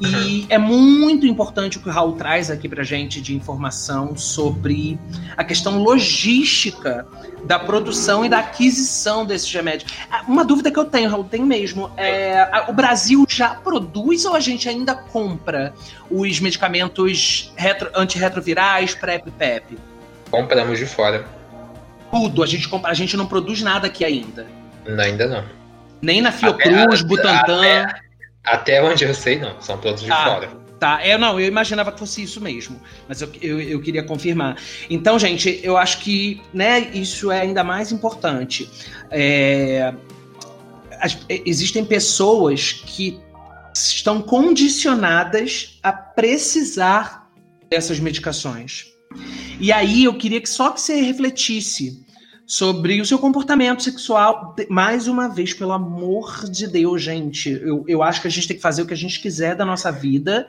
E 0.00 0.46
é 0.48 0.58
muito 0.58 1.26
importante 1.26 1.78
o 1.78 1.80
que 1.80 1.88
o 1.88 1.92
Raul 1.92 2.12
traz 2.12 2.50
aqui 2.50 2.68
pra 2.68 2.82
gente 2.82 3.20
de 3.20 3.34
informação 3.34 4.16
sobre 4.16 4.98
a 5.36 5.44
questão 5.44 5.82
logística 5.82 7.06
da 7.44 7.58
produção 7.58 8.24
e 8.24 8.28
da 8.28 8.38
aquisição 8.38 9.24
desses 9.24 9.52
remédios. 9.52 9.92
Ah, 10.10 10.24
uma 10.26 10.44
dúvida 10.44 10.70
que 10.70 10.78
eu 10.78 10.84
tenho, 10.84 11.08
Raul, 11.08 11.24
tem 11.24 11.44
mesmo. 11.44 11.90
É, 11.96 12.64
o 12.68 12.72
Brasil 12.72 13.24
já 13.28 13.50
produz 13.50 14.24
ou 14.24 14.34
a 14.34 14.40
gente 14.40 14.68
ainda 14.68 14.94
compra 14.94 15.72
os 16.10 16.40
medicamentos 16.40 17.52
retro, 17.56 17.90
antirretrovirais, 17.94 18.94
PrEP 18.94 19.28
e 19.28 19.30
PEP? 19.30 19.78
Compramos 20.30 20.78
de 20.78 20.86
fora 20.86 21.24
tudo. 22.14 22.42
A 22.42 22.46
gente, 22.46 22.68
a 22.84 22.94
gente 22.94 23.16
não 23.16 23.26
produz 23.26 23.60
nada 23.60 23.88
aqui 23.88 24.04
ainda. 24.04 24.46
Não, 24.86 25.02
ainda 25.02 25.26
não. 25.26 25.44
Nem 26.00 26.22
na 26.22 26.30
Fiocruz, 26.30 27.00
até, 27.00 27.04
Butantan. 27.04 27.82
Até, 27.82 28.03
até, 28.44 28.82
onde 28.82 29.04
eu 29.04 29.14
sei, 29.14 29.38
não. 29.38 29.60
São 29.60 29.78
todos 29.78 30.02
de 30.02 30.12
ah, 30.12 30.24
fora. 30.24 30.64
Tá, 30.78 31.06
eu 31.06 31.18
não, 31.18 31.40
eu 31.40 31.46
imaginava 31.46 31.90
que 31.90 31.98
fosse 31.98 32.22
isso 32.22 32.40
mesmo, 32.40 32.80
mas 33.08 33.22
eu, 33.22 33.30
eu, 33.40 33.60
eu, 33.60 33.80
queria 33.80 34.02
confirmar. 34.02 34.58
Então, 34.90 35.18
gente, 35.18 35.60
eu 35.62 35.78
acho 35.78 36.00
que 36.00 36.42
né, 36.52 36.90
isso 36.92 37.30
é 37.30 37.40
ainda 37.40 37.64
mais 37.64 37.90
importante. 37.90 38.70
É, 39.10 39.94
as, 41.00 41.18
existem 41.28 41.84
pessoas 41.84 42.72
que 42.72 43.18
estão 43.74 44.20
condicionadas 44.20 45.78
a 45.82 45.92
precisar 45.92 47.30
dessas 47.70 47.98
medicações. 47.98 48.92
E 49.58 49.72
aí 49.72 50.04
eu 50.04 50.14
queria 50.14 50.40
que 50.40 50.48
só 50.48 50.70
que 50.70 50.80
você 50.80 51.00
refletisse 51.00 52.03
sobre 52.46 53.00
o 53.00 53.06
seu 53.06 53.18
comportamento 53.18 53.82
sexual. 53.82 54.54
Mais 54.68 55.08
uma 55.08 55.28
vez, 55.28 55.54
pelo 55.54 55.72
amor 55.72 56.44
de 56.50 56.66
Deus, 56.66 57.02
gente. 57.02 57.50
Eu, 57.50 57.84
eu 57.88 58.02
acho 58.02 58.20
que 58.20 58.28
a 58.28 58.30
gente 58.30 58.46
tem 58.46 58.56
que 58.56 58.62
fazer 58.62 58.82
o 58.82 58.86
que 58.86 58.92
a 58.92 58.96
gente 58.96 59.20
quiser 59.20 59.56
da 59.56 59.64
nossa 59.64 59.90
vida, 59.90 60.46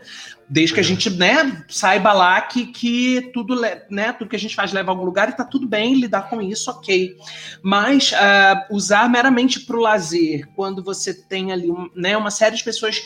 desde 0.49 0.73
que 0.73 0.79
a 0.79 0.83
gente, 0.83 1.09
né, 1.09 1.63
saiba 1.69 2.11
lá 2.11 2.41
que, 2.41 2.67
que 2.67 3.31
tudo, 3.33 3.55
né, 3.89 4.11
tudo 4.13 4.29
que 4.29 4.35
a 4.35 4.39
gente 4.39 4.55
faz 4.55 4.73
leva 4.73 4.91
a 4.91 4.93
algum 4.93 5.05
lugar 5.05 5.29
e 5.29 5.37
tá 5.37 5.43
tudo 5.43 5.67
bem 5.67 5.95
lidar 5.95 6.29
com 6.29 6.41
isso, 6.41 6.69
ok. 6.69 7.15
Mas 7.61 8.11
uh, 8.11 8.75
usar 8.75 9.09
meramente 9.09 9.61
para 9.61 9.77
o 9.77 9.81
lazer, 9.81 10.47
quando 10.55 10.83
você 10.83 11.13
tem 11.13 11.51
ali 11.51 11.71
um, 11.71 11.89
né, 11.95 12.17
uma 12.17 12.31
série 12.31 12.57
de 12.57 12.63
pessoas 12.63 12.97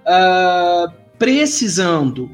uh, 0.00 0.92
precisando 1.18 2.30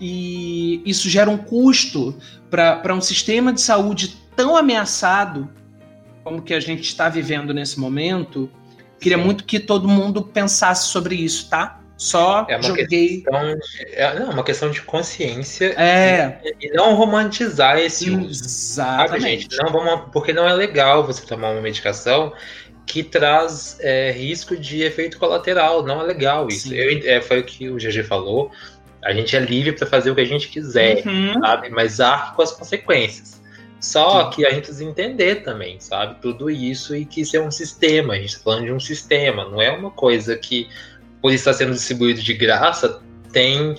e 0.00 0.82
isso 0.84 1.08
gera 1.08 1.30
um 1.30 1.38
custo 1.38 2.16
para 2.50 2.92
um 2.92 3.00
sistema 3.00 3.52
de 3.52 3.60
saúde 3.60 4.21
tão 4.36 4.56
ameaçado 4.56 5.48
como 6.24 6.42
que 6.42 6.54
a 6.54 6.60
gente 6.60 6.82
está 6.82 7.08
vivendo 7.08 7.52
nesse 7.52 7.78
momento. 7.78 8.50
Queria 9.00 9.18
Sim. 9.18 9.24
muito 9.24 9.44
que 9.44 9.58
todo 9.58 9.88
mundo 9.88 10.22
pensasse 10.22 10.88
sobre 10.88 11.16
isso, 11.16 11.48
tá? 11.48 11.80
Só 11.96 12.46
é 12.48 12.56
uma 12.56 12.62
joguei. 12.62 13.20
Questão, 13.20 13.58
é 13.92 14.18
não, 14.18 14.30
uma 14.30 14.42
questão 14.42 14.70
de 14.70 14.82
consciência 14.82 15.66
é. 15.80 16.40
e, 16.60 16.66
e 16.66 16.72
não 16.72 16.94
romantizar 16.94 17.78
esse 17.78 18.10
uso. 18.10 18.44
Exatamente. 18.44 19.54
Sabe, 19.54 19.62
Não 19.62 19.72
vamos, 19.72 20.10
porque 20.12 20.32
não 20.32 20.48
é 20.48 20.52
legal 20.52 21.06
você 21.06 21.24
tomar 21.24 21.50
uma 21.50 21.60
medicação 21.60 22.32
que 22.86 23.04
traz 23.04 23.76
é, 23.80 24.10
risco 24.10 24.56
de 24.56 24.82
efeito 24.82 25.18
colateral. 25.18 25.84
Não 25.84 26.00
é 26.00 26.04
legal 26.04 26.48
isso. 26.48 26.74
Eu, 26.74 27.08
é, 27.08 27.20
foi 27.20 27.40
o 27.40 27.44
que 27.44 27.70
o 27.70 27.76
GG 27.76 28.02
falou. 28.02 28.50
A 29.04 29.12
gente 29.12 29.36
é 29.36 29.40
livre 29.40 29.72
para 29.72 29.86
fazer 29.86 30.10
o 30.10 30.14
que 30.14 30.20
a 30.20 30.26
gente 30.26 30.48
quiser, 30.48 31.06
uhum. 31.06 31.40
sabe? 31.40 31.70
Mas 31.70 32.00
arque 32.00 32.36
com 32.36 32.42
as 32.42 32.52
consequências. 32.52 33.41
Só 33.82 34.30
Sim. 34.30 34.36
que 34.36 34.46
a 34.46 34.50
gente 34.50 34.66
precisa 34.66 34.84
entender 34.84 35.42
também, 35.42 35.80
sabe? 35.80 36.14
Tudo 36.22 36.48
isso 36.48 36.94
e 36.94 37.04
que 37.04 37.22
isso 37.22 37.36
é 37.36 37.40
um 37.40 37.50
sistema. 37.50 38.14
A 38.14 38.16
gente 38.16 38.28
está 38.28 38.44
falando 38.44 38.64
de 38.64 38.72
um 38.72 38.78
sistema, 38.78 39.44
não 39.48 39.60
é 39.60 39.72
uma 39.72 39.90
coisa 39.90 40.36
que, 40.36 40.68
por 41.20 41.32
estar 41.32 41.52
sendo 41.52 41.72
distribuído 41.72 42.22
de 42.22 42.32
graça, 42.32 43.02
tem 43.32 43.76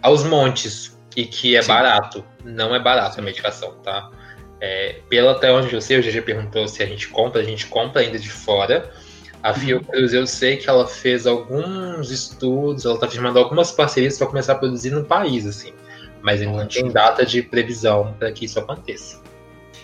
aos 0.00 0.22
montes 0.22 0.96
e 1.16 1.24
que 1.26 1.56
é 1.56 1.62
Sim. 1.62 1.68
barato. 1.68 2.24
Não 2.44 2.72
é 2.72 2.78
barato 2.78 3.18
a 3.18 3.22
medicação, 3.22 3.72
tá? 3.82 4.08
É, 4.60 5.00
pela 5.08 5.32
até 5.32 5.50
onde 5.50 5.74
eu 5.74 5.80
sei, 5.80 5.98
o 5.98 6.02
GG 6.02 6.22
perguntou 6.22 6.68
se 6.68 6.80
a 6.80 6.86
gente 6.86 7.08
compra, 7.08 7.40
a 7.40 7.44
gente 7.44 7.66
compra 7.66 8.02
ainda 8.02 8.20
de 8.20 8.30
fora. 8.30 8.88
A 9.42 9.52
Fiocruz, 9.52 10.12
eu 10.12 10.28
sei 10.28 10.58
que 10.58 10.68
ela 10.68 10.86
fez 10.86 11.26
alguns 11.26 12.10
estudos, 12.10 12.84
ela 12.84 12.94
está 12.94 13.08
firmando 13.08 13.38
algumas 13.38 13.72
parcerias 13.72 14.16
para 14.16 14.28
começar 14.28 14.52
a 14.52 14.56
produzir 14.56 14.90
no 14.90 15.04
país, 15.04 15.44
assim. 15.44 15.72
Mas 16.22 16.40
ainda 16.40 16.56
não 16.58 16.66
tem 16.68 16.88
data 16.88 17.26
de 17.26 17.42
previsão 17.42 18.14
para 18.18 18.30
que 18.30 18.44
isso 18.44 18.60
aconteça. 18.60 19.29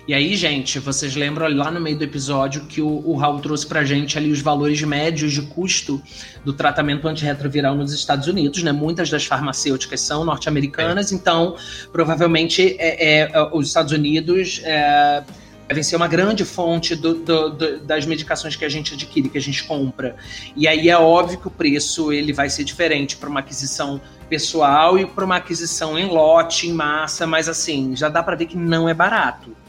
E 0.08 0.14
aí, 0.14 0.36
gente, 0.36 0.78
vocês 0.78 1.16
lembram 1.16 1.52
lá 1.52 1.68
no 1.68 1.80
meio 1.80 1.98
do 1.98 2.04
episódio 2.04 2.62
que 2.66 2.80
o, 2.80 3.02
o 3.04 3.16
Raul 3.16 3.40
trouxe 3.40 3.66
pra 3.66 3.84
gente 3.84 4.16
ali 4.16 4.30
os 4.30 4.40
valores 4.40 4.80
médios 4.82 5.32
de 5.32 5.42
custo 5.42 6.00
do 6.44 6.52
tratamento 6.52 7.08
antirretroviral 7.08 7.74
nos 7.74 7.92
Estados 7.92 8.28
Unidos, 8.28 8.62
né? 8.62 8.70
Muitas 8.70 9.10
das 9.10 9.26
farmacêuticas 9.26 10.00
são 10.00 10.24
norte-americanas, 10.24 11.10
é. 11.10 11.16
então 11.16 11.56
provavelmente 11.90 12.76
é, 12.78 13.22
é, 13.22 13.50
os 13.52 13.66
Estados 13.66 13.90
Unidos 13.90 14.60
é, 14.62 15.24
devem 15.66 15.82
ser 15.82 15.96
uma 15.96 16.06
grande 16.06 16.44
fonte 16.44 16.94
do, 16.94 17.14
do, 17.14 17.50
do, 17.50 17.80
das 17.80 18.06
medicações 18.06 18.54
que 18.54 18.64
a 18.64 18.68
gente 18.68 18.94
adquire, 18.94 19.28
que 19.28 19.38
a 19.38 19.42
gente 19.42 19.64
compra. 19.64 20.14
E 20.54 20.68
aí 20.68 20.88
é 20.88 20.96
óbvio 20.96 21.40
que 21.40 21.48
o 21.48 21.50
preço 21.50 22.12
ele 22.12 22.32
vai 22.32 22.48
ser 22.48 22.62
diferente 22.62 23.16
para 23.16 23.28
uma 23.28 23.40
aquisição 23.40 24.00
pessoal 24.28 24.96
e 24.96 25.04
para 25.04 25.24
uma 25.24 25.36
aquisição 25.38 25.98
em 25.98 26.06
lote, 26.06 26.68
em 26.68 26.72
massa, 26.72 27.26
mas 27.26 27.48
assim, 27.48 27.96
já 27.96 28.08
dá 28.08 28.22
para 28.22 28.36
ver 28.36 28.46
que 28.46 28.56
não 28.56 28.88
é 28.88 28.94
barato. 28.94 29.65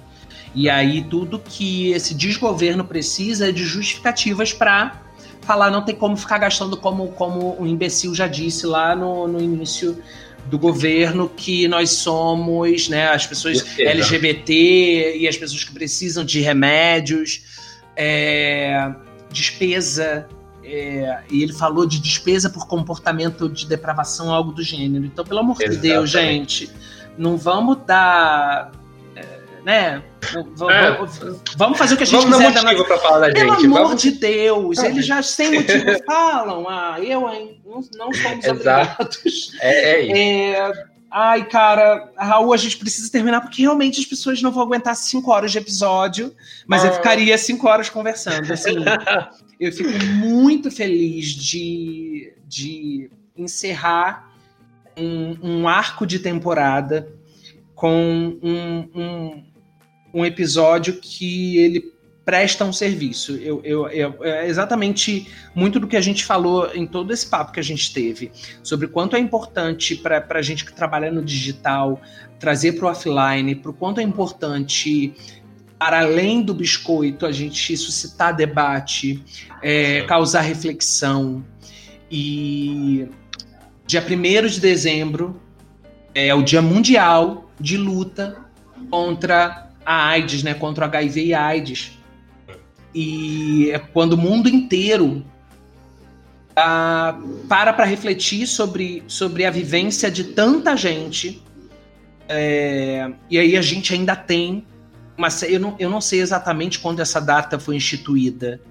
E 0.55 0.69
aí 0.69 1.03
tudo 1.03 1.39
que 1.39 1.91
esse 1.91 2.13
desgoverno 2.13 2.83
precisa 2.83 3.49
é 3.49 3.51
de 3.51 3.63
justificativas 3.63 4.53
para 4.53 5.03
falar 5.41 5.71
não 5.71 5.81
tem 5.81 5.95
como 5.95 6.17
ficar 6.17 6.37
gastando 6.39 6.75
como, 6.75 7.07
como 7.13 7.59
um 7.61 7.65
imbecil 7.65 8.13
já 8.13 8.27
disse 8.27 8.65
lá 8.65 8.93
no, 8.93 9.27
no 9.29 9.39
início 9.39 9.97
do 10.49 10.59
governo 10.59 11.29
que 11.29 11.67
nós 11.67 11.91
somos, 11.91 12.89
né, 12.89 13.09
as 13.09 13.25
pessoas 13.25 13.77
LGBT 13.77 15.17
e 15.17 15.27
as 15.27 15.37
pessoas 15.37 15.63
que 15.63 15.73
precisam 15.73 16.23
de 16.23 16.41
remédios, 16.41 17.43
é, 17.95 18.93
despesa, 19.31 20.27
é, 20.63 21.21
e 21.29 21.43
ele 21.43 21.53
falou 21.53 21.85
de 21.85 21.99
despesa 21.99 22.49
por 22.49 22.67
comportamento 22.67 23.49
de 23.49 23.65
depravação, 23.65 24.33
algo 24.33 24.51
do 24.51 24.63
gênero. 24.63 25.05
Então, 25.05 25.25
pelo 25.25 25.39
amor 25.39 25.55
Exatamente. 25.61 25.81
de 25.81 25.87
Deus, 25.87 26.09
gente, 26.09 26.69
não 27.17 27.37
vamos 27.37 27.77
dar 27.85 28.71
né? 29.67 30.01
É. 30.69 30.97
Vamos 31.57 31.77
fazer 31.77 31.95
o 31.95 31.97
que 31.97 32.03
a 32.03 32.05
gente 32.05 32.21
vamos 32.21 32.37
quiser. 32.37 32.53
Vamos 32.53 33.01
falar 33.01 33.27
da 33.27 33.33
Pelo 33.33 33.53
gente. 33.55 33.65
amor 33.65 33.83
vamos... 33.83 34.01
de 34.01 34.11
Deus, 34.11 34.77
eles 34.77 35.05
já 35.05 35.21
sem 35.21 35.51
motivo 35.59 36.03
falam. 36.05 36.69
Ah, 36.69 36.97
eu, 37.01 37.29
hein? 37.29 37.61
Não, 37.65 37.81
não 37.97 38.13
somos 38.13 38.47
obrigados. 38.47 39.51
É, 39.59 39.91
é 39.91 40.01
isso. 40.03 40.15
É... 40.15 40.85
Ai, 41.11 41.45
cara, 41.49 42.13
Raul, 42.17 42.53
a 42.53 42.57
gente 42.57 42.77
precisa 42.77 43.11
terminar 43.11 43.41
porque 43.41 43.61
realmente 43.61 43.99
as 43.99 44.05
pessoas 44.05 44.41
não 44.41 44.51
vão 44.51 44.63
aguentar 44.63 44.95
cinco 44.95 45.31
horas 45.31 45.51
de 45.51 45.57
episódio, 45.57 46.33
mas 46.65 46.83
ah. 46.83 46.87
eu 46.87 46.93
ficaria 46.93 47.37
cinco 47.37 47.67
horas 47.67 47.89
conversando. 47.89 48.51
Assim, 48.53 48.75
eu 49.59 49.71
fico 49.73 49.91
muito 50.15 50.71
feliz 50.71 51.27
de, 51.27 52.33
de 52.45 53.09
encerrar 53.35 54.31
um, 54.97 55.37
um 55.41 55.67
arco 55.67 56.05
de 56.05 56.19
temporada 56.19 57.09
com 57.75 58.37
um, 58.41 58.89
um, 58.95 59.43
um 60.17 60.25
episódio 60.25 60.97
que 60.99 61.57
ele 61.59 61.93
presta 62.25 62.65
um 62.65 62.73
serviço. 62.73 63.35
Eu, 63.37 63.61
eu, 63.63 63.87
eu, 63.87 64.23
é 64.23 64.47
exatamente 64.47 65.27
muito 65.53 65.79
do 65.79 65.87
que 65.87 65.95
a 65.95 66.01
gente 66.01 66.25
falou 66.25 66.69
em 66.73 66.87
todo 66.87 67.13
esse 67.13 67.27
papo 67.27 67.51
que 67.51 67.59
a 67.59 67.63
gente 67.63 67.93
teve, 67.93 68.31
sobre 68.63 68.87
quanto 68.87 69.15
é 69.15 69.19
importante 69.19 69.95
para 69.95 70.25
a 70.27 70.41
gente 70.41 70.65
que 70.65 70.73
trabalha 70.73 71.11
no 71.11 71.23
digital 71.23 72.01
trazer 72.39 72.73
para 72.73 72.87
o 72.87 72.89
offline, 72.89 73.55
para 73.55 73.71
o 73.71 73.73
quanto 73.73 73.99
é 73.99 74.03
importante, 74.03 75.13
para 75.77 75.99
além 75.99 76.41
do 76.41 76.53
biscoito, 76.53 77.25
a 77.25 77.31
gente 77.31 77.77
suscitar 77.77 78.35
debate, 78.35 79.23
é, 79.61 80.01
causar 80.01 80.41
reflexão. 80.41 81.45
E 82.09 83.07
dia 83.85 84.03
1 84.03 84.47
de 84.47 84.59
dezembro 84.59 85.39
é 86.13 86.33
o 86.33 86.41
Dia 86.41 86.61
Mundial 86.61 87.51
de 87.59 87.77
Luta 87.77 88.37
contra 88.89 89.66
a 89.87 90.07
AIDS, 90.09 90.43
né, 90.43 90.53
contra 90.53 90.85
o 90.85 90.87
HIV 90.87 91.25
e 91.25 91.33
AIDS. 91.33 91.97
E 92.93 93.71
é 93.71 93.79
quando 93.79 94.13
o 94.13 94.17
mundo 94.17 94.49
inteiro 94.49 95.23
uh, 96.51 97.45
para 97.47 97.71
para 97.71 97.85
refletir 97.85 98.45
sobre, 98.47 99.03
sobre 99.07 99.45
a 99.45 99.51
vivência 99.51 100.11
de 100.11 100.25
tanta 100.25 100.75
gente. 100.75 101.41
É, 102.29 103.09
e 103.29 103.39
aí 103.39 103.55
a 103.55 103.61
gente 103.61 103.93
ainda 103.93 104.13
tem 104.13 104.65
mas 105.17 105.41
eu 105.41 105.59
não, 105.59 105.75
eu 105.79 105.89
não 105.89 105.99
sei 105.99 106.21
exatamente 106.21 106.77
quando 106.77 106.99
essa 106.99 107.19
data 107.19 107.57
foi 107.57 107.75
instituída, 107.75 108.61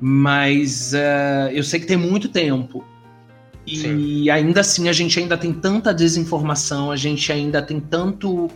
mas 0.00 0.94
uh, 0.94 1.50
eu 1.52 1.62
sei 1.62 1.78
que 1.78 1.86
tem 1.86 1.96
muito 1.96 2.28
tempo. 2.30 2.82
E 3.66 3.76
Sim. 3.76 4.30
ainda 4.30 4.60
assim 4.60 4.88
a 4.88 4.92
gente 4.92 5.18
ainda 5.18 5.36
tem 5.36 5.52
tanta 5.52 5.92
desinformação, 5.92 6.90
a 6.90 6.96
gente 6.96 7.30
ainda 7.30 7.60
tem 7.60 7.78
tanto 7.78 8.50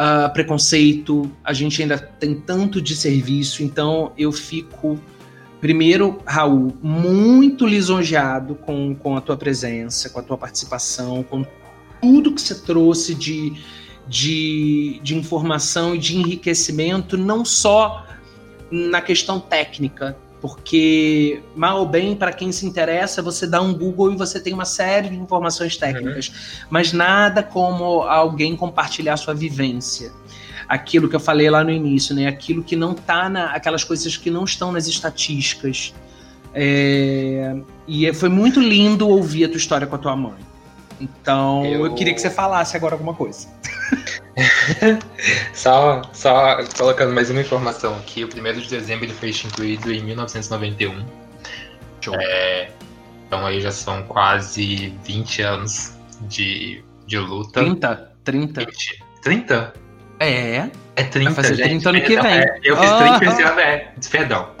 uh, 0.00 0.32
preconceito, 0.32 1.30
a 1.44 1.52
gente 1.52 1.82
ainda 1.82 1.98
tem 1.98 2.34
tanto 2.34 2.80
de 2.80 2.96
serviço, 2.96 3.62
então 3.62 4.12
eu 4.16 4.32
fico, 4.32 4.98
primeiro, 5.60 6.18
Raul, 6.24 6.74
muito 6.82 7.66
lisonjeado 7.66 8.54
com, 8.54 8.94
com 8.94 9.16
a 9.16 9.20
tua 9.20 9.36
presença, 9.36 10.08
com 10.08 10.18
a 10.18 10.22
tua 10.22 10.38
participação, 10.38 11.22
com 11.22 11.44
tudo 12.00 12.34
que 12.34 12.40
você 12.40 12.54
trouxe 12.54 13.14
de, 13.14 13.52
de, 14.08 14.98
de 15.02 15.14
informação 15.14 15.94
e 15.94 15.98
de 15.98 16.16
enriquecimento, 16.16 17.18
não 17.18 17.44
só 17.44 18.06
na 18.70 19.02
questão 19.02 19.38
técnica, 19.38 20.16
porque, 20.40 21.42
mal 21.54 21.80
ou 21.80 21.86
bem, 21.86 22.16
para 22.16 22.32
quem 22.32 22.50
se 22.50 22.64
interessa, 22.64 23.20
você 23.20 23.46
dá 23.46 23.60
um 23.60 23.74
Google 23.74 24.12
e 24.12 24.16
você 24.16 24.40
tem 24.40 24.54
uma 24.54 24.64
série 24.64 25.10
de 25.10 25.16
informações 25.16 25.76
técnicas. 25.76 26.28
Uhum. 26.28 26.66
Mas 26.70 26.92
nada 26.92 27.42
como 27.42 28.02
alguém 28.02 28.56
compartilhar 28.56 29.16
sua 29.16 29.34
vivência. 29.34 30.12
Aquilo 30.66 31.08
que 31.08 31.16
eu 31.16 31.20
falei 31.20 31.50
lá 31.50 31.62
no 31.62 31.70
início, 31.70 32.14
né? 32.14 32.26
Aquilo 32.26 32.62
que 32.62 32.76
não 32.76 32.94
tá 32.94 33.28
na. 33.28 33.46
aquelas 33.46 33.84
coisas 33.84 34.16
que 34.16 34.30
não 34.30 34.44
estão 34.44 34.72
nas 34.72 34.86
estatísticas. 34.86 35.92
É, 36.54 37.56
e 37.86 38.12
foi 38.14 38.28
muito 38.28 38.60
lindo 38.60 39.08
ouvir 39.08 39.44
a 39.44 39.48
tua 39.48 39.58
história 39.58 39.86
com 39.86 39.96
a 39.96 39.98
tua 39.98 40.16
mãe. 40.16 40.38
Então, 41.00 41.64
eu... 41.64 41.86
eu 41.86 41.94
queria 41.94 42.14
que 42.14 42.20
você 42.20 42.30
falasse 42.30 42.76
agora 42.76 42.94
alguma 42.94 43.14
coisa. 43.14 43.48
só, 45.52 46.02
só 46.12 46.58
colocando 46.76 47.12
mais 47.12 47.30
uma 47.30 47.40
informação 47.40 47.96
aqui, 47.96 48.24
o 48.24 48.28
1 48.28 48.60
de 48.60 48.68
dezembro 48.68 49.04
ele 49.06 49.14
foi 49.14 49.30
instituído 49.30 49.92
em 49.92 50.02
1991. 50.02 51.04
É, 52.18 52.70
então 53.26 53.44
aí 53.44 53.60
já 53.60 53.70
são 53.70 54.02
quase 54.04 54.94
20 55.04 55.42
anos 55.42 55.96
de, 56.22 56.82
de 57.06 57.18
luta. 57.18 57.60
30? 57.60 58.12
30. 58.24 58.60
20, 58.60 59.04
30? 59.22 59.74
É. 60.20 60.70
É 60.96 61.04
30, 61.04 61.30
Vai 61.30 61.34
fazer 61.34 61.54
gente. 61.54 61.82
30 61.82 61.88
ano 61.90 62.00
que 62.02 62.20
vem. 62.20 62.32
É, 62.32 62.60
eu 62.62 62.76
fiz 62.76 62.90
30 62.90 63.24
esse 63.24 63.42
ano, 63.42 63.60
é. 63.60 63.92
Perdão. 64.10 64.50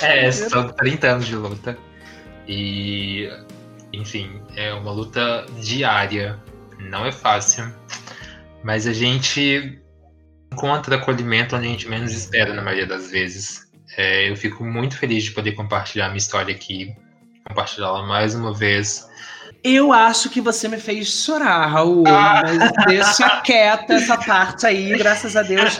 É, 0.00 0.32
são 0.32 0.68
30 0.68 1.06
anos 1.06 1.26
de 1.26 1.36
luta. 1.36 1.76
E, 2.48 3.30
enfim, 3.92 4.40
é 4.56 4.72
uma 4.72 4.90
luta 4.90 5.44
diária. 5.60 6.38
Não 6.78 7.04
é 7.04 7.12
fácil. 7.12 7.70
Mas 8.62 8.86
a 8.86 8.92
gente 8.92 9.80
encontra 10.52 10.96
acolhimento 10.96 11.56
onde 11.56 11.66
a 11.66 11.70
gente 11.70 11.88
menos 11.88 12.12
espera, 12.12 12.54
na 12.54 12.62
maioria 12.62 12.86
das 12.86 13.10
vezes. 13.10 13.62
É, 13.96 14.30
eu 14.30 14.36
fico 14.36 14.64
muito 14.64 14.96
feliz 14.96 15.24
de 15.24 15.32
poder 15.32 15.52
compartilhar 15.52 16.08
minha 16.08 16.18
história 16.18 16.54
aqui, 16.54 16.94
compartilhá-la 17.46 18.06
mais 18.06 18.34
uma 18.34 18.54
vez. 18.54 19.06
Eu 19.64 19.92
acho 19.92 20.28
que 20.28 20.40
você 20.40 20.66
me 20.66 20.78
fez 20.78 21.08
chorar, 21.08 21.66
Raul. 21.66 22.04
Ah. 22.06 22.42
Mas 22.44 22.86
deixa 22.86 23.40
quieta 23.42 23.94
essa 23.94 24.16
parte 24.16 24.66
aí. 24.66 24.96
Graças 24.96 25.36
a 25.36 25.42
Deus, 25.42 25.78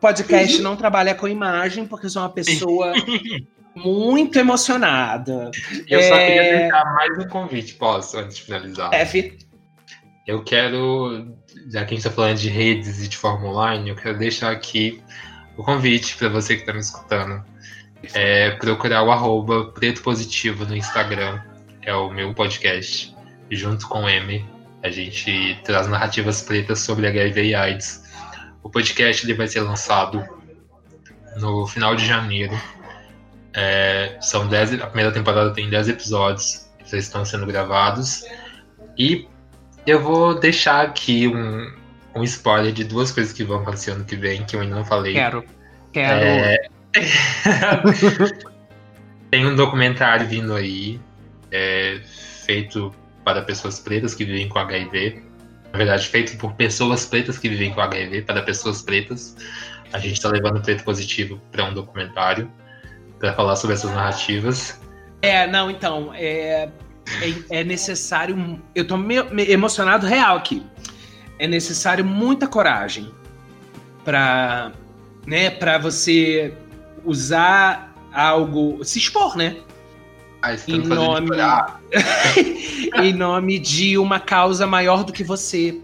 podcast 0.00 0.62
não 0.62 0.76
trabalha 0.76 1.14
com 1.14 1.26
imagem, 1.26 1.84
porque 1.84 2.06
eu 2.06 2.10
sou 2.10 2.22
uma 2.22 2.28
pessoa 2.28 2.92
muito 3.74 4.38
emocionada. 4.38 5.50
Eu 5.88 5.98
é... 5.98 6.08
só 6.08 6.16
queria 6.16 6.42
é. 6.42 6.58
deixar 6.58 6.84
mais 6.94 7.18
um 7.18 7.28
convite, 7.28 7.74
posso, 7.74 8.16
antes 8.18 8.36
de 8.36 8.42
finalizar. 8.42 8.94
F. 8.94 9.36
Eu 10.26 10.42
quero 10.42 11.34
já 11.68 11.84
que 11.84 11.94
a 11.94 11.96
gente 11.96 11.98
está 11.98 12.10
falando 12.10 12.38
de 12.38 12.48
redes 12.48 13.02
e 13.02 13.08
de 13.08 13.16
forma 13.16 13.48
online, 13.48 13.90
eu 13.90 13.96
quero 13.96 14.18
deixar 14.18 14.50
aqui 14.50 15.02
o 15.56 15.62
convite 15.62 16.16
para 16.16 16.28
você 16.28 16.54
que 16.54 16.62
está 16.62 16.72
me 16.72 16.80
escutando. 16.80 17.44
É 18.12 18.50
procurar 18.52 19.02
o 19.02 19.10
arroba 19.10 19.70
Preto 19.72 20.02
Positivo 20.02 20.66
no 20.66 20.76
Instagram. 20.76 21.40
É 21.82 21.94
o 21.94 22.10
meu 22.10 22.34
podcast. 22.34 23.14
Junto 23.50 23.88
com 23.88 24.04
o 24.04 24.08
M, 24.08 24.44
a 24.82 24.90
gente 24.90 25.58
traz 25.64 25.86
narrativas 25.86 26.42
pretas 26.42 26.80
sobre 26.80 27.06
HIV 27.06 27.44
e 27.44 27.54
AIDS. 27.54 28.02
O 28.62 28.70
podcast 28.70 29.24
ele 29.24 29.34
vai 29.34 29.46
ser 29.46 29.60
lançado 29.60 30.26
no 31.36 31.66
final 31.66 31.94
de 31.94 32.06
janeiro. 32.06 32.58
É, 33.52 34.18
são 34.20 34.48
dez, 34.48 34.72
a 34.80 34.86
primeira 34.86 35.12
temporada 35.12 35.52
tem 35.52 35.70
10 35.70 35.88
episódios 35.88 36.68
que 36.78 36.90
já 36.90 36.98
estão 36.98 37.24
sendo 37.24 37.46
gravados. 37.46 38.24
E 38.98 39.28
eu 39.86 40.00
vou 40.00 40.38
deixar 40.38 40.84
aqui 40.84 41.28
um, 41.28 41.72
um 42.14 42.22
spoiler 42.22 42.72
de 42.72 42.84
duas 42.84 43.10
coisas 43.10 43.32
que 43.32 43.44
vão 43.44 43.60
acontecer 43.60 43.90
ano 43.90 44.04
que 44.04 44.16
vem, 44.16 44.44
que 44.44 44.56
eu 44.56 44.60
ainda 44.60 44.76
não 44.76 44.84
falei. 44.84 45.12
Quero. 45.12 45.44
Quero. 45.92 46.24
É... 46.24 46.68
Tem 49.30 49.46
um 49.46 49.56
documentário 49.56 50.26
vindo 50.26 50.54
aí, 50.54 51.00
é, 51.50 52.00
feito 52.44 52.94
para 53.24 53.42
pessoas 53.42 53.80
pretas 53.80 54.14
que 54.14 54.24
vivem 54.24 54.48
com 54.48 54.58
HIV. 54.58 55.22
Na 55.72 55.78
verdade, 55.78 56.06
feito 56.06 56.36
por 56.36 56.52
pessoas 56.54 57.04
pretas 57.04 57.36
que 57.36 57.48
vivem 57.48 57.72
com 57.72 57.80
HIV, 57.80 58.22
para 58.22 58.42
pessoas 58.42 58.80
pretas. 58.80 59.36
A 59.92 59.98
gente 59.98 60.14
está 60.14 60.28
levando 60.28 60.58
o 60.58 60.62
preto 60.62 60.84
positivo 60.84 61.40
para 61.50 61.64
um 61.64 61.74
documentário, 61.74 62.50
para 63.18 63.32
falar 63.32 63.56
sobre 63.56 63.74
essas 63.74 63.90
narrativas. 63.90 64.80
É, 65.20 65.46
não, 65.46 65.70
então, 65.70 66.12
é, 66.14 66.68
é, 67.20 67.60
é 67.60 67.64
necessário. 67.64 68.60
Eu 68.74 68.86
tô 68.86 68.96
meio, 68.96 69.32
meio 69.34 69.50
emocionado 69.50 70.06
real 70.06 70.36
aqui. 70.36 70.64
É 71.38 71.46
necessário 71.46 72.04
muita 72.04 72.46
coragem 72.46 73.12
para 74.04 74.72
né, 75.26 75.50
para 75.50 75.78
você 75.78 76.54
usar 77.04 77.94
algo, 78.12 78.84
se 78.84 78.98
expor, 78.98 79.36
né? 79.36 79.56
Ah, 80.42 80.54
em 80.68 80.78
nome 80.78 81.30
em 83.02 83.12
nome 83.14 83.58
de 83.58 83.96
uma 83.96 84.20
causa 84.20 84.66
maior 84.66 85.02
do 85.04 85.12
que 85.12 85.24
você. 85.24 85.80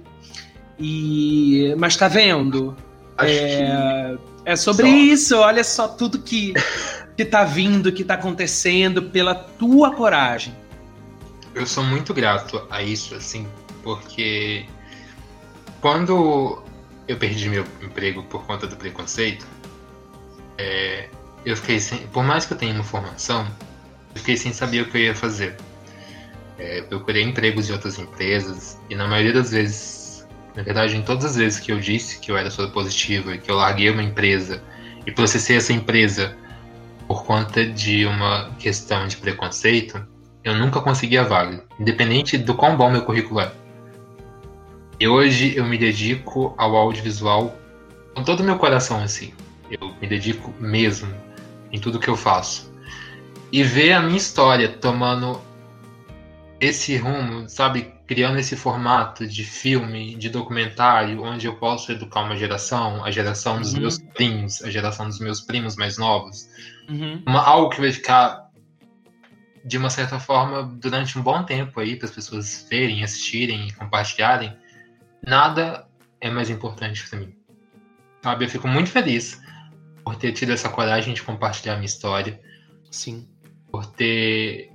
E 0.79 1.75
mas 1.79 1.97
tá 1.97 2.09
vendo? 2.09 2.77
É, 3.19 4.17
é 4.45 4.57
sobre 4.57 4.87
só. 4.87 4.97
isso. 4.97 5.37
Olha 5.37 5.65
só 5.65 5.89
tudo 5.89 6.19
que 6.19 6.53
que 7.17 7.25
tá 7.25 7.45
vindo, 7.45 7.93
que 7.93 8.05
tá 8.05 8.15
acontecendo 8.15 9.03
pela 9.03 9.35
tua 9.35 9.91
coragem 9.95 10.55
eu 11.55 11.67
sou 11.67 11.85
muito 11.85 12.15
grato 12.15 12.67
a 12.71 12.83
isso, 12.83 13.15
assim, 13.15 13.49
porque 13.83 14.67
quando 15.81 16.63
eu 17.09 17.17
perdi 17.17 17.49
meu 17.49 17.65
emprego 17.83 18.23
por 18.25 18.45
conta 18.47 18.67
do 18.67 18.77
preconceito, 18.77 19.47
é, 20.59 21.09
eu 21.45 21.57
fiquei 21.57 21.81
sem. 21.81 22.07
Por 22.09 22.23
mais 22.23 22.47
que 22.47 22.53
eu 22.53 22.59
tenha 22.59 22.75
uma 22.75 22.85
formação, 22.85 23.47
eu 24.15 24.21
fiquei 24.21 24.37
sem 24.37 24.53
saber 24.53 24.83
o 24.83 24.91
que 24.91 24.97
eu 24.97 25.03
ia 25.03 25.15
fazer. 25.15 25.57
É, 26.59 26.83
procurei 26.83 27.23
empregos 27.23 27.71
em 27.71 27.73
outras 27.73 27.99
empresas 27.99 28.79
e 28.91 28.95
na 28.95 29.09
maioria 29.09 29.33
das 29.33 29.51
vezes, 29.51 30.29
na 30.55 30.63
verdade, 30.63 30.97
em 30.97 31.03
todas 31.03 31.25
as 31.25 31.37
vezes 31.37 31.59
que 31.59 31.73
eu 31.73 31.81
disse 31.81 32.19
que 32.19 32.31
eu 32.31 32.37
era 32.37 32.51
soro 32.51 32.71
positivo 32.71 33.33
e 33.33 33.39
que 33.39 33.51
eu 33.51 33.57
larguei 33.57 33.89
uma 33.89 34.03
empresa 34.03 34.63
e 35.07 35.11
processei 35.11 35.57
essa 35.57 35.73
empresa 35.73 36.37
por 37.09 37.25
conta 37.25 37.65
de 37.65 38.05
uma 38.05 38.55
questão 38.59 39.09
de 39.09 39.17
preconceito, 39.17 40.07
eu 40.43 40.55
nunca 40.55 40.81
consegui 40.81 41.19
a 41.19 41.23
vaga, 41.23 41.65
independente 41.79 42.39
do 42.39 42.55
quão 42.55 42.77
bom 42.77 42.91
meu 42.91 43.03
currículo 43.03 43.41
é. 43.41 43.53
E 44.99 45.09
hoje 45.09 45.57
eu 45.57 45.65
me 45.65 45.79
dedico 45.79 46.55
ao 46.59 46.77
audiovisual 46.77 47.57
com 48.15 48.23
todo 48.23 48.41
o 48.41 48.45
meu 48.45 48.59
coração, 48.59 49.03
assim. 49.03 49.33
Eu 49.71 49.95
me 50.01 50.07
dedico 50.07 50.53
mesmo 50.59 51.12
em 51.73 51.79
tudo 51.79 51.99
que 51.99 52.09
eu 52.09 52.17
faço. 52.17 52.71
E 53.53 53.62
ver 53.62 53.93
a 53.93 54.01
minha 54.01 54.19
história 54.19 54.69
tomando 54.69 55.41
esse 56.61 56.97
rumo, 56.97 57.49
sabe, 57.49 57.93
criando 58.07 58.39
esse 58.39 58.57
formato 58.57 59.27
de 59.27 59.45
filme, 59.45 60.15
de 60.17 60.29
documentário, 60.29 61.23
onde 61.23 61.47
eu 61.47 61.55
posso 61.55 61.91
educar 61.93 62.23
uma 62.23 62.37
geração, 62.37 63.05
a 63.05 63.11
geração 63.11 63.59
dos 63.59 63.73
uhum. 63.73 63.81
meus 63.81 63.99
primos, 63.99 64.62
a 64.62 64.71
geração 64.71 65.07
dos 65.07 65.19
meus 65.19 65.41
primos 65.41 65.77
mais 65.77 65.97
novos, 65.97 66.49
uhum. 66.89 67.23
uma, 67.27 67.43
algo 67.43 67.71
que 67.71 67.81
vai 67.81 67.93
ficar 67.93 68.50
de 69.65 69.77
uma 69.77 69.91
certa 69.91 70.19
forma 70.19 70.62
durante 70.62 71.19
um 71.19 71.23
bom 71.23 71.43
tempo 71.43 71.81
aí 71.81 71.97
para 71.97 72.07
as 72.07 72.15
pessoas 72.15 72.66
verem, 72.69 73.05
assistirem 73.05 73.69
e 73.69 73.73
compartilharem. 73.73 74.57
Nada 75.27 75.87
é 76.20 76.31
mais 76.31 76.49
importante 76.51 77.09
para 77.09 77.19
mim. 77.19 77.35
Sabe, 78.23 78.45
eu 78.45 78.49
fico 78.49 78.69
muito 78.69 78.91
feliz 78.91 79.41
por 80.05 80.16
ter 80.16 80.32
tido 80.32 80.53
essa 80.53 80.69
coragem 80.69 81.15
de 81.15 81.23
compartilhar 81.23 81.74
minha 81.74 81.87
história. 81.87 82.41
Sim. 82.91 83.28
Por 83.70 83.87
ter 83.87 84.70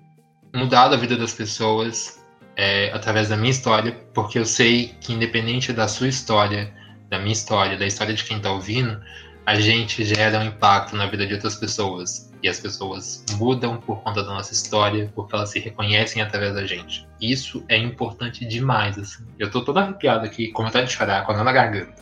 mudado 0.53 0.95
a 0.95 0.97
vida 0.97 1.17
das 1.17 1.33
pessoas 1.33 2.23
é, 2.55 2.91
através 2.93 3.29
da 3.29 3.35
minha 3.35 3.51
história, 3.51 3.91
porque 4.13 4.39
eu 4.39 4.45
sei 4.45 4.95
que 5.01 5.13
independente 5.13 5.73
da 5.73 5.87
sua 5.87 6.07
história, 6.07 6.73
da 7.09 7.19
minha 7.19 7.33
história, 7.33 7.77
da 7.77 7.85
história 7.85 8.13
de 8.13 8.23
quem 8.23 8.37
está 8.37 8.51
ouvindo, 8.51 8.99
a 9.45 9.55
gente 9.55 10.03
gera 10.03 10.39
um 10.39 10.43
impacto 10.43 10.95
na 10.95 11.05
vida 11.05 11.27
de 11.27 11.33
outras 11.33 11.55
pessoas. 11.55 12.31
E 12.45 12.47
as 12.47 12.59
pessoas 12.59 13.25
mudam 13.39 13.77
por 13.77 14.03
conta 14.03 14.21
da 14.21 14.31
nossa 14.31 14.53
história, 14.53 15.11
porque 15.15 15.35
elas 15.35 15.49
se 15.49 15.57
reconhecem 15.57 16.21
através 16.21 16.53
da 16.53 16.63
gente. 16.63 17.07
Isso 17.19 17.65
é 17.67 17.75
importante 17.75 18.45
demais, 18.45 18.99
assim. 18.99 19.25
Eu 19.39 19.49
tô 19.49 19.63
toda 19.63 19.81
arrepiada 19.81 20.27
aqui, 20.27 20.49
com 20.49 20.63
vontade 20.63 20.85
de 20.85 20.93
chorar, 20.93 21.25
com 21.25 21.31
a 21.31 21.43
na 21.43 21.51
garganta. 21.51 21.95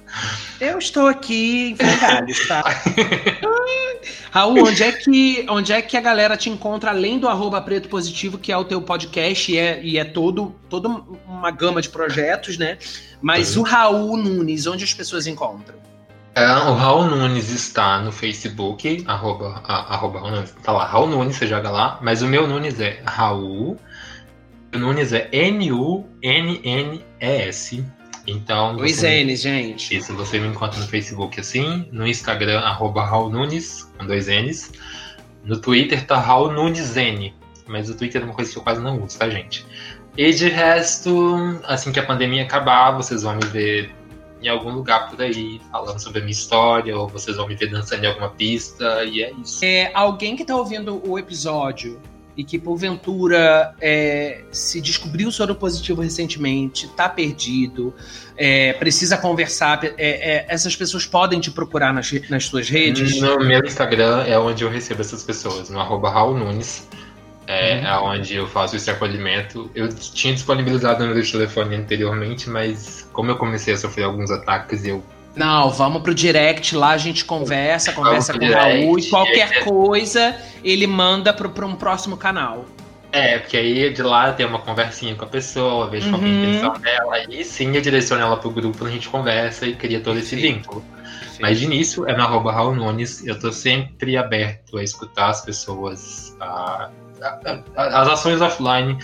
Eu 0.59 0.77
estou 0.79 1.07
aqui 1.07 1.69
em 1.69 1.75
frangalhos, 1.77 2.45
tá? 2.45 2.61
Raul, 4.31 4.67
onde 4.67 4.83
é, 4.83 4.91
que, 4.91 5.45
onde 5.47 5.71
é 5.71 5.81
que 5.81 5.95
a 5.95 6.01
galera 6.01 6.35
te 6.35 6.49
encontra, 6.49 6.89
além 6.89 7.17
do 7.19 7.29
arroba 7.29 7.61
preto 7.61 7.87
positivo, 7.87 8.37
que 8.37 8.51
é 8.51 8.57
o 8.57 8.65
teu 8.65 8.81
podcast 8.81 9.49
e 9.49 9.57
é, 9.57 9.81
e 9.81 9.97
é 9.97 10.03
todo, 10.03 10.53
toda 10.69 10.89
uma 11.25 11.51
gama 11.51 11.81
de 11.81 11.87
projetos, 11.87 12.57
né? 12.57 12.77
Mas 13.21 13.55
uhum. 13.55 13.61
o 13.61 13.65
Raul 13.65 14.17
Nunes, 14.17 14.67
onde 14.67 14.83
as 14.83 14.93
pessoas 14.93 15.25
encontram? 15.25 15.77
É, 16.35 16.47
o 16.47 16.73
Raul 16.73 17.05
Nunes 17.05 17.49
está 17.49 17.99
no 17.99 18.11
Facebook, 18.11 19.03
arroba, 19.07 19.61
arroba 19.65 20.43
tá 20.63 20.71
lá, 20.71 20.83
Raul 20.85 21.07
Nunes, 21.07 21.35
você 21.35 21.45
joga 21.45 21.69
lá, 21.69 21.99
mas 22.01 22.23
o 22.23 22.27
meu 22.27 22.47
Nunes 22.47 22.79
é 22.79 23.03
Raul, 23.05 23.77
o 24.73 24.77
Nunes 24.77 25.13
é 25.13 25.29
N-U-N-N-E-S. 25.31 26.03
Então. 28.25 28.75
Dois 28.77 28.95
você, 28.95 29.23
N's, 29.23 29.41
gente. 29.41 29.95
Isso, 29.95 30.15
você 30.15 30.39
me 30.39 30.47
encontra 30.47 30.79
no 30.79 30.87
Facebook 30.87 31.39
assim, 31.39 31.87
no 31.91 32.07
Instagram, 32.07 32.61
arroba 32.61 33.05
Raul 33.05 33.29
Nunes, 33.29 33.83
com 33.97 34.07
dois 34.07 34.27
N's. 34.27 34.71
No 35.43 35.59
Twitter 35.59 36.03
tá 36.05 36.17
Raul 36.17 36.51
Nunes 36.51 36.97
N, 36.97 37.31
mas 37.67 37.91
o 37.91 37.95
Twitter 37.95 38.21
é 38.21 38.25
uma 38.25 38.33
coisa 38.33 38.51
que 38.51 38.57
eu 38.57 38.63
quase 38.63 38.81
não 38.81 39.03
uso, 39.03 39.19
tá, 39.19 39.29
gente? 39.29 39.65
E 40.17 40.31
de 40.31 40.47
resto, 40.49 41.59
assim 41.65 41.91
que 41.91 41.99
a 41.99 42.05
pandemia 42.05 42.43
acabar, 42.43 42.91
vocês 42.91 43.23
vão 43.23 43.35
me 43.35 43.45
ver 43.45 43.93
em 44.43 44.49
algum 44.49 44.71
lugar 44.71 45.09
por 45.09 45.21
aí, 45.21 45.61
falando 45.71 45.99
sobre 45.99 46.19
a 46.19 46.21
minha 46.21 46.31
história, 46.31 46.97
ou 46.97 47.07
vocês 47.07 47.37
vão 47.37 47.47
me 47.47 47.55
ver 47.55 47.69
dançando 47.69 48.03
em 48.03 48.07
alguma 48.07 48.29
pista, 48.29 49.03
e 49.05 49.23
é 49.23 49.31
isso. 49.41 49.63
É, 49.63 49.89
alguém 49.93 50.35
que 50.35 50.43
tá 50.43 50.55
ouvindo 50.55 51.01
o 51.09 51.17
episódio 51.17 51.99
e 52.35 52.43
que 52.43 52.57
porventura 52.57 53.75
é, 53.79 54.41
se 54.51 54.81
descobriu 54.81 55.31
soro 55.31 55.55
positivo 55.55 56.01
recentemente, 56.01 56.87
tá 56.89 57.07
perdido, 57.07 57.93
é, 58.35 58.73
precisa 58.73 59.17
conversar, 59.17 59.83
é, 59.85 59.91
é, 59.97 60.45
essas 60.49 60.75
pessoas 60.75 61.05
podem 61.05 61.39
te 61.39 61.51
procurar 61.51 61.93
nas, 61.93 62.11
nas 62.29 62.45
suas 62.45 62.67
redes? 62.67 63.21
No 63.21 63.37
meu 63.37 63.63
Instagram 63.63 64.23
é 64.23 64.37
onde 64.37 64.63
eu 64.63 64.69
recebo 64.69 65.01
essas 65.01 65.23
pessoas, 65.23 65.69
no 65.69 65.79
arroba 65.79 66.09
Raul 66.09 66.37
Nunes 66.37 66.87
é, 67.47 67.81
uhum. 67.97 68.11
onde 68.11 68.35
eu 68.35 68.47
faço 68.47 68.75
esse 68.75 68.89
acolhimento. 68.89 69.69
Eu 69.75 69.89
tinha 69.89 70.33
disponibilizado 70.33 71.03
o 71.03 71.07
número 71.07 71.23
de 71.23 71.31
telefone 71.31 71.75
anteriormente, 71.75 72.49
mas 72.49 73.07
como 73.11 73.31
eu 73.31 73.37
comecei 73.37 73.73
a 73.73 73.77
sofrer 73.77 74.03
alguns 74.03 74.31
ataques, 74.31 74.85
eu. 74.85 75.03
Não, 75.35 75.69
vamos 75.71 76.03
pro 76.03 76.13
direct, 76.13 76.75
lá 76.75 76.91
a 76.91 76.97
gente 76.97 77.25
conversa, 77.25 77.91
conversa 77.91 78.37
com 78.37 78.45
o 78.45 78.51
Raul 78.51 78.99
e 78.99 79.09
qualquer 79.09 79.51
é... 79.51 79.63
coisa 79.63 80.35
ele 80.63 80.85
manda 80.85 81.33
pro, 81.33 81.49
pro 81.49 81.67
um 81.67 81.75
próximo 81.75 82.15
canal. 82.15 82.65
É, 83.11 83.39
porque 83.39 83.57
aí 83.57 83.91
de 83.91 84.01
lá 84.01 84.31
tem 84.33 84.45
uma 84.45 84.59
conversinha 84.59 85.13
com 85.15 85.25
a 85.25 85.27
pessoa, 85.27 85.87
vejo 85.87 86.07
uhum. 86.07 86.19
qual 86.19 86.23
é 86.23 86.25
a 86.25 86.29
uhum. 86.29 86.43
intenção 86.43 86.73
dela, 86.81 87.23
e 87.29 87.43
sim 87.43 87.75
eu 87.75 87.81
direciono 87.81 88.23
ela 88.23 88.37
pro 88.37 88.49
grupo, 88.49 88.85
a 88.85 88.89
gente 88.89 89.07
conversa 89.07 89.67
e 89.67 89.75
cria 89.75 89.99
todo 89.99 90.17
esse 90.17 90.35
vínculo. 90.35 90.83
Mas 91.39 91.59
de 91.59 91.65
início 91.65 92.07
é 92.07 92.15
no 92.15 92.23
arroba 92.23 92.51
Raul 92.51 92.75
Nunes, 92.75 93.25
eu 93.25 93.39
tô 93.39 93.51
sempre 93.51 94.17
aberto 94.17 94.77
a 94.77 94.83
escutar 94.83 95.29
as 95.29 95.41
pessoas, 95.41 96.35
a 96.39 96.89
as 97.75 98.07
ações 98.07 98.41
offline, 98.41 98.97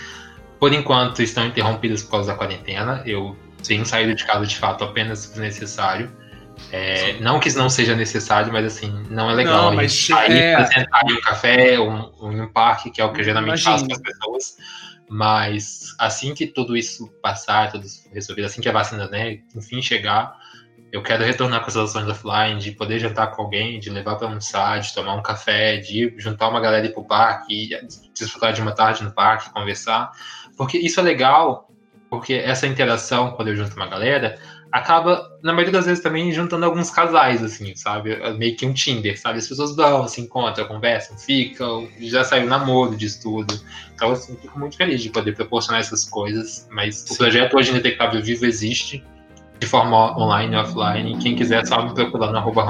por 0.58 0.72
enquanto, 0.72 1.22
estão 1.22 1.46
interrompidas 1.46 2.02
por 2.02 2.12
causa 2.12 2.32
da 2.32 2.38
quarentena. 2.38 3.02
Eu 3.06 3.36
tenho 3.66 3.84
saído 3.84 4.14
de 4.14 4.24
casa 4.24 4.46
de 4.46 4.56
fato 4.56 4.84
apenas 4.84 5.20
se 5.20 5.40
necessário. 5.40 6.10
É, 6.72 7.18
não 7.20 7.40
que 7.40 7.48
isso 7.48 7.58
não 7.58 7.70
seja 7.70 7.96
necessário, 7.96 8.52
mas 8.52 8.66
assim, 8.66 8.92
não 9.08 9.30
é 9.30 9.34
legal 9.34 9.70
não, 9.70 9.76
mas 9.76 9.92
sair 9.92 10.38
é... 10.38 10.54
para 10.54 10.66
sentar 10.66 11.02
em 11.08 11.14
um 11.14 11.20
café 11.20 11.78
ou, 11.78 12.14
ou, 12.18 12.32
em 12.32 12.40
um 12.40 12.48
parque, 12.52 12.90
que 12.90 13.00
é 13.00 13.04
o 13.04 13.12
que 13.12 13.20
eu 13.20 13.24
geralmente 13.24 13.62
Imagina. 13.62 13.72
faço 13.72 13.86
com 13.86 13.92
as 13.94 14.00
pessoas. 14.00 14.56
Mas 15.08 15.96
assim 15.98 16.34
que 16.34 16.46
tudo 16.46 16.76
isso 16.76 17.08
passar, 17.20 17.72
tudo 17.72 17.84
isso 17.84 18.08
resolvido, 18.12 18.44
assim 18.44 18.60
que 18.60 18.68
a 18.68 18.72
vacina, 18.72 19.08
né, 19.08 19.40
enfim, 19.56 19.82
chegar, 19.82 20.36
eu 20.92 21.02
quero 21.02 21.24
retornar 21.24 21.60
com 21.60 21.68
as 21.68 21.76
ações 21.76 22.08
offline, 22.08 22.60
de 22.60 22.72
poder 22.72 22.98
jantar 22.98 23.28
com 23.28 23.42
alguém, 23.42 23.78
de 23.78 23.90
levar 23.90 24.16
para 24.16 24.26
almoçar, 24.26 24.80
de 24.80 24.92
tomar 24.92 25.14
um 25.14 25.22
café, 25.22 25.76
de 25.76 26.14
juntar 26.18 26.48
uma 26.48 26.60
galera 26.60 26.86
e 26.86 26.88
ir 26.88 26.92
pro 26.92 27.04
parque, 27.04 27.70
desfrutar 28.12 28.52
de 28.52 28.60
uma 28.60 28.72
tarde 28.72 29.04
no 29.04 29.12
parque, 29.12 29.50
conversar. 29.50 30.10
Porque 30.56 30.78
isso 30.78 30.98
é 30.98 31.02
legal, 31.02 31.70
porque 32.08 32.34
essa 32.34 32.66
interação, 32.66 33.32
quando 33.32 33.48
eu 33.48 33.56
junto 33.56 33.76
uma 33.76 33.86
galera, 33.86 34.36
acaba, 34.72 35.38
na 35.42 35.52
maioria 35.52 35.72
das 35.72 35.86
vezes, 35.86 36.02
também 36.02 36.32
juntando 36.32 36.64
alguns 36.64 36.90
casais, 36.90 37.42
assim, 37.42 37.74
sabe? 37.74 38.12
É 38.12 38.32
meio 38.32 38.56
que 38.56 38.66
um 38.66 38.72
Tinder, 38.72 39.18
sabe? 39.18 39.38
As 39.38 39.48
pessoas 39.48 39.74
vão, 39.74 40.06
se 40.08 40.20
encontram, 40.20 40.66
conversam, 40.66 41.16
ficam, 41.18 41.88
já 42.00 42.24
saiu 42.24 42.46
namoro 42.46 42.96
disso 42.96 43.22
tudo. 43.22 43.60
Então, 43.94 44.12
assim, 44.12 44.36
fico 44.36 44.58
muito 44.58 44.76
feliz 44.76 45.02
de 45.02 45.10
poder 45.10 45.34
proporcionar 45.34 45.80
essas 45.80 46.04
coisas, 46.04 46.68
mas 46.70 46.96
Sim. 46.96 47.14
o 47.14 47.16
projeto 47.16 47.56
Hoje 47.56 47.70
Indetectável 47.70 48.22
Vivo 48.22 48.46
existe, 48.46 49.04
de 49.60 49.66
forma 49.66 50.18
online 50.18 50.54
e 50.54 50.58
offline. 50.58 51.18
Quem 51.18 51.36
quiser, 51.36 51.64
só 51.66 51.84
me 51.84 51.94
procurar 51.94 52.32
no 52.32 52.38
arroba 52.38 52.64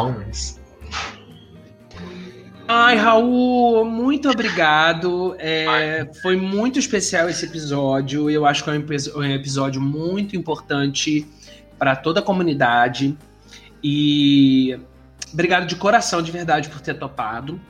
Ai, 2.67 2.97
Raul, 2.97 3.85
muito 3.85 4.31
obrigado. 4.31 5.35
É, 5.39 6.09
foi 6.23 6.37
muito 6.37 6.79
especial 6.79 7.29
esse 7.29 7.45
episódio. 7.47 8.29
Eu 8.29 8.45
acho 8.45 8.63
que 8.63 8.71
é 8.71 8.73
um 8.75 9.25
episódio 9.25 9.81
muito 9.81 10.37
importante 10.37 11.27
para 11.79 11.97
toda 11.97 12.21
a 12.21 12.23
comunidade. 12.23 13.17
E 13.83 14.79
obrigado 15.33 15.67
de 15.67 15.77
coração, 15.77 16.23
de 16.23 16.31
verdade, 16.31 16.69
por 16.69 16.81
ter 16.81 16.95
topado. 16.95 17.61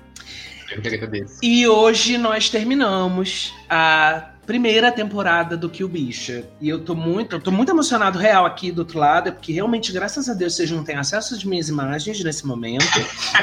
Eu 0.70 0.82
que 0.82 0.88
agradeço. 0.88 1.38
E 1.42 1.66
hoje 1.66 2.18
nós 2.18 2.48
terminamos 2.48 3.55
a 3.68 4.30
primeira 4.46 4.90
temporada 4.90 5.56
do 5.56 5.68
Kill 5.68 5.88
Bicha. 5.88 6.44
E 6.60 6.68
eu 6.68 6.80
tô 6.80 6.94
muito, 6.94 7.36
eu 7.36 7.40
tô 7.40 7.50
muito 7.50 7.70
emocionado 7.70 8.18
real 8.18 8.44
aqui 8.44 8.72
do 8.72 8.80
outro 8.80 8.98
lado, 8.98 9.28
é 9.28 9.32
porque 9.32 9.52
realmente, 9.52 9.92
graças 9.92 10.28
a 10.28 10.34
Deus, 10.34 10.54
vocês 10.54 10.70
não 10.70 10.82
têm 10.82 10.96
acesso 10.96 11.34
às 11.34 11.44
minhas 11.44 11.68
imagens 11.68 12.22
nesse 12.22 12.46
momento. 12.46 12.84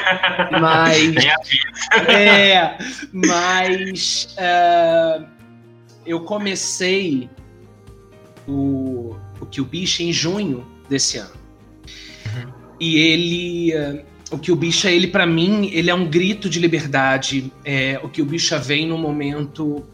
mas. 0.60 1.14
é, 2.08 2.78
mas. 3.12 4.36
Uh, 4.36 5.26
eu 6.04 6.20
comecei 6.20 7.28
o, 8.46 9.16
o 9.40 9.46
Kill 9.46 9.64
Bicha 9.64 10.02
em 10.02 10.12
junho 10.12 10.66
desse 10.88 11.18
ano. 11.18 11.34
Uhum. 12.34 12.52
E 12.80 12.96
ele. 12.98 13.74
Uh, 13.74 14.18
o 14.30 14.38
que 14.38 14.52
o 14.52 14.56
bicha, 14.56 14.90
ele 14.90 15.06
para 15.06 15.26
mim, 15.26 15.70
ele 15.72 15.90
é 15.90 15.94
um 15.94 16.06
grito 16.06 16.48
de 16.48 16.60
liberdade. 16.60 17.50
É, 17.64 17.98
o 18.02 18.08
que 18.08 18.20
o 18.20 18.24
bicha 18.24 18.58
vem 18.58 18.86
no 18.86 18.98
momento 18.98 19.86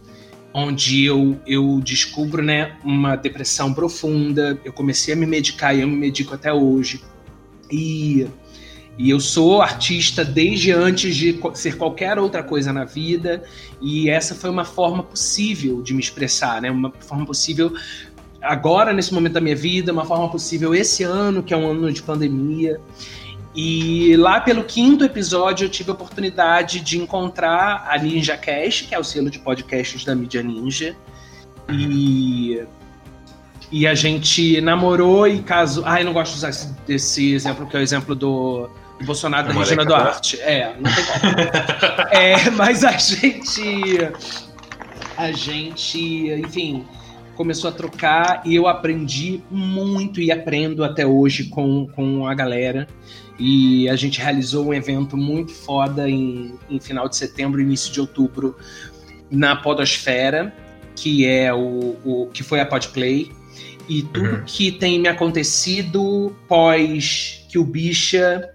onde 0.54 1.04
eu, 1.04 1.36
eu 1.44 1.80
descubro 1.82 2.40
né, 2.40 2.76
uma 2.84 3.16
depressão 3.16 3.74
profunda. 3.74 4.56
Eu 4.64 4.72
comecei 4.72 5.12
a 5.12 5.16
me 5.16 5.26
medicar 5.26 5.76
e 5.76 5.80
eu 5.80 5.88
me 5.88 5.96
medico 5.96 6.32
até 6.32 6.52
hoje. 6.52 7.02
E, 7.68 8.28
e 8.96 9.10
eu 9.10 9.18
sou 9.18 9.60
artista 9.60 10.24
desde 10.24 10.70
antes 10.70 11.16
de 11.16 11.40
ser 11.54 11.76
qualquer 11.76 12.20
outra 12.20 12.40
coisa 12.40 12.72
na 12.72 12.84
vida. 12.84 13.42
E 13.82 14.08
essa 14.08 14.32
foi 14.32 14.48
uma 14.48 14.64
forma 14.64 15.02
possível 15.02 15.82
de 15.82 15.92
me 15.92 16.00
expressar, 16.00 16.62
né? 16.62 16.70
Uma 16.70 16.92
forma 17.00 17.26
possível 17.26 17.72
agora, 18.40 18.92
nesse 18.92 19.12
momento 19.12 19.32
da 19.32 19.40
minha 19.40 19.56
vida, 19.56 19.92
uma 19.92 20.04
forma 20.04 20.30
possível 20.30 20.72
esse 20.72 21.02
ano, 21.02 21.42
que 21.42 21.52
é 21.52 21.56
um 21.56 21.68
ano 21.68 21.92
de 21.92 22.02
pandemia. 22.02 22.80
E 23.54 24.16
lá 24.16 24.40
pelo 24.40 24.64
quinto 24.64 25.04
episódio 25.04 25.66
eu 25.66 25.68
tive 25.68 25.90
a 25.90 25.94
oportunidade 25.94 26.80
de 26.80 26.98
encontrar 26.98 27.86
a 27.88 27.96
Ninja 27.96 28.36
Cast, 28.36 28.84
que 28.84 28.94
é 28.94 28.98
o 28.98 29.04
selo 29.04 29.30
de 29.30 29.38
podcasts 29.38 30.04
da 30.04 30.14
mídia 30.14 30.42
Ninja. 30.42 30.96
E, 31.70 32.60
e 33.70 33.86
a 33.86 33.94
gente 33.94 34.60
namorou 34.60 35.28
e 35.28 35.40
casou. 35.40 35.84
Ai, 35.86 36.02
não 36.02 36.12
gosto 36.12 36.32
de 36.32 36.38
usar 36.38 36.50
esse, 36.50 36.74
esse 36.88 37.32
exemplo, 37.32 37.66
que 37.66 37.76
é 37.76 37.80
o 37.80 37.82
exemplo 37.82 38.14
do, 38.14 38.68
do 38.98 39.06
Bolsonaro 39.06 39.46
da 39.46 39.54
Regina 39.54 39.84
Duarte. 39.84 40.40
É, 40.40 40.74
não 40.78 40.92
tem 40.92 41.04
como. 41.04 41.34
é, 42.10 42.50
mas 42.50 42.82
a 42.82 42.92
gente. 42.92 43.98
A 45.16 45.30
gente, 45.30 46.28
enfim, 46.32 46.84
começou 47.34 47.68
a 47.70 47.72
trocar 47.72 48.42
e 48.44 48.54
eu 48.54 48.66
aprendi 48.66 49.42
muito 49.50 50.20
e 50.20 50.30
aprendo 50.30 50.84
até 50.84 51.06
hoje 51.06 51.44
com, 51.44 51.86
com 51.88 52.26
a 52.26 52.34
galera. 52.34 52.86
E 53.38 53.88
a 53.88 53.96
gente 53.96 54.20
realizou 54.20 54.68
um 54.68 54.74
evento 54.74 55.16
muito 55.16 55.52
foda 55.52 56.08
em, 56.08 56.54
em 56.70 56.80
final 56.80 57.08
de 57.08 57.16
setembro, 57.16 57.60
início 57.60 57.92
de 57.92 58.00
outubro, 58.00 58.56
na 59.30 59.56
Podosfera, 59.56 60.54
que 60.94 61.26
é 61.26 61.52
o, 61.52 61.96
o 62.04 62.30
que 62.32 62.42
foi 62.42 62.60
a 62.60 62.66
Podplay. 62.66 63.30
E 63.88 64.02
tudo 64.02 64.36
uhum. 64.36 64.42
que 64.46 64.72
tem 64.72 64.98
me 64.98 65.08
acontecido 65.08 66.34
pós 66.48 67.44
que 67.50 67.58
o 67.58 67.64
Bicha 67.64 68.48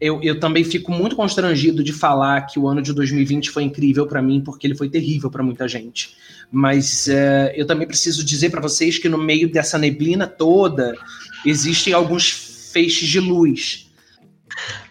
eu, 0.00 0.22
eu, 0.22 0.38
também 0.38 0.62
fico 0.62 0.92
muito 0.92 1.16
constrangido 1.16 1.82
de 1.82 1.92
falar 1.92 2.42
que 2.42 2.58
o 2.58 2.68
ano 2.68 2.80
de 2.80 2.92
2020 2.92 3.50
foi 3.50 3.64
incrível 3.64 4.06
para 4.06 4.22
mim, 4.22 4.40
porque 4.40 4.66
ele 4.66 4.76
foi 4.76 4.88
terrível 4.88 5.30
para 5.30 5.42
muita 5.42 5.66
gente. 5.66 6.16
Mas 6.50 7.08
uh, 7.08 7.50
eu 7.54 7.66
também 7.66 7.86
preciso 7.86 8.24
dizer 8.24 8.50
para 8.50 8.60
vocês 8.60 8.98
que 8.98 9.08
no 9.08 9.18
meio 9.18 9.50
dessa 9.50 9.76
neblina 9.76 10.26
toda 10.26 10.96
existem 11.44 11.92
alguns 11.92 12.30
feixes 12.72 13.08
de 13.08 13.18
luz. 13.18 13.88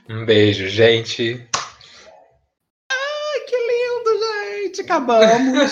Um 0.09 0.25
beijo, 0.25 0.67
gente. 0.67 1.41
Ai, 2.91 3.39
que 3.47 3.55
lindo, 3.55 4.65
gente! 4.65 4.81
Acabamos. 4.81 5.71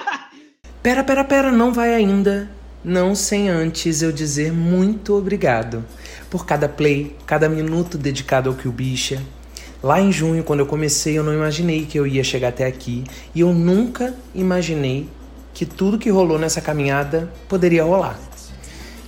pera, 0.82 1.04
pera, 1.04 1.24
pera, 1.24 1.52
não 1.52 1.72
vai 1.72 1.94
ainda. 1.94 2.50
Não 2.82 3.14
sem 3.14 3.50
antes 3.50 4.00
eu 4.00 4.12
dizer 4.12 4.52
muito 4.52 5.14
obrigado 5.14 5.84
por 6.30 6.44
cada 6.44 6.68
play, 6.68 7.16
cada 7.26 7.48
minuto 7.48 7.96
dedicado 7.96 8.48
ao 8.50 8.68
o 8.68 8.72
bicha. 8.72 9.22
Lá 9.82 10.00
em 10.00 10.10
junho, 10.10 10.42
quando 10.42 10.60
eu 10.60 10.66
comecei, 10.66 11.18
eu 11.18 11.22
não 11.22 11.32
imaginei 11.32 11.86
que 11.86 11.98
eu 11.98 12.06
ia 12.06 12.24
chegar 12.24 12.48
até 12.48 12.66
aqui 12.66 13.04
e 13.34 13.40
eu 13.40 13.52
nunca 13.52 14.14
imaginei 14.34 15.08
que 15.54 15.64
tudo 15.64 15.98
que 15.98 16.10
rolou 16.10 16.38
nessa 16.38 16.60
caminhada 16.60 17.32
poderia 17.48 17.84
rolar. 17.84 18.18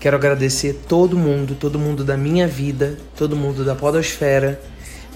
Quero 0.01 0.17
agradecer 0.17 0.81
todo 0.87 1.19
mundo, 1.19 1.57
todo 1.57 1.79
mundo 1.79 2.05
da 2.05 2.17
minha 2.17 2.47
vida, 2.47 2.97
todo 3.17 3.35
mundo 3.35 3.65
da 3.65 3.75
Podosfera. 3.75 4.61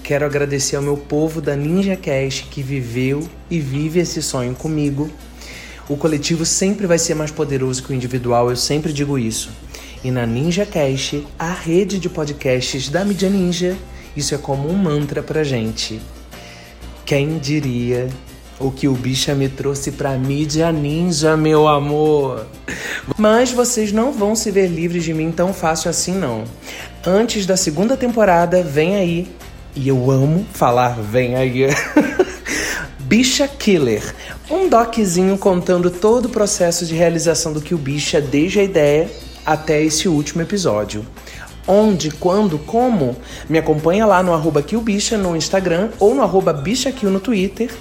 Quero 0.03 0.25
agradecer 0.25 0.75
ao 0.75 0.81
meu 0.81 0.97
povo 0.97 1.39
da 1.39 1.55
Ninja 1.55 1.95
Cash 1.95 2.45
que 2.51 2.61
viveu 2.61 3.25
e 3.49 3.61
vive 3.61 4.01
esse 4.01 4.21
sonho 4.21 4.53
comigo. 4.53 5.09
O 5.87 5.95
coletivo 5.95 6.45
sempre 6.45 6.85
vai 6.85 6.99
ser 6.99 7.15
mais 7.15 7.31
poderoso 7.31 7.81
que 7.81 7.91
o 7.91 7.95
individual, 7.95 8.49
eu 8.49 8.57
sempre 8.57 8.91
digo 8.91 9.17
isso. 9.17 9.49
E 10.03 10.11
na 10.11 10.25
Ninja 10.25 10.65
Cash, 10.65 11.15
a 11.39 11.53
rede 11.53 11.97
de 11.97 12.09
podcasts 12.09 12.89
da 12.89 13.05
mídia 13.05 13.29
ninja, 13.29 13.77
isso 14.17 14.35
é 14.35 14.37
como 14.37 14.69
um 14.69 14.75
mantra 14.75 15.23
pra 15.23 15.45
gente. 15.45 16.01
Quem 17.05 17.37
diria 17.37 18.09
o 18.59 18.69
que 18.69 18.85
o 18.85 18.93
bicha 18.95 19.33
me 19.33 19.47
trouxe 19.47 19.93
pra 19.93 20.17
mídia 20.17 20.73
ninja, 20.73 21.37
meu 21.37 21.69
amor. 21.69 22.45
Mas 23.17 23.53
vocês 23.53 23.93
não 23.93 24.11
vão 24.11 24.35
se 24.35 24.51
ver 24.51 24.67
livres 24.67 25.05
de 25.05 25.13
mim 25.13 25.31
tão 25.31 25.53
fácil 25.53 25.89
assim, 25.89 26.13
não. 26.13 26.43
Antes 27.05 27.45
da 27.45 27.55
segunda 27.55 27.95
temporada, 27.95 28.61
vem 28.61 28.97
aí. 28.97 29.31
E 29.73 29.87
eu 29.87 30.11
amo 30.11 30.45
falar 30.51 30.99
vem 30.99 31.37
aí. 31.37 31.67
Bicha 32.99 33.47
Killer. 33.47 34.13
Um 34.51 34.67
doczinho 34.67 35.37
contando 35.37 35.89
todo 35.89 36.25
o 36.25 36.29
processo 36.29 36.85
de 36.85 36.93
realização 36.93 37.53
do 37.53 37.61
que 37.61 37.73
o 37.73 37.77
Bicha 37.77 38.19
desde 38.19 38.59
a 38.59 38.63
ideia 38.63 39.09
até 39.45 39.81
esse 39.81 40.07
último 40.07 40.41
episódio. 40.41 41.05
Onde, 41.67 42.11
quando, 42.11 42.59
como? 42.59 43.15
Me 43.47 43.57
acompanha 43.57 44.05
lá 44.05 44.21
no 44.21 44.33
arroba 44.33 44.61
Killbicha 44.61 45.17
no 45.17 45.35
Instagram 45.35 45.91
ou 45.99 46.13
no 46.13 46.21
arroba 46.21 46.51
BichaKill 46.51 47.09
no 47.09 47.19
Twitter 47.19 47.71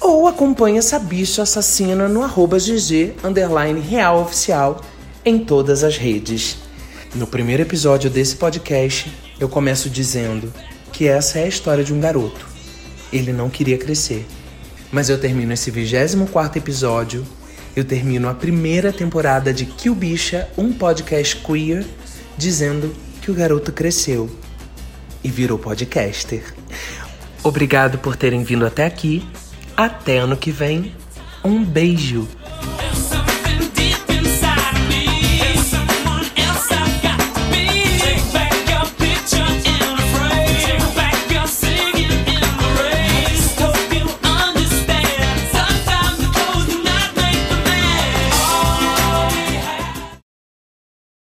ou 0.00 0.28
acompanhe 0.28 0.78
essa 0.78 0.98
bicha 0.98 1.42
assassina 1.42 2.08
no 2.08 2.22
arroba 2.22 2.58
GG 2.58 3.14
underline 3.24 3.80
real 3.80 4.22
oficial 4.22 4.80
em 5.24 5.38
todas 5.38 5.82
as 5.82 5.96
redes. 5.96 6.58
No 7.14 7.26
primeiro 7.26 7.62
episódio 7.62 8.08
desse 8.08 8.36
podcast, 8.36 9.12
eu 9.40 9.48
começo 9.48 9.90
dizendo 9.90 10.52
que 10.92 11.08
essa 11.08 11.38
é 11.38 11.44
a 11.44 11.48
história 11.48 11.82
de 11.82 11.92
um 11.92 12.00
garoto. 12.00 12.46
Ele 13.12 13.32
não 13.32 13.50
queria 13.50 13.78
crescer. 13.78 14.26
Mas 14.92 15.08
eu 15.08 15.18
termino 15.18 15.52
esse 15.52 15.70
24 15.70 16.58
episódio, 16.58 17.26
eu 17.78 17.84
termino 17.84 18.28
a 18.28 18.34
primeira 18.34 18.92
temporada 18.92 19.52
de 19.52 19.64
Kill 19.64 19.94
Bicha, 19.94 20.48
um 20.58 20.72
podcast 20.72 21.36
queer, 21.36 21.86
dizendo 22.36 22.92
que 23.22 23.30
o 23.30 23.34
garoto 23.34 23.72
cresceu 23.72 24.28
e 25.22 25.30
virou 25.30 25.58
podcaster. 25.58 26.42
Obrigado 27.42 27.98
por 27.98 28.16
terem 28.16 28.42
vindo 28.42 28.66
até 28.66 28.84
aqui 28.84 29.24
até 29.76 30.18
ano 30.18 30.36
que 30.36 30.50
vem. 30.50 30.92
Um 31.44 31.64
beijo! 31.64 32.26